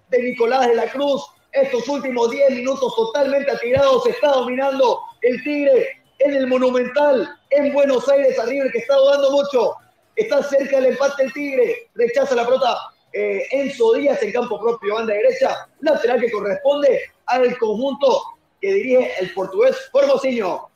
de 0.10 0.24
Nicolás 0.24 0.68
de 0.68 0.76
la 0.76 0.90
Cruz. 0.92 1.26
Estos 1.52 1.88
últimos 1.88 2.30
10 2.30 2.52
minutos 2.52 2.96
totalmente 2.96 3.52
atirados. 3.52 4.06
Está 4.06 4.32
dominando 4.32 5.00
el 5.22 5.44
Tigre 5.44 5.98
en 6.20 6.34
el 6.36 6.48
Monumental, 6.48 7.30
en 7.52 7.74
Buenos 7.74 8.08
Aires, 8.10 8.38
arriba 8.40 8.66
el 8.66 8.72
que 8.72 8.80
está 8.80 8.96
dudando 8.96 9.32
mucho. 9.32 9.76
Está 10.18 10.42
cerca 10.42 10.78
del 10.78 10.94
empate 10.94 11.24
el 11.26 11.34
Tigre. 11.34 11.92
Rechaza 11.94 12.34
la 12.34 12.44
pelota 12.44 12.76
eh, 13.14 13.48
Enzo 13.52 13.94
Díaz 13.94 14.22
en 14.24 14.32
campo 14.32 14.60
propio, 14.60 14.96
banda 14.96 15.14
derecha. 15.14 15.70
Lateral 15.82 16.20
que 16.20 16.32
corresponde 16.32 17.12
al 17.28 17.56
conjunto 17.60 18.24
que 18.60 18.74
dirige 18.74 19.14
el 19.20 19.34
portugués 19.34 19.78
Formosinho. 19.92 20.70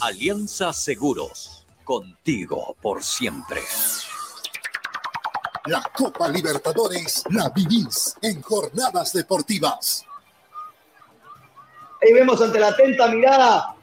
Alianza 0.00 0.72
Seguros. 0.72 1.66
Contigo 1.82 2.76
por 2.80 3.02
siempre. 3.02 3.60
La 5.66 5.82
Copa 5.94 6.28
Libertadores 6.28 7.24
la 7.30 7.50
vivís 7.50 8.16
en 8.22 8.40
jornadas 8.40 9.12
deportivas. 9.12 10.06
Ahí 12.00 12.12
vemos 12.12 12.40
ante 12.40 12.58
la 12.60 12.68
atenta 12.68 13.08
mirada 13.08 13.74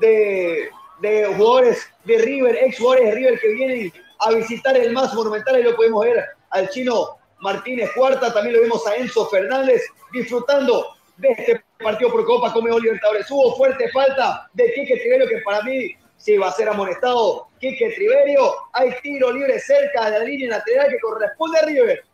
de, 0.00 0.70
de 1.00 1.26
jugadores 1.36 1.86
de 2.04 2.18
River, 2.18 2.56
ex 2.62 2.78
jugadores 2.78 3.10
de 3.10 3.14
River 3.14 3.40
que 3.40 3.48
vienen 3.48 3.92
a 4.20 4.30
visitar 4.32 4.76
el 4.76 4.92
más 4.92 5.14
monumental. 5.14 5.56
Ahí 5.56 5.62
lo 5.62 5.76
podemos 5.76 6.04
ver 6.04 6.24
al 6.50 6.68
chino 6.70 7.18
Martínez 7.40 7.90
Cuarta, 7.94 8.32
también 8.32 8.56
lo 8.56 8.62
vemos 8.62 8.86
a 8.86 8.96
Enzo 8.96 9.26
Fernández 9.28 9.82
disfrutando 10.12 10.94
de 11.16 11.28
este 11.28 11.64
partido 11.78 12.10
por 12.10 12.24
Copa 12.24 12.52
Come 12.52 12.70
Libertadores. 12.80 13.30
Hubo 13.30 13.56
fuerte 13.56 13.90
falta 13.90 14.48
de 14.54 14.72
Quique 14.72 14.96
Triverio, 14.96 15.28
que 15.28 15.38
para 15.44 15.62
mí 15.62 15.94
sí 16.16 16.36
va 16.36 16.48
a 16.48 16.52
ser 16.52 16.68
amonestado. 16.68 17.48
Quique 17.60 17.90
Triverio, 17.90 18.54
hay 18.72 18.94
tiro 19.02 19.32
libre 19.32 19.60
cerca 19.60 20.10
de 20.10 20.18
la 20.18 20.24
línea 20.24 20.58
lateral 20.58 20.88
que 20.88 20.98
corresponde 21.00 21.58
a 21.58 21.66
River. 21.66 22.04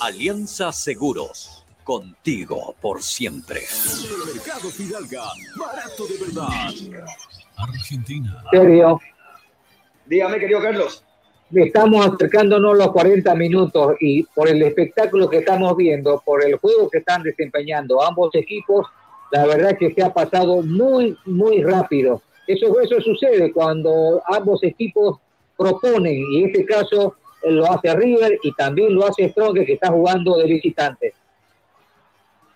Alianza 0.00 0.72
Seguros. 0.72 1.59
Contigo 1.90 2.76
por 2.80 3.02
siempre. 3.02 3.62
Mercado 4.32 4.70
Fidalga, 4.70 5.24
barato 5.58 6.06
de 6.06 6.24
verdad. 6.24 6.46
Argentina. 7.56 8.44
serio, 8.52 9.00
Dígame, 10.06 10.38
querido 10.38 10.62
Carlos. 10.62 11.04
estamos 11.52 12.06
acercándonos 12.06 12.78
los 12.78 12.92
40 12.92 13.34
minutos 13.34 13.96
y 13.98 14.22
por 14.22 14.48
el 14.48 14.62
espectáculo 14.62 15.28
que 15.28 15.38
estamos 15.38 15.76
viendo, 15.76 16.22
por 16.24 16.44
el 16.44 16.58
juego 16.58 16.88
que 16.88 16.98
están 16.98 17.24
desempeñando 17.24 18.00
ambos 18.00 18.32
equipos, 18.36 18.86
la 19.32 19.46
verdad 19.46 19.76
que 19.76 19.92
se 19.92 20.00
ha 20.04 20.14
pasado 20.14 20.62
muy, 20.62 21.18
muy 21.24 21.60
rápido. 21.64 22.22
Eso, 22.46 22.80
eso 22.80 23.00
sucede 23.00 23.52
cuando 23.52 24.22
ambos 24.28 24.62
equipos 24.62 25.18
proponen, 25.58 26.24
y 26.30 26.42
en 26.44 26.50
este 26.50 26.64
caso 26.66 27.16
eh, 27.42 27.50
lo 27.50 27.68
hace 27.68 27.92
River 27.96 28.38
y 28.44 28.52
también 28.52 28.94
lo 28.94 29.08
hace 29.08 29.28
Strong, 29.30 29.64
que 29.64 29.72
está 29.72 29.88
jugando 29.88 30.36
de 30.38 30.44
visitante. 30.44 31.14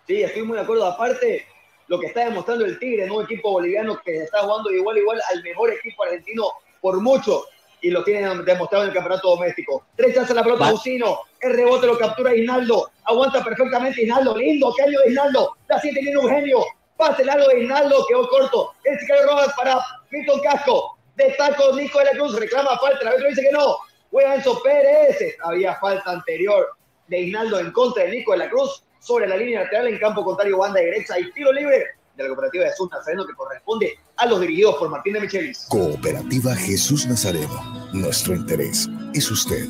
Sí, 0.06 0.22
estoy 0.22 0.42
muy 0.42 0.56
de 0.56 0.62
acuerdo. 0.62 0.86
Aparte, 0.86 1.46
lo 1.88 1.98
que 1.98 2.06
está 2.06 2.24
demostrando 2.24 2.64
el 2.64 2.78
Tigre, 2.78 3.06
¿no? 3.06 3.16
Un 3.16 3.24
equipo 3.24 3.52
boliviano 3.52 4.00
que 4.04 4.16
está 4.18 4.40
jugando 4.40 4.70
igual 4.70 4.98
igual 4.98 5.20
al 5.32 5.42
mejor 5.42 5.72
equipo 5.72 6.04
argentino 6.04 6.44
por 6.80 7.00
mucho 7.00 7.44
y 7.80 7.90
lo 7.90 8.02
tienen 8.02 8.44
demostrado 8.44 8.84
en 8.84 8.90
el 8.90 8.94
campeonato 8.94 9.30
doméstico. 9.30 9.84
Rechaza 9.98 10.32
la 10.32 10.42
pelota 10.42 10.70
Bucino, 10.70 11.20
el 11.40 11.54
rebote 11.54 11.86
lo 11.86 11.98
captura 11.98 12.34
Hinaldo, 12.34 12.90
aguanta 13.04 13.44
perfectamente 13.44 14.02
Hinaldo, 14.02 14.36
lindo, 14.38 14.72
qué 14.74 14.84
año 14.84 14.98
de 15.00 15.10
Hinaldo, 15.10 15.54
la 15.68 15.78
sigue 15.80 15.96
teniendo 15.96 16.22
un 16.22 16.30
genio, 16.30 16.64
pase 16.96 17.24
largo 17.24 17.46
de 17.48 17.62
Hinaldo, 17.62 18.06
quedó 18.08 18.26
corto, 18.28 18.72
el 18.84 18.98
Sicario 18.98 19.26
Rojas 19.26 19.52
para 19.54 19.84
Milton 20.10 20.40
Casco, 20.40 20.96
de 21.16 21.30
taco 21.32 21.76
Nico 21.76 21.98
de 21.98 22.06
la 22.06 22.10
Cruz, 22.12 22.40
reclama 22.40 22.78
falta, 22.78 23.00
el 23.02 23.08
árbitro 23.08 23.28
dice 23.28 23.42
que 23.42 23.52
no, 23.52 23.76
juega 24.10 24.34
Enzo 24.36 24.62
Pérez, 24.62 25.36
había 25.42 25.74
falta 25.74 26.10
anterior 26.10 26.66
de 27.08 27.20
Hinaldo 27.20 27.58
en 27.58 27.70
contra 27.70 28.04
de 28.04 28.12
Nico 28.12 28.32
de 28.32 28.38
la 28.38 28.48
Cruz, 28.48 28.83
sobre 29.04 29.28
la 29.28 29.36
línea 29.36 29.62
lateral 29.62 29.88
en 29.88 29.98
campo 29.98 30.24
contrario, 30.24 30.56
banda 30.56 30.80
derecha 30.80 31.18
y 31.18 31.30
tiro 31.32 31.52
libre 31.52 31.84
de 32.16 32.22
la 32.22 32.28
cooperativa 32.28 32.64
de 32.64 32.70
Jesús 32.70 32.88
Nazareno 32.90 33.26
que 33.26 33.34
corresponde 33.34 33.98
a 34.16 34.26
los 34.26 34.40
dirigidos 34.40 34.76
por 34.76 34.88
Martín 34.88 35.12
de 35.12 35.20
Michelis. 35.20 35.66
Cooperativa 35.68 36.54
Jesús 36.54 37.06
Nazareno. 37.06 37.90
Nuestro 37.92 38.34
interés 38.34 38.88
es 39.12 39.30
usted. 39.30 39.66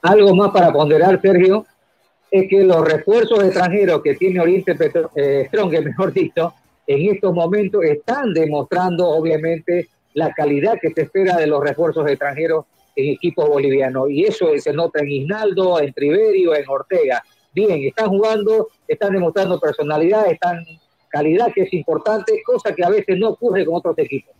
Algo 0.00 0.34
más 0.34 0.52
para 0.52 0.72
ponderar, 0.72 1.20
Sergio, 1.20 1.66
es 2.30 2.48
que 2.48 2.64
los 2.64 2.82
refuerzos 2.82 3.44
extranjeros 3.44 4.02
que 4.02 4.14
tiene 4.14 4.40
Oriente 4.40 4.74
Petro, 4.74 5.10
eh, 5.14 5.44
Strong, 5.48 5.70
mejor 5.84 6.14
dicho, 6.14 6.54
en 6.86 7.14
estos 7.14 7.34
momentos 7.34 7.84
están 7.84 8.32
demostrando, 8.32 9.06
obviamente, 9.08 9.88
la 10.14 10.32
calidad 10.32 10.78
que 10.80 10.92
se 10.92 11.02
espera 11.02 11.36
de 11.36 11.46
los 11.46 11.62
refuerzos 11.62 12.08
extranjeros 12.08 12.64
en 12.96 13.12
equipos 13.14 13.48
bolivianos. 13.48 14.10
Y 14.10 14.24
eso 14.24 14.48
se 14.58 14.72
nota 14.72 15.00
en 15.00 15.10
Isnaldo, 15.10 15.80
en 15.80 15.92
Triverio, 15.92 16.54
en 16.54 16.68
Ortega. 16.68 17.22
Bien, 17.52 17.84
están 17.84 18.08
jugando, 18.08 18.68
están 18.88 19.12
demostrando 19.12 19.60
personalidad, 19.60 20.30
están 20.30 20.64
calidad 21.08 21.52
que 21.54 21.62
es 21.62 21.72
importante, 21.72 22.42
cosa 22.44 22.74
que 22.74 22.84
a 22.84 22.88
veces 22.88 23.16
no 23.16 23.30
ocurre 23.30 23.64
con 23.64 23.76
otros 23.76 23.96
equipos. 23.98 24.34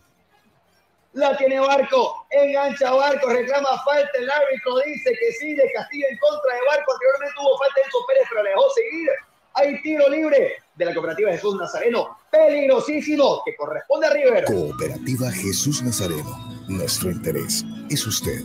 La 1.13 1.37
tiene 1.37 1.61
Barco, 1.61 2.27
engancha 2.29 2.91
Barco, 2.91 3.29
reclama 3.29 3.69
falta, 3.85 4.11
el 4.19 4.29
árbitro 4.29 4.79
dice 4.85 5.11
que 5.17 5.31
sí, 5.31 5.53
de 5.55 5.71
Castillo 5.73 6.05
en 6.09 6.17
contra 6.17 6.53
de 6.53 6.59
Barco, 6.67 6.91
anteriormente 6.91 7.35
hubo 7.41 7.57
falta 7.57 7.75
de 7.77 7.81
Enzo 7.83 7.97
Pérez, 8.05 8.23
pero 8.29 8.43
le 8.43 8.49
dejó 8.49 8.69
seguir. 8.71 9.09
Hay 9.53 9.81
tiro 9.81 10.09
libre 10.09 10.55
de 10.75 10.85
la 10.85 10.93
cooperativa 10.93 11.31
Jesús 11.31 11.55
Nazareno, 11.55 12.17
peligrosísimo, 12.29 13.41
que 13.45 13.55
corresponde 13.55 14.07
a 14.07 14.09
River. 14.09 14.43
Cooperativa 14.43 15.31
Jesús 15.31 15.81
Nazareno. 15.81 16.54
Nuestro 16.67 17.11
interés 17.11 17.63
es 17.91 18.07
usted. 18.07 18.43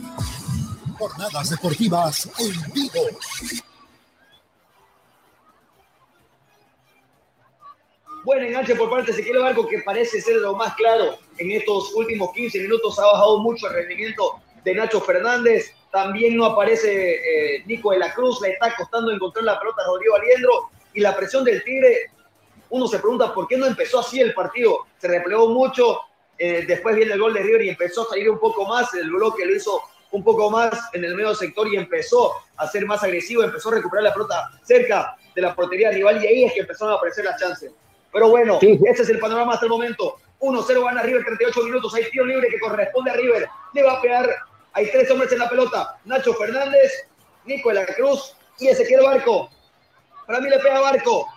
Jornadas 0.99 1.49
deportivas 1.49 2.29
en 2.37 2.73
vivo. 2.73 3.07
Buen 8.23 8.43
enganche 8.43 8.75
por 8.75 8.91
parte 8.91 9.07
de 9.07 9.13
Ezequiel 9.13 9.39
Barco, 9.39 9.67
que 9.67 9.79
parece 9.79 10.21
ser 10.21 10.35
lo 10.35 10.55
más 10.55 10.75
claro 10.75 11.17
en 11.39 11.51
estos 11.51 11.95
últimos 11.95 12.31
15 12.33 12.59
minutos. 12.59 12.99
Ha 12.99 13.05
bajado 13.07 13.39
mucho 13.39 13.67
el 13.67 13.73
rendimiento 13.73 14.39
de 14.63 14.75
Nacho 14.75 15.01
Fernández. 15.01 15.73
También 15.91 16.37
no 16.37 16.45
aparece 16.45 17.15
eh, 17.15 17.63
Nico 17.65 17.91
de 17.91 17.97
la 17.97 18.13
Cruz. 18.13 18.39
Le 18.41 18.51
está 18.51 18.75
costando 18.75 19.11
encontrar 19.11 19.45
la 19.45 19.59
pelota 19.59 19.81
a 19.81 19.87
Rodrigo 19.87 20.15
Aliendro. 20.15 20.69
Y 20.93 20.99
la 20.99 21.15
presión 21.15 21.43
del 21.43 21.63
Tigre, 21.63 22.11
uno 22.69 22.87
se 22.87 22.99
pregunta 22.99 23.33
por 23.33 23.47
qué 23.47 23.57
no 23.57 23.65
empezó 23.65 23.99
así 23.99 24.21
el 24.21 24.35
partido. 24.35 24.85
Se 24.99 25.07
replegó 25.07 25.49
mucho. 25.49 26.01
Eh, 26.43 26.65
después 26.65 26.95
viene 26.95 27.13
el 27.13 27.19
gol 27.19 27.35
de 27.35 27.43
River 27.43 27.61
y 27.61 27.69
empezó 27.69 28.01
a 28.01 28.09
salir 28.09 28.27
un 28.27 28.39
poco 28.39 28.65
más. 28.65 28.91
El 28.95 29.11
bloque 29.11 29.45
lo 29.45 29.55
hizo 29.55 29.79
un 30.09 30.23
poco 30.23 30.49
más 30.49 30.71
en 30.93 31.05
el 31.05 31.13
medio 31.13 31.35
sector 31.35 31.67
y 31.71 31.75
empezó 31.75 32.33
a 32.57 32.67
ser 32.67 32.87
más 32.87 33.03
agresivo. 33.03 33.43
Empezó 33.43 33.69
a 33.69 33.75
recuperar 33.75 34.05
la 34.05 34.13
pelota 34.13 34.49
cerca 34.63 35.15
de 35.35 35.41
la 35.43 35.53
portería 35.53 35.91
rival 35.91 36.23
y 36.23 36.25
ahí 36.25 36.43
es 36.45 36.53
que 36.53 36.61
empezaron 36.61 36.95
a 36.95 36.97
aparecer 36.97 37.25
las 37.25 37.39
chances. 37.39 37.71
Pero 38.11 38.29
bueno, 38.29 38.57
ese 38.59 39.03
es 39.03 39.09
el 39.09 39.19
panorama 39.19 39.53
hasta 39.53 39.67
el 39.67 39.69
momento. 39.69 40.15
1-0 40.39 40.83
gana 40.83 41.03
River, 41.03 41.23
38 41.25 41.63
minutos. 41.63 41.93
Hay 41.93 42.09
tiro 42.09 42.25
libre 42.25 42.47
que 42.47 42.59
corresponde 42.59 43.11
a 43.11 43.13
River. 43.13 43.47
Le 43.75 43.83
va 43.83 43.93
a 43.93 44.01
pegar. 44.01 44.27
Hay 44.73 44.89
tres 44.89 45.11
hombres 45.11 45.31
en 45.31 45.37
la 45.37 45.47
pelota. 45.47 45.99
Nacho 46.05 46.33
Fernández, 46.33 47.07
Nico 47.45 47.69
de 47.69 47.75
la 47.75 47.85
Cruz 47.85 48.35
y 48.57 48.67
Ezequiel 48.67 49.03
Barco. 49.03 49.51
Para 50.25 50.39
mí 50.39 50.49
le 50.49 50.57
pega 50.57 50.81
Barco. 50.81 51.27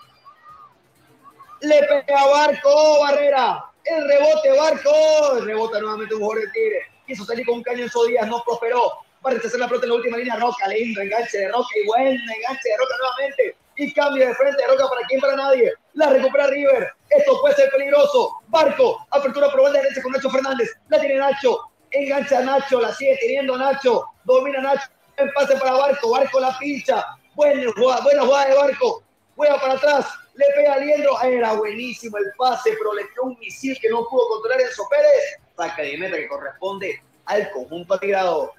Le 1.60 1.82
pega 1.82 2.26
Barco, 2.26 3.00
Barrera. 3.00 3.64
El 3.84 4.08
rebote, 4.08 4.50
Barco. 4.52 5.44
Rebota 5.44 5.78
nuevamente 5.80 6.14
un 6.14 6.22
jugador 6.22 6.46
de 6.46 6.52
Tigre. 6.52 6.78
Quiso 7.06 7.24
salir 7.24 7.44
con 7.44 7.56
un 7.56 7.62
caño 7.62 7.80
en 7.80 7.84
esos 7.84 8.06
días, 8.08 8.26
no 8.26 8.42
prosperó. 8.44 8.92
Va 9.24 9.30
a 9.30 9.34
rechazar 9.34 9.60
la 9.60 9.68
pelota 9.68 9.84
en 9.84 9.90
la 9.90 9.96
última 9.96 10.16
línea. 10.16 10.36
Roca, 10.36 10.68
lindo 10.68 11.02
enganche 11.02 11.38
de 11.38 11.48
Roca 11.48 11.68
y 11.82 11.86
buen 11.86 12.06
enganche 12.06 12.68
de 12.68 12.76
Roca 12.78 12.94
nuevamente. 12.98 13.56
Y 13.76 13.92
cambio 13.92 14.26
de 14.26 14.34
frente 14.34 14.62
de 14.62 14.68
Roca 14.68 14.88
para 14.88 15.06
quién, 15.06 15.20
para 15.20 15.36
nadie. 15.36 15.72
La 15.94 16.10
recupera 16.10 16.46
River. 16.46 16.92
Esto 17.10 17.40
puede 17.40 17.54
ser 17.56 17.70
peligroso. 17.70 18.40
Barco, 18.48 19.06
apertura 19.10 19.50
por 19.50 19.62
banda 19.62 19.80
derecha 19.80 20.00
con 20.02 20.12
Nacho 20.12 20.30
Fernández. 20.30 20.70
La 20.88 21.00
tiene 21.00 21.16
Nacho. 21.16 21.58
Engancha 21.90 22.38
a 22.38 22.42
Nacho, 22.42 22.80
la 22.80 22.94
sigue 22.94 23.18
teniendo 23.20 23.56
Nacho. 23.56 24.04
Domina 24.24 24.60
Nacho 24.60 24.88
El 25.16 25.30
pase 25.32 25.56
para 25.56 25.72
Barco, 25.72 26.10
Barco 26.10 26.40
la 26.40 26.56
pincha. 26.58 27.04
Buena 27.34 27.70
jugada, 27.76 28.00
buena 28.02 28.22
jugada 28.22 28.46
de 28.46 28.56
Barco. 28.56 29.02
Juega 29.36 29.60
para 29.60 29.74
atrás, 29.74 30.06
le 30.34 30.44
pega 30.54 30.74
a 30.74 30.78
Liendro. 30.78 31.20
Era 31.22 31.54
buenísimo 31.54 32.18
el 32.18 32.32
pase, 32.36 32.74
pero 32.76 32.94
le 32.94 33.02
quedó 33.08 33.24
un 33.24 33.38
misil 33.38 33.78
que 33.80 33.88
no 33.88 34.06
pudo 34.08 34.28
controlar 34.28 34.60
Enzo 34.60 34.84
Pérez. 34.88 35.38
Saca 35.56 35.82
de 35.82 35.98
meta 35.98 36.16
que 36.16 36.28
corresponde 36.28 37.02
al 37.26 37.50
conjunto 37.50 37.98
tirado. 37.98 38.52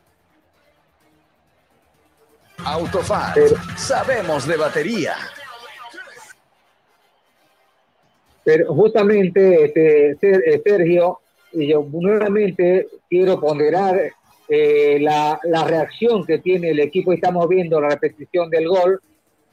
Autofat, 2.64 3.38
sabemos 3.78 4.48
de 4.48 4.58
batería. 4.58 5.16
Pero 8.44 8.74
justamente, 8.74 9.66
este, 9.66 10.62
Sergio, 10.64 11.20
y 11.52 11.68
yo 11.68 11.86
nuevamente 11.92 12.88
quiero 13.10 13.40
ponderar 13.40 14.12
eh, 14.48 15.00
la, 15.02 15.40
la, 15.44 15.64
reacción 15.64 16.26
que 16.26 16.38
tiene 16.38 16.70
el 16.70 16.80
equipo. 16.80 17.12
Estamos 17.12 17.48
viendo 17.50 17.82
la 17.82 17.90
repetición 17.90 18.50
del 18.50 18.68
gol, 18.68 19.02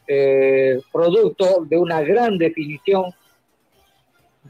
eh, 0.07 0.81
producto 0.93 1.65
de 1.69 1.79
una 1.79 2.01
gran 2.03 2.39
definición 2.39 3.15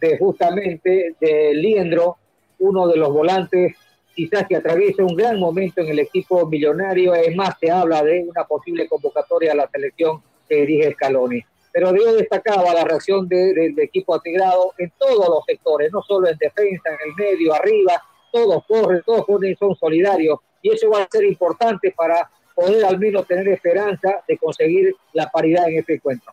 de 0.00 0.18
justamente 0.18 1.14
de 1.20 1.54
Liendro, 1.54 2.16
uno 2.58 2.88
de 2.88 2.96
los 2.96 3.12
volantes 3.12 3.76
quizás 4.14 4.46
que 4.46 4.56
atraviesa 4.56 5.02
un 5.04 5.16
gran 5.16 5.38
momento 5.38 5.80
en 5.80 5.88
el 5.88 5.98
equipo 5.98 6.46
millonario. 6.46 7.14
Es 7.14 7.34
más, 7.34 7.56
se 7.60 7.70
habla 7.70 8.02
de 8.02 8.24
una 8.28 8.44
posible 8.44 8.88
convocatoria 8.88 9.52
a 9.52 9.56
la 9.56 9.68
selección 9.68 10.22
que 10.48 10.56
dirige 10.66 10.92
Scaloni. 10.92 11.42
Pero 11.72 11.94
yo 11.96 12.14
destacaba 12.14 12.74
la 12.74 12.84
reacción 12.84 13.26
del 13.28 13.78
equipo 13.78 14.14
atigrado 14.14 14.74
en 14.76 14.92
todos 14.98 15.26
los 15.28 15.44
sectores, 15.46 15.90
no 15.90 16.02
solo 16.02 16.28
en 16.28 16.36
defensa, 16.36 16.90
en 16.90 17.08
el 17.08 17.14
medio, 17.16 17.54
arriba, 17.54 18.02
todos 18.30 18.62
corren, 18.66 19.02
todos 19.06 19.24
son 19.58 19.74
solidarios. 19.76 20.38
Y 20.60 20.70
eso 20.70 20.90
va 20.90 21.02
a 21.02 21.08
ser 21.10 21.24
importante 21.24 21.92
para 21.96 22.30
poder 22.54 22.84
al 22.84 22.98
menos 22.98 23.26
tener 23.26 23.48
esperanza 23.48 24.22
de 24.26 24.38
conseguir 24.38 24.94
la 25.12 25.30
paridad 25.30 25.68
en 25.68 25.78
este 25.78 25.94
encuentro. 25.94 26.32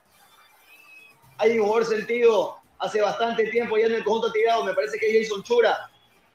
Hay 1.38 1.58
un 1.58 1.66
mejor 1.66 1.86
sentido 1.86 2.58
hace 2.80 3.02
bastante 3.02 3.46
tiempo 3.48 3.78
ya 3.78 3.88
en 3.88 3.94
el 3.94 4.04
conjunto 4.04 4.30
atigrado, 4.30 4.64
me 4.64 4.74
parece 4.74 4.98
que 5.00 5.22
Jason 5.22 5.44
Chura 5.44 5.90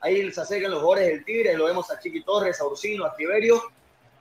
Ahí 0.04 0.30
se 0.30 0.38
acercan 0.38 0.70
los 0.70 0.82
jugadores 0.82 1.08
del 1.08 1.24
Tigre, 1.24 1.56
lo 1.56 1.64
vemos 1.64 1.90
a 1.90 1.98
Chiqui 1.98 2.22
Torres, 2.24 2.60
a 2.60 2.66
Ursino, 2.66 3.06
a 3.06 3.16
Tiberio. 3.16 3.62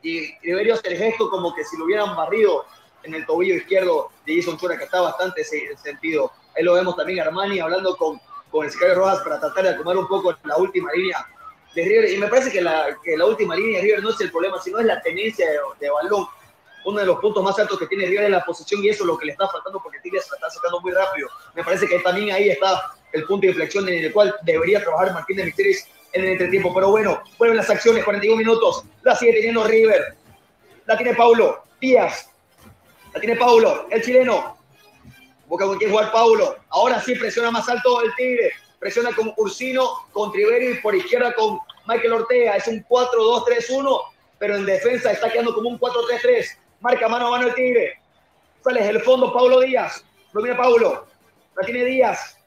Y 0.02 0.34
Tiberio 0.40 0.76
hace 0.76 0.88
el 0.88 0.98
gesto 0.98 1.30
como 1.30 1.53
que 1.53 1.65
si 1.65 1.77
lo 1.77 1.84
hubieran 1.84 2.15
barrido 2.15 2.65
en 3.03 3.14
el 3.14 3.26
tobillo 3.26 3.56
izquierdo 3.56 4.10
de 4.26 4.38
Jason 4.38 4.57
Chura, 4.57 4.77
que 4.77 4.85
está 4.85 5.02
bastante 5.02 5.44
sentido. 5.44 6.31
Ahí 6.56 6.64
lo 6.64 6.76
vemos 6.76 6.95
también 6.95 7.19
Armani 7.19 7.60
hablando 7.60 7.98
con, 7.98 8.18
con 8.49 8.64
el 8.64 8.72
Sicario 8.72 8.95
Rojas 8.95 9.19
para 9.23 9.41
tratar 9.41 9.61
de 9.61 9.69
acomodar 9.72 9.98
un 9.98 10.07
poco 10.07 10.34
la 10.45 10.56
última 10.56 10.90
línea 10.94 11.27
River. 11.81 12.11
Y 12.11 12.17
me 12.17 12.27
parece 12.27 12.51
que 12.51 12.61
la, 12.61 12.95
la 13.17 13.25
última 13.25 13.55
línea 13.55 13.79
de 13.79 13.83
River 13.83 14.03
no 14.03 14.09
es 14.11 14.21
el 14.21 14.31
problema, 14.31 14.61
sino 14.61 14.79
es 14.79 14.85
la 14.85 15.01
tenencia 15.01 15.47
de, 15.79 15.89
balón 15.89 16.27
uno 16.85 16.99
de 16.99 17.05
los 17.05 17.19
puntos 17.19 17.43
más 17.43 17.57
altos 17.57 17.79
que 17.79 17.87
tiene 17.87 18.05
River 18.05 18.25
es 18.25 18.31
la 18.31 18.43
posición 18.43 18.83
y 18.83 18.89
eso 18.89 19.03
es 19.03 19.07
lo 19.07 19.17
que 19.17 19.25
le 19.25 19.31
está 19.31 19.47
faltando 19.47 19.81
porque 19.81 19.99
Tigre 19.99 20.19
se 20.19 20.35
está 20.35 20.49
sacando 20.49 20.81
muy 20.81 20.91
rápido. 20.91 21.29
Me 21.55 21.63
parece 21.63 21.87
que 21.87 21.99
también 21.99 22.31
ahí 22.31 22.49
está 22.49 22.91
el 23.13 23.23
punto 23.25 23.43
de 23.43 23.51
inflexión 23.51 23.87
en 23.87 24.03
el 24.03 24.11
cual 24.11 24.35
debería 24.41 24.83
trabajar 24.83 25.13
Martín 25.13 25.37
de 25.37 25.45
Misteris 25.45 25.87
en 26.11 26.25
el 26.25 26.31
entretiempo. 26.31 26.73
Pero 26.73 26.91
bueno, 26.91 27.21
vuelven 27.37 27.57
las 27.57 27.69
acciones, 27.69 28.03
41 28.03 28.37
minutos, 28.37 28.83
la 29.01 29.15
sigue 29.15 29.33
teniendo 29.33 29.63
River. 29.63 30.15
La 30.85 30.97
tiene 30.97 31.15
Paulo, 31.15 31.63
Díaz. 31.79 32.29
La 33.13 33.19
tiene 33.19 33.37
Paulo, 33.37 33.87
el 33.89 34.01
chileno. 34.01 34.57
Busca 35.47 35.65
con 35.65 35.77
quién 35.77 35.91
jugar 35.91 36.11
Paulo. 36.11 36.57
Ahora 36.69 36.99
sí 36.99 37.15
presiona 37.15 37.51
más 37.51 37.67
alto 37.69 38.01
el 38.01 38.13
Tigre. 38.15 38.51
Presiona 38.84 39.15
con 39.15 39.34
Ursino, 39.38 40.07
con 40.11 40.34
Triveri 40.34 40.81
por 40.81 40.93
izquierda 40.93 41.34
con 41.35 41.57
Michael 41.88 42.11
Ortega. 42.11 42.57
Es 42.57 42.68
un 42.68 42.85
4-2-3-1, 42.85 44.01
pero 44.38 44.57
en 44.57 44.65
defensa 44.65 45.10
está 45.10 45.31
quedando 45.31 45.55
como 45.55 45.69
un 45.69 45.80
4-3-3. 45.80 46.57
Marca 46.81 47.07
mano 47.07 47.27
a 47.27 47.31
mano 47.31 47.47
el 47.47 47.55
Tigre. 47.55 47.97
Sale 48.61 48.85
el 48.85 48.99
fondo 48.99 49.31
Paulo 49.31 49.61
Díaz. 49.61 50.03
Domina 50.34 50.57
Paulo. 50.57 51.07
La 51.55 51.65
tiene 51.65 51.85
Díaz. 51.85 52.38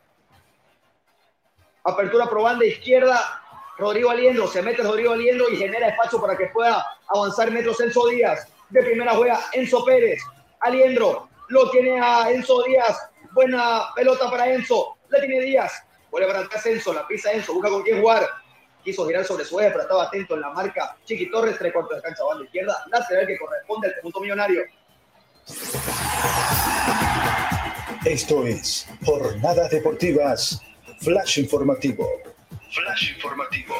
Apertura 1.84 2.28
probando 2.28 2.66
izquierda. 2.66 3.42
Rodrigo 3.78 4.10
Aliendo. 4.10 4.46
Se 4.46 4.60
mete 4.60 4.82
Rodrigo 4.82 5.14
Aliendo 5.14 5.48
y 5.48 5.56
genera 5.56 5.88
espacio 5.88 6.20
para 6.20 6.36
que 6.36 6.48
pueda 6.48 6.84
avanzar 7.08 7.50
metros 7.50 7.80
Enzo 7.80 8.08
Díaz. 8.08 8.46
De 8.68 8.82
primera 8.82 9.14
juega 9.14 9.40
Enzo 9.54 9.82
Pérez. 9.86 10.20
Aliendro. 10.60 11.30
Lo 11.48 11.70
tiene 11.70 11.98
a 11.98 12.30
Enzo 12.30 12.62
Díaz. 12.64 13.08
Buena 13.32 13.84
pelota 13.94 14.30
para 14.30 14.52
Enzo. 14.52 14.98
La 15.08 15.18
tiene 15.18 15.40
Díaz. 15.40 15.82
Vuelve 16.16 16.32
para 16.32 16.46
atrás 16.46 16.64
Enzo. 16.64 16.94
La 16.94 17.06
pisa 17.06 17.30
Enzo. 17.30 17.52
Busca 17.52 17.68
con 17.68 17.82
quién 17.82 18.00
jugar 18.00 18.26
quiso 18.82 19.06
girar 19.06 19.22
sobre 19.22 19.44
su 19.44 19.60
eje, 19.60 19.70
pero 19.70 19.82
estaba 19.82 20.04
atento 20.04 20.34
en 20.34 20.40
la 20.40 20.50
marca. 20.50 20.96
Chiqui 21.04 21.30
Torres, 21.30 21.58
tres 21.58 21.74
cuartos 21.74 21.96
de 21.96 22.02
cancha, 22.02 22.24
banda 22.24 22.44
izquierda, 22.44 22.84
lateral 22.90 23.26
que 23.26 23.36
corresponde 23.36 23.88
al 23.88 23.94
conjunto 23.94 24.20
millonario. 24.20 24.62
Esto 28.06 28.46
es 28.46 28.88
Jornadas 29.04 29.70
Deportivas, 29.70 30.62
Flash 31.00 31.40
Informativo. 31.40 32.08
Flash 32.70 33.10
Informativo. 33.16 33.74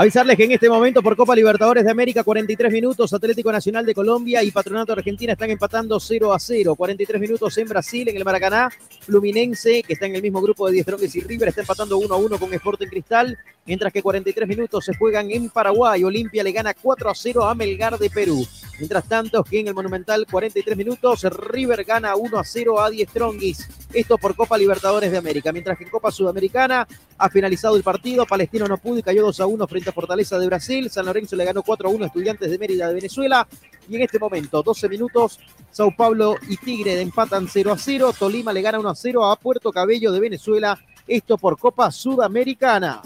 Avisarles 0.00 0.36
que 0.36 0.44
en 0.44 0.52
este 0.52 0.68
momento 0.68 1.02
por 1.02 1.16
Copa 1.16 1.34
Libertadores 1.34 1.82
de 1.82 1.90
América, 1.90 2.22
43 2.22 2.72
minutos, 2.72 3.12
Atlético 3.12 3.50
Nacional 3.50 3.84
de 3.84 3.92
Colombia 3.92 4.44
y 4.44 4.52
Patronato 4.52 4.92
Argentina 4.92 5.32
están 5.32 5.50
empatando 5.50 5.98
0 5.98 6.32
a 6.32 6.38
0. 6.38 6.76
43 6.76 7.20
minutos 7.20 7.58
en 7.58 7.66
Brasil, 7.66 8.08
en 8.08 8.16
el 8.16 8.24
Maracaná. 8.24 8.70
Fluminense, 9.00 9.82
que 9.82 9.94
está 9.94 10.06
en 10.06 10.14
el 10.14 10.22
mismo 10.22 10.40
grupo 10.40 10.68
de 10.68 10.74
10 10.74 10.84
Strongest 10.84 11.16
y 11.16 11.20
River, 11.22 11.48
está 11.48 11.62
empatando 11.62 11.98
1 11.98 12.14
a 12.14 12.16
1 12.16 12.38
con 12.38 12.54
Sporting 12.54 12.86
Cristal. 12.86 13.36
Mientras 13.66 13.92
que 13.92 14.00
43 14.00 14.48
minutos 14.48 14.84
se 14.84 14.96
juegan 14.96 15.32
en 15.32 15.50
Paraguay. 15.50 16.04
Olimpia 16.04 16.44
le 16.44 16.52
gana 16.52 16.74
4 16.80 17.10
a 17.10 17.14
0 17.16 17.44
a 17.44 17.56
Melgar 17.56 17.98
de 17.98 18.08
Perú. 18.08 18.46
Mientras 18.78 19.08
tanto, 19.08 19.42
que 19.42 19.58
en 19.58 19.66
el 19.66 19.74
Monumental, 19.74 20.26
43 20.30 20.76
minutos, 20.76 21.24
River 21.24 21.82
gana 21.82 22.14
1 22.14 22.38
a 22.38 22.44
0 22.44 22.80
a 22.80 22.88
10 22.88 23.10
Strongis. 23.10 23.68
Esto 23.92 24.16
por 24.16 24.36
Copa 24.36 24.56
Libertadores 24.56 25.10
de 25.10 25.18
América. 25.18 25.50
Mientras 25.50 25.76
que 25.76 25.82
en 25.82 25.90
Copa 25.90 26.12
Sudamericana 26.12 26.86
ha 27.18 27.28
finalizado 27.28 27.76
el 27.76 27.82
partido. 27.82 28.24
Palestino 28.24 28.68
no 28.68 28.78
pudo 28.78 29.00
y 29.00 29.02
cayó 29.02 29.22
2 29.22 29.40
a 29.40 29.46
1 29.46 29.66
frente 29.66 29.87
a 29.88 29.92
Fortaleza 29.92 30.38
de 30.38 30.46
Brasil. 30.46 30.90
San 30.90 31.06
Lorenzo 31.06 31.36
le 31.36 31.44
ganó 31.44 31.62
4 31.62 31.88
a 31.88 31.92
1 31.92 32.04
a 32.04 32.06
Estudiantes 32.06 32.50
de 32.50 32.58
Mérida 32.58 32.88
de 32.88 32.94
Venezuela. 32.94 33.46
Y 33.88 33.96
en 33.96 34.02
este 34.02 34.18
momento, 34.18 34.62
12 34.62 34.88
minutos, 34.88 35.40
Sao 35.70 35.94
Paulo 35.94 36.36
y 36.48 36.56
Tigre 36.56 37.00
empatan 37.00 37.48
0 37.48 37.72
a 37.72 37.78
0. 37.78 38.12
Tolima 38.18 38.52
le 38.52 38.62
gana 38.62 38.78
1 38.78 38.88
a 38.88 38.94
0 38.94 39.24
a 39.24 39.36
Puerto 39.36 39.72
Cabello 39.72 40.12
de 40.12 40.20
Venezuela. 40.20 40.78
Esto 41.06 41.38
por 41.38 41.58
Copa 41.58 41.90
Sudamericana. 41.90 43.00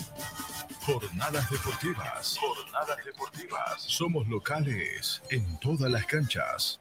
Jornadas 0.85 1.49
deportivas. 1.49 2.39
Jornadas 2.39 3.05
deportivas. 3.05 3.83
Somos 3.83 4.27
locales 4.27 5.23
en 5.31 5.59
todas 5.61 5.91
las 5.91 6.05
canchas. 6.07 6.81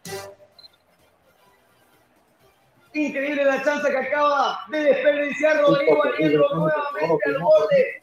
Increíble 2.94 3.46
la 3.46 3.64
chance 3.64 3.90
que 3.90 3.98
acaba 3.98 4.66
de 4.70 4.80
desperdiciar 4.80 5.62
Rodrigo 5.62 6.04
Aliendro 6.04 6.46
nuevamente 6.56 7.30
al 7.30 7.40
borde 7.40 8.01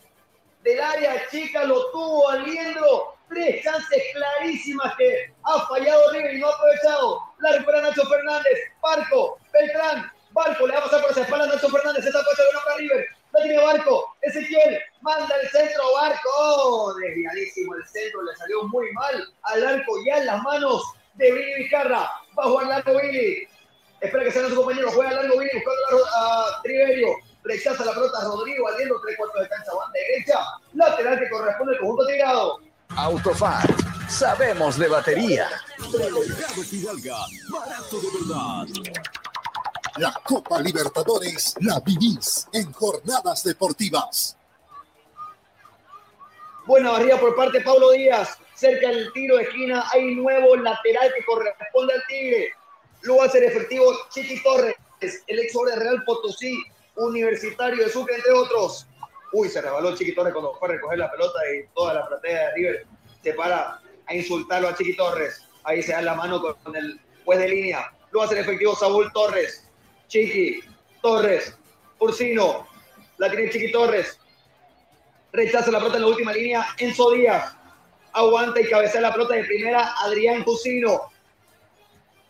del 0.69 0.81
área 0.81 1.29
chica, 1.31 1.65
lo 1.65 1.91
tuvo 1.91 2.29
Aliendro. 2.29 3.15
Tres 3.29 3.63
chances 3.63 4.03
clarísimas 4.15 4.95
que 4.97 5.35
ha 5.45 5.67
fallado 5.67 6.13
River 6.13 6.35
y 6.35 6.41
no 6.41 6.49
ha 6.49 6.55
aprovechado. 6.55 7.23
La 7.41 7.53
recupera 7.53 7.83
Nacho 7.83 8.07
Fernández, 8.07 8.59
Barco, 8.83 9.39
Beltrán, 9.53 10.11
Barco, 10.31 10.67
le 10.67 10.73
va 10.73 10.81
a 10.81 10.85
pasar 10.85 11.03
por 11.03 11.11
esa 11.11 11.23
espalda 11.23 11.45
a 11.45 11.49
Nacho 11.49 11.69
Fernández, 11.69 12.07
esta 12.07 12.23
puesto 12.23 12.43
de 12.43 12.59
para 12.65 12.77
River. 12.77 13.07
La 13.33 13.43
tiene 13.43 13.63
Barco, 13.63 14.17
Ezequiel, 14.23 14.79
manda 15.03 15.35
el 15.43 15.49
centro, 15.51 15.83
Barco, 15.95 16.29
oh, 16.39 16.95
desviadísimo 16.95 17.75
el 17.75 17.87
centro, 17.87 18.23
le 18.23 18.37
salió 18.37 18.63
muy 18.65 18.91
mal 18.93 19.35
al 19.43 19.67
arco, 19.67 19.93
ya 20.07 20.19
en 20.19 20.27
las 20.27 20.43
manos 20.43 20.83
de 21.15 21.33
Billy 21.33 21.55
Vizcarra. 21.63 22.11
Va 22.39 22.45
a 22.45 22.49
jugar 22.49 22.67
largo 22.67 22.99
Billy, 22.99 23.47
Espera 24.01 24.25
que 24.25 24.31
salga 24.31 24.49
su 24.51 24.57
compañero. 24.57 24.91
Juega 24.93 25.13
largo 25.13 25.39
Billy 25.39 25.51
buscando 25.55 26.07
a 26.17 26.61
Triverio. 26.63 27.09
Rechaza 27.45 27.85
la 27.85 27.93
pelota 27.93 28.25
Rodrigo, 28.25 28.65
valiendo 28.65 29.01
tres 29.05 29.17
cuartos 29.17 29.43
de 29.43 29.49
cancha, 29.49 29.71
banda 29.75 29.99
derecha. 30.09 30.39
Lateral 30.75 31.19
que 31.19 31.31
corresponde 31.31 31.73
al 31.75 31.79
conjunto 31.79 32.07
tirado. 32.07 32.59
Autofar. 32.97 33.67
Sabemos 34.09 34.79
de 34.79 34.89
batería. 34.89 35.49
barato 37.51 38.01
de 38.01 38.09
verdad. 38.19 38.67
La 39.99 40.13
Copa 40.25 40.61
Libertadores 40.61 41.55
la 41.61 41.81
vivís 41.81 42.47
en 42.53 42.73
jornadas 42.73 43.43
deportivas. 43.45 44.37
Buena 46.67 46.93
barrida 46.93 47.19
por 47.19 47.35
parte 47.35 47.59
de 47.59 47.65
Pablo 47.65 47.91
Díaz. 47.93 48.39
Cerca 48.55 48.89
del 48.89 49.13
tiro 49.13 49.37
de 49.37 49.45
esquina 49.45 49.85
hay 49.93 50.15
nuevo 50.15 50.55
lateral 50.57 51.13
que 51.17 51.25
corresponde 51.25 51.95
al 51.95 52.03
Tigre. 52.07 52.53
Lo 53.03 53.17
va 53.17 53.25
a 53.25 53.27
hacer 53.27 53.45
efectivo 53.45 53.85
Chiqui 54.11 54.43
Torres, 54.43 54.77
el 55.01 55.39
ex 55.39 55.53
de 55.53 55.77
Real 55.77 56.05
Potosí, 56.05 56.63
Universitario 56.99 57.85
de 57.85 57.91
Sucre, 57.91 58.17
entre 58.17 58.33
otros. 58.33 58.87
Uy, 59.33 59.49
se 59.49 59.61
rebaló 59.61 59.97
Chiqui 59.97 60.15
Torres 60.15 60.33
cuando 60.33 60.55
fue 60.55 60.69
a 60.69 60.73
recoger 60.73 60.99
la 60.99 61.11
pelota 61.11 61.39
y 61.53 61.67
toda 61.75 61.95
la 61.95 62.09
platea 62.09 62.49
de 62.49 62.55
River 62.55 62.87
se 63.23 63.33
para 63.35 63.81
a 64.07 64.15
insultarlo 64.15 64.69
a 64.69 64.75
Chiqui 64.75 64.97
Torres. 64.97 65.43
Ahí 65.65 65.83
se 65.83 65.93
da 65.93 66.03
la 66.03 66.15
mano 66.15 66.41
con 66.41 66.77
el 66.77 67.01
juez 67.25 67.39
de 67.39 67.49
línea. 67.49 67.93
Lo 68.11 68.23
a 68.23 68.25
hacer 68.25 68.39
efectivo 68.39 68.75
Saúl 68.75 69.11
Torres. 69.13 69.69
Chiqui, 70.09 70.61
Torres, 71.03 71.57
Ursino. 71.99 72.67
La 73.19 73.31
tiene 73.31 73.51
Chiqui 73.51 73.71
Torres. 73.71 74.19
Rechaza 75.33 75.71
la 75.71 75.79
pelota 75.79 75.97
en 75.97 76.03
la 76.03 76.09
última 76.09 76.33
línea. 76.33 76.67
Enzo 76.79 77.11
Díaz. 77.13 77.55
aguanta 78.13 78.61
y 78.61 78.69
cabecea 78.69 79.03
la 79.03 79.13
pelota 79.13 79.35
de 79.35 79.45
primera 79.45 79.93
Adrián 80.01 80.43
Cusino. 80.43 81.11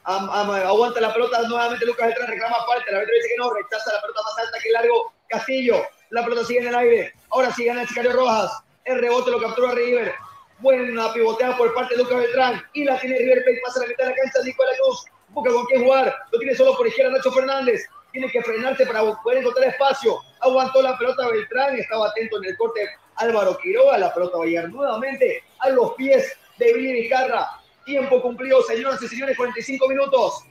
Aguanta 0.05 1.01
la 1.01 1.13
pelota 1.13 1.43
nuevamente 1.43 1.85
Lucas 1.85 2.07
Beltrán, 2.07 2.29
reclama 2.29 2.57
parte, 2.67 2.91
la 2.93 3.01
dice 3.01 3.29
que 3.29 3.37
no, 3.39 3.51
rechaza 3.51 3.93
la 3.93 4.01
pelota 4.01 4.21
más 4.23 4.39
alta 4.39 4.59
que 4.63 4.71
largo 4.71 5.13
Castillo. 5.29 5.83
La 6.11 6.25
pelota 6.25 6.45
sigue 6.45 6.61
en 6.61 6.69
el 6.69 6.75
aire, 6.75 7.13
ahora 7.31 7.53
sigue 7.53 7.71
en 7.71 7.79
el 7.79 7.89
Sicario 7.89 8.13
Rojas. 8.13 8.51
El 8.85 9.01
rebote 9.01 9.31
lo 9.31 9.41
captura 9.41 9.73
River. 9.73 10.15
Buena 10.61 11.13
pivoteada 11.13 11.57
por 11.57 11.73
parte 11.75 11.95
de 11.95 12.03
Lucas 12.03 12.19
Beltrán. 12.19 12.63
Y 12.73 12.85
la 12.85 12.99
tiene 12.99 13.19
River 13.19 13.45
Plate. 13.45 13.61
Pasa 13.63 13.81
la 13.81 13.87
mitad 13.87 14.05
de 14.05 14.11
la 14.11 14.17
cancha 14.17 14.39
Nicolás 14.43 14.77
Cruz. 14.81 15.05
Busca 15.29 15.53
con 15.53 15.67
quién 15.67 15.85
jugar. 15.85 16.17
Lo 16.33 16.39
tiene 16.39 16.55
solo 16.55 16.75
por 16.75 16.87
izquierda 16.87 17.13
Nacho 17.13 17.31
Fernández. 17.31 17.85
Tiene 18.13 18.31
que 18.31 18.43
frenarse 18.43 18.87
para 18.87 19.03
poder 19.23 19.39
encontrar 19.39 19.69
espacio. 19.69 20.19
Aguantó 20.41 20.81
la 20.81 20.97
pelota 20.97 21.29
Beltrán. 21.29 21.77
Estaba 21.77 22.09
atento 22.09 22.39
en 22.39 22.47
el 22.47 22.57
corte 22.57 22.89
Álvaro 23.17 23.59
Quiroga. 23.59 23.99
La 23.99 24.15
pelota 24.15 24.39
va 24.39 24.45
a 24.45 24.47
llegar 24.47 24.71
nuevamente 24.71 25.45
a 25.59 25.69
los 25.69 25.93
pies 25.93 26.35
de 26.57 26.73
Billy 26.73 26.93
Vizcarra. 26.95 27.47
Tiempo 27.89 28.21
cumplido, 28.21 28.63
señoras 28.63 29.03
y 29.03 29.09
señores. 29.09 29.37
45 29.37 29.89
minutos. 29.89 30.45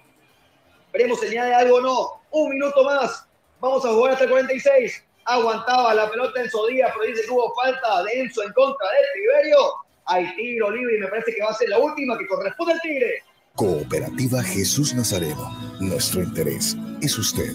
Veremos 0.92 1.20
si 1.20 1.28
añade 1.28 1.54
algo 1.54 1.78
o 1.78 1.82
no. 1.82 2.22
Un 2.32 2.50
minuto 2.50 2.84
más. 2.84 3.28
Vamos 3.60 3.86
a 3.86 3.90
jugar 3.90 4.14
hasta 4.14 4.24
el 4.24 4.32
46 4.32 5.04
aguantaba 5.28 5.94
la 5.94 6.10
pelota 6.10 6.42
en 6.42 6.50
Sodía, 6.50 6.90
pero 6.94 7.06
dice 7.06 7.26
que 7.26 7.32
hubo 7.32 7.54
falta 7.54 8.04
de 8.04 8.22
Enzo 8.22 8.44
en 8.44 8.54
contra 8.54 8.88
de 8.88 9.20
Tiberio. 9.20 9.58
Hay 10.06 10.36
tiro 10.36 10.72
libre 10.72 10.98
y 10.98 11.00
me 11.02 11.08
parece 11.08 11.36
que 11.36 11.44
va 11.44 11.50
a 11.50 11.54
ser 11.54 11.70
la 11.70 11.80
última 11.80 12.18
que 12.18 12.26
corresponde 12.28 12.74
al 12.74 12.82
Tigre. 12.82 13.24
Cooperativa 13.56 14.42
Jesús 14.42 14.94
Nazareno. 14.94 15.54
Nuestro 15.82 16.22
interés 16.22 16.78
es 17.02 17.18
usted. 17.18 17.54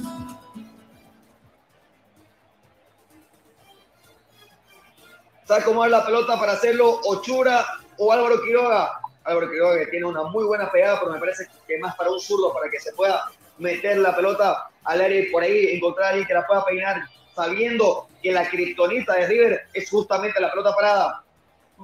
¿Sabe 5.47 5.65
cómo 5.65 5.85
es 5.85 5.91
la 5.91 6.05
pelota 6.05 6.39
para 6.39 6.53
hacerlo 6.53 7.01
Ochura 7.05 7.65
o 7.97 8.13
Álvaro 8.13 8.43
Quiroga? 8.43 9.01
Álvaro 9.25 9.51
Quiroga 9.51 9.79
que 9.79 9.87
tiene 9.87 10.07
una 10.07 10.25
muy 10.25 10.45
buena 10.45 10.71
pegada, 10.71 11.01
pero 11.01 11.13
me 11.13 11.21
parece 11.21 11.47
que 11.67 11.79
más 11.79 11.95
para 11.97 12.11
un 12.11 12.21
zurdo, 12.21 12.53
para 12.53 12.71
que 12.71 12.81
se 12.81 12.93
pueda 12.93 13.31
meter 13.59 13.99
la 13.99 14.15
pelota 14.15 14.69
al 14.85 15.01
área 15.01 15.21
y 15.21 15.31
por 15.31 15.43
ahí 15.43 15.75
encontrar 15.77 16.07
a 16.07 16.09
alguien 16.11 16.27
que 16.27 16.35
la 16.35 16.47
pueda 16.47 16.65
peinar 16.65 17.03
sabiendo 17.35 18.09
que 18.23 18.33
la 18.33 18.49
criptonita 18.49 19.15
de 19.15 19.27
River 19.27 19.63
es 19.73 19.91
justamente 19.91 20.41
la 20.41 20.51
pelota 20.51 20.75
parada. 20.75 21.25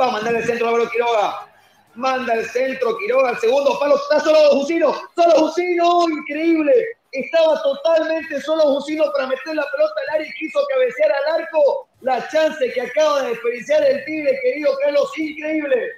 Va 0.01 0.07
a 0.09 0.13
mandar 0.13 0.35
el 0.35 0.45
centro 0.45 0.69
Álvaro 0.69 0.89
Quiroga. 0.91 1.49
Manda 1.95 2.35
el 2.35 2.49
centro 2.49 2.97
Quiroga, 2.99 3.31
el 3.31 3.39
segundo 3.39 3.79
palo. 3.79 3.97
Está 3.97 4.21
solo 4.21 4.39
Jusino. 4.51 4.95
Solo 5.17 5.33
Jusino. 5.39 6.09
Increíble. 6.09 6.73
Estaba 7.11 7.61
totalmente 7.63 8.41
solo 8.43 8.63
Jusino 8.75 9.05
para 9.13 9.27
meter 9.27 9.55
la 9.55 9.65
pelota 9.73 9.95
al 10.09 10.17
área 10.17 10.29
y 10.29 10.33
quiso 10.35 10.61
cabecear 10.69 11.13
al 11.13 11.41
arco. 11.41 11.89
La 12.03 12.29
chance 12.29 12.73
que 12.73 12.81
acaba 12.81 13.23
de 13.23 13.31
desperdiciar 13.31 13.83
el 13.83 14.05
Tigre, 14.05 14.39
querido 14.43 14.77
Carlos. 14.85 15.19
Increíble. 15.19 15.93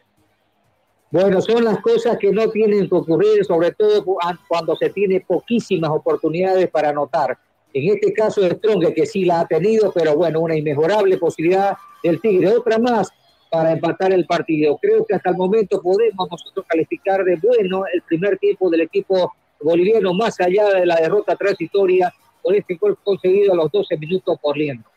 Bueno, 1.10 1.40
son 1.40 1.64
las 1.64 1.80
cosas 1.80 2.18
que 2.18 2.30
no 2.30 2.48
tienen 2.50 2.88
que 2.88 2.94
ocurrir, 2.94 3.44
sobre 3.44 3.72
todo 3.72 4.04
cuando 4.46 4.76
se 4.76 4.90
tiene 4.90 5.20
poquísimas 5.20 5.90
oportunidades 5.90 6.70
para 6.70 6.90
anotar. 6.90 7.36
En 7.72 7.94
este 7.94 8.12
caso 8.12 8.40
de 8.40 8.50
Strong, 8.50 8.92
que 8.94 9.06
sí 9.06 9.24
la 9.24 9.40
ha 9.40 9.46
tenido, 9.46 9.92
pero 9.92 10.14
bueno, 10.14 10.40
una 10.40 10.56
inmejorable 10.56 11.18
posibilidad 11.18 11.76
del 12.02 12.20
Tigre. 12.20 12.48
Otra 12.48 12.78
más 12.78 13.08
para 13.50 13.72
empatar 13.72 14.12
el 14.12 14.24
partido. 14.26 14.78
Creo 14.80 15.04
que 15.04 15.14
hasta 15.14 15.30
el 15.30 15.36
momento 15.36 15.82
podemos 15.82 16.30
nosotros 16.30 16.64
calificar 16.68 17.24
de 17.24 17.36
bueno 17.36 17.82
el 17.92 18.02
primer 18.02 18.38
tiempo 18.38 18.70
del 18.70 18.82
equipo 18.82 19.32
boliviano, 19.60 20.14
más 20.14 20.40
allá 20.40 20.68
de 20.68 20.86
la 20.86 20.96
derrota 20.96 21.34
transitoria 21.34 22.14
con 22.42 22.54
este 22.54 22.76
gol 22.76 22.96
conseguido 23.02 23.52
a 23.52 23.56
los 23.56 23.70
12 23.72 23.96
minutos 23.98 24.38
por 24.40 24.56
liendo. 24.56 24.88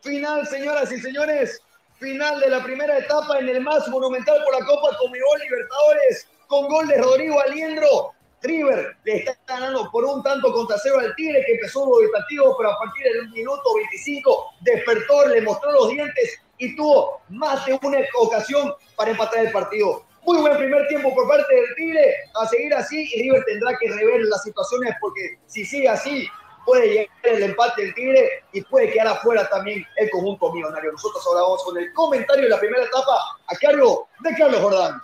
Final, 0.00 0.46
señoras 0.46 0.90
y 0.92 0.98
señores, 0.98 1.62
final 1.98 2.40
de 2.40 2.48
la 2.48 2.62
primera 2.62 2.98
etapa 2.98 3.38
en 3.38 3.48
el 3.48 3.60
más 3.60 3.88
monumental 3.88 4.42
por 4.44 4.58
la 4.58 4.66
Copa 4.66 4.96
Comebol 4.98 5.40
Libertadores, 5.40 6.28
con 6.46 6.68
gol 6.68 6.86
de 6.88 6.98
Rodrigo 6.98 7.40
Aliendro, 7.40 8.14
River 8.44 8.96
le 9.04 9.16
está 9.16 9.36
ganando 9.48 9.90
por 9.90 10.04
un 10.04 10.22
tanto 10.22 10.52
contra 10.52 10.78
cero 10.78 10.96
al 11.00 11.14
Tigre, 11.14 11.44
que 11.46 11.54
empezó 11.54 11.86
dubitativo, 11.86 12.54
pero 12.56 12.72
a 12.72 12.78
partir 12.78 13.04
del 13.04 13.30
minuto 13.30 13.74
25 13.74 14.46
despertó, 14.60 15.26
le 15.28 15.40
mostró 15.40 15.72
los 15.72 15.88
dientes 15.88 16.40
y 16.58 16.76
tuvo 16.76 17.22
más 17.30 17.64
de 17.66 17.78
una 17.82 17.98
ocasión 18.20 18.74
para 18.96 19.10
empatar 19.10 19.46
el 19.46 19.52
partido. 19.52 20.04
Muy 20.22 20.38
buen 20.38 20.56
primer 20.56 20.86
tiempo 20.88 21.14
por 21.14 21.28
parte 21.28 21.54
del 21.54 21.74
Tigre. 21.74 22.14
A 22.34 22.46
seguir 22.46 22.74
así, 22.74 23.10
y 23.14 23.22
River 23.22 23.44
tendrá 23.44 23.76
que 23.78 23.90
rever 23.90 24.22
las 24.22 24.42
situaciones 24.42 24.94
porque 25.00 25.38
si 25.46 25.64
sigue 25.64 25.88
así, 25.88 26.28
puede 26.64 26.88
llegar 26.88 27.08
el 27.22 27.42
empate 27.42 27.82
del 27.82 27.94
Tigre 27.94 28.28
y 28.52 28.62
puede 28.62 28.92
quedar 28.92 29.08
afuera 29.08 29.48
también 29.48 29.84
el 29.96 30.10
conjunto 30.10 30.52
millonario. 30.52 30.92
Nosotros 30.92 31.24
ahora 31.26 31.42
vamos 31.42 31.64
con 31.64 31.78
el 31.78 31.92
comentario 31.92 32.44
de 32.44 32.50
la 32.50 32.58
primera 32.58 32.84
etapa 32.84 33.12
a 33.46 33.56
cargo 33.56 34.08
de 34.20 34.34
Carlos 34.36 34.60
Jordán. 34.60 35.00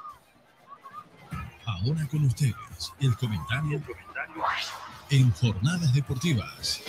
Ahora 1.66 2.07
con 2.11 2.24
ustedes 2.24 2.55
el 3.01 3.16
comentario 3.16 3.81
en 5.11 5.31
jornadas 5.32 5.93
deportivas. 5.95 6.82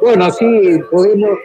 Bueno, 0.00 0.30
sí, 0.30 0.80
podemos. 0.90 1.38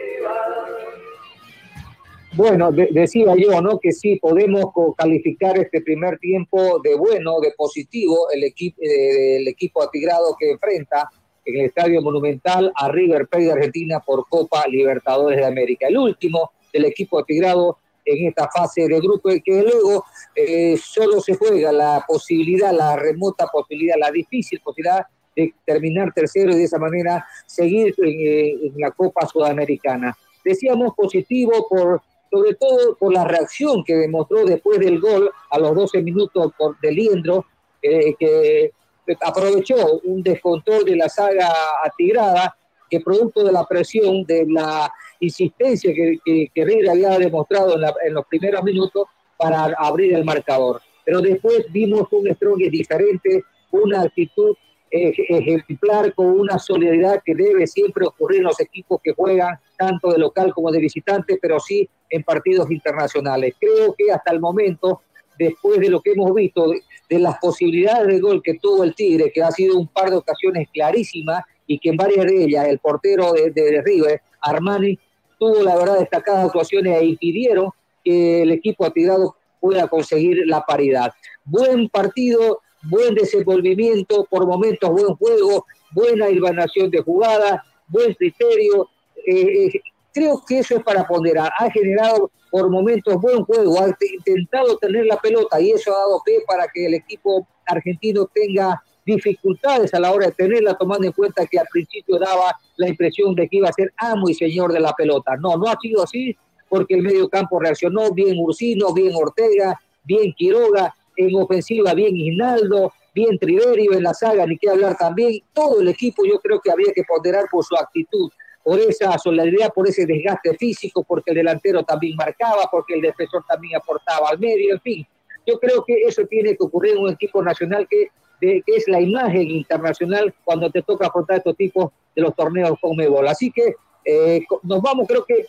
Bueno, 2.36 2.72
decía 2.72 3.32
yo, 3.36 3.60
¿no? 3.60 3.78
Que 3.78 3.92
sí, 3.92 4.16
podemos 4.16 4.66
calificar 4.96 5.56
este 5.56 5.80
primer 5.82 6.18
tiempo 6.18 6.80
de 6.80 6.96
bueno, 6.96 7.38
de 7.40 7.52
positivo, 7.52 8.28
el, 8.32 8.42
equipo 8.42 8.76
el 8.80 9.46
equipo 9.46 9.82
atigrado 9.82 10.34
que 10.38 10.50
enfrenta 10.50 11.08
en 11.44 11.60
el 11.60 11.66
Estadio 11.66 12.02
Monumental 12.02 12.72
a 12.74 12.88
River 12.88 13.28
Plate 13.28 13.44
de 13.44 13.52
Argentina 13.52 14.00
por 14.00 14.28
Copa 14.28 14.64
Libertadores 14.66 15.38
de 15.38 15.46
América. 15.46 15.86
El 15.86 15.96
último 15.96 16.50
del 16.72 16.86
equipo 16.86 17.20
atigrado 17.20 17.78
en 18.04 18.26
esta 18.26 18.48
fase 18.50 18.88
de 18.88 18.98
grupo, 18.98 19.30
que 19.44 19.62
luego 19.62 20.04
eh, 20.34 20.76
solo 20.76 21.20
se 21.20 21.34
juega 21.36 21.70
la 21.70 22.04
posibilidad, 22.06 22.72
la 22.72 22.96
remota 22.96 23.46
posibilidad, 23.46 23.94
la 23.96 24.10
difícil 24.10 24.60
posibilidad 24.60 25.06
de 25.36 25.54
terminar 25.64 26.12
tercero 26.12 26.52
y 26.52 26.56
de 26.56 26.64
esa 26.64 26.78
manera 26.78 27.24
seguir 27.46 27.94
en, 27.98 28.16
eh, 28.20 28.72
la 28.76 28.90
Copa 28.90 29.24
Sudamericana. 29.26 30.16
Decíamos 30.44 30.94
positivo 30.94 31.66
por 31.68 32.02
sobre 32.34 32.54
todo 32.54 32.96
por 32.96 33.12
la 33.12 33.24
reacción 33.24 33.84
que 33.84 33.94
demostró 33.94 34.44
después 34.44 34.80
del 34.80 34.98
gol 34.98 35.30
a 35.50 35.58
los 35.60 35.72
12 35.72 36.02
minutos 36.02 36.52
por, 36.58 36.76
de 36.80 36.90
Liendro, 36.90 37.46
eh, 37.80 38.12
que 38.18 38.72
aprovechó 39.20 40.00
un 40.02 40.20
descontrol 40.20 40.84
de 40.84 40.96
la 40.96 41.08
saga 41.08 41.48
atigrada, 41.84 42.56
que 42.90 42.98
producto 42.98 43.44
de 43.44 43.52
la 43.52 43.64
presión, 43.64 44.24
de 44.24 44.46
la 44.48 44.92
insistencia 45.20 45.94
que, 45.94 46.18
que, 46.24 46.64
River 46.64 46.90
había 46.90 47.18
demostrado 47.18 47.76
en, 48.04 48.14
los 48.14 48.26
primeros 48.26 48.64
minutos 48.64 49.06
para 49.36 49.72
abrir 49.78 50.14
el 50.14 50.24
marcador. 50.24 50.80
Pero 51.04 51.20
después 51.20 51.66
vimos 51.70 52.08
un 52.10 52.26
Strong 52.34 52.68
diferente, 52.68 53.44
una 53.70 54.02
actitud 54.02 54.56
ejemplar 54.90 56.14
con 56.14 56.26
una 56.26 56.58
solidaridad 56.58 57.20
que 57.24 57.34
debe 57.34 57.66
siempre 57.66 58.06
ocurrir 58.06 58.38
en 58.38 58.44
los 58.44 58.60
equipos 58.60 59.00
que 59.02 59.12
juegan 59.12 59.58
tanto 59.76 60.12
de 60.12 60.18
local 60.18 60.52
como 60.52 60.70
de 60.70 60.78
visitante, 60.78 61.38
pero 61.40 61.58
sí 61.58 61.88
en 62.14 62.22
partidos 62.22 62.70
internacionales. 62.70 63.54
Creo 63.58 63.92
que 63.98 64.12
hasta 64.12 64.32
el 64.32 64.38
momento, 64.38 65.00
después 65.36 65.80
de 65.80 65.90
lo 65.90 66.00
que 66.00 66.12
hemos 66.12 66.32
visto, 66.32 66.68
de, 66.68 67.18
las 67.18 67.38
posibilidades 67.38 68.06
de 68.06 68.20
gol 68.20 68.40
que 68.42 68.54
tuvo 68.54 68.84
el 68.84 68.94
Tigre, 68.94 69.32
que 69.32 69.42
ha 69.42 69.50
sido 69.50 69.76
un 69.76 69.88
par 69.88 70.10
de 70.10 70.16
ocasiones 70.16 70.68
clarísimas 70.72 71.42
y 71.66 71.78
que 71.78 71.90
en 71.90 71.96
varias 71.96 72.26
de 72.26 72.44
ellas 72.44 72.68
el 72.68 72.78
portero 72.78 73.32
de, 73.32 73.50
de 73.50 73.82
River, 73.82 74.20
Armani, 74.40 74.98
tuvo 75.38 75.62
la 75.62 75.76
verdad 75.76 75.98
destacadas 75.98 76.46
actuaciones 76.46 77.00
e 77.00 77.04
impidieron 77.04 77.70
que 78.04 78.42
el 78.42 78.52
equipo 78.52 78.84
atirado 78.84 79.36
pueda 79.60 79.88
conseguir 79.88 80.42
la 80.46 80.64
paridad. 80.64 81.12
Buen 81.44 81.88
partido, 81.88 82.60
buen 82.82 83.14
desenvolvimiento, 83.14 84.24
por 84.30 84.46
momentos 84.46 84.90
buen 84.90 85.14
juego, 85.16 85.66
buena 85.90 86.30
hilvanación 86.30 86.90
de 86.90 87.00
jugada, 87.00 87.64
buen 87.88 88.14
criterio. 88.14 88.88
Eh, 89.26 89.66
eh, 89.66 89.80
creo 90.14 90.42
que 90.46 90.60
eso 90.60 90.76
es 90.76 90.82
para 90.82 91.06
ponderar. 91.06 91.52
Ha 91.58 91.70
generado 91.70 92.30
por 92.50 92.70
momentos 92.70 93.20
buen 93.20 93.44
juego, 93.44 93.80
ha 93.80 93.88
intentado 94.14 94.78
tener 94.78 95.06
la 95.06 95.16
pelota 95.18 95.60
y 95.60 95.72
eso 95.72 95.92
ha 95.92 95.98
dado 95.98 96.22
pie 96.24 96.36
para 96.46 96.68
que 96.72 96.86
el 96.86 96.94
equipo 96.94 97.46
argentino 97.66 98.30
tenga 98.32 98.80
dificultades 99.04 99.92
a 99.92 100.00
la 100.00 100.12
hora 100.12 100.26
de 100.26 100.32
tenerla, 100.32 100.78
tomando 100.78 101.06
en 101.06 101.12
cuenta 101.12 101.44
que 101.46 101.58
al 101.58 101.66
principio 101.70 102.18
daba 102.18 102.56
la 102.76 102.88
impresión 102.88 103.34
de 103.34 103.48
que 103.48 103.56
iba 103.58 103.68
a 103.68 103.72
ser 103.72 103.92
amo 103.98 104.28
y 104.28 104.34
señor 104.34 104.72
de 104.72 104.80
la 104.80 104.92
pelota. 104.92 105.36
No, 105.36 105.56
no 105.56 105.66
ha 105.66 105.76
sido 105.80 106.04
así, 106.04 106.34
porque 106.68 106.94
el 106.94 107.02
medio 107.02 107.28
campo 107.28 107.60
reaccionó 107.60 108.12
bien 108.12 108.38
Ursino, 108.38 108.94
bien 108.94 109.12
Ortega, 109.14 109.78
bien 110.04 110.32
Quiroga, 110.32 110.94
en 111.16 111.34
ofensiva 111.34 111.92
bien 111.92 112.16
Hinaldo, 112.16 112.92
bien 113.14 113.38
Triverio 113.38 113.92
en 113.92 114.02
la 114.02 114.14
saga, 114.14 114.46
ni 114.46 114.56
que 114.58 114.70
hablar 114.70 114.96
también. 114.96 115.40
Todo 115.52 115.80
el 115.80 115.88
equipo 115.88 116.24
yo 116.24 116.38
creo 116.40 116.60
que 116.60 116.70
había 116.70 116.92
que 116.92 117.04
ponderar 117.04 117.44
por 117.50 117.64
su 117.64 117.76
actitud, 117.76 118.30
por 118.64 118.80
esa 118.80 119.16
solidaridad, 119.18 119.72
por 119.72 119.86
ese 119.86 120.06
desgaste 120.06 120.56
físico, 120.56 121.04
porque 121.04 121.30
el 121.30 121.36
delantero 121.36 121.82
también 121.84 122.16
marcaba, 122.16 122.68
porque 122.70 122.94
el 122.94 123.02
defensor 123.02 123.44
también 123.46 123.76
aportaba 123.76 124.30
al 124.30 124.38
medio, 124.38 124.74
en 124.74 124.80
fin. 124.80 125.06
Yo 125.46 125.60
creo 125.60 125.84
que 125.84 125.94
eso 126.02 126.26
tiene 126.26 126.56
que 126.56 126.64
ocurrir 126.64 126.94
en 126.94 127.02
un 127.02 127.10
equipo 127.10 127.42
nacional 127.42 127.86
que 127.88 128.08
que 128.40 128.62
es 128.66 128.86
la 128.88 129.00
imagen 129.00 129.50
internacional 129.50 130.34
cuando 130.44 130.70
te 130.70 130.82
toca 130.82 131.06
afrontar 131.06 131.38
estos 131.38 131.56
tipos 131.56 131.92
de 132.14 132.20
los 132.20 132.34
torneos 132.34 132.78
con 132.78 132.94
Mebol. 132.94 133.26
Así 133.26 133.50
que 133.50 133.74
eh, 134.04 134.44
nos 134.62 134.82
vamos, 134.82 135.06
creo 135.08 135.24
que 135.24 135.46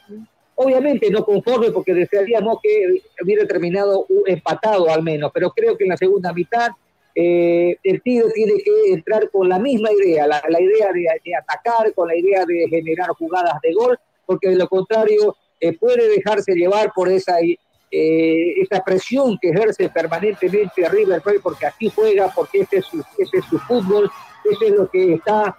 Obviamente 0.57 1.09
no 1.11 1.25
conforme 1.25 1.69
porque 1.71 1.93
desearíamos 1.93 2.59
que 2.63 3.01
hubiera 3.21 3.45
terminado 3.45 4.07
empatado 4.25 4.89
al 4.89 5.03
menos, 5.03 5.29
pero 5.33 5.51
creo 5.51 5.75
que 5.75 5.83
en 5.83 5.89
la 5.89 5.97
segunda 5.97 6.31
mitad 6.31 6.69
eh, 7.17 7.77
el 7.81 8.01
Tigre 8.01 8.29
tiene 8.33 8.55
que 8.61 8.91
entrar 8.91 9.29
con 9.31 9.47
la 9.47 9.57
misma 9.57 9.89
idea, 9.93 10.27
la, 10.27 10.41
idea 10.59 10.91
de, 10.91 11.33
atacar, 11.33 11.93
con 11.93 12.09
la 12.09 12.15
idea 12.15 12.43
de 12.45 12.67
generar 12.69 13.07
jugadas 13.11 13.53
de 13.63 13.73
gol, 13.73 13.97
porque 14.25 14.49
de 14.49 14.57
lo 14.57 14.67
contrario 14.67 15.33
eh, 15.61 15.71
puede 15.77 16.09
dejarse 16.09 16.53
llevar 16.53 16.91
por 16.93 17.07
esa, 17.07 17.39
eh, 17.39 18.61
esa 18.61 18.83
presión 18.83 19.37
que 19.41 19.51
ejerce 19.51 19.87
permanentemente 19.87 20.89
River 20.89 21.21
Plate, 21.21 21.39
porque 21.39 21.65
aquí 21.65 21.89
juega, 21.89 22.29
porque 22.35 22.59
este 22.61 22.79
es 22.79 22.85
su, 22.85 23.01
este 23.17 23.37
es 23.37 23.45
su 23.45 23.59
fútbol, 23.59 24.11
eso 24.51 24.65
es 24.65 24.71
lo 24.71 24.89
que 24.89 25.13
está 25.13 25.57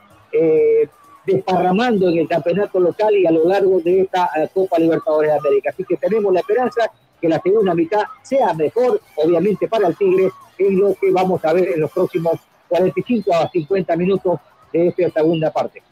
desparramando 1.24 2.10
en 2.10 2.18
el 2.18 2.28
campeonato 2.28 2.78
local 2.78 3.16
y 3.16 3.24
a 3.24 3.30
lo 3.30 3.48
largo 3.48 3.80
de 3.80 4.02
esta 4.02 4.28
Copa 4.52 4.78
Libertadores 4.78 5.32
de 5.32 5.38
América. 5.38 5.70
Así 5.70 5.82
que 5.84 5.96
tenemos 5.96 6.30
la 6.30 6.40
esperanza 6.40 6.92
que 7.20 7.28
la 7.28 7.40
segunda 7.40 7.74
mitad 7.74 8.02
sea 8.22 8.52
mejor, 8.54 9.00
obviamente 9.16 9.68
para 9.68 9.88
el 9.88 9.96
Tigre, 9.96 10.30
es 10.58 10.72
lo 10.72 10.94
que 10.94 11.10
vamos 11.10 11.44
a 11.44 11.52
ver 11.52 11.68
en 11.68 11.80
los 11.80 11.90
próximos 11.90 12.38
45 12.68 13.34
a 13.34 13.48
50 13.48 13.96
minutos 13.96 14.40
de 14.72 14.88
esta 14.88 15.20
segunda 15.20 15.52
parte. 15.52 15.82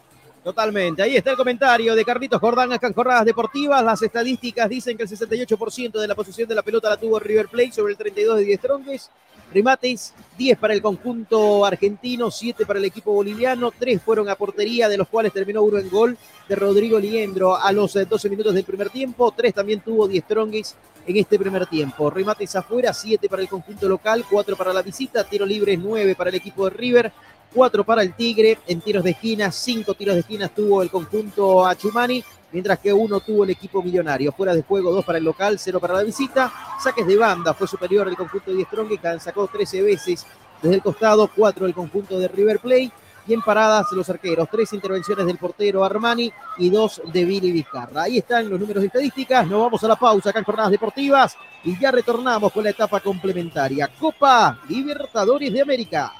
Totalmente. 0.42 1.02
Ahí 1.02 1.16
está 1.16 1.30
el 1.30 1.38
comentario 1.38 1.94
de 1.94 2.04
Carlitos 2.04 2.38
Jordán 2.38 2.70
acá 2.70 2.88
en 2.88 3.24
Deportivas. 3.24 3.82
Las 3.82 4.02
estadísticas 4.02 4.68
dicen 4.68 4.94
que 4.94 5.04
el 5.04 5.08
68% 5.08 5.92
de 5.98 6.06
la 6.06 6.14
posición 6.14 6.46
de 6.46 6.54
la 6.54 6.62
pelota 6.62 6.90
la 6.90 6.98
tuvo 6.98 7.18
River 7.18 7.48
Plate 7.48 7.72
sobre 7.72 7.92
el 7.92 7.98
32 7.98 8.36
de 8.36 8.44
10 8.44 8.60
tronques. 8.60 9.10
Remates, 9.54 10.12
10 10.36 10.58
para 10.58 10.74
el 10.74 10.82
conjunto 10.82 11.64
argentino, 11.64 12.30
7 12.30 12.66
para 12.66 12.80
el 12.80 12.84
equipo 12.84 13.12
boliviano, 13.12 13.70
3 13.78 14.02
fueron 14.02 14.28
a 14.28 14.34
portería, 14.34 14.88
de 14.88 14.98
los 14.98 15.06
cuales 15.06 15.32
terminó 15.32 15.62
uno 15.62 15.78
en 15.78 15.88
gol 15.88 16.18
de 16.48 16.56
Rodrigo 16.56 16.98
Liendro 16.98 17.56
a 17.56 17.70
los 17.70 17.94
12 17.94 18.28
minutos 18.28 18.52
del 18.52 18.64
primer 18.64 18.90
tiempo. 18.90 19.32
3 19.34 19.54
también 19.54 19.80
tuvo 19.80 20.08
10 20.08 20.26
trongues 20.26 20.74
en 21.06 21.16
este 21.16 21.38
primer 21.38 21.66
tiempo. 21.66 22.10
Remates 22.10 22.56
afuera, 22.56 22.92
7 22.92 23.28
para 23.28 23.42
el 23.42 23.48
conjunto 23.48 23.88
local, 23.88 24.24
4 24.28 24.56
para 24.56 24.72
la 24.72 24.82
visita, 24.82 25.22
tiro 25.22 25.46
libre 25.46 25.76
9 25.76 26.16
para 26.16 26.30
el 26.30 26.36
equipo 26.36 26.64
de 26.64 26.76
River, 26.76 27.12
4 27.54 27.84
para 27.84 28.02
el 28.02 28.14
Tigre, 28.14 28.58
en 28.66 28.80
tiros 28.80 29.04
de 29.04 29.10
esquina, 29.10 29.52
5 29.52 29.94
tiros 29.94 30.14
de 30.14 30.22
esquina 30.22 30.48
tuvo 30.48 30.82
el 30.82 30.90
conjunto 30.90 31.64
Achumani, 31.64 32.24
mientras 32.54 32.78
que 32.78 32.92
uno 32.92 33.18
tuvo 33.18 33.42
el 33.42 33.50
equipo 33.50 33.82
millonario. 33.82 34.32
Fuera 34.32 34.54
de 34.54 34.62
juego, 34.62 34.92
2 34.92 35.04
para 35.04 35.18
el 35.18 35.24
local, 35.24 35.58
0 35.58 35.80
para 35.80 35.94
la 35.94 36.04
visita. 36.04 36.52
Saques 36.82 37.06
de 37.06 37.16
banda, 37.16 37.52
fue 37.52 37.66
superior 37.66 38.06
el 38.08 38.16
conjunto 38.16 38.54
de 38.54 38.62
Strong, 38.64 38.88
que 38.88 39.20
sacó 39.20 39.48
13 39.48 39.82
veces 39.82 40.24
desde 40.62 40.76
el 40.76 40.82
costado, 40.82 41.28
4 41.34 41.66
el 41.66 41.74
conjunto 41.74 42.18
de 42.18 42.28
River 42.28 42.60
Plate 42.60 42.92
y 43.26 43.34
en 43.34 43.42
paradas 43.42 43.86
los 43.92 44.08
arqueros. 44.08 44.48
Tres 44.50 44.72
intervenciones 44.72 45.26
del 45.26 45.36
portero 45.36 45.84
Armani 45.84 46.32
y 46.58 46.70
dos 46.70 47.02
de 47.12 47.24
Billy 47.24 47.50
Vizcarra. 47.50 48.02
Ahí 48.02 48.18
están 48.18 48.48
los 48.48 48.60
números 48.60 48.82
de 48.82 48.86
estadísticas. 48.86 49.46
Nos 49.48 49.60
vamos 49.60 49.82
a 49.82 49.88
la 49.88 49.96
pausa 49.96 50.30
acá 50.30 50.38
en 50.38 50.44
Jornadas 50.44 50.70
Deportivas 50.70 51.36
y 51.64 51.78
ya 51.78 51.90
retornamos 51.90 52.52
con 52.52 52.62
la 52.62 52.70
etapa 52.70 53.00
complementaria. 53.00 53.90
Copa 53.98 54.60
Libertadores 54.68 55.52
de 55.52 55.60
América. 55.60 56.12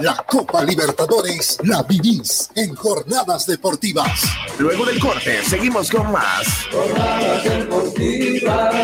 La 0.00 0.16
Copa 0.28 0.64
Libertadores 0.64 1.58
la 1.62 1.82
vivís 1.84 2.50
en 2.56 2.74
Jornadas 2.74 3.46
Deportivas. 3.46 4.24
Luego 4.58 4.84
del 4.84 4.98
corte, 4.98 5.42
seguimos 5.44 5.90
con 5.90 6.10
más. 6.10 6.66
Jornadas 6.72 7.44
Deportivas. 7.44 8.74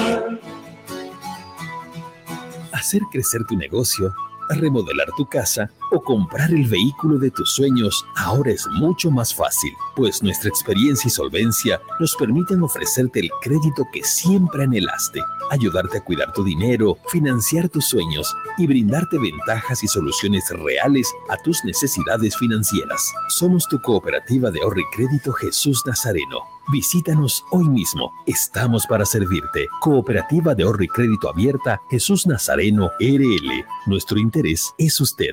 Hacer 2.73 3.03
crecer 3.11 3.45
tu 3.45 3.57
negocio 3.57 4.15
remodelar 4.55 5.09
tu 5.17 5.27
casa 5.27 5.71
o 5.91 6.01
comprar 6.03 6.51
el 6.51 6.67
vehículo 6.67 7.19
de 7.19 7.31
tus 7.31 7.53
sueños 7.53 8.05
ahora 8.17 8.53
es 8.53 8.67
mucho 8.69 9.11
más 9.11 9.35
fácil, 9.35 9.73
pues 9.97 10.23
nuestra 10.23 10.49
experiencia 10.49 11.09
y 11.09 11.11
solvencia 11.11 11.81
nos 11.99 12.17
permiten 12.17 12.63
ofrecerte 12.63 13.21
el 13.21 13.31
crédito 13.43 13.87
que 13.93 14.05
siempre 14.05 14.65
anhelaste, 14.65 15.21
ayudarte 15.51 15.99
a 15.99 16.05
cuidar 16.05 16.33
tu 16.33 16.45
dinero, 16.45 16.97
financiar 17.09 17.69
tus 17.69 17.89
sueños 17.89 18.35
y 18.59 18.67
brindarte 18.67 19.19
ventajas 19.19 19.83
y 19.83 19.89
soluciones 19.89 20.45
reales 20.51 21.13
a 21.29 21.37
tus 21.39 21.65
necesidades 21.65 22.37
financieras. 22.37 23.13
Somos 23.29 23.67
tu 23.69 23.81
cooperativa 23.81 24.51
de 24.51 24.61
ahorro 24.63 24.81
y 24.81 24.97
crédito 24.97 25.33
Jesús 25.33 25.83
Nazareno 25.87 26.61
Visítanos 26.73 27.45
hoy 27.51 27.69
mismo. 27.69 28.13
Estamos 28.27 28.87
para 28.87 29.05
servirte. 29.05 29.67
Cooperativa 29.81 30.55
de 30.55 30.63
ahorro 30.63 30.85
y 30.85 30.89
crédito 30.89 31.29
abierta 31.29 31.81
Jesús 31.91 32.29
Nazareno 32.29 32.93
RL. 33.01 33.65
Nuestro 33.87 34.21
interés 34.21 34.73
es 34.79 35.01
usted. 35.01 35.33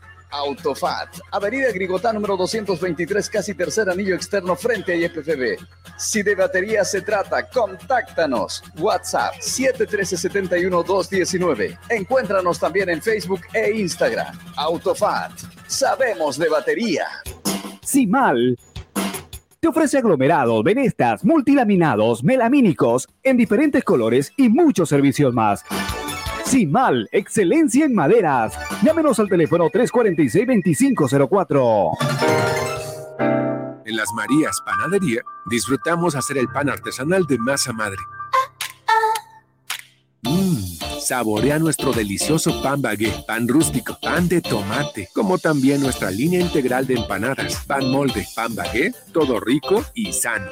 Autofat, 0.31 1.19
Avenida 1.31 1.71
Grigotá 1.71 2.11
número 2.13 2.35
223, 2.37 3.29
casi 3.29 3.53
tercer 3.53 3.87
anillo 3.89 4.15
externo 4.15 4.55
frente 4.55 4.93
a 4.93 4.95
IFFB. 4.95 5.59
Si 5.97 6.23
de 6.23 6.33
batería 6.35 6.83
se 6.83 7.01
trata, 7.01 7.47
contáctanos. 7.47 8.63
WhatsApp 8.79 9.35
713-71-219. 9.35 11.77
Encuéntranos 11.89 12.59
también 12.59 12.89
en 12.89 12.99
Facebook 13.01 13.41
e 13.53 13.71
Instagram. 13.71 14.37
Autofat, 14.55 15.31
sabemos 15.67 16.37
de 16.37 16.49
batería. 16.49 17.07
Sin 17.83 18.09
mal 18.09 18.57
te 19.61 19.67
ofrece 19.67 19.99
aglomerados, 19.99 20.63
venestas, 20.63 21.23
multilaminados, 21.23 22.23
melamínicos 22.23 23.07
en 23.21 23.37
diferentes 23.37 23.83
colores 23.83 24.33
y 24.35 24.49
muchos 24.49 24.89
servicios 24.89 25.35
más. 25.35 25.63
Sin 26.51 26.69
mal, 26.69 27.07
excelencia 27.13 27.85
en 27.85 27.95
maderas. 27.95 28.53
Llámenos 28.83 29.17
al 29.21 29.29
teléfono 29.29 29.69
346-2504. 29.69 31.97
En 33.85 33.95
las 33.95 34.11
Marías 34.13 34.59
Panadería 34.65 35.21
disfrutamos 35.49 36.13
hacer 36.13 36.37
el 36.37 36.49
pan 36.49 36.69
artesanal 36.69 37.25
de 37.25 37.37
masa 37.37 37.71
madre. 37.71 37.99
Mmm 40.23 40.57
Saborea 40.99 41.57
nuestro 41.57 41.93
delicioso 41.93 42.61
pan 42.61 42.81
bagué, 42.81 43.13
pan 43.25 43.47
rústico, 43.47 43.97
pan 44.01 44.27
de 44.27 44.41
tomate, 44.41 45.07
como 45.15 45.37
también 45.39 45.81
nuestra 45.81 46.11
línea 46.11 46.41
integral 46.41 46.85
de 46.85 46.95
empanadas, 46.95 47.63
pan 47.65 47.89
molde, 47.89 48.27
pan 48.35 48.53
bagué, 48.53 48.93
todo 49.13 49.39
rico 49.39 49.85
y 49.95 50.11
sano. 50.13 50.51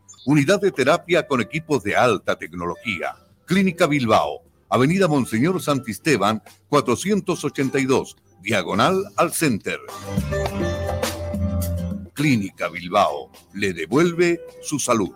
Unidad 0.23 0.61
de 0.61 0.71
terapia 0.71 1.25
con 1.27 1.41
equipos 1.41 1.83
de 1.83 1.95
alta 1.95 2.35
tecnología. 2.35 3.15
Clínica 3.45 3.87
Bilbao, 3.87 4.43
Avenida 4.69 5.07
Monseñor 5.07 5.59
Santisteban, 5.63 6.43
482, 6.69 8.15
diagonal 8.43 9.03
al 9.17 9.33
Center. 9.33 9.79
Clínica 12.13 12.69
Bilbao 12.69 13.31
le 13.55 13.73
devuelve 13.73 14.39
su 14.61 14.77
salud. 14.77 15.15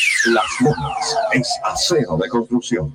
Las 0.25 0.61
Lomas 0.61 1.17
es 1.33 1.59
acero 1.63 2.15
de 2.15 2.29
construcción. 2.29 2.93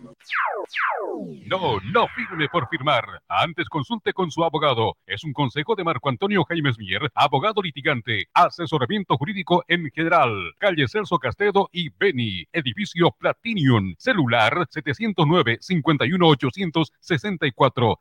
No, 1.46 1.80
no 1.92 2.06
firme 2.08 2.48
por 2.48 2.68
firmar. 2.68 3.04
Antes 3.28 3.68
consulte 3.68 4.12
con 4.12 4.30
su 4.30 4.44
abogado. 4.44 4.96
Es 5.06 5.24
un 5.24 5.32
consejo 5.32 5.74
de 5.74 5.82
Marco 5.82 6.08
Antonio 6.08 6.44
Jaimes 6.44 6.78
Mier, 6.78 7.10
abogado 7.14 7.62
litigante, 7.62 8.26
asesoramiento 8.32 9.16
jurídico 9.16 9.64
en 9.66 9.90
general. 9.90 10.30
Calle 10.58 10.86
Celso 10.86 11.18
Castedo 11.18 11.68
y 11.72 11.88
Beni, 11.88 12.44
edificio 12.52 13.10
Platinium, 13.18 13.94
celular 13.98 14.66
709 14.70 15.58
51 15.60 16.28
864, 16.28 18.00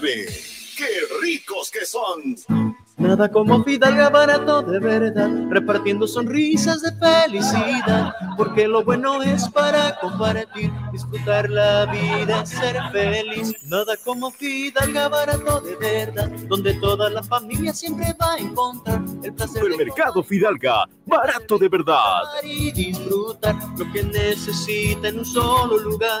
¡Qué 0.00 0.86
ricos 1.20 1.70
que 1.70 1.84
son! 1.84 2.36
Nada 2.98 3.28
como 3.30 3.62
Fidalga 3.62 4.10
barato 4.10 4.62
de 4.62 4.80
verdad, 4.80 5.30
repartiendo 5.50 6.06
sonrisas 6.06 6.82
de 6.82 6.92
felicidad, 6.92 8.12
porque 8.36 8.66
lo 8.66 8.84
bueno 8.84 9.22
es 9.22 9.48
para 9.48 9.96
compartir, 10.00 10.72
disfrutar 10.92 11.48
la 11.48 11.86
vida, 11.86 12.44
ser 12.44 12.76
feliz. 12.90 13.54
Nada 13.64 13.96
como 14.04 14.32
Fidalga 14.32 15.08
barato 15.08 15.60
de 15.60 15.76
verdad, 15.76 16.28
donde 16.48 16.74
toda 16.74 17.08
la 17.08 17.22
familia 17.22 17.72
siempre 17.72 18.14
va 18.20 18.34
a 18.34 18.38
encontrar 18.38 19.00
el 19.22 19.32
placer 19.32 19.62
Supermercado 19.62 20.22
Fidalga, 20.24 20.84
barato 21.06 21.56
de 21.56 21.68
verdad. 21.68 22.22
y 22.42 22.72
disfrutar 22.72 23.56
lo 23.76 23.92
que 23.92 24.02
necesita 24.02 25.08
en 25.08 25.20
un 25.20 25.24
solo 25.24 25.78
lugar. 25.78 26.20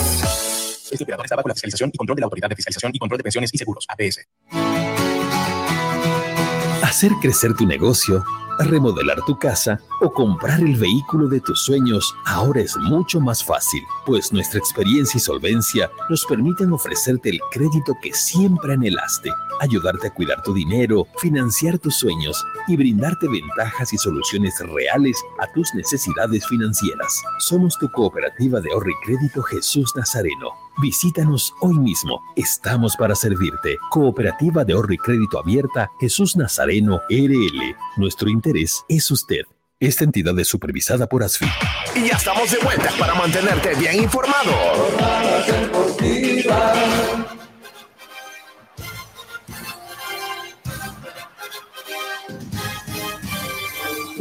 Este 0.91 1.03
operador 1.03 1.25
está 1.25 1.35
bajo 1.35 1.47
la 1.47 1.53
fiscalización 1.53 1.91
y 1.93 1.97
control 1.97 2.15
de 2.17 2.21
la 2.21 2.25
Autoridad 2.25 2.49
de 2.49 2.55
Fiscalización 2.55 2.91
y 2.93 2.99
Control 2.99 3.17
de 3.17 3.23
Pensiones 3.23 3.53
y 3.53 3.57
Seguros, 3.57 3.85
APS. 3.87 4.27
Hacer 6.83 7.11
crecer 7.21 7.55
tu 7.55 7.65
negocio, 7.65 8.23
remodelar 8.59 9.21
tu 9.25 9.37
casa 9.37 9.79
o 10.01 10.11
comprar 10.11 10.59
el 10.59 10.75
vehículo 10.75 11.27
de 11.27 11.39
tus 11.39 11.63
sueños 11.63 12.13
ahora 12.25 12.61
es 12.61 12.75
mucho 12.77 13.19
más 13.19 13.43
fácil, 13.43 13.81
pues 14.05 14.31
nuestra 14.33 14.59
experiencia 14.59 15.17
y 15.17 15.21
solvencia 15.21 15.89
nos 16.09 16.25
permiten 16.25 16.73
ofrecerte 16.73 17.29
el 17.29 17.39
crédito 17.51 17.95
que 18.01 18.13
siempre 18.13 18.73
anhelaste, 18.73 19.31
ayudarte 19.61 20.07
a 20.07 20.13
cuidar 20.13 20.41
tu 20.43 20.53
dinero, 20.53 21.07
financiar 21.17 21.79
tus 21.79 21.95
sueños 21.95 22.43
y 22.67 22.77
brindarte 22.77 23.27
ventajas 23.27 23.93
y 23.93 23.97
soluciones 23.97 24.59
reales 24.59 25.17
a 25.39 25.51
tus 25.53 25.73
necesidades 25.73 26.45
financieras. 26.47 27.21
Somos 27.39 27.77
tu 27.79 27.89
cooperativa 27.91 28.59
de 28.59 28.71
ahorro 28.71 28.89
y 28.89 29.05
crédito 29.05 29.41
Jesús 29.43 29.93
Nazareno. 29.95 30.49
Visítanos 30.81 31.53
hoy 31.61 31.77
mismo. 31.77 32.19
Estamos 32.35 32.95
para 32.97 33.13
servirte. 33.13 33.77
Cooperativa 33.91 34.65
de 34.65 34.73
ahorro 34.73 34.93
y 34.93 34.97
crédito 34.97 35.37
abierta 35.37 35.91
Jesús 35.99 36.35
Nazareno 36.35 37.01
RL. 37.07 37.75
Nuestro 37.97 38.29
interés 38.29 38.83
es 38.89 39.11
usted. 39.11 39.43
Esta 39.79 40.05
entidad 40.05 40.37
es 40.39 40.47
supervisada 40.47 41.05
por 41.05 41.23
ASFI. 41.23 41.45
Y 41.95 42.07
ya 42.07 42.17
estamos 42.17 42.49
de 42.49 42.57
vuelta 42.57 42.89
para 42.97 43.13
mantenerte 43.13 43.75
bien 43.75 44.01
informado. 44.01 44.51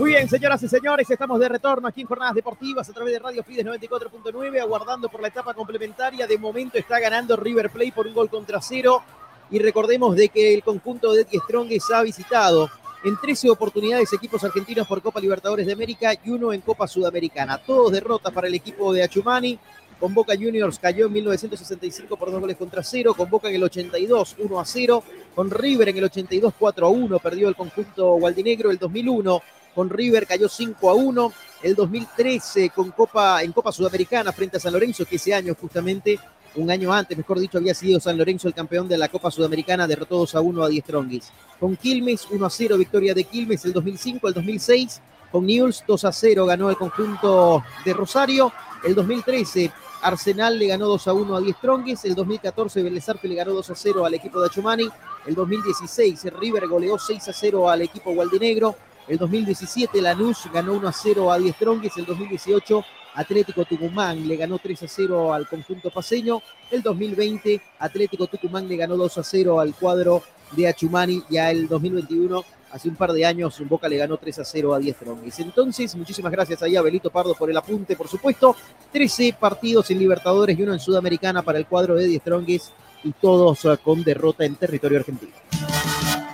Muy 0.00 0.12
bien, 0.12 0.30
señoras 0.30 0.62
y 0.62 0.66
señores, 0.66 1.10
estamos 1.10 1.38
de 1.38 1.46
retorno 1.46 1.86
aquí 1.86 2.00
en 2.00 2.06
Jornadas 2.06 2.34
Deportivas 2.34 2.88
a 2.88 2.92
través 2.94 3.12
de 3.12 3.18
Radio 3.18 3.44
Fides 3.44 3.66
94.9, 3.66 4.58
aguardando 4.58 5.10
por 5.10 5.20
la 5.20 5.28
etapa 5.28 5.52
complementaria. 5.52 6.26
De 6.26 6.38
momento 6.38 6.78
está 6.78 6.98
ganando 6.98 7.36
River 7.36 7.68
Plate 7.68 7.92
por 7.92 8.06
un 8.06 8.14
gol 8.14 8.30
contra 8.30 8.62
cero. 8.62 9.02
Y 9.50 9.58
recordemos 9.58 10.16
de 10.16 10.30
que 10.30 10.54
el 10.54 10.62
conjunto 10.62 11.12
de 11.12 11.26
Strongest 11.30 11.92
ha 11.92 12.00
visitado 12.00 12.70
en 13.04 13.14
13 13.20 13.50
oportunidades 13.50 14.10
equipos 14.14 14.42
argentinos 14.42 14.86
por 14.86 15.02
Copa 15.02 15.20
Libertadores 15.20 15.66
de 15.66 15.74
América 15.74 16.14
y 16.14 16.30
uno 16.30 16.54
en 16.54 16.62
Copa 16.62 16.88
Sudamericana. 16.88 17.58
Todos 17.58 17.92
derrotas 17.92 18.32
para 18.32 18.48
el 18.48 18.54
equipo 18.54 18.94
de 18.94 19.02
Achumani. 19.02 19.58
Con 19.98 20.14
Boca 20.14 20.32
Juniors 20.34 20.78
cayó 20.78 21.08
en 21.08 21.12
1965 21.12 22.16
por 22.16 22.30
dos 22.30 22.40
goles 22.40 22.56
contra 22.56 22.82
cero. 22.82 23.12
Con 23.14 23.28
Boca 23.28 23.50
en 23.50 23.56
el 23.56 23.64
82, 23.64 24.36
1 24.38 24.60
a 24.60 24.64
0. 24.64 25.04
Con 25.34 25.50
River 25.50 25.90
en 25.90 25.98
el 25.98 26.04
82, 26.04 26.54
4 26.58 26.86
a 26.86 26.88
1. 26.88 27.18
Perdió 27.18 27.50
el 27.50 27.54
conjunto 27.54 28.14
gualdinegro. 28.14 28.70
El 28.70 28.78
2001 28.78 29.42
con 29.74 29.90
River 29.90 30.26
cayó 30.26 30.48
5 30.48 30.90
a 30.90 30.94
1. 30.94 31.32
El 31.62 31.74
2013 31.74 32.70
con 32.70 32.90
Copa, 32.90 33.42
en 33.42 33.52
Copa 33.52 33.72
Sudamericana 33.72 34.32
frente 34.32 34.56
a 34.56 34.60
San 34.60 34.72
Lorenzo, 34.72 35.04
que 35.04 35.16
ese 35.16 35.34
año 35.34 35.54
justamente, 35.60 36.18
un 36.54 36.70
año 36.70 36.92
antes, 36.92 37.16
mejor 37.16 37.38
dicho, 37.38 37.58
había 37.58 37.74
sido 37.74 38.00
San 38.00 38.16
Lorenzo 38.16 38.48
el 38.48 38.54
campeón 38.54 38.88
de 38.88 38.96
la 38.96 39.08
Copa 39.08 39.30
Sudamericana, 39.30 39.86
derrotó 39.86 40.18
2 40.18 40.34
a 40.34 40.40
1 40.40 40.62
a 40.64 40.68
Die 40.68 40.80
Strongis. 40.80 41.30
Con 41.58 41.76
Quilmes 41.76 42.26
1 42.30 42.46
a 42.46 42.50
0, 42.50 42.78
victoria 42.78 43.14
de 43.14 43.24
Quilmes 43.24 43.64
el 43.64 43.72
2005, 43.72 44.28
el 44.28 44.34
2006. 44.34 45.00
Con 45.30 45.46
Newell's 45.46 45.84
2 45.86 46.04
a 46.04 46.12
0 46.12 46.46
ganó 46.46 46.70
el 46.70 46.76
conjunto 46.76 47.62
de 47.84 47.92
Rosario. 47.92 48.52
El 48.82 48.94
2013 48.94 49.70
Arsenal 50.02 50.58
le 50.58 50.66
ganó 50.66 50.86
2 50.86 51.08
a 51.08 51.12
1 51.12 51.36
a 51.36 51.40
Die 51.40 51.52
Strongis. 51.52 52.04
El 52.04 52.14
2014 52.14 52.82
Vélez 52.82 53.04
le 53.22 53.34
ganó 53.34 53.52
2 53.52 53.70
a 53.70 53.74
0 53.74 54.06
al 54.06 54.14
equipo 54.14 54.40
de 54.40 54.46
Achumani. 54.46 54.88
El 55.26 55.34
2016 55.34 56.24
River 56.38 56.66
goleó 56.66 56.98
6 56.98 57.28
a 57.28 57.32
0 57.32 57.70
al 57.70 57.82
equipo 57.82 58.12
gualdinegro. 58.12 58.74
El 59.08 59.18
2017 59.18 60.00
Lanús 60.00 60.48
ganó 60.52 60.74
1 60.74 60.88
a 60.88 60.92
0 60.92 61.32
a 61.32 61.38
Die 61.38 61.52
Strongest. 61.52 61.98
El 61.98 62.06
2018 62.06 62.84
Atlético 63.14 63.64
Tucumán 63.64 64.26
le 64.26 64.36
ganó 64.36 64.58
3 64.58 64.82
a 64.82 64.88
0 64.88 65.34
al 65.34 65.48
conjunto 65.48 65.90
paseño. 65.90 66.42
El 66.70 66.82
2020 66.82 67.60
Atlético 67.78 68.26
Tucumán 68.26 68.68
le 68.68 68.76
ganó 68.76 68.96
2 68.96 69.18
a 69.18 69.24
0 69.24 69.60
al 69.60 69.74
cuadro 69.74 70.22
de 70.52 70.68
Achumani. 70.68 71.22
Ya 71.28 71.50
el 71.50 71.68
2021, 71.68 72.44
hace 72.70 72.88
un 72.88 72.96
par 72.96 73.12
de 73.12 73.24
años, 73.24 73.60
Boca 73.68 73.88
le 73.88 73.96
ganó 73.96 74.16
3 74.16 74.38
a 74.38 74.44
0 74.44 74.74
a 74.74 74.78
Die 74.78 74.92
Strongest. 74.92 75.40
Entonces, 75.40 75.94
muchísimas 75.96 76.32
gracias 76.32 76.62
ahí 76.62 76.76
a 76.76 76.82
Belito 76.82 77.10
Pardo 77.10 77.34
por 77.34 77.50
el 77.50 77.56
apunte, 77.56 77.96
por 77.96 78.08
supuesto. 78.08 78.54
13 78.92 79.36
partidos 79.38 79.90
en 79.90 79.98
Libertadores 79.98 80.58
y 80.58 80.62
uno 80.62 80.72
en 80.72 80.80
Sudamericana 80.80 81.42
para 81.42 81.58
el 81.58 81.66
cuadro 81.66 81.94
de 81.94 82.06
Die 82.06 82.18
Strongest 82.18 82.70
y 83.02 83.12
todos 83.12 83.64
eh, 83.64 83.78
con 83.82 84.02
derrota 84.02 84.44
en 84.44 84.56
territorio 84.56 84.98
argentino. 84.98 85.32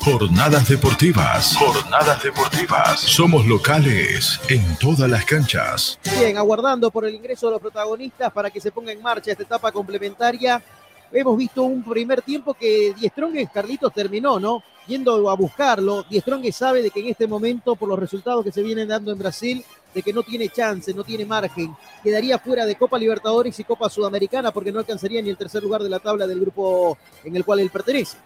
Jornadas 0.07 0.69
deportivas. 0.69 1.57
Jornadas 1.57 2.23
deportivas. 2.23 3.01
Somos 3.01 3.45
locales 3.45 4.41
en 4.49 4.79
todas 4.79 5.11
las 5.11 5.25
canchas. 5.25 5.99
Bien, 6.21 6.39
aguardando 6.39 6.93
por 6.93 7.07
el 7.07 7.17
ingreso 7.17 7.47
de 7.47 7.55
los 7.55 7.61
protagonistas 7.61 8.33
para 8.33 8.49
que 8.49 8.61
se 8.61 8.71
ponga 8.71 8.93
en 8.93 9.03
marcha 9.03 9.33
esta 9.33 9.43
etapa 9.43 9.73
complementaria. 9.73 10.63
Hemos 11.11 11.37
visto 11.37 11.65
un 11.65 11.83
primer 11.83 12.23
tiempo 12.23 12.55
que 12.55 12.95
Die 12.97 13.09
Strongest, 13.09 13.53
Carlitos, 13.53 13.93
terminó, 13.93 14.39
¿no? 14.39 14.63
Yendo 14.87 15.29
a 15.29 15.35
buscarlo. 15.35 16.05
Die 16.05 16.21
Strongest 16.21 16.57
sabe 16.61 16.83
de 16.83 16.93
que 16.93 17.01
en 17.01 17.09
este 17.09 17.27
momento, 17.27 17.75
por 17.75 17.89
los 17.89 17.99
resultados 17.99 18.45
que 18.45 18.53
se 18.53 18.63
vienen 18.63 18.87
dando 18.87 19.11
en 19.11 19.19
Brasil, 19.19 19.65
de 19.93 20.03
que 20.03 20.13
no 20.13 20.23
tiene 20.23 20.51
chance, 20.51 20.95
no 20.95 21.03
tiene 21.03 21.27
margen. 21.27 21.77
Quedaría 22.05 22.39
fuera 22.39 22.65
de 22.65 22.77
Copa 22.77 22.97
Libertadores 22.97 23.59
y 23.59 23.65
Copa 23.65 23.91
Sudamericana 23.91 24.53
porque 24.53 24.71
no 24.71 24.79
alcanzaría 24.79 25.21
ni 25.21 25.31
el 25.31 25.37
tercer 25.37 25.65
lugar 25.65 25.83
de 25.83 25.91
la 25.91 25.99
tabla 25.99 26.29
del 26.29 26.39
grupo 26.39 26.97
en 27.25 27.35
el 27.35 27.45
cual 27.45 27.59
él 27.59 27.71
pertenece. 27.71 28.19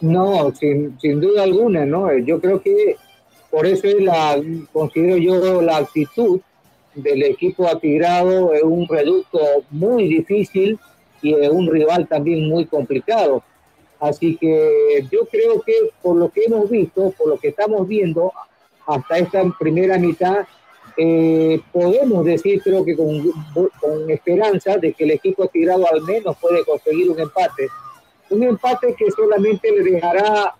No, 0.00 0.54
sin, 0.54 0.98
sin 1.00 1.20
duda 1.20 1.42
alguna, 1.42 1.84
¿no? 1.84 2.16
Yo 2.18 2.40
creo 2.40 2.60
que 2.60 2.96
por 3.50 3.66
eso 3.66 3.86
es 3.86 4.00
la, 4.00 4.40
considero 4.72 5.16
yo 5.16 5.62
la 5.62 5.78
actitud 5.78 6.40
del 6.94 7.22
equipo 7.22 7.66
atigrado 7.66 8.52
es 8.52 8.62
un 8.62 8.86
reducto 8.88 9.38
muy 9.70 10.08
difícil 10.08 10.78
y 11.22 11.34
es 11.34 11.48
un 11.48 11.70
rival 11.70 12.06
también 12.06 12.48
muy 12.48 12.66
complicado. 12.66 13.42
Así 14.00 14.36
que 14.36 15.04
yo 15.10 15.26
creo 15.30 15.60
que 15.62 15.72
por 16.02 16.16
lo 16.16 16.30
que 16.30 16.44
hemos 16.44 16.70
visto, 16.70 17.12
por 17.16 17.28
lo 17.28 17.38
que 17.38 17.48
estamos 17.48 17.88
viendo 17.88 18.32
hasta 18.86 19.18
esta 19.18 19.42
primera 19.58 19.98
mitad, 19.98 20.46
eh, 20.96 21.60
podemos 21.72 22.24
decir, 22.24 22.60
creo 22.62 22.84
que 22.84 22.96
con, 22.96 23.30
con, 23.80 24.10
esperanza, 24.10 24.78
de 24.78 24.92
que 24.92 25.04
el 25.04 25.12
equipo 25.12 25.46
tirado 25.48 25.84
al 25.92 26.02
menos 26.02 26.36
puede 26.38 26.64
conseguir 26.64 27.10
un 27.10 27.20
empate. 27.20 27.68
Un 28.30 28.42
empate 28.42 28.94
que 28.94 29.10
solamente 29.10 29.70
le 29.70 29.90
dejará 29.90 30.54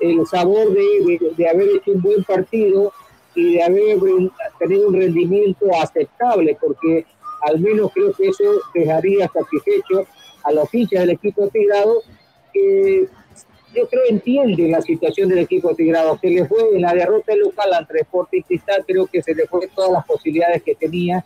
el 0.00 0.26
sabor 0.26 0.72
de, 0.72 1.32
de, 1.36 1.48
haber 1.48 1.68
hecho 1.68 1.92
un 1.92 2.02
buen 2.02 2.24
partido 2.24 2.92
y 3.34 3.54
de 3.54 3.62
haber 3.62 3.98
tenido 4.58 4.88
un 4.88 4.94
rendimiento 4.94 5.66
aceptable, 5.80 6.56
porque 6.60 7.06
al 7.42 7.60
menos 7.60 7.90
creo 7.92 8.12
que 8.12 8.28
eso 8.28 8.44
dejaría 8.74 9.28
satisfecho 9.28 10.06
a 10.44 10.52
los 10.52 10.72
hinchas 10.72 11.00
del 11.00 11.10
equipo 11.10 11.48
tirado 11.48 12.02
que 12.52 13.08
yo 13.74 13.88
creo 13.88 14.02
entiende 14.08 14.68
la 14.68 14.80
situación 14.80 15.28
del 15.28 15.40
equipo 15.40 15.74
tigrado. 15.74 16.18
que 16.20 16.30
le 16.30 16.46
fue 16.46 16.60
en 16.74 16.82
la 16.82 16.94
derrota 16.94 17.34
local 17.34 17.74
ante 17.74 18.00
Sporting 18.00 18.42
Cristal, 18.42 18.84
creo 18.86 19.06
que 19.06 19.22
se 19.22 19.34
le 19.34 19.46
fue 19.46 19.68
todas 19.74 19.90
las 19.90 20.06
posibilidades 20.06 20.62
que 20.62 20.74
tenía 20.74 21.24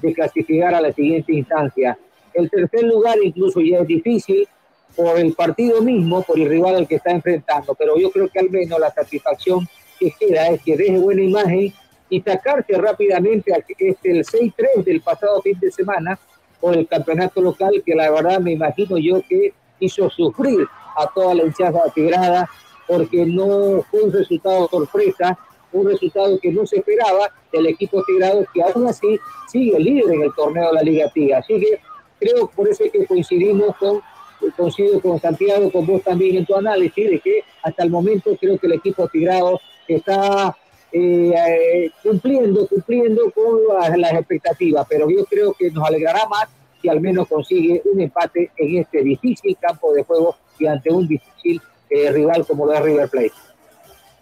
de 0.00 0.12
clasificar 0.12 0.74
a 0.74 0.80
la 0.80 0.92
siguiente 0.92 1.32
instancia. 1.32 1.98
El 2.32 2.48
tercer 2.48 2.84
lugar 2.84 3.16
incluso 3.22 3.60
ya 3.60 3.80
es 3.80 3.86
difícil 3.86 4.48
por 4.96 5.18
el 5.18 5.32
partido 5.34 5.80
mismo, 5.82 6.22
por 6.22 6.38
el 6.38 6.48
rival 6.48 6.76
al 6.76 6.88
que 6.88 6.96
está 6.96 7.10
enfrentando, 7.10 7.74
pero 7.74 7.96
yo 7.98 8.10
creo 8.10 8.28
que 8.28 8.40
al 8.40 8.50
menos 8.50 8.78
la 8.78 8.92
satisfacción 8.92 9.68
que 9.98 10.12
queda 10.18 10.48
es 10.48 10.62
que 10.62 10.76
deje 10.76 10.98
buena 10.98 11.22
imagen 11.22 11.72
y 12.10 12.20
sacarse 12.20 12.72
rápidamente 12.74 13.52
este, 13.78 14.10
el 14.10 14.24
6-3 14.24 14.84
del 14.84 15.00
pasado 15.00 15.42
fin 15.42 15.58
de 15.60 15.70
semana 15.70 16.18
por 16.60 16.76
el 16.76 16.86
campeonato 16.88 17.40
local, 17.40 17.82
que 17.84 17.94
la 17.94 18.10
verdad 18.10 18.40
me 18.40 18.52
imagino 18.52 18.98
yo 18.98 19.22
que 19.28 19.52
hizo 19.80 20.08
sufrir 20.10 20.66
a 20.96 21.06
toda 21.14 21.34
la 21.34 21.44
hinchada 21.44 21.80
tigrada 21.94 22.48
porque 22.86 23.24
no 23.26 23.82
fue 23.90 24.02
un 24.02 24.12
resultado 24.12 24.66
sorpresa, 24.68 25.38
un 25.72 25.86
resultado 25.86 26.38
que 26.40 26.50
no 26.50 26.66
se 26.66 26.78
esperaba 26.78 27.30
del 27.52 27.66
equipo 27.66 28.02
tigrado 28.04 28.44
que 28.52 28.62
aún 28.62 28.86
así 28.88 29.20
sigue 29.46 29.78
líder 29.78 30.14
en 30.14 30.22
el 30.22 30.34
torneo 30.34 30.68
de 30.68 30.72
la 30.72 30.82
Liga 30.82 31.10
Tiga. 31.12 31.38
Así 31.38 31.60
que 31.60 31.80
creo 32.18 32.48
por 32.48 32.66
eso 32.68 32.84
que 32.90 33.06
coincidimos 33.06 33.76
con 33.76 34.00
coincido 34.56 35.00
con 35.00 35.20
Santiago, 35.20 35.70
con 35.70 35.86
vos 35.86 36.02
también 36.02 36.36
en 36.36 36.46
tu 36.46 36.54
análisis, 36.54 37.10
de 37.10 37.20
que 37.20 37.40
hasta 37.62 37.84
el 37.84 37.90
momento 37.90 38.36
creo 38.40 38.58
que 38.58 38.66
el 38.66 38.74
equipo 38.74 39.08
tigrado 39.08 39.60
está 39.86 40.56
eh, 40.92 41.34
eh, 41.34 41.90
cumpliendo, 42.02 42.66
cumpliendo 42.66 43.30
con 43.32 43.60
las 44.00 44.12
expectativas, 44.14 44.86
pero 44.88 45.08
yo 45.10 45.24
creo 45.26 45.52
que 45.52 45.70
nos 45.70 45.86
alegrará 45.86 46.26
más 46.28 46.48
si 46.80 46.88
al 46.88 47.00
menos 47.00 47.28
consigue 47.28 47.82
un 47.92 48.00
empate 48.00 48.50
en 48.56 48.78
este 48.78 49.02
difícil 49.02 49.56
campo 49.60 49.92
de 49.92 50.04
juego 50.04 50.36
y 50.58 50.66
ante 50.66 50.90
un 50.90 51.06
difícil 51.06 51.60
eh, 51.90 52.10
rival 52.10 52.46
como 52.46 52.66
lo 52.66 52.72
es 52.72 52.80
River 52.80 53.08
Plate. 53.08 53.32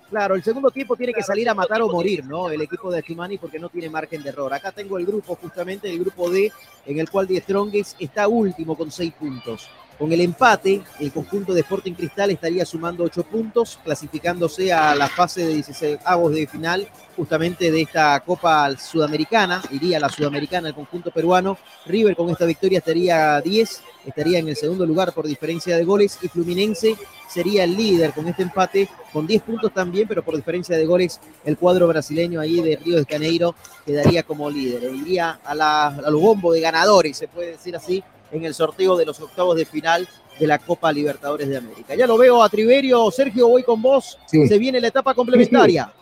Claro, 0.09 0.36
el 0.36 0.43
segundo 0.43 0.70
tiempo 0.70 0.97
tiene 0.97 1.12
que 1.12 1.22
salir 1.22 1.48
a 1.48 1.55
matar 1.55 1.82
o 1.82 1.88
morir, 1.88 2.24
¿no? 2.24 2.48
El 2.48 2.62
equipo 2.62 2.93
de 2.93 3.02
Slimani 3.02 3.38
porque 3.38 3.59
no 3.59 3.68
tiene 3.68 3.90
margen 3.90 4.22
de 4.22 4.28
error. 4.28 4.55
Acá 4.55 4.70
tengo 4.70 4.98
el 4.98 5.06
grupo, 5.06 5.34
justamente 5.34 5.90
el 5.90 5.98
grupo 5.98 6.30
D, 6.30 6.52
en 6.86 7.01
el 7.01 7.10
cual 7.10 7.26
The 7.26 7.40
Strongest 7.40 8.01
está 8.01 8.28
último 8.28 8.76
con 8.76 8.90
seis 8.90 9.12
puntos. 9.12 9.68
Con 9.98 10.12
el 10.12 10.20
empate, 10.20 10.82
el 11.01 11.10
conjunto 11.10 11.55
de 11.55 11.60
Sporting 11.60 11.94
Cristal 11.94 12.31
estaría 12.31 12.66
sumando 12.66 13.05
8 13.05 13.23
puntos, 13.24 13.78
clasificándose 13.82 14.70
a 14.70 14.94
la 14.94 15.09
fase 15.09 15.47
de 15.47 15.55
16 15.55 15.98
avos 16.05 16.35
de 16.35 16.47
final 16.47 16.86
justamente 17.16 17.70
de 17.70 17.81
esta 17.81 18.20
Copa 18.20 18.77
Sudamericana. 18.77 19.62
Iría 19.70 19.97
a 19.97 20.01
la 20.01 20.10
Sudamericana 20.10 20.68
el 20.68 20.74
conjunto 20.74 21.10
peruano. 21.10 21.56
River 21.86 22.14
con 22.14 22.28
esta 22.28 22.44
victoria 22.44 22.78
estaría 22.78 23.40
10, 23.40 23.82
estaría 24.05 24.39
en 24.39 24.48
el 24.48 24.56
segundo 24.56 24.85
lugar 24.85 25.14
por 25.14 25.27
diferencia 25.27 25.74
de 25.77 25.85
goles 25.85 26.18
y 26.20 26.28
Fluminense 26.28 26.94
sería 27.27 27.64
el 27.64 27.74
líder 27.74 28.12
con 28.12 28.28
este 28.28 28.43
empate, 28.43 28.89
con 29.14 29.27
10 29.27 29.43
puntos 29.43 29.73
también, 29.73 30.06
pero 30.06 30.23
por 30.23 30.36
diferencia 30.36 30.77
de 30.77 30.85
goles 30.85 31.20
el 31.44 31.56
cuadro 31.56 31.89
brasileño 31.89 32.39
ahí 32.39 32.60
de 32.60 32.77
Río 32.77 32.98
de 32.98 33.06
Janeiro 33.06 33.55
quedaría 33.86 34.23
como 34.24 34.51
líder. 34.51 34.93
Iría 34.93 35.40
a, 35.43 35.55
la, 35.55 35.86
a 35.86 36.10
los 36.10 36.20
bombos 36.20 36.55
de 36.55 36.60
ganadores, 36.60 37.16
se 37.16 37.28
puede 37.28 37.52
decir 37.52 37.74
así, 37.74 38.05
en 38.31 38.44
el 38.44 38.55
sorteo 38.55 38.97
de 38.97 39.07
los 39.07 39.20
octavos 39.20 39.57
de 39.57 39.65
final 39.65 40.09
de 40.39 40.47
la 40.47 40.59
Copa 40.59 40.93
Libertadores 40.93 41.48
de 41.48 41.57
América. 41.57 41.94
Ya 41.94 42.07
lo 42.07 42.19
veo 42.19 42.43
a 42.43 42.48
Triverio, 42.48 43.11
Sergio, 43.11 43.48
voy 43.48 43.62
con 43.62 43.81
vos. 43.81 44.19
Se 44.27 44.59
viene 44.59 44.81
la 44.81 44.89
etapa 44.89 45.15
complementaria. 45.15 45.93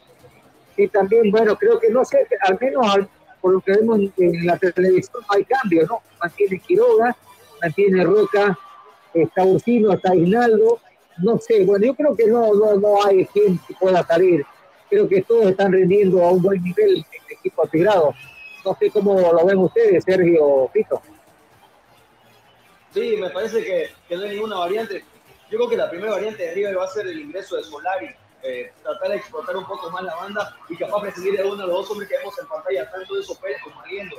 Y 0.76 0.88
también, 0.88 1.30
bueno, 1.30 1.56
creo 1.56 1.78
que 1.78 1.88
no 1.90 2.04
sé, 2.04 2.26
al 2.40 2.58
menos 2.60 3.06
por 3.40 3.52
lo 3.52 3.60
que 3.60 3.72
vemos 3.72 4.00
en 4.16 4.46
la 4.46 4.56
televisión 4.58 5.22
hay 5.28 5.44
cambios, 5.44 5.88
¿no? 5.88 6.00
Mantiene 6.20 6.58
Quiroga, 6.58 7.16
mantiene 7.62 8.02
Roca, 8.02 8.58
está 9.12 9.44
Ursino, 9.44 9.92
está 9.92 10.14
Hinaldo, 10.16 10.80
no 11.18 11.38
sé, 11.38 11.64
bueno, 11.64 11.86
yo 11.86 11.94
creo 11.94 12.16
que 12.16 12.26
no, 12.26 12.52
no, 12.54 12.74
no 12.74 13.04
hay 13.04 13.26
quien 13.26 13.60
pueda 13.78 14.04
salir. 14.04 14.44
Creo 14.90 15.08
que 15.08 15.22
todos 15.22 15.46
están 15.46 15.72
rendiendo 15.72 16.24
a 16.24 16.32
un 16.32 16.42
buen 16.42 16.62
nivel 16.62 16.96
en 16.96 17.22
el 17.28 17.36
equipo 17.38 17.62
aspirado. 17.62 18.14
No 18.64 18.76
sé 18.78 18.90
cómo 18.90 19.20
lo 19.20 19.44
ven 19.44 19.58
ustedes, 19.58 20.02
Sergio 20.04 20.68
Pito. 20.72 21.00
Sí, 22.94 23.16
me 23.16 23.28
parece 23.30 23.64
que, 23.64 23.90
que, 24.08 24.16
no 24.16 24.22
hay 24.22 24.30
ninguna 24.30 24.56
variante. 24.60 25.04
Yo 25.50 25.58
creo 25.58 25.68
que 25.68 25.76
la 25.76 25.90
primera 25.90 26.12
variante 26.12 26.44
de 26.44 26.54
River 26.54 26.78
va 26.78 26.84
a 26.84 26.88
ser 26.88 27.08
el 27.08 27.20
ingreso 27.20 27.56
de 27.56 27.64
Solari, 27.64 28.14
eh, 28.44 28.72
tratar 28.84 29.08
de 29.08 29.16
explotar 29.16 29.56
un 29.56 29.66
poco 29.66 29.90
más 29.90 30.04
la 30.04 30.14
banda 30.14 30.56
y 30.68 30.76
capaz 30.76 31.02
de 31.02 31.12
seguir 31.12 31.36
de 31.36 31.44
uno 31.44 31.56
de 31.56 31.66
los 31.66 31.72
dos 31.72 31.90
hombres 31.90 32.08
que 32.08 32.18
vemos 32.18 32.38
en 32.38 32.46
pantalla, 32.46 32.90
tanto 32.92 33.16
de 33.16 33.22
Sopel 33.24 33.56
como 33.64 33.80
Aliendo. 33.80 34.16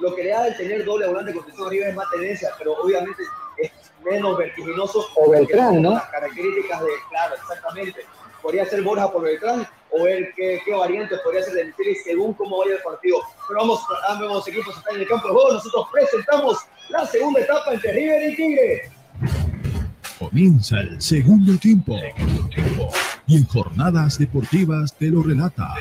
Lo 0.00 0.14
que 0.16 0.24
le 0.24 0.30
da 0.30 0.48
el 0.48 0.56
tener 0.56 0.84
doble 0.84 1.06
volante 1.06 1.32
con 1.32 1.70
River 1.70 1.90
es 1.90 1.94
más 1.94 2.10
tendencia, 2.10 2.50
pero 2.58 2.72
obviamente 2.72 3.22
es 3.56 3.70
menos 4.04 4.36
vertiginoso. 4.36 5.08
O 5.14 5.30
Beltrán, 5.30 5.80
¿no? 5.80 5.92
Las 5.92 6.08
características 6.08 6.80
de, 6.80 6.90
claro, 7.10 7.34
exactamente. 7.36 8.06
Podría 8.42 8.66
ser 8.66 8.82
Borja 8.82 9.10
por 9.10 9.22
Beltrán 9.22 9.66
o 9.90 10.04
ver 10.04 10.32
qué, 10.36 10.60
qué 10.64 10.74
variantes 10.74 11.18
podría 11.20 11.42
ser 11.42 11.54
de 11.54 11.64
Micheli 11.66 11.94
según 11.96 12.34
cómo 12.34 12.58
vaya 12.58 12.74
el 12.74 12.82
partido. 12.82 13.18
Pero 13.46 13.60
vamos, 13.60 13.80
ambos 14.08 14.48
equipos 14.48 14.76
están 14.76 14.94
en 14.96 15.02
el 15.02 15.08
campo 15.08 15.28
de 15.28 15.34
juego. 15.34 15.52
Nosotros 15.52 15.86
presentamos 15.92 16.58
la 16.90 17.06
segunda 17.06 17.40
etapa 17.40 17.72
entre 17.72 17.92
River 17.92 18.32
y 18.32 18.36
Tigre. 18.36 18.90
Comienza 20.18 20.80
el 20.80 21.00
segundo 21.00 21.56
tiempo. 21.58 21.96
Y 23.26 23.36
en 23.36 23.46
jornadas 23.46 24.18
deportivas 24.18 24.94
te 24.94 25.06
lo 25.06 25.22
relata. 25.22 25.74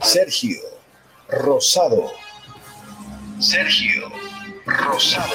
Sergio 0.00 0.56
Rosado. 1.28 2.12
Sergio 3.38 4.10
Rosado. 4.66 5.32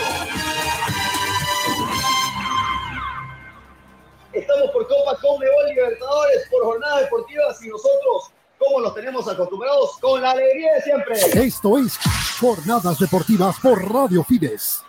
Estamos 4.33 4.71
por 4.71 4.87
Copa 4.87 5.17
Conmebol 5.21 5.69
Libertadores, 5.69 6.47
por 6.49 6.63
jornadas 6.63 7.01
deportivas 7.01 7.63
y 7.63 7.69
nosotros 7.69 8.31
como 8.57 8.79
los 8.79 8.95
tenemos 8.95 9.27
acostumbrados, 9.27 9.97
con 9.99 10.21
la 10.21 10.31
alegría 10.31 10.73
de 10.73 10.81
siempre. 10.81 11.15
Esto 11.45 11.77
es 11.77 11.97
Jornadas 12.39 12.99
Deportivas 12.99 13.59
por 13.59 13.93
Radio 13.93 14.23
Fides. 14.23 14.81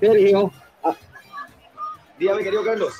Sergio. 0.00 0.52
Dígame, 2.18 2.42
querido 2.42 2.64
Carlos. 2.64 2.94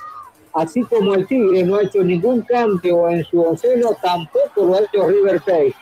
Así 0.54 0.82
como 0.84 1.14
el 1.14 1.26
Tigre 1.26 1.62
no 1.62 1.76
ha 1.76 1.82
hecho 1.82 2.02
ningún 2.02 2.42
cambio 2.42 3.08
en 3.08 3.24
su 3.24 3.40
onceno, 3.40 3.96
tampoco 4.02 4.64
lo 4.64 4.74
ha 4.74 4.80
hecho 4.80 5.06
River 5.06 5.40
Plate. 5.42 5.76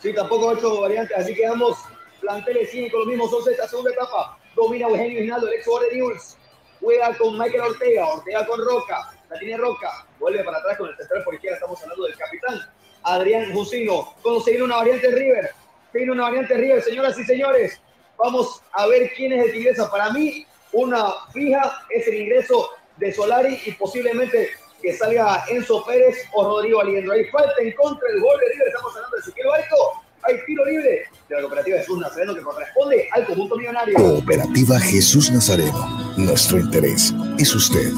Sí, 0.00 0.14
tampoco 0.14 0.50
ha 0.50 0.54
hecho 0.54 0.80
variantes, 0.80 1.16
así 1.16 1.34
que 1.34 1.46
vamos 1.46 1.76
planteles 2.20 2.70
con 2.90 3.00
los 3.00 3.08
mismos 3.08 3.32
11 3.32 3.50
esta 3.50 3.68
segunda 3.68 3.90
etapa. 3.90 4.38
Domina 4.56 4.88
Eugenio 4.88 5.24
Hinaldo, 5.24 5.48
el 5.48 5.54
ex 5.54 5.66
de 5.66 5.96
News. 5.96 6.36
Juega 6.80 7.16
con 7.18 7.38
Michael 7.38 7.60
Ortega, 7.60 8.06
Ortega 8.06 8.46
con 8.46 8.64
Roca, 8.64 9.12
la 9.28 9.38
tiene 9.38 9.58
Roca, 9.58 10.06
vuelve 10.18 10.42
para 10.42 10.58
atrás 10.58 10.78
con 10.78 10.88
el 10.88 10.96
central 10.96 11.22
por 11.24 11.34
izquierda, 11.34 11.56
estamos 11.56 11.82
hablando 11.82 12.04
del 12.04 12.16
capitán 12.16 12.58
Adrián 13.02 13.52
Jusino. 13.52 14.14
Viene 14.46 14.62
una 14.62 14.76
variante 14.76 15.10
River, 15.10 15.50
se 15.92 15.98
viene 15.98 16.12
una 16.12 16.22
variante 16.24 16.54
River, 16.54 16.82
señoras 16.82 17.18
y 17.18 17.24
señores, 17.24 17.80
vamos 18.16 18.62
a 18.72 18.86
ver 18.86 19.12
quién 19.14 19.32
es 19.32 19.46
el 19.46 19.52
Tigresa. 19.52 19.90
Para 19.90 20.10
mí, 20.10 20.46
una 20.72 21.12
fija 21.34 21.82
es 21.90 22.08
el 22.08 22.14
ingreso 22.14 22.70
de 22.96 23.12
Solari 23.12 23.60
y 23.66 23.72
posiblemente 23.72 24.50
que 24.82 24.96
salga 24.96 25.44
Enzo 25.48 25.84
Pérez 25.84 26.16
o 26.32 26.44
Rodrigo 26.44 26.80
Aliendro. 26.80 27.12
Hay 27.12 27.24
falta 27.26 27.54
en 27.60 27.72
contra 27.72 28.08
del 28.08 28.20
gol 28.20 28.38
de 28.40 28.48
River, 28.52 28.68
estamos 28.68 28.96
hablando 28.96 29.16
de 29.16 29.22
Ezequiel 29.22 29.46
Alto. 29.50 29.76
Hay 30.22 30.44
tiro 30.44 30.64
libre 30.66 31.02
de 31.28 31.34
la 31.34 31.40
cooperativa 31.40 31.78
Jesús 31.78 31.98
Nazareno 31.98 32.34
que 32.34 32.42
corresponde 32.42 33.08
al 33.12 33.26
conjunto 33.26 33.56
millonario. 33.56 33.96
Cooperativa 33.96 34.78
Jesús 34.78 35.30
Nazareno. 35.30 36.14
Nuestro 36.16 36.58
interés 36.58 37.14
es 37.38 37.54
usted. 37.54 37.90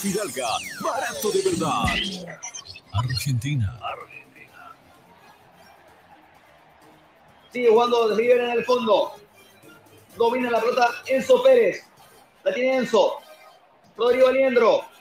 Fidalga, 0.00 0.48
barato 0.80 1.30
de 1.32 1.42
verdad. 1.42 1.84
Argentina. 2.92 3.78
Sigue 7.52 7.68
jugando 7.68 8.16
River 8.16 8.40
en 8.40 8.50
el 8.50 8.64
fondo. 8.64 9.12
Domina 10.16 10.50
la 10.50 10.60
pelota 10.60 10.88
Enzo 11.06 11.42
Pérez. 11.42 11.84
La 12.44 12.54
tiene 12.54 12.78
Enzo. 12.78 13.18
Rodrigo 13.96 14.28
Aliendro. 14.28 14.91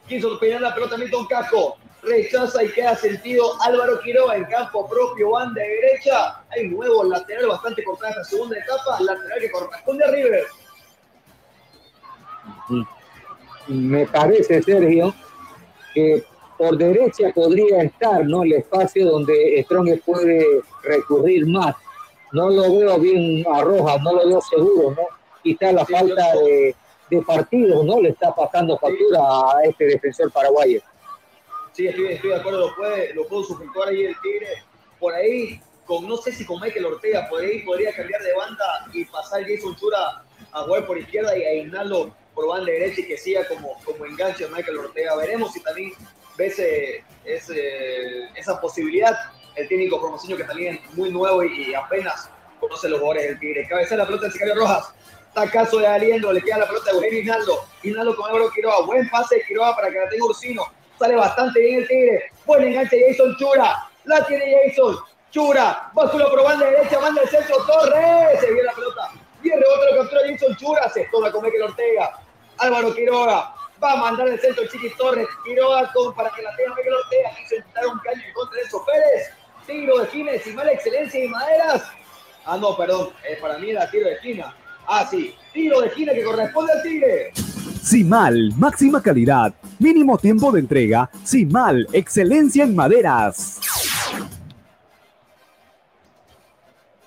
Quiso 0.08 0.40
peinar 0.40 0.62
la 0.62 0.74
pelota 0.74 0.96
Milton 0.96 1.26
Casco. 1.26 1.76
Rechaza 2.02 2.64
y 2.64 2.72
queda 2.72 2.96
sentido 2.96 3.62
Álvaro 3.62 4.00
Quiroga 4.00 4.34
en 4.34 4.46
campo 4.46 4.88
propio, 4.88 5.32
banda 5.32 5.60
derecha. 5.60 6.42
Hay 6.50 6.66
nuevo 6.68 7.04
lateral 7.04 7.48
bastante 7.48 7.84
cortada 7.84 8.12
esta 8.12 8.24
segunda 8.24 8.56
etapa. 8.58 8.98
Lateral 9.00 9.40
que 9.40 9.50
corresponde 9.50 10.02
a 10.04 10.10
River. 10.10 10.46
Me 13.68 14.06
parece, 14.06 14.62
Sergio, 14.62 15.14
que 15.94 16.24
por 16.58 16.76
derecha 16.76 17.32
podría 17.34 17.82
estar 17.82 18.24
¿no? 18.26 18.42
el 18.42 18.52
espacio 18.52 19.10
donde 19.10 19.62
Strong 19.64 20.00
puede 20.04 20.60
recurrir 20.82 21.46
más. 21.46 21.74
No 22.32 22.50
lo 22.50 22.62
veo 22.76 22.98
bien 22.98 23.44
a 23.52 23.62
Rojas, 23.62 24.00
no 24.02 24.12
lo 24.12 24.28
veo 24.28 24.40
seguro, 24.40 24.90
¿no? 24.90 25.02
Quizá 25.42 25.72
la 25.72 25.84
falta 25.86 26.34
de, 26.34 26.74
de 27.10 27.22
partidos 27.22 27.84
no 27.84 28.00
le 28.00 28.10
está 28.10 28.34
pasando 28.34 28.78
factura 28.78 29.20
a 29.20 29.64
este 29.64 29.86
defensor 29.86 30.30
paraguayo. 30.30 30.80
Sí, 31.72 31.86
estoy, 31.86 32.08
estoy 32.08 32.30
de 32.30 32.36
acuerdo, 32.36 32.68
lo 32.68 32.76
puede, 32.76 33.14
lo 33.14 33.26
puedo 33.26 33.44
sujetar 33.44 33.88
ahí 33.88 34.04
el 34.04 34.14
Tigre. 34.20 34.48
Por 34.98 35.14
ahí, 35.14 35.60
con 35.86 36.06
no 36.06 36.16
sé 36.18 36.32
si 36.32 36.44
con 36.44 36.60
Michael 36.60 36.86
Ortega, 36.86 37.26
por 37.28 37.40
ahí 37.40 37.60
podría 37.62 37.94
cambiar 37.94 38.22
de 38.22 38.34
banda 38.34 38.64
y 38.92 39.04
pasar 39.06 39.42
Jason 39.44 39.74
Chura 39.76 40.24
a 40.52 40.62
jugar 40.62 40.86
por 40.86 40.98
izquierda 40.98 41.36
y 41.36 41.42
a 41.42 41.54
Ignalo 41.54 42.10
por 42.34 42.46
banda 42.48 42.70
derecha 42.72 43.00
y 43.00 43.06
que 43.06 43.16
siga 43.18 43.46
como, 43.48 43.74
como 43.84 44.06
enganche 44.06 44.44
a 44.44 44.48
Michael 44.48 44.78
Ortega. 44.78 45.16
Veremos 45.16 45.52
si 45.52 45.60
también 45.62 45.92
ves 46.36 46.58
eh, 46.58 47.04
ese- 47.24 48.28
esa 48.34 48.60
posibilidad. 48.60 49.16
El 49.56 49.68
técnico 49.68 50.00
promociono 50.00 50.36
que 50.36 50.44
también 50.44 50.80
es 50.82 50.94
muy 50.94 51.10
nuevo 51.10 51.42
y, 51.44 51.74
apenas 51.74 52.30
conoce 52.60 52.88
los 52.88 53.00
jugadores 53.00 53.28
del 53.28 53.38
Tigre. 53.40 53.66
Cabeza 53.68 53.96
la 53.96 54.06
pelota 54.06 54.24
del 54.24 54.32
Sicario 54.32 54.54
Rojas. 54.54 54.92
Tacazo 55.34 55.78
de 55.78 55.86
Aliendo, 55.86 56.32
le 56.32 56.40
queda 56.42 56.58
la 56.58 56.66
pelota 56.66 56.90
a 56.90 56.94
Eugenio 56.94 57.20
Hinaldo. 57.20 57.64
Hinaldo 57.82 58.16
con 58.16 58.26
Álvaro 58.26 58.50
Quiroga. 58.50 58.84
Buen 58.86 59.08
pase 59.10 59.36
de 59.36 59.42
Quiroga 59.44 59.74
para 59.76 59.90
que 59.90 59.98
la 59.98 60.08
tenga 60.08 60.24
Ursino. 60.26 60.62
Sale 60.98 61.14
bastante 61.16 61.60
bien 61.60 61.80
el 61.80 61.88
Tigre. 61.88 62.30
Buen 62.46 62.62
enganche 62.64 62.96
de 62.96 63.10
Jason 63.12 63.36
Chura. 63.38 63.88
La 64.04 64.26
tiene 64.26 64.54
Jason. 64.68 64.96
Chura. 65.30 65.90
Báscula 65.94 66.28
por 66.28 66.42
banda 66.44 66.66
derecha. 66.66 67.00
Manda 67.00 67.22
el 67.22 67.28
centro. 67.28 67.56
Torres. 67.66 68.40
Se 68.40 68.46
viene 68.46 68.62
la 68.64 68.72
pelota. 68.72 69.10
Y 69.42 69.50
el 69.50 69.60
rebote 69.60 69.94
lo 69.94 70.02
captura 70.02 70.22
Jason 70.28 70.56
Chura. 70.56 70.88
Se 70.90 71.08
toma 71.10 71.30
con 71.30 71.42
Michael 71.42 71.64
Ortega. 71.64 72.18
Álvaro 72.58 72.94
Quiroga. 72.94 73.54
Va 73.82 73.92
a 73.92 73.96
mandar 73.96 74.28
el 74.28 74.40
centro 74.40 74.66
Chiqui 74.66 74.90
Torres. 74.96 75.28
Quiroga 75.44 75.90
con, 75.92 76.14
para 76.14 76.30
que 76.30 76.42
la 76.42 76.54
tenga 76.56 76.74
Michael 76.74 76.94
Ortega. 77.04 77.30
Quiso 77.36 77.54
intentar 77.56 77.86
un 77.86 77.98
caño 78.00 78.22
en 78.26 78.32
contra 78.34 78.56
de 78.56 78.62
Enzo 78.62 78.84
Pérez. 78.84 79.30
Tiro 79.66 79.98
de 79.98 80.04
esquina 80.04 80.32
de 80.32 80.52
mala 80.52 80.72
excelencia 80.72 81.24
y 81.24 81.28
maderas. 81.28 81.82
Ah, 82.44 82.56
no, 82.56 82.76
perdón. 82.76 83.10
Eh, 83.28 83.38
para 83.40 83.58
mí 83.58 83.70
era 83.70 83.90
tiro 83.90 84.08
de 84.08 84.14
esquina. 84.14 84.54
Ah, 84.86 85.06
sí. 85.08 85.34
Tiro 85.52 85.80
de 85.80 85.88
esquina 85.88 86.12
que 86.12 86.24
corresponde 86.24 86.72
al 86.72 86.82
Tigre. 86.82 87.32
Simal, 87.82 88.52
máxima 88.56 89.02
calidad, 89.02 89.54
mínimo 89.78 90.18
tiempo 90.18 90.52
de 90.52 90.60
entrega. 90.60 91.10
Simal, 91.24 91.86
excelencia 91.92 92.64
en 92.64 92.74
maderas. 92.74 93.58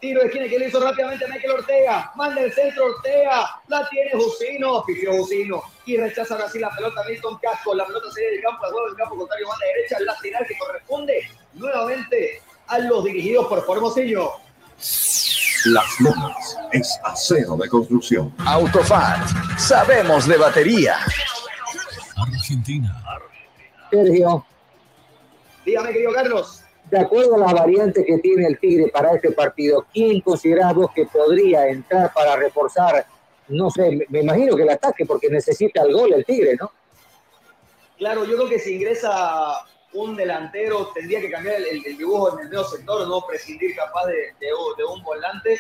Tiro 0.04 0.20
de 0.20 0.26
esquina 0.26 0.50
que 0.50 0.60
le 0.60 0.68
hizo 0.68 0.82
rápidamente 0.82 1.24
a 1.24 1.30
Michael 1.30 1.52
Ortega. 1.54 2.12
Manda 2.18 2.42
el 2.42 2.52
centro 2.52 2.88
Ortega. 2.88 3.62
La 3.70 3.88
tiene 3.88 4.12
Jusino. 4.12 4.84
Pifió 4.86 5.14
Jusino. 5.14 5.64
Y 5.86 5.96
rechaza 5.96 6.34
ahora 6.34 6.50
sí 6.50 6.60
la 6.60 6.70
pelota 6.72 7.02
Milton 7.08 7.38
Casco. 7.42 7.74
La 7.74 7.86
pelota 7.86 8.12
sería 8.12 8.32
del 8.32 8.42
campo 8.42 8.66
de 8.66 8.72
juego 8.74 8.88
del 8.88 8.98
campo 8.98 9.18
contrario. 9.18 9.48
Banda 9.48 9.66
derecha. 9.66 9.98
El 10.00 10.06
lateral 10.06 10.46
que 10.46 10.58
corresponde 10.58 11.32
nuevamente 11.54 12.42
a 12.68 12.80
los 12.80 13.06
dirigidos 13.06 13.48
por 13.48 13.66
Formosillo. 13.66 14.32
Las 15.68 16.00
Lomas 16.02 16.58
es 16.74 17.00
acero 17.06 17.56
de 17.56 17.70
construcción. 17.70 18.36
Autofat, 18.46 19.26
sabemos 19.58 20.28
de 20.28 20.36
batería. 20.36 20.98
Argentina. 22.18 23.24
Sergio, 23.90 24.46
Dígame, 25.66 25.94
querido 25.94 26.12
Carlos. 26.12 26.63
De 26.94 27.00
acuerdo 27.00 27.36
a 27.36 27.40
las 27.40 27.54
variantes 27.54 28.06
que 28.06 28.20
tiene 28.20 28.46
el 28.46 28.60
Tigre 28.60 28.88
para 28.90 29.16
este 29.16 29.32
partido, 29.32 29.86
¿quién 29.92 30.22
considerás 30.22 30.76
vos 30.76 30.92
que 30.94 31.06
podría 31.08 31.68
entrar 31.68 32.14
para 32.14 32.36
reforzar? 32.36 33.06
No 33.48 33.72
sé, 33.72 34.06
me- 34.10 34.20
imagino 34.20 34.56
que 34.56 34.62
el 34.62 34.70
ataque, 34.70 35.04
porque 35.06 35.28
necesita 35.30 35.82
el 35.82 35.92
gol 35.94 36.14
el 36.14 36.24
Tigre, 36.24 36.56
¿no? 36.60 36.72
Claro, 37.98 38.26
yo 38.26 38.36
creo 38.36 38.50
que 38.50 38.60
si 38.60 38.76
ingresa 38.76 39.66
un 39.94 40.16
delantero 40.16 40.90
tendría 40.94 41.20
que 41.20 41.32
cambiar 41.32 41.56
el, 41.56 41.66
el- 41.66 41.86
el 41.86 41.98
dibujo 41.98 42.34
en 42.34 42.40
el 42.46 42.50
medio 42.50 42.64
sector, 42.64 43.08
no 43.08 43.26
prescindir 43.28 43.76
capaz 43.76 44.06
de, 44.08 44.14
de- 44.40 44.48
de 44.78 44.84
un 44.84 45.02
volante. 45.04 45.60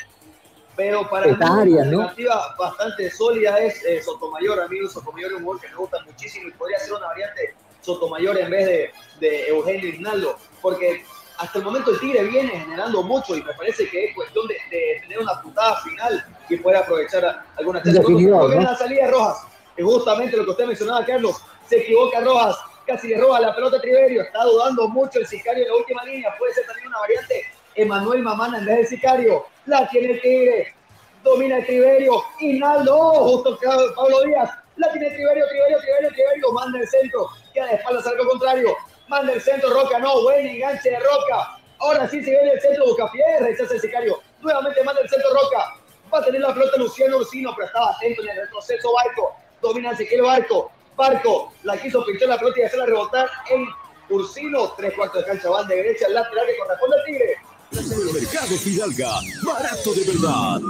Pero 0.75 1.07
para 1.09 1.27
mí, 1.27 1.33
Esta 1.33 1.51
una 1.51 1.61
área, 1.61 1.75
¿no? 1.85 2.01
alternativa 2.01 2.55
bastante 2.57 3.09
sólida 3.11 3.57
es 3.59 3.83
eh, 3.85 4.01
Sotomayor. 4.01 4.59
A 4.59 4.67
mí 4.67 4.77
Sotomayor 4.91 5.31
es 5.31 5.37
un 5.37 5.43
jugador 5.43 5.61
que 5.61 5.69
me 5.69 5.75
gusta 5.77 5.97
muchísimo 6.05 6.47
y 6.47 6.51
podría 6.51 6.79
ser 6.79 6.93
una 6.93 7.07
variante 7.07 7.53
Sotomayor 7.81 8.37
en 8.39 8.49
vez 8.49 8.65
de, 8.65 8.91
de 9.19 9.47
Eugenio 9.49 9.87
Ignaldo. 9.89 10.35
Porque 10.63 11.03
hasta 11.37 11.59
el 11.59 11.65
momento 11.65 11.91
el 11.91 11.99
Tigre 11.99 12.23
viene 12.23 12.49
generando 12.51 13.03
mucho 13.03 13.35
y 13.35 13.43
me 13.43 13.53
parece 13.53 13.87
que 13.89 14.05
es 14.05 14.15
cuestión 14.15 14.47
de, 14.47 14.55
de 14.69 14.99
tener 15.01 15.19
una 15.19 15.41
puntada 15.41 15.77
final 15.81 16.25
y 16.49 16.57
poder 16.57 16.77
aprovechar 16.77 17.25
a- 17.25 17.45
alguna 17.57 17.81
chance. 17.83 17.99
Definidor, 17.99 18.31
Cuando 18.39 18.47
viene 18.49 18.63
¿no? 18.65 18.71
la 18.71 18.77
salida 18.77 19.05
de 19.05 19.11
Rojas, 19.11 19.37
es 19.75 19.83
justamente 19.85 20.37
lo 20.37 20.45
que 20.45 20.51
usted 20.51 20.65
mencionaba, 20.65 21.05
Carlos. 21.05 21.41
Se 21.67 21.77
equivoca 21.77 22.19
Rojas, 22.21 22.57
casi 22.85 23.07
le 23.07 23.17
roba 23.19 23.39
la 23.39 23.55
pelota 23.55 23.77
a 23.77 23.81
Triverio. 23.81 24.21
Está 24.21 24.43
dudando 24.43 24.87
mucho 24.87 25.19
el 25.19 25.25
sicario 25.27 25.63
en 25.63 25.69
la 25.69 25.75
última 25.77 26.03
línea. 26.03 26.35
Puede 26.37 26.53
ser 26.53 26.65
también 26.67 26.87
una 26.89 26.99
variante. 26.99 27.41
Emanuel 27.75 28.21
Mamana 28.21 28.59
en 28.59 28.65
vez 28.65 28.75
del 28.77 28.87
sicario. 28.87 29.45
La 29.65 29.87
tiene 29.89 30.13
el 30.13 30.21
Tigre. 30.21 30.75
Domina 31.23 31.57
el 31.57 31.65
Triverio. 31.65 32.21
Hinaldo. 32.39 32.95
Oh, 32.95 33.29
justo 33.41 33.57
Pablo 33.95 34.21
Díaz. 34.23 34.49
La 34.75 34.91
tiene 34.91 35.09
Triverio, 35.11 35.47
Triverio, 35.47 35.77
Triverio, 35.79 36.09
Triverio. 36.09 36.51
Manda 36.51 36.79
el 36.79 36.87
centro. 36.87 37.29
Queda 37.53 37.65
de 37.67 37.75
espaldas 37.75 38.05
al 38.05 38.17
contrario. 38.17 38.75
Manda 39.07 39.33
el 39.33 39.41
centro, 39.41 39.69
Roca. 39.69 39.99
No, 39.99 40.21
buen 40.23 40.45
enganche 40.45 40.89
de 40.89 40.99
Roca. 40.99 41.57
Ahora 41.79 42.09
sí 42.09 42.23
se 42.23 42.31
viene 42.31 42.51
el 42.51 42.61
centro, 42.61 42.85
Bucapié. 42.87 43.39
Rechaza 43.39 43.73
el 43.73 43.81
sicario. 43.81 44.21
Nuevamente 44.41 44.83
manda 44.83 45.01
el 45.01 45.09
centro, 45.09 45.29
Roca. 45.33 45.75
Va 46.13 46.19
a 46.19 46.25
tener 46.25 46.41
la 46.41 46.53
pelota 46.53 46.77
Luciano 46.77 47.17
Ursino, 47.17 47.53
pero 47.55 47.67
estaba 47.67 47.91
atento 47.91 48.21
en 48.21 48.29
el 48.29 48.37
retroceso 48.37 48.93
Barco. 48.93 49.35
Domina 49.61 49.91
Ezequiel 49.91 50.21
Barco. 50.21 50.71
Barco 50.95 51.53
la 51.63 51.77
quiso 51.77 52.05
pinchar 52.05 52.29
la 52.29 52.37
pelota 52.37 52.59
y 52.59 52.63
hacerla 52.63 52.85
rebotar 52.85 53.29
en 53.49 53.67
Ursino. 54.09 54.73
Tres 54.77 54.93
cuartos 54.93 55.21
de 55.21 55.27
cancha 55.27 55.49
van 55.49 55.67
de 55.67 55.75
derecha, 55.75 56.05
el 56.07 56.13
lateral 56.13 56.45
que 56.45 56.57
corresponde 56.57 56.95
al 56.97 57.05
Tigre. 57.05 57.35
Supermercado 57.71 58.55
Fidalga, 58.57 59.19
barato 59.43 59.93
de 59.93 60.03
verdad. 60.05 60.61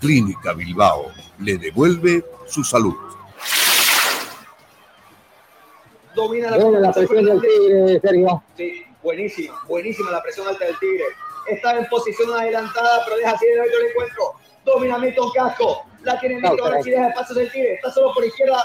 Clínica 0.00 0.52
Bilbao 0.54 1.12
le 1.40 1.58
devuelve 1.58 2.24
su 2.46 2.64
salud. 2.64 3.07
Domina 6.18 6.50
la 6.50 6.56
Buena 6.58 6.80
la 6.80 6.92
presión 6.92 7.24
del 7.24 7.40
Tigre, 7.40 8.00
Sergio. 8.00 8.42
Sí, 8.56 8.84
buenísima, 9.04 9.62
buenísima 9.68 10.10
la 10.10 10.20
presión 10.20 10.48
alta 10.48 10.64
del 10.64 10.76
Tigre. 10.80 11.04
Está 11.46 11.78
en 11.78 11.86
posición 11.86 12.32
adelantada, 12.32 13.04
pero 13.04 13.18
deja 13.18 13.30
así 13.30 13.46
de 13.46 13.52
el 13.54 13.86
encuentro. 13.90 14.34
Domina 14.64 14.98
Milton 14.98 15.30
Casco. 15.30 15.84
La 16.02 16.18
tiene 16.18 16.36
Milton, 16.40 16.58
ahora 16.60 16.82
sí 16.82 16.90
deja 16.90 17.08
espacios 17.10 17.38
del 17.38 17.52
Tigre. 17.52 17.74
Está 17.74 17.92
solo 17.92 18.12
por 18.12 18.24
izquierda 18.24 18.62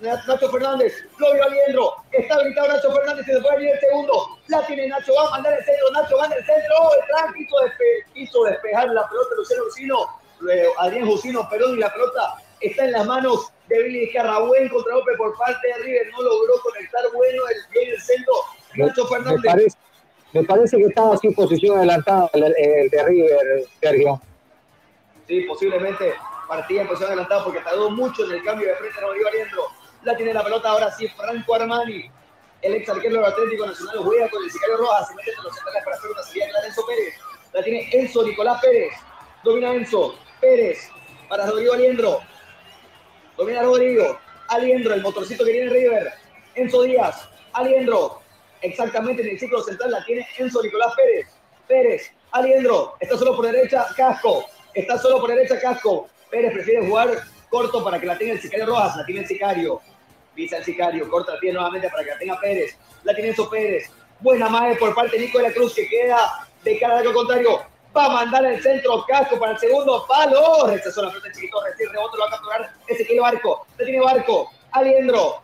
Nacho 0.00 0.48
Fernández. 0.50 0.94
Lo 1.18 1.32
vio 1.32 1.42
Aliendro. 1.44 1.92
Está 2.12 2.36
habilitado 2.36 2.68
Nacho 2.68 2.92
Fernández 2.92 3.26
y 3.28 3.32
después 3.32 3.56
viene 3.58 3.72
el 3.72 3.80
segundo. 3.80 4.38
La 4.46 4.64
tiene 4.66 4.86
Nacho, 4.86 5.12
va 5.14 5.26
a 5.26 5.30
mandar 5.32 5.52
el 5.58 5.64
centro. 5.64 5.90
Nacho 5.90 6.16
va 6.16 6.26
en 6.26 6.32
el 6.32 6.44
centro. 6.46 6.74
Oh, 6.80 6.90
el 6.94 7.06
tran 7.08 7.34
quiso, 7.34 7.56
despe- 7.56 8.12
quiso 8.14 8.44
despejar 8.44 8.88
la 8.90 9.08
pelota 9.08 9.34
Luciano 9.36 9.64
Lucino. 9.64 10.06
Adrián 10.78 11.06
Jusino 11.06 11.48
Perón 11.48 11.76
y 11.76 11.80
la 11.80 11.92
pelota 11.92 12.34
está 12.62 12.84
en 12.84 12.92
las 12.92 13.06
manos 13.06 13.52
de 13.68 13.82
Billy 13.82 14.00
Vizcarra. 14.00 14.38
Buen 14.40 14.68
contragolpe 14.68 15.12
por 15.16 15.36
parte 15.38 15.66
de 15.68 15.74
River. 15.84 16.10
No 16.12 16.22
logró 16.22 16.54
conectar 16.62 17.02
bueno 17.14 17.42
el, 17.48 17.88
el 17.88 18.00
centro. 18.00 18.34
Nacho 18.74 19.04
me 19.04 19.10
Fernández. 19.10 19.42
parece, 19.44 19.78
me 20.32 20.44
parece 20.44 20.76
que 20.78 20.84
estaba 20.84 21.14
así 21.14 21.26
en 21.28 21.34
posición 21.34 21.76
adelantada 21.78 22.30
el, 22.32 22.42
el 22.56 22.90
de 22.90 23.02
River, 23.04 23.64
Sergio. 23.80 24.20
Sí, 25.28 25.40
posiblemente 25.42 26.14
partida 26.48 26.82
en 26.82 26.88
posición 26.88 27.08
adelantada 27.10 27.44
porque 27.44 27.60
tardó 27.60 27.90
mucho 27.90 28.24
en 28.24 28.32
el 28.32 28.44
cambio 28.44 28.68
de 28.68 28.74
frente 28.76 28.98
a 28.98 29.02
Rodrigo 29.02 29.28
Aliendro. 29.28 29.62
La 30.02 30.16
tiene 30.16 30.34
la 30.34 30.42
pelota 30.42 30.70
ahora 30.70 30.90
sí 30.90 31.06
Franco 31.08 31.54
Armani. 31.54 32.10
el 32.62 32.74
ex 32.74 32.88
arquero 32.88 33.16
del 33.16 33.24
Atlético 33.24 33.66
Nacional 33.66 33.98
juega 33.98 34.28
con 34.30 34.42
el 34.44 34.50
Sicario 34.50 34.76
Rojas, 34.78 35.08
se 35.08 35.14
mete 35.14 35.30
entre 35.30 35.44
los 35.44 35.54
centrales 35.54 35.84
para 35.84 35.96
hacer 35.96 36.10
una 36.10 36.22
salida 36.22 36.48
clara 36.48 36.66
Enzo 36.66 36.86
Pérez. 36.86 37.14
La 37.52 37.62
tiene 37.62 37.88
Enzo 37.92 38.22
Nicolás 38.24 38.60
Pérez. 38.62 38.92
Domina 39.44 39.74
Enzo. 39.74 40.14
Pérez 40.40 40.88
para 41.28 41.46
Rodrigo 41.46 41.74
Aliendro. 41.74 42.20
Domina 43.36 43.62
Rodrigo. 43.62 44.18
Aliendro, 44.48 44.94
el 44.94 45.02
motorcito 45.02 45.44
que 45.44 45.52
tiene 45.52 45.70
River. 45.70 46.12
Enzo 46.54 46.82
Díaz. 46.82 47.28
Aliendro. 47.52 48.20
Exactamente 48.60 49.22
en 49.22 49.30
el 49.30 49.40
ciclo 49.40 49.62
central 49.62 49.90
la 49.90 50.04
tiene 50.04 50.26
Enzo 50.38 50.62
Nicolás 50.62 50.94
Pérez. 50.94 51.26
Pérez. 51.66 52.12
Aliendro. 52.32 52.94
Está 53.00 53.16
solo 53.16 53.34
por 53.34 53.46
derecha. 53.46 53.86
Casco. 53.96 54.44
Está 54.74 54.98
solo 54.98 55.20
por 55.20 55.30
derecha. 55.30 55.58
Casco. 55.60 56.08
Pérez 56.30 56.52
prefiere 56.52 56.86
jugar 56.86 57.22
corto 57.48 57.82
para 57.82 58.00
que 58.00 58.06
la 58.06 58.16
tenga 58.16 58.34
el 58.34 58.40
Sicario 58.40 58.66
Rojas. 58.66 58.96
La 58.96 59.04
tiene 59.04 59.22
el 59.22 59.26
Sicario. 59.26 59.80
Pisa 60.34 60.58
el 60.58 60.64
Sicario. 60.64 61.08
Corta 61.08 61.34
la 61.34 61.40
tiene 61.40 61.54
nuevamente 61.54 61.88
para 61.90 62.04
que 62.04 62.10
la 62.10 62.18
tenga 62.18 62.40
Pérez. 62.40 62.76
La 63.04 63.14
tiene 63.14 63.30
Enzo 63.30 63.48
Pérez. 63.48 63.90
Buena 64.20 64.48
madre 64.48 64.76
por 64.76 64.94
parte 64.94 65.16
de 65.16 65.26
Nico 65.26 65.38
de 65.38 65.48
la 65.48 65.52
Cruz 65.52 65.74
que 65.74 65.88
queda 65.88 66.46
de 66.62 66.78
cara 66.78 66.98
al 66.98 67.12
contrario. 67.12 67.71
Va 67.94 68.06
a 68.06 68.08
mandar 68.08 68.44
el 68.46 68.62
centro 68.62 69.04
casco 69.06 69.38
para 69.38 69.52
el 69.52 69.58
segundo 69.58 70.06
palo. 70.08 70.66
Rechazó 70.66 71.02
la 71.02 71.10
pelota 71.10 71.30
chiquito, 71.32 71.62
recién 71.62 71.90
rebote, 71.90 72.16
lo 72.16 72.22
va 72.22 72.28
a 72.28 72.30
capturar 72.30 72.70
Ezequiel 72.86 73.20
Barco. 73.20 73.66
Le 73.78 73.84
tiene 73.84 74.00
Barco. 74.00 74.50
Aliendro. 74.70 75.42